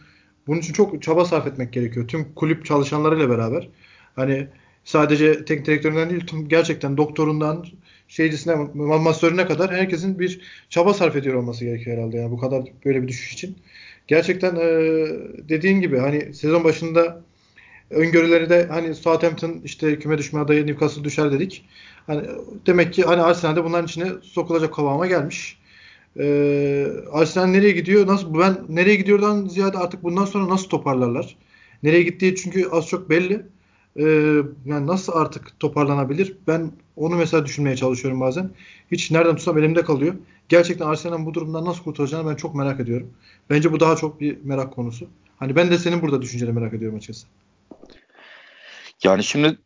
bunun 0.46 0.60
için 0.60 0.72
çok 0.72 1.02
çaba 1.02 1.24
sarf 1.24 1.46
etmek 1.46 1.72
gerekiyor. 1.72 2.08
Tüm 2.08 2.34
kulüp 2.34 2.64
çalışanlarıyla 2.64 3.30
beraber. 3.30 3.68
Hani 4.16 4.48
sadece 4.84 5.44
teknik 5.44 5.66
direktöründen 5.66 6.10
değil 6.10 6.26
tüm 6.26 6.48
gerçekten 6.48 6.96
doktorundan 6.96 7.66
şeycisine 8.08 8.54
masörüne 8.74 9.46
kadar 9.46 9.72
herkesin 9.72 10.18
bir 10.18 10.40
çaba 10.68 10.94
sarf 10.94 11.16
ediyor 11.16 11.34
olması 11.34 11.64
gerekiyor 11.64 11.96
herhalde 11.96 12.16
yani 12.16 12.30
bu 12.30 12.38
kadar 12.38 12.62
böyle 12.84 13.02
bir 13.02 13.08
düşüş 13.08 13.32
için. 13.32 13.56
Gerçekten 14.08 14.56
e, 14.56 14.68
dediğin 15.48 15.80
gibi 15.80 15.98
hani 15.98 16.34
sezon 16.34 16.64
başında 16.64 17.22
öngörüleri 17.90 18.50
de 18.50 18.66
hani 18.66 18.94
Southampton 18.94 19.60
işte 19.64 19.98
küme 19.98 20.18
düşme 20.18 20.40
adayı 20.40 20.66
Newcastle 20.66 21.04
düşer 21.04 21.32
dedik. 21.32 21.64
Hani 22.06 22.22
demek 22.66 22.94
ki 22.94 23.02
hani 23.02 23.22
Arsenal 23.22 23.56
de 23.56 23.64
bunların 23.64 23.86
içine 23.86 24.08
sokulacak 24.22 24.74
kıvama 24.74 25.06
gelmiş. 25.06 25.58
Ee, 26.18 26.86
Arsenal 27.12 27.46
nereye 27.46 27.72
gidiyor? 27.72 28.06
Nasıl 28.06 28.38
ben 28.38 28.58
nereye 28.68 28.96
gidiyordan 28.96 29.46
ziyade 29.46 29.78
artık 29.78 30.02
bundan 30.02 30.24
sonra 30.24 30.48
nasıl 30.48 30.68
toparlarlar? 30.68 31.36
Nereye 31.82 32.02
gittiği 32.02 32.36
çünkü 32.36 32.68
az 32.68 32.86
çok 32.86 33.10
belli. 33.10 33.42
Ee, 33.96 34.02
yani 34.66 34.86
nasıl 34.86 35.12
artık 35.12 35.60
toparlanabilir? 35.60 36.36
Ben 36.46 36.72
onu 36.96 37.16
mesela 37.16 37.46
düşünmeye 37.46 37.76
çalışıyorum 37.76 38.20
bazen. 38.20 38.50
Hiç 38.92 39.10
nereden 39.10 39.36
tutsam 39.36 39.58
elimde 39.58 39.82
kalıyor. 39.82 40.14
Gerçekten 40.48 40.86
Arsenal'ın 40.86 41.26
bu 41.26 41.34
durumdan 41.34 41.64
nasıl 41.64 41.84
kurtulacağını 41.84 42.30
ben 42.30 42.36
çok 42.36 42.54
merak 42.54 42.80
ediyorum. 42.80 43.10
Bence 43.50 43.72
bu 43.72 43.80
daha 43.80 43.96
çok 43.96 44.20
bir 44.20 44.38
merak 44.44 44.72
konusu. 44.72 45.06
Hani 45.38 45.56
ben 45.56 45.70
de 45.70 45.78
senin 45.78 46.02
burada 46.02 46.22
düşünceni 46.22 46.52
merak 46.52 46.74
ediyorum 46.74 46.96
açıkçası. 46.96 47.26
Yani 49.04 49.24
şimdi 49.24 49.58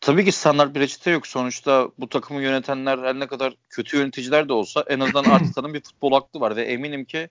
tabii 0.00 0.24
ki 0.24 0.32
standart 0.32 0.74
bir 0.74 0.80
reçete 0.80 1.10
yok. 1.10 1.26
Sonuçta 1.26 1.88
bu 1.98 2.08
takımı 2.08 2.42
yönetenler 2.42 2.98
her 2.98 3.18
ne 3.20 3.26
kadar 3.26 3.54
kötü 3.68 3.96
yöneticiler 3.96 4.48
de 4.48 4.52
olsa 4.52 4.84
en 4.88 5.00
azından 5.00 5.24
Arteta'nın 5.30 5.74
bir 5.74 5.82
futbol 5.82 6.12
aklı 6.12 6.40
var 6.40 6.56
ve 6.56 6.62
eminim 6.62 7.04
ki 7.04 7.28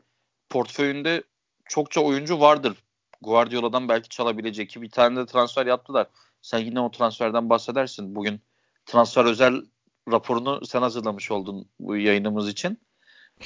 portföyünde 0.50 1.24
çokça 1.66 2.02
oyuncu 2.02 2.40
vardır. 2.40 2.78
Guardiola'dan 3.22 3.90
belki 3.90 4.10
çalabilecek 4.10 4.70
ki 4.70 4.82
bir 4.82 4.90
tane 4.90 5.16
de 5.20 5.26
transfer 5.26 5.66
yaptılar. 5.66 6.08
Sen 6.42 6.60
yine 6.60 6.80
o 6.80 6.92
transferden 6.92 7.50
bahsedersin. 7.50 8.16
Bugün 8.16 8.42
transfer 8.86 9.26
özel 9.26 9.62
raporunu 10.12 10.66
sen 10.66 10.82
hazırlamış 10.82 11.32
oldun 11.32 11.68
bu 11.80 11.98
yayınımız 11.98 12.50
için. 12.50 12.80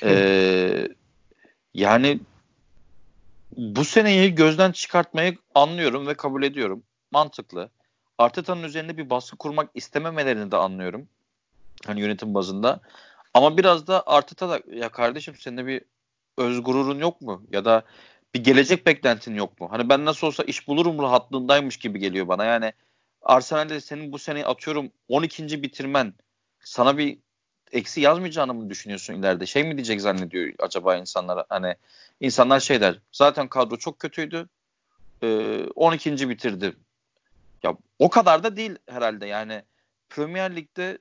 Ee, 0.03 0.87
yani 1.73 2.19
bu 3.57 3.85
seneyi 3.85 4.35
gözden 4.35 4.71
çıkartmayı 4.71 5.37
anlıyorum 5.55 6.07
ve 6.07 6.13
kabul 6.13 6.43
ediyorum. 6.43 6.83
Mantıklı. 7.11 7.69
Arteta'nın 8.17 8.63
üzerinde 8.63 8.97
bir 8.97 9.09
baskı 9.09 9.37
kurmak 9.37 9.69
istememelerini 9.73 10.51
de 10.51 10.57
anlıyorum. 10.57 11.07
Hani 11.85 12.01
yönetim 12.01 12.33
bazında. 12.33 12.79
Ama 13.33 13.57
biraz 13.57 13.87
da 13.87 14.07
Arteta 14.07 14.49
da 14.49 14.59
ya 14.75 14.89
kardeşim 14.89 15.35
senin 15.35 15.67
bir 15.67 15.81
öz 16.37 16.63
gururun 16.63 16.99
yok 16.99 17.21
mu? 17.21 17.43
Ya 17.51 17.65
da 17.65 17.83
bir 18.33 18.43
gelecek 18.43 18.87
beklentin 18.87 19.35
yok 19.35 19.61
mu? 19.61 19.67
Hani 19.71 19.89
ben 19.89 20.05
nasıl 20.05 20.27
olsa 20.27 20.43
iş 20.43 20.67
bulurum 20.67 20.99
rahatlığındaymış 20.99 21.77
gibi 21.77 21.99
geliyor 21.99 22.27
bana. 22.27 22.45
Yani 22.45 22.73
Arsenal'de 23.21 23.81
senin 23.81 24.11
bu 24.11 24.19
seneyi 24.19 24.45
atıyorum 24.45 24.91
12. 25.07 25.63
bitirmen 25.63 26.13
sana 26.59 26.97
bir 26.97 27.17
eksi 27.71 28.01
yazmayacağını 28.01 28.53
mı 28.53 28.69
düşünüyorsun 28.69 29.13
ileride? 29.13 29.45
Şey 29.45 29.63
mi 29.63 29.77
diyecek 29.77 30.01
zannediyor 30.01 30.53
acaba 30.59 30.95
insanlar? 30.95 31.45
Hani 31.49 31.75
insanlar 32.19 32.59
şey 32.59 32.81
der. 32.81 32.99
Zaten 33.11 33.47
kadro 33.47 33.77
çok 33.77 33.99
kötüydü. 33.99 34.49
Ee, 35.23 35.65
12. 35.75 36.29
bitirdi. 36.29 36.73
O 38.03 38.09
kadar 38.09 38.43
da 38.43 38.57
değil 38.57 38.75
herhalde. 38.89 39.25
Yani 39.25 39.61
Premier 40.09 40.55
Lig'de 40.55 40.97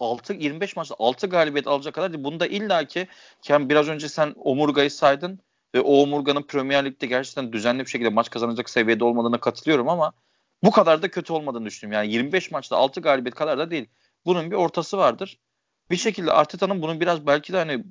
6 0.00 0.32
25 0.32 0.76
maçta 0.76 0.94
6 0.98 1.26
galibiyet 1.26 1.66
alacak 1.66 1.94
kadar 1.94 2.12
değil. 2.12 2.24
Bunda 2.24 2.46
illaki 2.46 3.08
ki 3.42 3.68
biraz 3.68 3.88
önce 3.88 4.08
sen 4.08 4.34
omurgayı 4.36 4.90
saydın 4.90 5.40
ve 5.74 5.80
o 5.80 6.02
omurganın 6.02 6.42
Premier 6.42 6.84
Lig'de 6.84 7.06
gerçekten 7.06 7.52
düzenli 7.52 7.84
bir 7.84 7.90
şekilde 7.90 8.08
maç 8.08 8.30
kazanacak 8.30 8.70
seviyede 8.70 9.04
olmadığına 9.04 9.40
katılıyorum 9.40 9.88
ama 9.88 10.12
bu 10.64 10.70
kadar 10.70 11.02
da 11.02 11.10
kötü 11.10 11.32
olmadığını 11.32 11.66
düşünüyorum. 11.66 12.04
Yani 12.04 12.12
25 12.12 12.50
maçta 12.50 12.76
6 12.76 13.00
galibiyet 13.00 13.34
kadar 13.34 13.58
da 13.58 13.70
değil. 13.70 13.88
Bunun 14.26 14.50
bir 14.50 14.56
ortası 14.56 14.98
vardır. 14.98 15.38
Bir 15.90 15.96
şekilde 15.96 16.32
Arteta'nın 16.32 16.82
bunun 16.82 17.00
biraz 17.00 17.26
belki 17.26 17.52
de 17.52 17.56
hani 17.56 17.84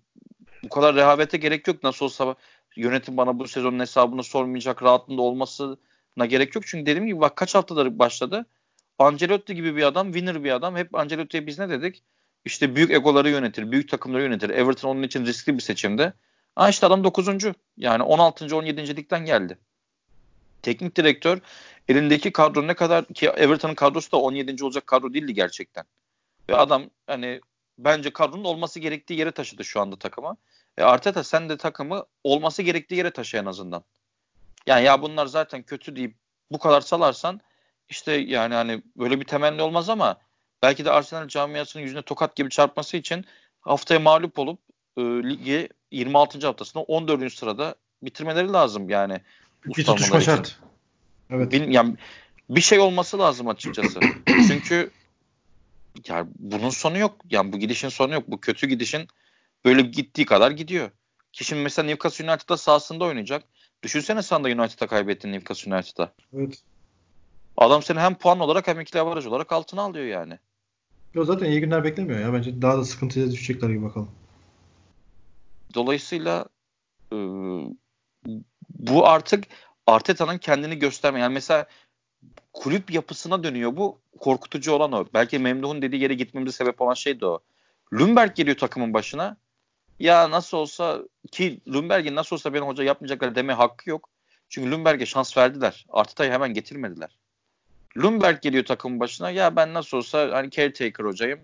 bu 0.63 0.69
kadar 0.69 0.95
rehavete 0.95 1.37
gerek 1.37 1.67
yok. 1.67 1.83
Nasıl 1.83 2.05
olsa 2.05 2.35
yönetim 2.75 3.17
bana 3.17 3.39
bu 3.39 3.47
sezonun 3.47 3.79
hesabını 3.79 4.23
sormayacak 4.23 4.83
rahatlığında 4.83 5.21
olmasına 6.17 6.25
gerek 6.25 6.55
yok. 6.55 6.63
Çünkü 6.67 6.85
dediğim 6.85 7.07
gibi 7.07 7.19
bak 7.19 7.35
kaç 7.35 7.55
haftadır 7.55 7.99
başladı. 7.99 8.45
Ancelotti 8.99 9.55
gibi 9.55 9.75
bir 9.75 9.83
adam, 9.83 10.13
winner 10.13 10.43
bir 10.43 10.51
adam. 10.51 10.75
Hep 10.75 10.95
Ancelotti'ye 10.95 11.47
biz 11.47 11.59
ne 11.59 11.69
dedik? 11.69 12.03
İşte 12.45 12.75
büyük 12.75 12.91
egoları 12.91 13.29
yönetir, 13.29 13.71
büyük 13.71 13.89
takımları 13.89 14.23
yönetir. 14.23 14.49
Everton 14.49 14.89
onun 14.89 15.03
için 15.03 15.25
riskli 15.25 15.53
bir 15.53 15.61
seçimdi. 15.61 16.13
Ha 16.55 16.69
işte 16.69 16.85
adam 16.87 17.03
9. 17.03 17.27
Yani 17.77 18.03
16. 18.03 18.55
17. 18.55 18.95
ligden 18.95 19.25
geldi. 19.25 19.57
Teknik 20.61 20.95
direktör 20.95 21.39
elindeki 21.87 22.31
kadro 22.31 22.67
ne 22.67 22.73
kadar 22.73 23.05
ki 23.05 23.27
Everton'ın 23.29 23.75
kadrosu 23.75 24.11
da 24.11 24.17
17. 24.17 24.63
olacak 24.63 24.87
kadro 24.87 25.13
değildi 25.13 25.33
gerçekten. 25.33 25.83
Ve 26.49 26.55
adam 26.55 26.83
hani 27.07 27.41
bence 27.77 28.13
kadronun 28.13 28.43
olması 28.43 28.79
gerektiği 28.79 29.19
yere 29.19 29.31
taşıdı 29.31 29.63
şu 29.63 29.81
anda 29.81 29.95
takımı. 29.95 30.37
E 30.77 30.83
Arteta 30.83 31.23
sen 31.23 31.49
de 31.49 31.57
takımı 31.57 32.05
olması 32.23 32.61
gerektiği 32.61 32.95
yere 32.95 33.11
taşı 33.11 33.37
en 33.37 33.45
azından. 33.45 33.83
Yani 34.67 34.85
ya 34.85 35.01
bunlar 35.01 35.25
zaten 35.25 35.63
kötü 35.63 35.95
deyip 35.95 36.15
bu 36.51 36.59
kadar 36.59 36.81
salarsan 36.81 37.41
işte 37.89 38.11
yani 38.11 38.53
hani 38.53 38.83
böyle 38.97 39.19
bir 39.19 39.25
temenni 39.25 39.61
olmaz 39.61 39.89
ama 39.89 40.17
belki 40.63 40.85
de 40.85 40.91
Arsenal 40.91 41.27
camiasının 41.27 41.83
yüzüne 41.83 42.01
tokat 42.01 42.35
gibi 42.35 42.49
çarpması 42.49 42.97
için 42.97 43.25
haftaya 43.61 43.99
mağlup 43.99 44.39
olup 44.39 44.59
e, 44.97 45.01
ligi 45.01 45.69
26. 45.91 46.47
haftasında 46.47 46.83
14. 46.83 47.33
sırada 47.33 47.75
bitirmeleri 48.03 48.53
lazım 48.53 48.89
yani. 48.89 49.21
Bir 49.65 49.85
tutuşma 49.85 50.21
şart. 50.21 50.59
Evet. 51.29 51.51
Bil, 51.51 51.67
yani 51.67 51.95
bir 52.49 52.61
şey 52.61 52.79
olması 52.79 53.19
lazım 53.19 53.47
açıkçası. 53.47 53.99
Çünkü 54.47 54.91
yani 56.07 56.29
bunun 56.39 56.69
sonu 56.69 56.97
yok. 56.97 57.15
Yani 57.29 57.53
bu 57.53 57.59
gidişin 57.59 57.89
sonu 57.89 58.13
yok. 58.13 58.23
Bu 58.27 58.41
kötü 58.41 58.67
gidişin 58.67 59.07
böyle 59.65 59.81
gittiği 59.81 60.25
kadar 60.25 60.51
gidiyor. 60.51 60.91
Ki 61.33 61.43
şimdi 61.45 61.61
mesela 61.61 61.85
Newcastle 61.85 62.31
United'da 62.31 62.57
sahasında 62.57 63.05
oynayacak. 63.05 63.43
Düşünsene 63.83 64.23
sen 64.23 64.43
de 64.43 64.55
United'a 64.55 64.87
kaybettin 64.87 65.31
Newcastle 65.31 65.75
United'a. 65.75 66.13
Evet. 66.33 66.61
Adam 67.57 67.83
seni 67.83 67.99
hem 67.99 68.15
puan 68.15 68.39
olarak 68.39 68.67
hem 68.67 68.79
ikili 68.79 69.01
avaraj 69.01 69.25
olarak 69.25 69.51
altına 69.51 69.81
alıyor 69.81 70.05
yani. 70.05 70.39
Yo 71.13 71.25
zaten 71.25 71.45
iyi 71.51 71.59
günler 71.59 71.83
beklemiyor 71.83 72.19
ya. 72.19 72.33
Bence 72.33 72.61
daha 72.61 72.77
da 72.77 72.83
sıkıntıya 72.83 73.31
düşecekler 73.31 73.69
gibi 73.69 73.83
bakalım. 73.83 74.11
Dolayısıyla 75.73 76.45
e, 77.13 77.17
bu 78.69 79.07
artık 79.07 79.43
Arteta'nın 79.87 80.37
kendini 80.37 80.79
gösterme. 80.79 81.19
Yani 81.19 81.33
mesela 81.33 81.65
kulüp 82.53 82.91
yapısına 82.91 83.43
dönüyor 83.43 83.77
bu. 83.77 83.99
Korkutucu 84.19 84.71
olan 84.71 84.91
o. 84.91 85.05
Belki 85.13 85.39
Memduh'un 85.39 85.81
dediği 85.81 86.01
yere 86.01 86.13
gitmemize 86.13 86.51
sebep 86.51 86.81
olan 86.81 86.93
şey 86.93 87.19
de 87.19 87.25
o. 87.25 87.39
Lundberg 87.93 88.35
geliyor 88.35 88.57
takımın 88.57 88.93
başına. 88.93 89.37
Ya 90.01 90.31
nasıl 90.31 90.57
olsa 90.57 91.01
ki 91.31 91.59
Lundberg'in 91.67 92.15
nasıl 92.15 92.35
olsa 92.35 92.53
benim 92.53 92.65
hoca 92.65 92.83
yapmayacaklar 92.83 93.35
deme 93.35 93.53
hakkı 93.53 93.89
yok. 93.89 94.09
Çünkü 94.49 94.71
Lundberg'e 94.71 95.05
şans 95.05 95.37
verdiler. 95.37 95.85
Arteta'yı 95.89 96.31
hemen 96.31 96.53
getirmediler. 96.53 97.09
Lundberg 97.97 98.41
geliyor 98.41 98.65
takımın 98.65 98.99
başına. 98.99 99.29
Ya 99.29 99.55
ben 99.55 99.73
nasıl 99.73 99.97
olsa 99.97 100.29
hani 100.31 100.49
caretaker 100.49 101.05
hocayım. 101.05 101.39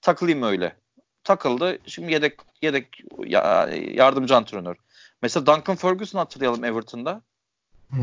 Takılayım 0.00 0.42
öyle. 0.42 0.76
Takıldı. 1.24 1.78
Şimdi 1.86 2.12
yedek 2.12 2.38
yedek 2.62 3.02
ya, 3.26 3.68
yardımcı 3.92 4.36
antrenör. 4.36 4.76
Mesela 5.22 5.46
Duncan 5.46 5.76
Ferguson 5.76 6.18
hatırlayalım 6.18 6.64
Everton'da. 6.64 7.22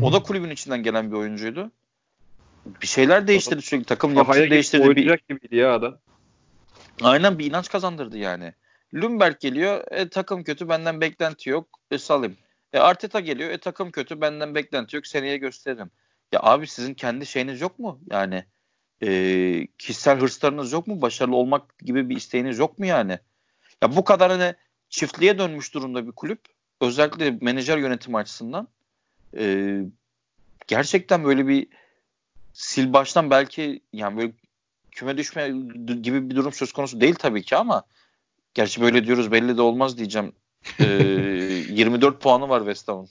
O 0.02 0.12
da 0.12 0.22
kulübün 0.22 0.50
içinden 0.50 0.82
gelen 0.82 1.10
bir 1.10 1.16
oyuncuydu. 1.16 1.70
Bir 2.82 2.86
şeyler 2.86 3.26
değiştirdi 3.26 3.62
sürekli. 3.62 3.84
Takım 3.84 4.14
yapısını 4.14 4.50
değiştirdi. 4.50 4.96
Bir... 4.96 5.18
gibiydi 5.28 5.56
ya 5.56 5.74
adam. 5.74 5.98
Aynen 7.02 7.38
bir 7.38 7.46
inanç 7.46 7.68
kazandırdı 7.68 8.18
yani. 8.18 8.54
Lundberg 8.96 9.40
geliyor. 9.40 9.84
E, 9.90 10.08
takım 10.08 10.44
kötü 10.44 10.68
benden 10.68 11.00
beklenti 11.00 11.50
yok. 11.50 11.68
E, 11.90 11.98
salayım. 11.98 12.36
E, 12.72 12.78
Arteta 12.78 13.20
geliyor. 13.20 13.50
E, 13.50 13.58
takım 13.58 13.90
kötü 13.90 14.20
benden 14.20 14.54
beklenti 14.54 14.96
yok. 14.96 15.06
Seneye 15.06 15.36
gösteririm. 15.36 15.90
Ya 16.32 16.40
abi 16.42 16.66
sizin 16.66 16.94
kendi 16.94 17.26
şeyiniz 17.26 17.60
yok 17.60 17.78
mu? 17.78 18.00
Yani 18.10 18.44
e, 19.02 19.68
kişisel 19.78 20.20
hırslarınız 20.20 20.72
yok 20.72 20.86
mu? 20.86 21.02
Başarılı 21.02 21.36
olmak 21.36 21.78
gibi 21.78 22.08
bir 22.08 22.16
isteğiniz 22.16 22.58
yok 22.58 22.78
mu 22.78 22.86
yani? 22.86 23.18
Ya 23.82 23.96
bu 23.96 24.04
kadar 24.04 24.30
hani 24.30 24.54
çiftliğe 24.88 25.38
dönmüş 25.38 25.74
durumda 25.74 26.06
bir 26.06 26.12
kulüp. 26.12 26.40
Özellikle 26.80 27.30
menajer 27.40 27.78
yönetimi 27.78 28.16
açısından. 28.16 28.68
E, 29.38 29.76
gerçekten 30.66 31.24
böyle 31.24 31.48
bir 31.48 31.66
sil 32.66 32.86
baştan 32.92 33.30
belki 33.30 33.80
yani 33.92 34.16
böyle 34.16 34.32
küme 34.90 35.16
düşme 35.16 35.48
gibi 36.02 36.30
bir 36.30 36.36
durum 36.36 36.52
söz 36.52 36.72
konusu 36.72 37.00
değil 37.00 37.14
tabii 37.14 37.42
ki 37.42 37.56
ama 37.56 37.82
gerçi 38.56 38.80
böyle 38.80 39.06
diyoruz 39.06 39.32
belli 39.32 39.56
de 39.56 39.62
olmaz 39.62 39.98
diyeceğim. 39.98 40.32
E, 40.80 40.84
24 40.84 42.20
puanı 42.20 42.48
var 42.48 42.60
West 42.60 42.88
Ham'ın. 42.88 43.08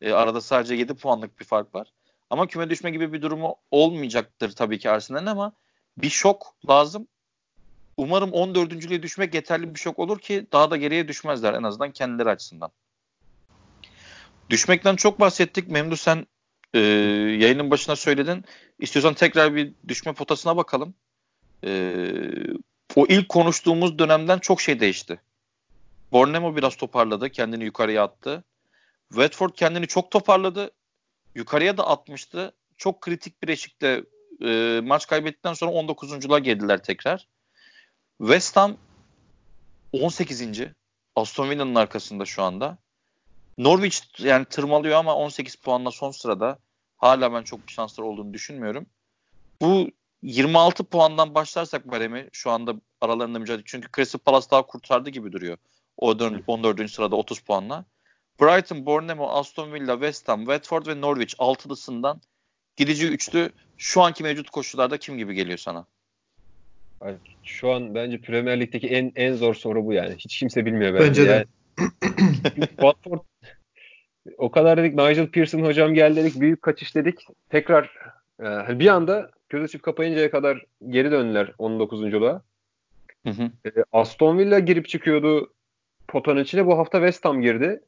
E, 0.00 0.12
arada 0.12 0.40
sadece 0.40 0.74
7 0.74 0.94
puanlık 0.94 1.40
bir 1.40 1.44
fark 1.44 1.74
var. 1.74 1.92
Ama 2.30 2.46
küme 2.46 2.70
düşme 2.70 2.90
gibi 2.90 3.12
bir 3.12 3.22
durumu 3.22 3.56
olmayacaktır 3.70 4.52
tabii 4.52 4.78
ki 4.78 4.90
Arsenal'in 4.90 5.26
ama 5.26 5.52
bir 5.98 6.08
şok 6.08 6.54
lazım. 6.68 7.06
Umarım 7.96 8.32
14. 8.32 9.02
düşmek 9.02 9.34
yeterli 9.34 9.74
bir 9.74 9.80
şok 9.80 9.98
olur 9.98 10.18
ki 10.18 10.46
daha 10.52 10.70
da 10.70 10.76
geriye 10.76 11.08
düşmezler 11.08 11.54
en 11.54 11.62
azından 11.62 11.90
kendileri 11.90 12.30
açısından. 12.30 12.70
Düşmekten 14.50 14.96
çok 14.96 15.20
bahsettik. 15.20 15.68
Memdu 15.68 15.96
sen 15.96 16.26
e, 16.74 16.78
yayının 17.38 17.70
başına 17.70 17.96
söyledin. 17.96 18.44
İstiyorsan 18.78 19.14
tekrar 19.14 19.54
bir 19.54 19.72
düşme 19.88 20.12
potasına 20.12 20.56
bakalım. 20.56 20.94
E, 21.64 21.94
o 22.96 23.06
ilk 23.06 23.28
konuştuğumuz 23.28 23.98
dönemden 23.98 24.38
çok 24.38 24.60
şey 24.60 24.80
değişti. 24.80 25.20
Bornemo 26.12 26.56
biraz 26.56 26.76
toparladı. 26.76 27.30
Kendini 27.30 27.64
yukarıya 27.64 28.04
attı. 28.04 28.44
Watford 29.08 29.50
kendini 29.50 29.86
çok 29.86 30.10
toparladı 30.10 30.70
yukarıya 31.34 31.76
da 31.76 31.86
atmıştı. 31.86 32.52
Çok 32.76 33.00
kritik 33.00 33.42
bir 33.42 33.48
eşikte 33.48 34.04
e, 34.44 34.80
maç 34.84 35.06
kaybettikten 35.06 35.54
sonra 35.54 35.70
19.luğa 35.70 36.38
geldiler 36.38 36.82
tekrar. 36.82 37.28
West 38.18 38.56
Ham 38.56 38.76
18. 39.92 40.42
Aston 41.16 41.50
Villa'nın 41.50 41.74
arkasında 41.74 42.24
şu 42.24 42.42
anda. 42.42 42.78
Norwich 43.58 44.00
yani 44.18 44.44
tırmalıyor 44.44 44.98
ama 44.98 45.16
18 45.16 45.54
puanla 45.54 45.90
son 45.90 46.10
sırada. 46.10 46.58
Hala 46.96 47.32
ben 47.32 47.42
çok 47.42 47.66
bir 47.66 47.72
şansları 47.72 48.06
olduğunu 48.06 48.34
düşünmüyorum. 48.34 48.86
Bu 49.60 49.90
26 50.22 50.84
puandan 50.84 51.34
başlarsak 51.34 51.86
Miami 51.86 52.28
şu 52.32 52.50
anda 52.50 52.74
aralarında 53.00 53.38
mücadele. 53.38 53.62
Çünkü 53.66 53.88
Crystal 53.96 54.18
Palace 54.18 54.46
daha 54.50 54.66
kurtardı 54.66 55.10
gibi 55.10 55.32
duruyor. 55.32 55.56
O 55.96 56.10
14. 56.46 56.90
sırada 56.90 57.16
30 57.16 57.40
puanla. 57.40 57.84
Brighton, 58.40 58.86
Bournemouth, 58.86 59.30
Aston 59.30 59.72
Villa, 59.72 59.92
West 59.92 60.28
Ham, 60.28 60.40
Watford 60.40 60.86
ve 60.86 61.00
Norwich 61.00 61.34
altılısından 61.38 62.20
gidici 62.76 63.08
üçlü 63.08 63.50
şu 63.78 64.02
anki 64.02 64.22
mevcut 64.22 64.50
koşullarda 64.50 64.98
kim 64.98 65.18
gibi 65.18 65.34
geliyor 65.34 65.58
sana? 65.58 65.86
Şu 67.44 67.70
an 67.70 67.94
bence 67.94 68.20
Premier 68.20 68.60
Lig'deki 68.60 68.88
en 68.88 69.12
en 69.16 69.34
zor 69.34 69.54
soru 69.54 69.86
bu 69.86 69.92
yani. 69.92 70.14
Hiç 70.18 70.38
kimse 70.38 70.66
bilmiyor 70.66 70.94
bence. 70.94 71.06
Bence 71.06 71.28
de. 71.28 71.46
Yani, 71.78 72.66
Watford 72.68 73.20
o 74.38 74.50
kadar 74.50 74.78
dedik 74.78 74.94
Nigel 74.94 75.26
Pearson 75.26 75.62
hocam 75.62 75.94
geldi 75.94 76.16
dedik 76.16 76.40
büyük 76.40 76.62
kaçış 76.62 76.94
dedik. 76.94 77.26
Tekrar 77.50 77.90
e, 78.40 78.78
bir 78.78 78.86
anda 78.86 79.30
göz 79.52 79.64
açıp 79.64 79.82
kapayıncaya 79.82 80.30
kadar 80.30 80.64
geri 80.88 81.10
döndüler 81.10 81.52
19.luğa. 81.58 82.42
Hı 83.26 83.30
hı. 83.30 83.42
E, 83.42 83.70
Aston 83.92 84.38
Villa 84.38 84.58
girip 84.58 84.88
çıkıyordu 84.88 85.52
potanın 86.08 86.42
içine. 86.42 86.66
Bu 86.66 86.78
hafta 86.78 86.98
West 86.98 87.24
Ham 87.24 87.42
girdi. 87.42 87.80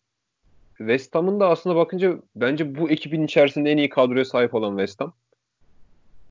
West 0.79 1.15
Ham'ın 1.15 1.41
da 1.41 1.49
aslında 1.49 1.77
bakınca 1.77 2.19
bence 2.37 2.75
bu 2.75 2.91
ekibin 2.91 3.25
içerisinde 3.25 3.71
en 3.71 3.77
iyi 3.77 3.89
kadroya 3.89 4.25
sahip 4.25 4.55
olan 4.55 4.71
West 4.71 5.01
Ham. 5.01 5.13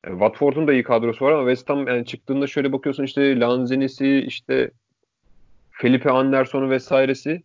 Yani 0.05 0.14
Watford'un 0.14 0.68
da 0.68 0.73
iyi 0.73 0.84
kadrosu 0.84 1.26
var 1.26 1.31
ama 1.31 1.49
West 1.49 1.69
Ham 1.69 1.88
yani 1.88 2.05
çıktığında 2.05 2.47
şöyle 2.47 2.72
bakıyorsun 2.73 3.03
işte 3.03 3.39
Lanzini'si 3.39 4.23
işte 4.27 4.72
Felipe 5.72 6.11
Anderson'u 6.11 6.69
vesairesi. 6.69 7.43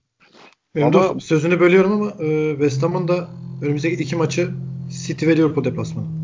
Benim 0.75 0.87
ama, 0.87 1.21
sözünü 1.21 1.61
bölüyorum 1.61 1.93
ama 1.93 2.25
e, 2.25 2.51
West 2.51 2.83
Ham'ın 2.83 3.09
da 3.09 3.29
önümüzdeki 3.63 4.03
iki 4.03 4.17
maçı 4.17 4.51
City 5.07 5.27
ve 5.27 5.37
Liverpool 5.37 5.65
deplasmanı. 5.65 6.18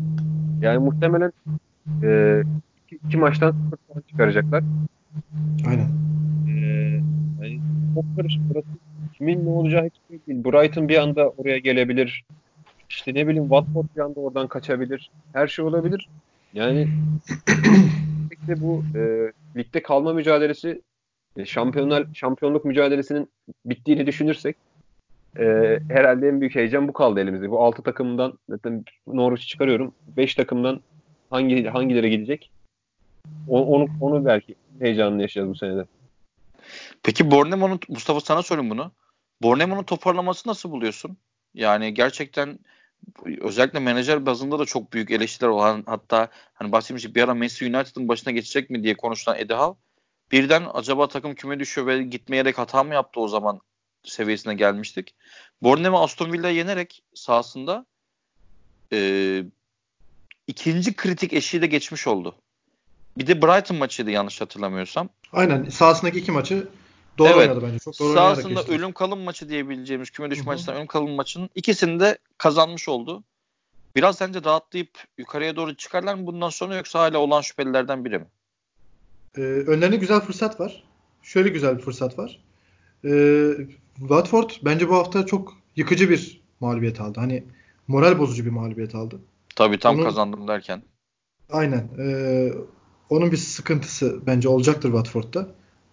Yani 0.65 0.77
muhtemelen 0.77 1.31
e, 2.03 2.41
iki, 2.85 2.95
iki 3.07 3.17
maçtan 3.17 3.51
sıfır 3.51 3.77
puan 3.77 4.03
çıkaracaklar. 4.09 4.63
Aynen. 5.67 5.89
E, 6.47 6.53
yani 7.41 7.59
çok 7.95 8.05
karışık 8.17 8.41
burası. 8.49 8.67
Kimin 9.17 9.45
ne 9.45 9.49
olacağı 9.49 9.85
hiç 9.85 9.93
değil. 10.27 10.43
Brighton 10.45 10.89
bir 10.89 10.97
anda 10.97 11.29
oraya 11.29 11.57
gelebilir. 11.57 12.25
İşte 12.89 13.13
ne 13.13 13.27
bileyim 13.27 13.43
Watford 13.43 13.85
bir 13.95 14.01
anda 14.01 14.19
oradan 14.19 14.47
kaçabilir. 14.47 15.11
Her 15.33 15.47
şey 15.47 15.65
olabilir. 15.65 16.09
Yani 16.53 16.87
işte 18.31 18.61
bu 18.61 18.83
e, 18.95 19.31
ligde 19.57 19.81
kalma 19.83 20.13
mücadelesi 20.13 20.81
e, 21.37 21.45
şampiyonlar 21.45 22.07
şampiyonluk 22.13 22.65
mücadelesinin 22.65 23.29
bittiğini 23.65 24.07
düşünürsek 24.07 24.55
e, 25.39 25.79
herhalde 25.89 26.27
en 26.27 26.41
büyük 26.41 26.55
heyecan 26.55 26.87
bu 26.87 26.93
kaldı 26.93 27.19
elimizde. 27.19 27.51
Bu 27.51 27.63
6 27.63 27.83
takımdan 27.83 28.33
zaten 28.49 28.85
Norwich'i 29.07 29.47
çıkarıyorum. 29.47 29.93
5 30.17 30.35
takımdan 30.35 30.81
hangi 31.29 31.65
hangileri 31.65 32.09
gidecek? 32.09 32.51
O, 33.47 33.65
onu 33.65 33.87
onu 34.01 34.25
belki 34.25 34.55
heyecanlı 34.79 35.21
yaşayacağız 35.21 35.49
bu 35.49 35.55
senede. 35.55 35.85
Peki 37.03 37.31
Bornemo'nun 37.31 37.79
Mustafa 37.89 38.19
sana 38.19 38.43
sorayım 38.43 38.69
bunu. 38.69 38.91
Bornemo'nun 39.41 39.83
toparlaması 39.83 40.49
nasıl 40.49 40.71
buluyorsun? 40.71 41.17
Yani 41.53 41.93
gerçekten 41.93 42.59
özellikle 43.41 43.79
menajer 43.79 44.25
bazında 44.25 44.59
da 44.59 44.65
çok 44.65 44.93
büyük 44.93 45.11
eleştiriler 45.11 45.49
olan 45.49 45.83
hatta 45.85 46.27
hani 46.53 46.71
bahsetmiştik 46.71 47.15
bir 47.15 47.23
ara 47.23 47.33
Messi 47.33 47.65
United'ın 47.65 48.07
başına 48.07 48.33
geçecek 48.33 48.69
mi 48.69 48.83
diye 48.83 48.97
konuşulan 48.97 49.37
Eddie 49.39 49.57
birden 50.31 50.63
acaba 50.73 51.07
takım 51.07 51.35
küme 51.35 51.59
düşüyor 51.59 51.87
ve 51.87 52.03
gitmeyerek 52.03 52.57
hata 52.57 52.83
mı 52.83 52.93
yaptı 52.93 53.19
o 53.19 53.27
zaman 53.27 53.59
seviyesine 54.05 54.53
gelmiştik. 54.53 55.15
Bournemouth 55.61 56.03
Aston 56.03 56.33
Villa'yı 56.33 56.55
yenerek 56.55 57.03
sahasında 57.13 57.85
e, 58.93 59.43
ikinci 60.47 60.95
kritik 60.95 61.33
eşiği 61.33 61.61
de 61.61 61.67
geçmiş 61.67 62.07
oldu. 62.07 62.35
Bir 63.17 63.27
de 63.27 63.41
Brighton 63.41 63.77
maçıydı 63.77 64.11
yanlış 64.11 64.41
hatırlamıyorsam. 64.41 65.09
Aynen 65.31 65.69
sahasındaki 65.69 66.19
iki 66.19 66.31
maçı 66.31 66.67
doğru 67.17 67.27
evet. 67.27 67.37
oynadı 67.37 67.65
bence. 67.67 67.79
Çok 67.79 67.99
doğru 67.99 68.13
Sahasında 68.13 68.63
ölüm 68.63 68.91
kalım 68.91 69.19
maçı 69.19 69.49
diyebileceğimiz 69.49 70.09
küme 70.09 70.31
düşme 70.31 70.45
maçından 70.45 70.75
ölüm 70.75 70.87
kalım 70.87 71.11
maçının 71.11 71.49
ikisini 71.55 71.99
de 71.99 72.17
kazanmış 72.37 72.89
oldu. 72.89 73.23
Biraz 73.95 74.17
sence 74.17 74.43
rahatlayıp 74.43 74.89
yukarıya 75.17 75.55
doğru 75.55 75.75
çıkarlar 75.75 76.15
mı 76.15 76.27
bundan 76.27 76.49
sonra 76.49 76.75
yoksa 76.75 76.99
hala 76.99 77.17
olan 77.17 77.41
şüphelilerden 77.41 78.05
biri 78.05 78.19
mi? 78.19 78.25
Ee, 79.37 79.41
önlerinde 79.41 79.95
güzel 79.95 80.19
fırsat 80.19 80.59
var. 80.59 80.83
Şöyle 81.23 81.49
güzel 81.49 81.77
bir 81.77 81.83
fırsat 81.83 82.19
var. 82.19 82.39
Ee, 83.05 83.51
Watford 83.99 84.49
bence 84.65 84.89
bu 84.89 84.95
hafta 84.95 85.25
çok 85.25 85.53
yıkıcı 85.75 86.09
bir 86.09 86.41
mağlubiyet 86.59 87.01
aldı. 87.01 87.19
Hani 87.19 87.43
moral 87.87 88.19
bozucu 88.19 88.45
bir 88.45 88.49
mağlubiyet 88.49 88.95
aldı. 88.95 89.19
Tabii 89.55 89.79
tam 89.79 89.95
Onun, 89.95 90.03
kazandım 90.03 90.47
derken. 90.47 90.81
Aynen. 91.49 91.89
Ee, 91.99 92.53
onun 93.09 93.31
bir 93.31 93.37
sıkıntısı 93.37 94.19
bence 94.27 94.49
olacaktır 94.49 94.89
Watford'da. 94.89 95.47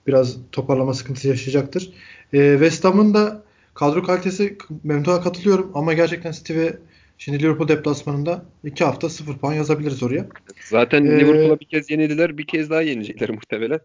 Biraz 0.07 0.37
toparlama 0.53 0.95
sıkıntısı 0.95 1.29
yaşayacaktır. 1.29 1.93
Ee, 2.33 2.53
West 2.53 2.85
Ham'ın 2.85 3.15
da 3.15 3.43
kadro 3.75 4.03
kalitesi 4.03 4.59
Memduh'a 4.85 5.21
katılıyorum 5.21 5.71
ama 5.75 5.93
gerçekten 5.93 6.33
Steve 6.33 6.79
Şimdi 7.19 7.43
Liverpool 7.43 7.69
deplasmanında 7.69 8.45
iki 8.65 8.85
hafta 8.85 9.09
sıfır 9.09 9.39
puan 9.39 9.53
yazabiliriz 9.53 10.03
oraya. 10.03 10.27
Zaten 10.69 11.05
ee, 11.05 11.21
Liverpool'a 11.21 11.61
bir 11.61 11.65
kez 11.65 11.91
yenildiler, 11.91 12.39
bir 12.39 12.47
kez 12.47 12.71
daha 12.71 12.83
yenecekler 12.83 13.31
muhtemelen. 13.31 13.81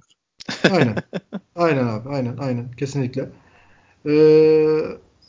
Aynen. 0.72 0.96
Aynen 1.56 1.88
abi. 1.88 2.10
Aynen. 2.10 2.38
Aynen. 2.38 2.72
Kesinlikle. 2.72 3.30
Ee, 4.06 4.80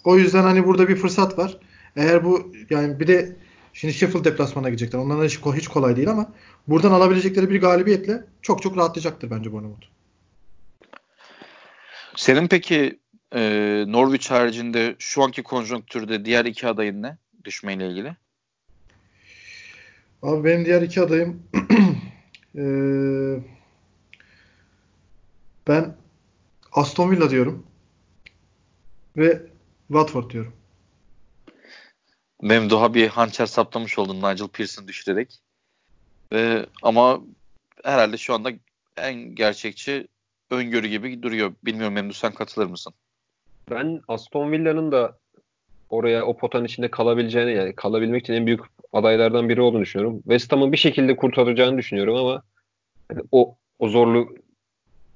o 0.04 0.16
yüzden 0.18 0.42
hani 0.42 0.66
burada 0.66 0.88
bir 0.88 0.96
fırsat 0.96 1.38
var. 1.38 1.58
Eğer 1.96 2.24
bu 2.24 2.52
yani 2.70 3.00
bir 3.00 3.06
de 3.06 3.36
şimdi 3.72 3.94
Sheffield 3.94 4.24
deplasmana 4.24 4.68
gidecekler. 4.68 4.98
Onların 4.98 5.24
hiç, 5.24 5.38
hiç 5.38 5.68
kolay 5.68 5.96
değil 5.96 6.10
ama 6.10 6.32
buradan 6.68 6.92
alabilecekleri 6.92 7.50
bir 7.50 7.60
galibiyetle 7.60 8.24
çok 8.42 8.62
çok 8.62 8.76
rahatlayacaktır 8.76 9.30
bence 9.30 9.52
Bournemouth. 9.52 9.86
Senin 12.16 12.48
peki 12.48 12.98
e, 13.34 13.40
Norwich 13.88 14.30
haricinde 14.30 14.96
şu 14.98 15.22
anki 15.22 15.42
konjonktürde 15.42 16.24
diğer 16.24 16.44
iki 16.44 16.66
adayın 16.66 17.02
ne? 17.02 17.18
Düşmeyle 17.44 17.88
ilgili. 17.88 18.16
Abi 20.22 20.44
benim 20.44 20.64
diğer 20.64 20.82
iki 20.82 21.00
adayım 21.00 21.42
ee, 22.58 23.36
ben 25.68 25.96
Aston 26.72 27.10
Villa 27.10 27.30
diyorum 27.30 27.66
ve 29.18 29.42
Watford 29.88 30.30
diyorum. 30.30 30.52
Memduh'a 32.42 32.94
bir 32.94 33.08
hançer 33.08 33.46
saplamış 33.46 33.98
oldun 33.98 34.16
Nigel 34.16 34.48
Pearson 34.48 34.88
düşürerek. 34.88 35.38
Ee, 36.32 36.66
ama 36.82 37.20
herhalde 37.84 38.16
şu 38.16 38.34
anda 38.34 38.50
en 38.96 39.34
gerçekçi 39.34 40.08
öngörü 40.50 40.86
gibi 40.86 41.22
duruyor. 41.22 41.52
Bilmiyorum 41.64 41.94
Memduh 41.94 42.14
sen 42.14 42.32
katılır 42.32 42.66
mısın? 42.66 42.92
Ben 43.70 44.00
Aston 44.08 44.52
Villa'nın 44.52 44.92
da 44.92 45.18
oraya 45.90 46.24
o 46.26 46.36
potanın 46.36 46.64
içinde 46.64 46.90
kalabileceğini 46.90 47.52
yani 47.52 47.74
kalabilmek 47.74 48.22
için 48.22 48.32
en 48.34 48.46
büyük 48.46 48.60
adaylardan 48.92 49.48
biri 49.48 49.60
olduğunu 49.60 49.82
düşünüyorum. 49.82 50.20
West 50.22 50.52
Ham'ın 50.52 50.72
bir 50.72 50.76
şekilde 50.76 51.16
kurtaracağını 51.16 51.78
düşünüyorum 51.78 52.16
ama 52.16 52.42
yani 53.10 53.22
o 53.32 53.56
o 53.78 53.88
zorlu 53.88 54.34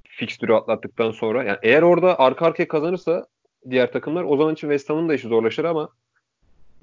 fikstürü 0.03 0.53
atlattıktan 0.53 1.11
sonra 1.11 1.43
yani 1.43 1.57
eğer 1.61 1.81
orada 1.81 2.19
arka 2.19 2.45
arkaya 2.45 2.67
kazanırsa 2.67 3.27
diğer 3.69 3.91
takımlar 3.91 4.23
o 4.23 4.37
zaman 4.37 4.53
için 4.53 4.67
West 4.67 4.89
Ham'ın 4.89 5.09
da 5.09 5.13
işi 5.13 5.27
zorlaşır 5.27 5.63
ama 5.65 5.89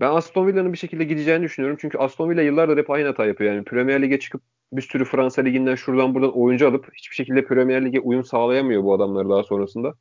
ben 0.01 0.11
Aston 0.11 0.47
Villa'nın 0.47 0.73
bir 0.73 0.78
şekilde 0.78 1.05
gideceğini 1.05 1.43
düşünüyorum. 1.43 1.78
Çünkü 1.81 1.98
Aston 1.98 2.31
Villa 2.31 2.43
yıllardır 2.43 2.77
hep 2.77 2.90
aynı 2.90 3.07
hata 3.07 3.27
yapıyor. 3.27 3.52
Yani 3.52 3.65
Premier 3.65 4.02
Lig'e 4.02 4.19
çıkıp 4.19 4.43
bir 4.73 4.82
sürü 4.82 5.05
Fransa 5.05 5.43
Ligi'nden 5.43 5.74
şuradan 5.74 6.15
buradan 6.15 6.39
oyuncu 6.39 6.69
alıp 6.69 6.94
hiçbir 6.94 7.16
şekilde 7.16 7.44
Premier 7.44 7.85
Lig'e 7.85 8.01
uyum 8.01 8.24
sağlayamıyor 8.24 8.85
bu 8.85 8.94
adamlar 8.94 9.28
daha 9.28 9.43
sonrasında. 9.43 9.94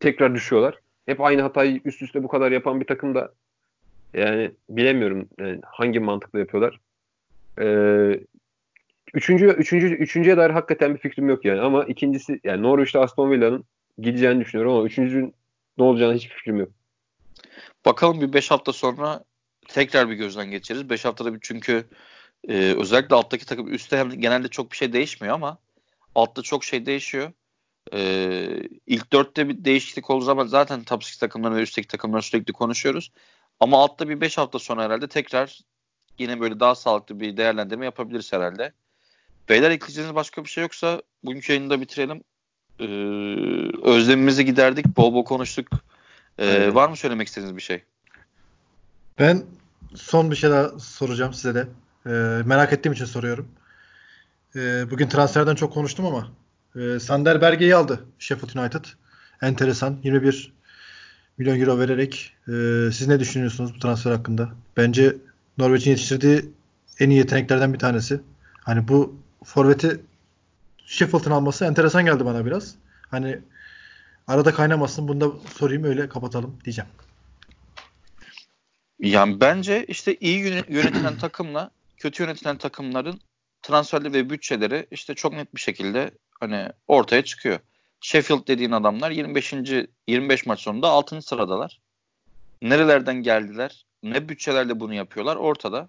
Tekrar 0.00 0.34
düşüyorlar. 0.34 0.78
Hep 1.06 1.20
aynı 1.20 1.42
hatayı 1.42 1.80
üst 1.84 2.02
üste 2.02 2.22
bu 2.22 2.28
kadar 2.28 2.52
yapan 2.52 2.80
bir 2.80 2.86
takım 2.86 3.14
da 3.14 3.32
yani 4.14 4.50
bilemiyorum 4.68 5.28
yani 5.38 5.60
hangi 5.64 6.00
mantıkla 6.00 6.38
yapıyorlar. 6.38 6.80
Ee, 7.60 8.20
üçüncü, 9.14 9.46
üçüncü, 9.46 9.86
üçüncüye 9.86 10.36
dair 10.36 10.50
hakikaten 10.50 10.94
bir 10.94 10.98
fikrim 10.98 11.28
yok 11.28 11.44
yani. 11.44 11.60
Ama 11.60 11.84
ikincisi 11.84 12.40
yani 12.44 12.62
Norwich'te 12.62 12.98
Aston 12.98 13.30
Villa'nın 13.30 13.64
gideceğini 13.98 14.40
düşünüyorum 14.40 14.72
ama 14.72 14.86
üçüncünün 14.86 15.34
ne 15.78 15.84
olacağını 15.84 16.14
hiçbir 16.14 16.34
fikrim 16.34 16.56
yok. 16.56 16.70
Bakalım 17.84 18.20
bir 18.20 18.32
5 18.32 18.50
hafta 18.50 18.72
sonra 18.72 19.24
tekrar 19.68 20.10
bir 20.10 20.14
gözden 20.14 20.50
geçiririz. 20.50 20.90
5 20.90 21.04
haftada 21.04 21.34
bir 21.34 21.38
çünkü 21.42 21.86
e, 22.48 22.54
özellikle 22.54 23.16
alttaki 23.16 23.46
takım 23.46 23.74
üstte 23.74 23.98
hem 23.98 24.10
genelde 24.10 24.48
çok 24.48 24.72
bir 24.72 24.76
şey 24.76 24.92
değişmiyor 24.92 25.34
ama 25.34 25.58
altta 26.14 26.42
çok 26.42 26.64
şey 26.64 26.86
değişiyor. 26.86 27.32
E, 27.92 28.46
ilk 28.86 29.12
dörtte 29.12 29.48
bir 29.48 29.64
değişiklik 29.64 30.10
olur 30.10 30.22
zaman 30.22 30.46
zaten 30.46 30.84
top 30.84 31.02
6 31.02 31.18
takımları 31.18 31.56
ve 31.56 31.62
üstteki 31.62 31.88
takımları 31.88 32.22
sürekli 32.22 32.52
konuşuyoruz. 32.52 33.12
Ama 33.60 33.82
altta 33.82 34.08
bir 34.08 34.20
5 34.20 34.38
hafta 34.38 34.58
sonra 34.58 34.84
herhalde 34.84 35.08
tekrar 35.08 35.60
yine 36.18 36.40
böyle 36.40 36.60
daha 36.60 36.74
sağlıklı 36.74 37.20
bir 37.20 37.36
değerlendirme 37.36 37.84
yapabiliriz 37.84 38.32
herhalde. 38.32 38.72
Beyler 39.48 39.70
ekleyeceğiniz 39.70 40.14
başka 40.14 40.44
bir 40.44 40.48
şey 40.48 40.62
yoksa 40.62 41.02
bugünkü 41.24 41.52
yayını 41.52 41.70
da 41.70 41.80
bitirelim. 41.80 42.24
Ee, 42.80 42.84
özlemimizi 43.82 44.44
giderdik. 44.44 44.96
Bol 44.96 45.14
bol 45.14 45.24
konuştuk. 45.24 45.68
Ee, 46.38 46.74
var 46.74 46.88
mı 46.88 46.96
söylemek 46.96 47.28
istediğiniz 47.28 47.56
bir 47.56 47.62
şey? 47.62 47.82
Ben 49.18 49.42
son 49.94 50.30
bir 50.30 50.36
şey 50.36 50.50
daha 50.50 50.78
soracağım 50.78 51.34
size 51.34 51.54
de. 51.54 51.66
Ee, 52.06 52.10
merak 52.46 52.72
ettiğim 52.72 52.92
için 52.92 53.04
soruyorum. 53.04 53.48
e, 54.56 54.90
bugün 54.90 55.08
transferden 55.08 55.54
çok 55.54 55.72
konuştum 55.72 56.06
ama 56.06 56.28
e, 56.76 57.00
Sander 57.00 57.40
Berge'yi 57.40 57.76
aldı 57.76 58.04
Sheffield 58.18 58.58
United. 58.60 58.84
Enteresan. 59.42 59.98
21 60.02 60.52
milyon 61.38 61.60
euro 61.60 61.78
vererek. 61.78 62.34
E, 62.48 62.52
siz 62.92 63.08
ne 63.08 63.20
düşünüyorsunuz 63.20 63.74
bu 63.74 63.78
transfer 63.78 64.10
hakkında? 64.10 64.48
Bence 64.76 65.16
Norveç'in 65.58 65.90
yetiştirdiği 65.90 66.50
en 66.98 67.10
iyi 67.10 67.18
yeteneklerden 67.18 67.74
bir 67.74 67.78
tanesi. 67.78 68.20
Hani 68.60 68.88
bu 68.88 69.16
forveti 69.44 70.00
Sheffield'ın 70.92 71.30
alması 71.30 71.64
enteresan 71.64 72.04
geldi 72.04 72.24
bana 72.24 72.46
biraz. 72.46 72.74
Hani 73.10 73.38
arada 74.26 74.54
kaynamasın. 74.54 75.08
Bunu 75.08 75.20
da 75.20 75.48
sorayım 75.54 75.84
öyle 75.84 76.08
kapatalım 76.08 76.58
diyeceğim. 76.64 76.90
Yani 78.98 79.40
bence 79.40 79.86
işte 79.86 80.16
iyi 80.20 80.38
yönetilen 80.68 81.18
takımla 81.18 81.70
kötü 81.96 82.22
yönetilen 82.22 82.56
takımların 82.58 83.20
transferleri 83.62 84.12
ve 84.12 84.30
bütçeleri 84.30 84.86
işte 84.90 85.14
çok 85.14 85.32
net 85.32 85.54
bir 85.54 85.60
şekilde 85.60 86.10
hani 86.40 86.68
ortaya 86.88 87.24
çıkıyor. 87.24 87.58
Sheffield 88.00 88.48
dediğin 88.48 88.72
adamlar 88.72 89.10
25. 89.10 89.54
25 90.08 90.46
maç 90.46 90.60
sonunda 90.60 90.88
6. 90.88 91.22
sıradalar. 91.22 91.80
Nerelerden 92.62 93.22
geldiler? 93.22 93.86
Ne 94.02 94.28
bütçelerle 94.28 94.80
bunu 94.80 94.94
yapıyorlar? 94.94 95.36
Ortada. 95.36 95.88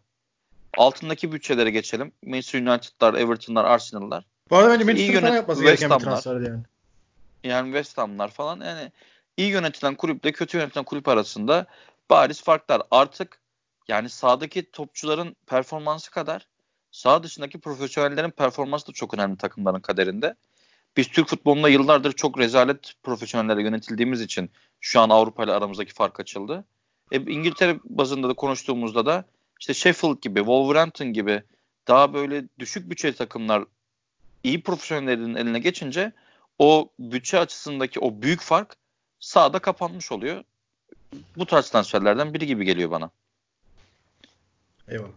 Altındaki 0.78 1.32
bütçelere 1.32 1.70
geçelim. 1.70 2.12
Manchester 2.26 2.62
United'lar, 2.62 3.14
Everton'lar, 3.14 3.66
Arsenal'lar. 3.66 4.26
Bu 4.50 4.58
arada 4.58 4.74
bence 4.74 4.86
Manchester 4.86 5.22
falan 5.22 5.36
yapması 5.36 5.64
gereken 5.64 5.90
bir 5.90 6.00
transferdi 6.00 6.46
yani. 6.46 6.64
Yani 7.44 7.66
West 7.66 7.98
Ham'lar 7.98 8.32
falan. 8.32 8.60
Yani 8.60 8.92
iyi 9.38 9.50
yönetilen 9.50 9.96
kulüple 9.96 10.32
kötü 10.32 10.58
yönetilen 10.58 10.84
kulüp 10.84 11.08
arasında 11.08 11.66
bariz 12.10 12.44
farklar. 12.44 12.82
Artık 12.92 13.40
yani 13.88 14.10
sahadaki 14.10 14.72
topçuların 14.72 15.36
performansı 15.48 16.12
kadar 16.12 16.48
sağ 16.92 17.24
dışındaki 17.24 17.60
profesyonellerin 17.60 18.30
performansı 18.30 18.88
da 18.88 18.92
çok 18.92 19.14
önemli 19.14 19.38
takımların 19.38 19.80
kaderinde. 19.80 20.36
Biz 20.98 21.08
Türk 21.08 21.28
futbolunda 21.28 21.70
yıllardır 21.70 22.12
çok 22.12 22.40
rezalet 22.40 22.94
profesyonellere 23.04 23.64
yönetildiğimiz 23.64 24.22
için 24.22 24.52
şu 24.82 25.00
an 25.00 25.10
Avrupa 25.10 25.44
ile 25.44 25.52
aramızdaki 25.52 25.94
fark 25.94 26.20
açıldı. 26.20 26.66
E, 27.12 27.18
İngiltere 27.18 27.80
bazında 27.84 28.30
da 28.30 28.34
konuştuğumuzda 28.34 29.06
da 29.06 29.26
işte 29.60 29.74
Sheffield 29.74 30.22
gibi, 30.22 30.40
Wolverhampton 30.40 31.14
gibi 31.14 31.44
daha 31.88 32.14
böyle 32.14 32.44
düşük 32.60 32.90
bütçeli 32.90 33.16
takımlar 33.16 33.64
iyi 34.44 34.64
profesyonellerin 34.64 35.36
eline 35.36 35.60
geçince 35.60 36.12
o 36.60 36.90
bütçe 37.00 37.40
açısındaki 37.40 38.00
o 38.00 38.22
büyük 38.22 38.42
fark 38.42 38.76
sağda 39.20 39.60
kapanmış 39.60 40.12
oluyor. 40.12 40.44
Bu 41.38 41.46
tarz 41.46 41.70
transferlerden 41.70 42.34
biri 42.34 42.48
gibi 42.48 42.66
geliyor 42.66 42.92
bana. 42.92 43.10
Eyvallah. 44.88 45.10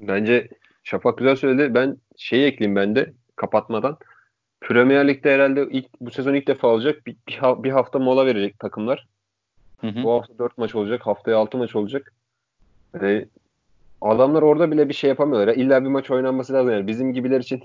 Bence 0.00 0.48
Şafak 0.84 1.18
güzel 1.18 1.36
söyledi. 1.36 1.74
Ben 1.74 1.96
şeyi 2.16 2.46
ekleyeyim 2.46 2.76
ben 2.76 2.96
de 2.96 3.12
kapatmadan. 3.36 3.98
Premier 4.60 5.08
Lig'de 5.08 5.34
herhalde 5.34 5.68
ilk, 5.70 6.00
bu 6.00 6.10
sezon 6.10 6.34
ilk 6.34 6.46
defa 6.46 6.68
olacak. 6.68 7.06
Bir, 7.06 7.16
bir, 7.28 7.62
bir 7.62 7.70
hafta 7.70 7.98
mola 7.98 8.26
verecek 8.26 8.58
takımlar. 8.58 9.06
Hı 9.80 9.86
hı. 9.86 10.02
Bu 10.02 10.12
hafta 10.12 10.38
4 10.38 10.58
maç 10.58 10.74
olacak. 10.74 11.06
Haftaya 11.06 11.38
6 11.38 11.58
maç 11.58 11.76
olacak. 11.76 12.12
Yani 12.94 13.28
adamlar 14.00 14.42
orada 14.42 14.70
bile 14.70 14.88
bir 14.88 14.94
şey 14.94 15.08
yapamıyorlar. 15.08 15.54
İlla 15.54 15.82
bir 15.84 15.88
maç 15.88 16.10
oynanması 16.10 16.52
lazım. 16.52 16.72
Yani 16.72 16.86
bizim 16.86 17.12
gibiler 17.12 17.40
için 17.40 17.62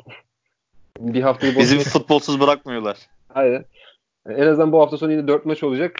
bir 1.00 1.22
haftayı 1.22 1.56
Bizim 1.60 1.80
futbolsuz 1.80 2.40
bırakmıyorlar. 2.40 2.98
Aynen. 3.36 3.66
En 4.30 4.48
azından 4.48 4.72
bu 4.72 4.82
hafta 4.82 4.98
sonu 4.98 5.12
yine 5.12 5.28
4 5.28 5.46
maç 5.46 5.64
olacak. 5.64 6.00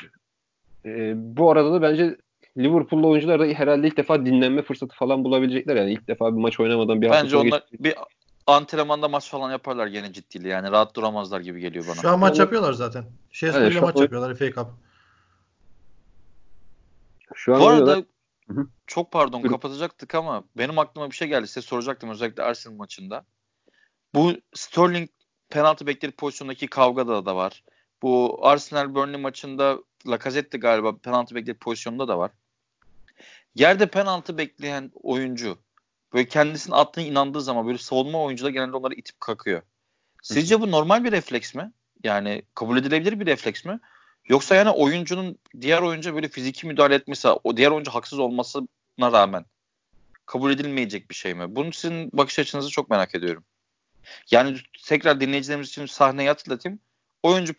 Ee, 0.86 1.14
bu 1.16 1.52
arada 1.52 1.74
da 1.74 1.82
bence 1.82 2.18
Liverpool'lu 2.58 3.10
oyuncular 3.10 3.40
da 3.40 3.46
herhalde 3.46 3.88
ilk 3.88 3.98
defa 3.98 4.26
dinlenme 4.26 4.62
fırsatı 4.62 4.96
falan 4.96 5.24
bulabilecekler. 5.24 5.76
Yani 5.76 5.92
ilk 5.92 6.08
defa 6.08 6.36
bir 6.36 6.42
maç 6.42 6.60
oynamadan 6.60 7.02
bir 7.02 7.08
hafta 7.08 7.24
Bence 7.24 7.38
onlar 7.38 7.60
geçti. 7.60 7.84
bir 7.84 7.96
antrenmanda 8.48 9.08
maç 9.08 9.30
falan 9.30 9.52
yaparlar 9.52 9.88
gene 9.88 10.14
ciddiyle. 10.14 10.50
Yani 10.50 10.72
rahat 10.72 10.96
duramazlar 10.96 11.40
gibi 11.40 11.60
geliyor 11.60 11.86
bana. 11.88 11.96
Şu 11.96 12.10
an 12.10 12.20
maç 12.20 12.30
yani, 12.30 12.40
yapıyorlar 12.40 12.74
zaten. 12.74 13.06
Şey 13.32 13.50
yani, 13.50 13.80
maç 13.80 13.96
an... 13.96 14.02
yapıyorlar 14.02 14.36
FA 14.36 14.52
Cup. 14.52 14.68
Şu 17.36 17.56
an 17.56 17.62
Bu 17.62 17.68
arada 17.68 18.04
çok 18.88 19.12
pardon 19.12 19.42
kapatacaktık 19.42 20.16
ama 20.16 20.44
benim 20.58 20.80
aklıma 20.80 21.10
bir 21.12 21.16
şey 21.16 21.28
geldi. 21.28 21.48
Size 21.48 21.62
soracaktım 21.62 22.10
özellikle 22.10 22.44
Arsenal 22.44 22.76
maçında. 22.76 23.26
Bu 24.16 24.34
Sterling 24.54 25.10
penaltı 25.50 25.88
bekledi 25.88 26.12
pozisyondaki 26.12 26.68
kavgada 26.68 27.26
da 27.26 27.36
var. 27.36 27.64
Bu 28.02 28.40
Arsenal 28.42 28.96
Burnley 28.96 29.22
maçında 29.22 29.78
Lacazette 30.08 30.58
galiba 30.58 30.98
penaltı 30.98 31.36
bekledi 31.36 31.58
pozisyonunda 31.58 32.08
da 32.08 32.18
var. 32.18 32.32
Yerde 33.56 33.88
penaltı 33.88 34.38
bekleyen 34.38 34.92
oyuncu 35.04 35.58
böyle 36.14 36.28
kendisinin 36.28 36.76
attığına 36.76 37.06
inandığı 37.06 37.42
zaman 37.42 37.68
böyle 37.68 37.78
savunma 37.78 38.24
oyuncular 38.24 38.50
genelde 38.50 38.78
onları 38.78 38.94
itip 38.94 39.20
kakıyor. 39.20 39.62
Sizce 40.24 40.62
bu 40.62 40.72
normal 40.72 41.04
bir 41.04 41.12
refleks 41.12 41.56
mi? 41.56 41.72
Yani 42.04 42.42
kabul 42.56 42.78
edilebilir 42.78 43.20
bir 43.20 43.26
refleks 43.26 43.66
mi? 43.66 43.80
Yoksa 44.26 44.56
yani 44.56 44.70
oyuncunun 44.70 45.38
diğer 45.62 45.82
oyuncu 45.82 46.16
böyle 46.16 46.28
fiziki 46.28 46.68
müdahale 46.68 46.96
etmesi, 46.96 47.28
o 47.28 47.58
diğer 47.58 47.72
oyuncu 47.72 47.92
haksız 47.92 48.20
olmasına 48.20 48.68
rağmen 49.00 49.46
kabul 50.26 50.52
edilmeyecek 50.52 51.10
bir 51.10 51.16
şey 51.16 51.34
mi? 51.34 51.56
Bunun 51.56 51.72
sizin 51.72 52.10
bakış 52.14 52.40
açınızı 52.40 52.70
çok 52.70 52.90
merak 52.90 53.16
ediyorum. 53.16 53.44
Yani 54.32 54.58
tekrar 54.86 55.22
dinleyicilerimiz 55.22 55.70
için 55.70 55.86
sahneyi 55.86 56.28
hatırlatayım. 56.28 56.80
Oyuncu 57.24 57.54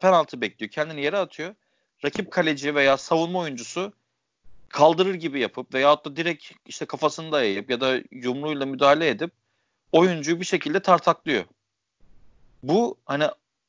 penaltı 0.00 0.40
bekliyor. 0.40 0.70
Kendini 0.70 1.02
yere 1.02 1.18
atıyor. 1.18 1.54
Rakip 2.04 2.30
kaleci 2.30 2.74
veya 2.74 2.96
savunma 2.96 3.38
oyuncusu 3.38 3.92
kaldırır 4.68 5.14
gibi 5.14 5.40
yapıp 5.40 5.74
veyahut 5.74 6.04
da 6.04 6.16
direkt 6.16 6.52
işte 6.66 6.86
kafasını 6.86 7.32
dayayıp 7.32 7.70
ya 7.70 7.80
da 7.80 8.00
yumruğuyla 8.10 8.66
müdahale 8.66 9.08
edip 9.08 9.32
oyuncuyu 9.92 10.40
bir 10.40 10.44
şekilde 10.44 10.80
tartaklıyor. 10.80 11.44
Bu 12.62 12.98
hani 13.04 13.24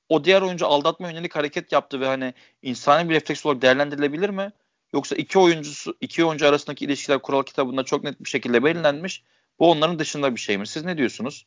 o 0.10 0.24
diğer 0.24 0.42
oyuncu 0.42 0.68
aldatma 0.68 1.12
yönelik 1.12 1.36
hareket 1.36 1.72
yaptı 1.72 2.00
ve 2.00 2.06
hani 2.06 2.34
insani 2.62 3.10
bir 3.10 3.16
refleks 3.16 3.46
olarak 3.46 3.62
değerlendirilebilir 3.62 4.30
mi? 4.30 4.52
Yoksa 4.94 5.16
iki 5.16 5.40
oyuncusu 5.40 5.98
iki 6.02 6.26
oyuncu 6.26 6.48
arasındaki 6.48 6.86
ilişkiler 6.86 7.22
kural 7.22 7.44
kitabında 7.44 7.84
çok 7.84 8.04
net 8.04 8.20
bir 8.20 8.30
şekilde 8.30 8.64
belirlenmiş. 8.64 9.24
Bu 9.60 9.72
onların 9.72 10.00
dışında 10.00 10.36
bir 10.36 10.40
şey 10.40 10.58
mi? 10.58 10.68
Siz 10.68 10.86
ne 10.86 10.98
diyorsunuz? 10.98 11.46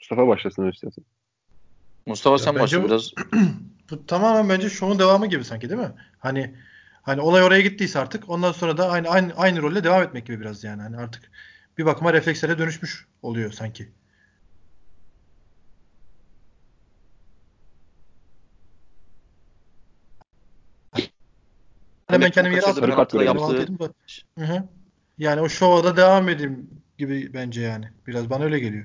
Mustafa 0.00 0.28
başlasın 0.28 0.70
istersen. 0.70 1.04
Mustafa 2.06 2.34
ya 2.34 2.38
sen 2.38 2.54
başla 2.54 2.84
biraz. 2.84 3.12
bu 3.90 4.06
tamamen 4.06 4.48
bence 4.48 4.70
şovun 4.70 4.98
devamı 4.98 5.26
gibi 5.26 5.44
sanki 5.44 5.70
değil 5.70 5.80
mi? 5.80 5.92
Hani 6.18 6.54
hani 7.02 7.20
olay 7.20 7.42
oraya 7.42 7.60
gittiyse 7.60 7.98
artık 7.98 8.30
ondan 8.30 8.52
sonra 8.52 8.76
da 8.76 8.90
aynı 8.90 9.08
aynı 9.08 9.32
aynı 9.36 9.62
rolle 9.62 9.84
devam 9.84 10.02
etmek 10.02 10.26
gibi 10.26 10.40
biraz 10.40 10.64
yani. 10.64 10.82
Hani 10.82 10.96
artık 10.96 11.30
bir 11.78 11.86
bakıma 11.86 12.12
reflekslere 12.12 12.58
dönüşmüş 12.58 13.06
oluyor 13.22 13.52
sanki. 13.52 13.88
Hemen 22.06 22.30
kendimi 22.30 22.54
yere 22.54 22.66
attım. 22.66 22.90
Yaptığı... 23.26 23.66
Hı 24.38 24.44
hı. 24.44 24.64
Yani 25.18 25.40
o 25.40 25.48
şova 25.48 25.84
da 25.84 25.96
devam 25.96 26.28
edeyim 26.28 26.70
gibi 26.98 27.34
bence 27.34 27.60
yani. 27.60 27.88
Biraz 28.06 28.30
bana 28.30 28.44
öyle 28.44 28.58
geliyor. 28.58 28.84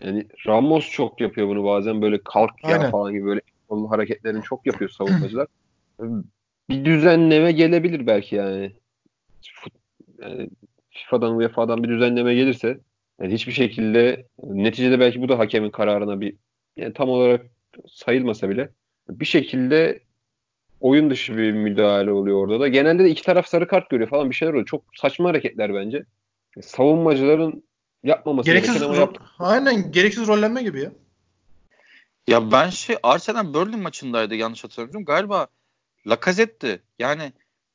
Yani 0.00 0.26
Ramos 0.46 0.90
çok 0.90 1.20
yapıyor 1.20 1.48
bunu 1.48 1.64
bazen 1.64 2.02
böyle 2.02 2.20
kalk 2.24 2.64
ya 2.64 2.78
Aynen. 2.78 2.90
falan 2.90 3.12
gibi 3.12 3.24
böyle 3.24 3.40
kolu 3.68 3.90
hareketlerini 3.90 4.42
çok 4.42 4.66
yapıyor 4.66 4.90
savunmacılar. 4.90 5.46
bir 6.70 6.84
düzenleme 6.84 7.52
gelebilir 7.52 8.06
belki 8.06 8.36
yani. 8.36 8.72
yani 10.18 10.50
FIFA'dan 10.90 11.36
UEFA'dan 11.36 11.82
bir 11.82 11.88
düzenleme 11.88 12.34
gelirse 12.34 12.78
yani 13.20 13.34
hiçbir 13.34 13.52
şekilde 13.52 14.26
neticede 14.42 15.00
belki 15.00 15.22
bu 15.22 15.28
da 15.28 15.38
hakemin 15.38 15.70
kararına 15.70 16.20
bir 16.20 16.34
yani 16.76 16.92
tam 16.92 17.08
olarak 17.08 17.46
sayılmasa 17.86 18.48
bile 18.48 18.68
bir 19.08 19.24
şekilde 19.24 20.00
oyun 20.80 21.10
dışı 21.10 21.36
bir 21.36 21.52
müdahale 21.52 22.12
oluyor 22.12 22.36
orada 22.36 22.60
da. 22.60 22.68
Genelde 22.68 23.04
de 23.04 23.10
iki 23.10 23.22
taraf 23.22 23.46
sarı 23.46 23.68
kart 23.68 23.90
görüyor 23.90 24.10
falan 24.10 24.30
bir 24.30 24.34
şeyler 24.34 24.52
oluyor. 24.52 24.66
Çok 24.66 24.82
saçma 24.96 25.28
hareketler 25.28 25.74
bence. 25.74 26.04
Savunmacıların 26.60 27.62
yapmaması 28.04 28.46
gereksiz 28.46 28.74
gereken 28.74 28.88
ama 28.88 29.00
yaptı. 29.00 29.22
Aynen 29.38 29.92
gereksiz 29.92 30.28
rollenme 30.28 30.62
gibi 30.62 30.80
ya. 30.80 30.92
Ya 32.26 32.52
ben 32.52 32.70
şey 32.70 32.96
Arsenal 33.02 33.54
Berlin 33.54 33.80
maçındaydı 33.80 34.34
yanlış 34.34 34.64
hatırlamıyorum. 34.64 35.04
Galiba 35.04 35.46
Lacazette'ti. 36.06 36.82
Yani 36.98 37.32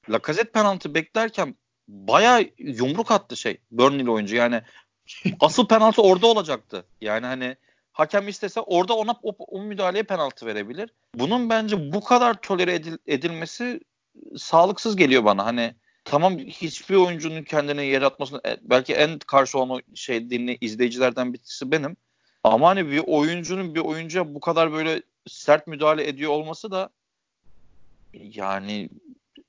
Lacazette 0.10 0.52
penaltı 0.52 0.94
beklerken 0.94 1.56
baya 1.88 2.46
yumruk 2.58 3.12
attı 3.12 3.38
şey 3.38 3.58
Burnley 3.72 4.10
oyuncu. 4.10 4.36
Yani 4.36 4.62
asıl 5.40 5.68
penaltı 5.68 6.02
orada 6.02 6.28
olacaktı. 6.28 6.86
Yani 7.02 7.26
hani 7.26 7.56
hakem 7.92 8.28
istese 8.28 8.60
orada 8.60 8.94
ona 8.94 9.16
o, 9.24 9.36
o 9.38 9.62
müdahaleye 9.62 10.04
penaltı 10.04 10.46
verebilir. 10.46 10.90
Bunun 11.16 11.50
bence 11.50 11.94
bu 11.94 12.04
kadar 12.04 12.42
tolere 12.42 12.74
edil, 12.74 12.98
edilmesi 13.08 13.80
sağlıksız 14.38 14.96
geliyor 14.96 15.26
bana. 15.26 15.46
Hani 15.46 15.76
tamam 16.10 16.38
hiçbir 16.38 16.96
oyuncunun 16.96 17.44
kendine 17.44 17.84
yer 17.84 18.02
atmasını 18.02 18.42
e, 18.46 18.58
belki 18.62 18.94
en 18.94 19.20
karşı 19.20 19.60
olan 19.60 19.82
şey 19.96 20.30
dinle 20.30 20.58
izleyicilerden 20.62 21.34
birisi 21.34 21.72
benim. 21.72 21.98
Ama 22.44 22.70
hani 22.70 22.92
bir 22.92 23.04
oyuncunun 23.08 23.76
bir 23.76 23.80
oyuncuya 23.80 24.36
bu 24.36 24.40
kadar 24.40 24.72
böyle 24.72 25.02
sert 25.28 25.68
müdahale 25.68 26.08
ediyor 26.08 26.32
olması 26.32 26.72
da 26.72 26.90
yani 28.14 28.90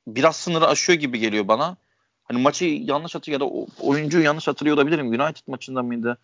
biraz 0.06 0.36
sınırı 0.36 0.66
aşıyor 0.66 0.98
gibi 0.98 1.18
geliyor 1.18 1.48
bana. 1.48 1.76
Hani 2.24 2.40
maçı 2.40 2.64
yanlış 2.64 3.14
hatırlıyor 3.14 3.40
ya 3.40 3.46
da 3.46 3.66
oyuncuyu 3.80 4.24
yanlış 4.24 4.48
hatırlıyor 4.48 4.76
olabilirim. 4.76 5.08
United 5.08 5.42
maçında 5.46 5.82
mıydı? 5.82 6.18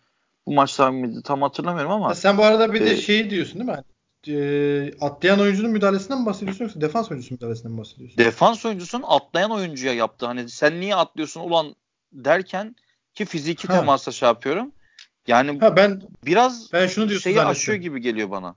bu 0.45 0.53
maçlar 0.53 0.89
mıydı 0.89 1.21
tam 1.21 1.41
hatırlamıyorum 1.41 1.91
ama. 1.91 2.09
Ha, 2.09 2.15
sen 2.15 2.37
bu 2.37 2.43
arada 2.43 2.73
bir 2.73 2.85
de 2.85 2.91
e, 2.91 2.97
şeyi 2.97 3.29
diyorsun 3.29 3.59
değil 3.59 3.71
mi? 3.71 3.83
E, 4.27 4.93
atlayan 5.01 5.39
oyuncunun 5.39 5.71
müdahalesinden 5.71 6.19
mi 6.19 6.25
bahsediyorsun 6.25 6.65
yoksa 6.65 6.81
defans 6.81 7.11
oyuncusunun 7.11 7.37
müdahalesinden 7.37 7.71
mi 7.71 7.77
bahsediyorsun? 7.77 8.17
defans 8.17 8.65
oyuncusun 8.65 9.03
atlayan 9.07 9.51
oyuncuya 9.51 9.93
yaptı. 9.93 10.25
Hani 10.25 10.49
sen 10.49 10.79
niye 10.79 10.95
atlıyorsun 10.95 11.41
ulan 11.41 11.75
derken 12.13 12.75
ki 13.13 13.25
fiziki 13.25 13.67
Ha. 13.67 13.73
temasla 13.79 14.11
şey 14.11 14.27
yapıyorum. 14.27 14.71
Yani 15.27 15.59
ha 15.59 15.75
ben 15.75 16.01
biraz 16.25 16.73
ben 16.73 16.87
şunu 16.87 17.09
diyorsun 17.09 17.23
şeyi 17.23 17.41
aşıyor 17.41 17.77
gibi 17.77 18.01
geliyor 18.01 18.31
bana. 18.31 18.55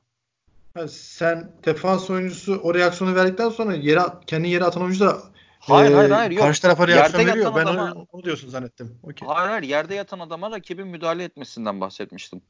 Ha, 0.75 0.89
sen 0.89 1.53
defans 1.65 2.11
oyuncusu 2.11 2.61
o 2.63 2.75
reaksiyonu 2.75 3.15
verdikten 3.15 3.49
sonra 3.49 3.75
yere 3.75 4.01
kendi 4.27 4.49
yere 4.49 4.65
atan 4.65 4.83
oyuncu 4.83 5.01
da 5.01 5.19
Hayır 5.61 5.93
e, 5.93 5.95
hayır 5.95 6.11
hayır 6.11 6.31
yok. 6.31 6.41
karşı 6.41 6.63
tarafa 6.63 6.89
reaksiyon 6.89 7.21
Yerde 7.21 7.33
veriyor. 7.33 7.55
Ben 7.57 7.61
adama- 7.67 7.93
onu, 7.93 8.07
onu 8.13 8.25
diyorsun 8.25 8.49
zannettim. 8.49 8.99
Okey. 9.03 9.29
Hayır 9.29 9.51
hayır 9.51 9.63
yerde 9.63 9.95
yatan 9.95 10.19
adama 10.19 10.51
rakibin 10.51 10.87
müdahale 10.87 11.25
etmesinden 11.25 11.81
bahsetmiştim. 11.81 12.43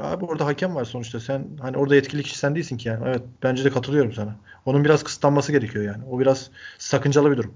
Abi 0.00 0.24
orada 0.24 0.46
hakem 0.46 0.74
var 0.74 0.84
sonuçta. 0.84 1.20
Sen 1.20 1.48
hani 1.60 1.76
orada 1.76 1.94
yetkili 1.94 2.22
kişi 2.22 2.38
sen 2.38 2.54
değilsin 2.54 2.76
ki 2.76 2.88
yani. 2.88 3.04
Evet 3.08 3.22
bence 3.42 3.64
de 3.64 3.70
katılıyorum 3.70 4.12
sana. 4.12 4.36
Onun 4.66 4.84
biraz 4.84 5.04
kısıtlanması 5.04 5.52
gerekiyor 5.52 5.84
yani. 5.84 6.04
O 6.10 6.20
biraz 6.20 6.50
sakıncalı 6.78 7.30
bir 7.30 7.36
durum. 7.36 7.54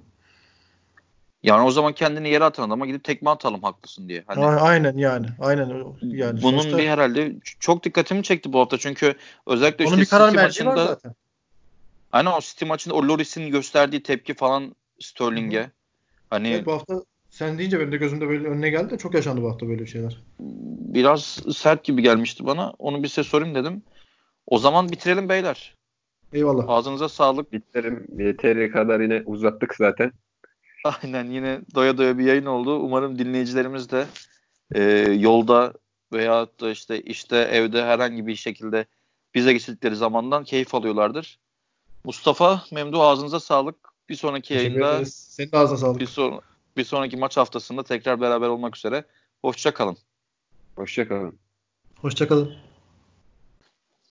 Yani 1.42 1.66
o 1.66 1.70
zaman 1.70 1.92
kendini 1.92 2.28
yere 2.28 2.44
atan 2.44 2.68
adama 2.68 2.86
gidip 2.86 3.04
tekme 3.04 3.30
atalım 3.30 3.62
haklısın 3.62 4.08
diye. 4.08 4.24
Hani 4.26 4.44
A- 4.44 4.60
aynen 4.60 4.96
yani. 4.96 5.26
Aynen 5.40 5.68
yani. 6.02 6.42
bunun 6.42 6.58
sonuçta 6.58 6.78
bir 6.78 6.88
herhalde 6.88 7.34
çok 7.60 7.84
dikkatimi 7.84 8.22
çekti 8.22 8.52
bu 8.52 8.60
hafta 8.60 8.78
çünkü 8.78 9.14
özellikle 9.46 9.84
onun 9.84 9.92
işte 10.00 10.02
bir 10.02 10.10
karar 10.18 10.26
City 10.30 10.38
var 10.38 10.42
maçında 10.42 10.86
zaten. 10.86 11.14
Aynen 12.12 12.30
o 12.30 12.40
City 12.40 12.64
maçında 12.64 12.94
o 12.94 13.08
Loris'in 13.08 13.50
gösterdiği 13.50 14.02
tepki 14.02 14.34
falan 14.34 14.74
Sterling'e. 15.00 15.70
Hani 16.30 16.48
Evet, 16.48 16.66
bu 16.66 16.72
hafta 16.72 16.94
sen 17.40 17.58
deyince 17.58 17.80
benim 17.80 17.92
de 17.92 17.96
gözümde 17.96 18.28
böyle 18.28 18.48
önüne 18.48 18.70
geldi 18.70 18.90
de 18.90 18.98
çok 18.98 19.14
yaşandı 19.14 19.42
bu 19.42 19.50
hafta 19.50 19.68
böyle 19.68 19.86
şeyler. 19.86 20.22
biraz 20.94 21.42
sert 21.56 21.84
gibi 21.84 22.02
gelmişti 22.02 22.46
bana. 22.46 22.72
Onu 22.78 23.02
bir 23.02 23.08
size 23.08 23.22
sorayım 23.22 23.54
dedim. 23.54 23.82
O 24.46 24.58
zaman 24.58 24.88
bitirelim 24.88 25.28
beyler. 25.28 25.74
Eyvallah. 26.32 26.64
Ağzınıza 26.68 27.08
sağlık. 27.08 27.52
Bitirelim. 27.52 28.06
Yeteri 28.18 28.70
kadar 28.70 29.00
yine 29.00 29.22
uzattık 29.26 29.74
zaten. 29.74 30.12
Aynen 30.84 31.24
yine 31.30 31.60
doya 31.74 31.98
doya 31.98 32.18
bir 32.18 32.24
yayın 32.24 32.46
oldu. 32.46 32.78
Umarım 32.78 33.18
dinleyicilerimiz 33.18 33.90
de 33.90 34.06
e, 34.74 34.82
yolda 35.18 35.72
veya 36.12 36.46
da 36.60 36.70
işte 36.70 37.00
işte 37.00 37.36
evde 37.36 37.84
herhangi 37.84 38.26
bir 38.26 38.36
şekilde 38.36 38.86
bize 39.34 39.52
geçirdikleri 39.52 39.96
zamandan 39.96 40.44
keyif 40.44 40.74
alıyorlardır. 40.74 41.38
Mustafa, 42.04 42.62
Memdu 42.72 43.02
ağzınıza 43.02 43.40
sağlık. 43.40 43.76
Bir 44.08 44.14
sonraki 44.14 44.48
Teşekkür 44.48 44.68
yayında 44.68 44.94
ederiz. 44.94 45.14
Senin 45.14 45.52
de 45.52 45.58
ağzına 45.58 45.78
sağlık. 45.78 46.00
bir, 46.00 46.06
son, 46.06 46.40
bir 46.80 46.84
sonraki 46.84 47.16
maç 47.16 47.36
haftasında 47.36 47.82
tekrar 47.82 48.20
beraber 48.20 48.48
olmak 48.48 48.76
üzere. 48.76 49.04
Hoşça 49.42 49.74
kalın. 49.74 49.96
Hoşçakalın. 50.76 51.38
Hoşçakalın. 51.96 52.69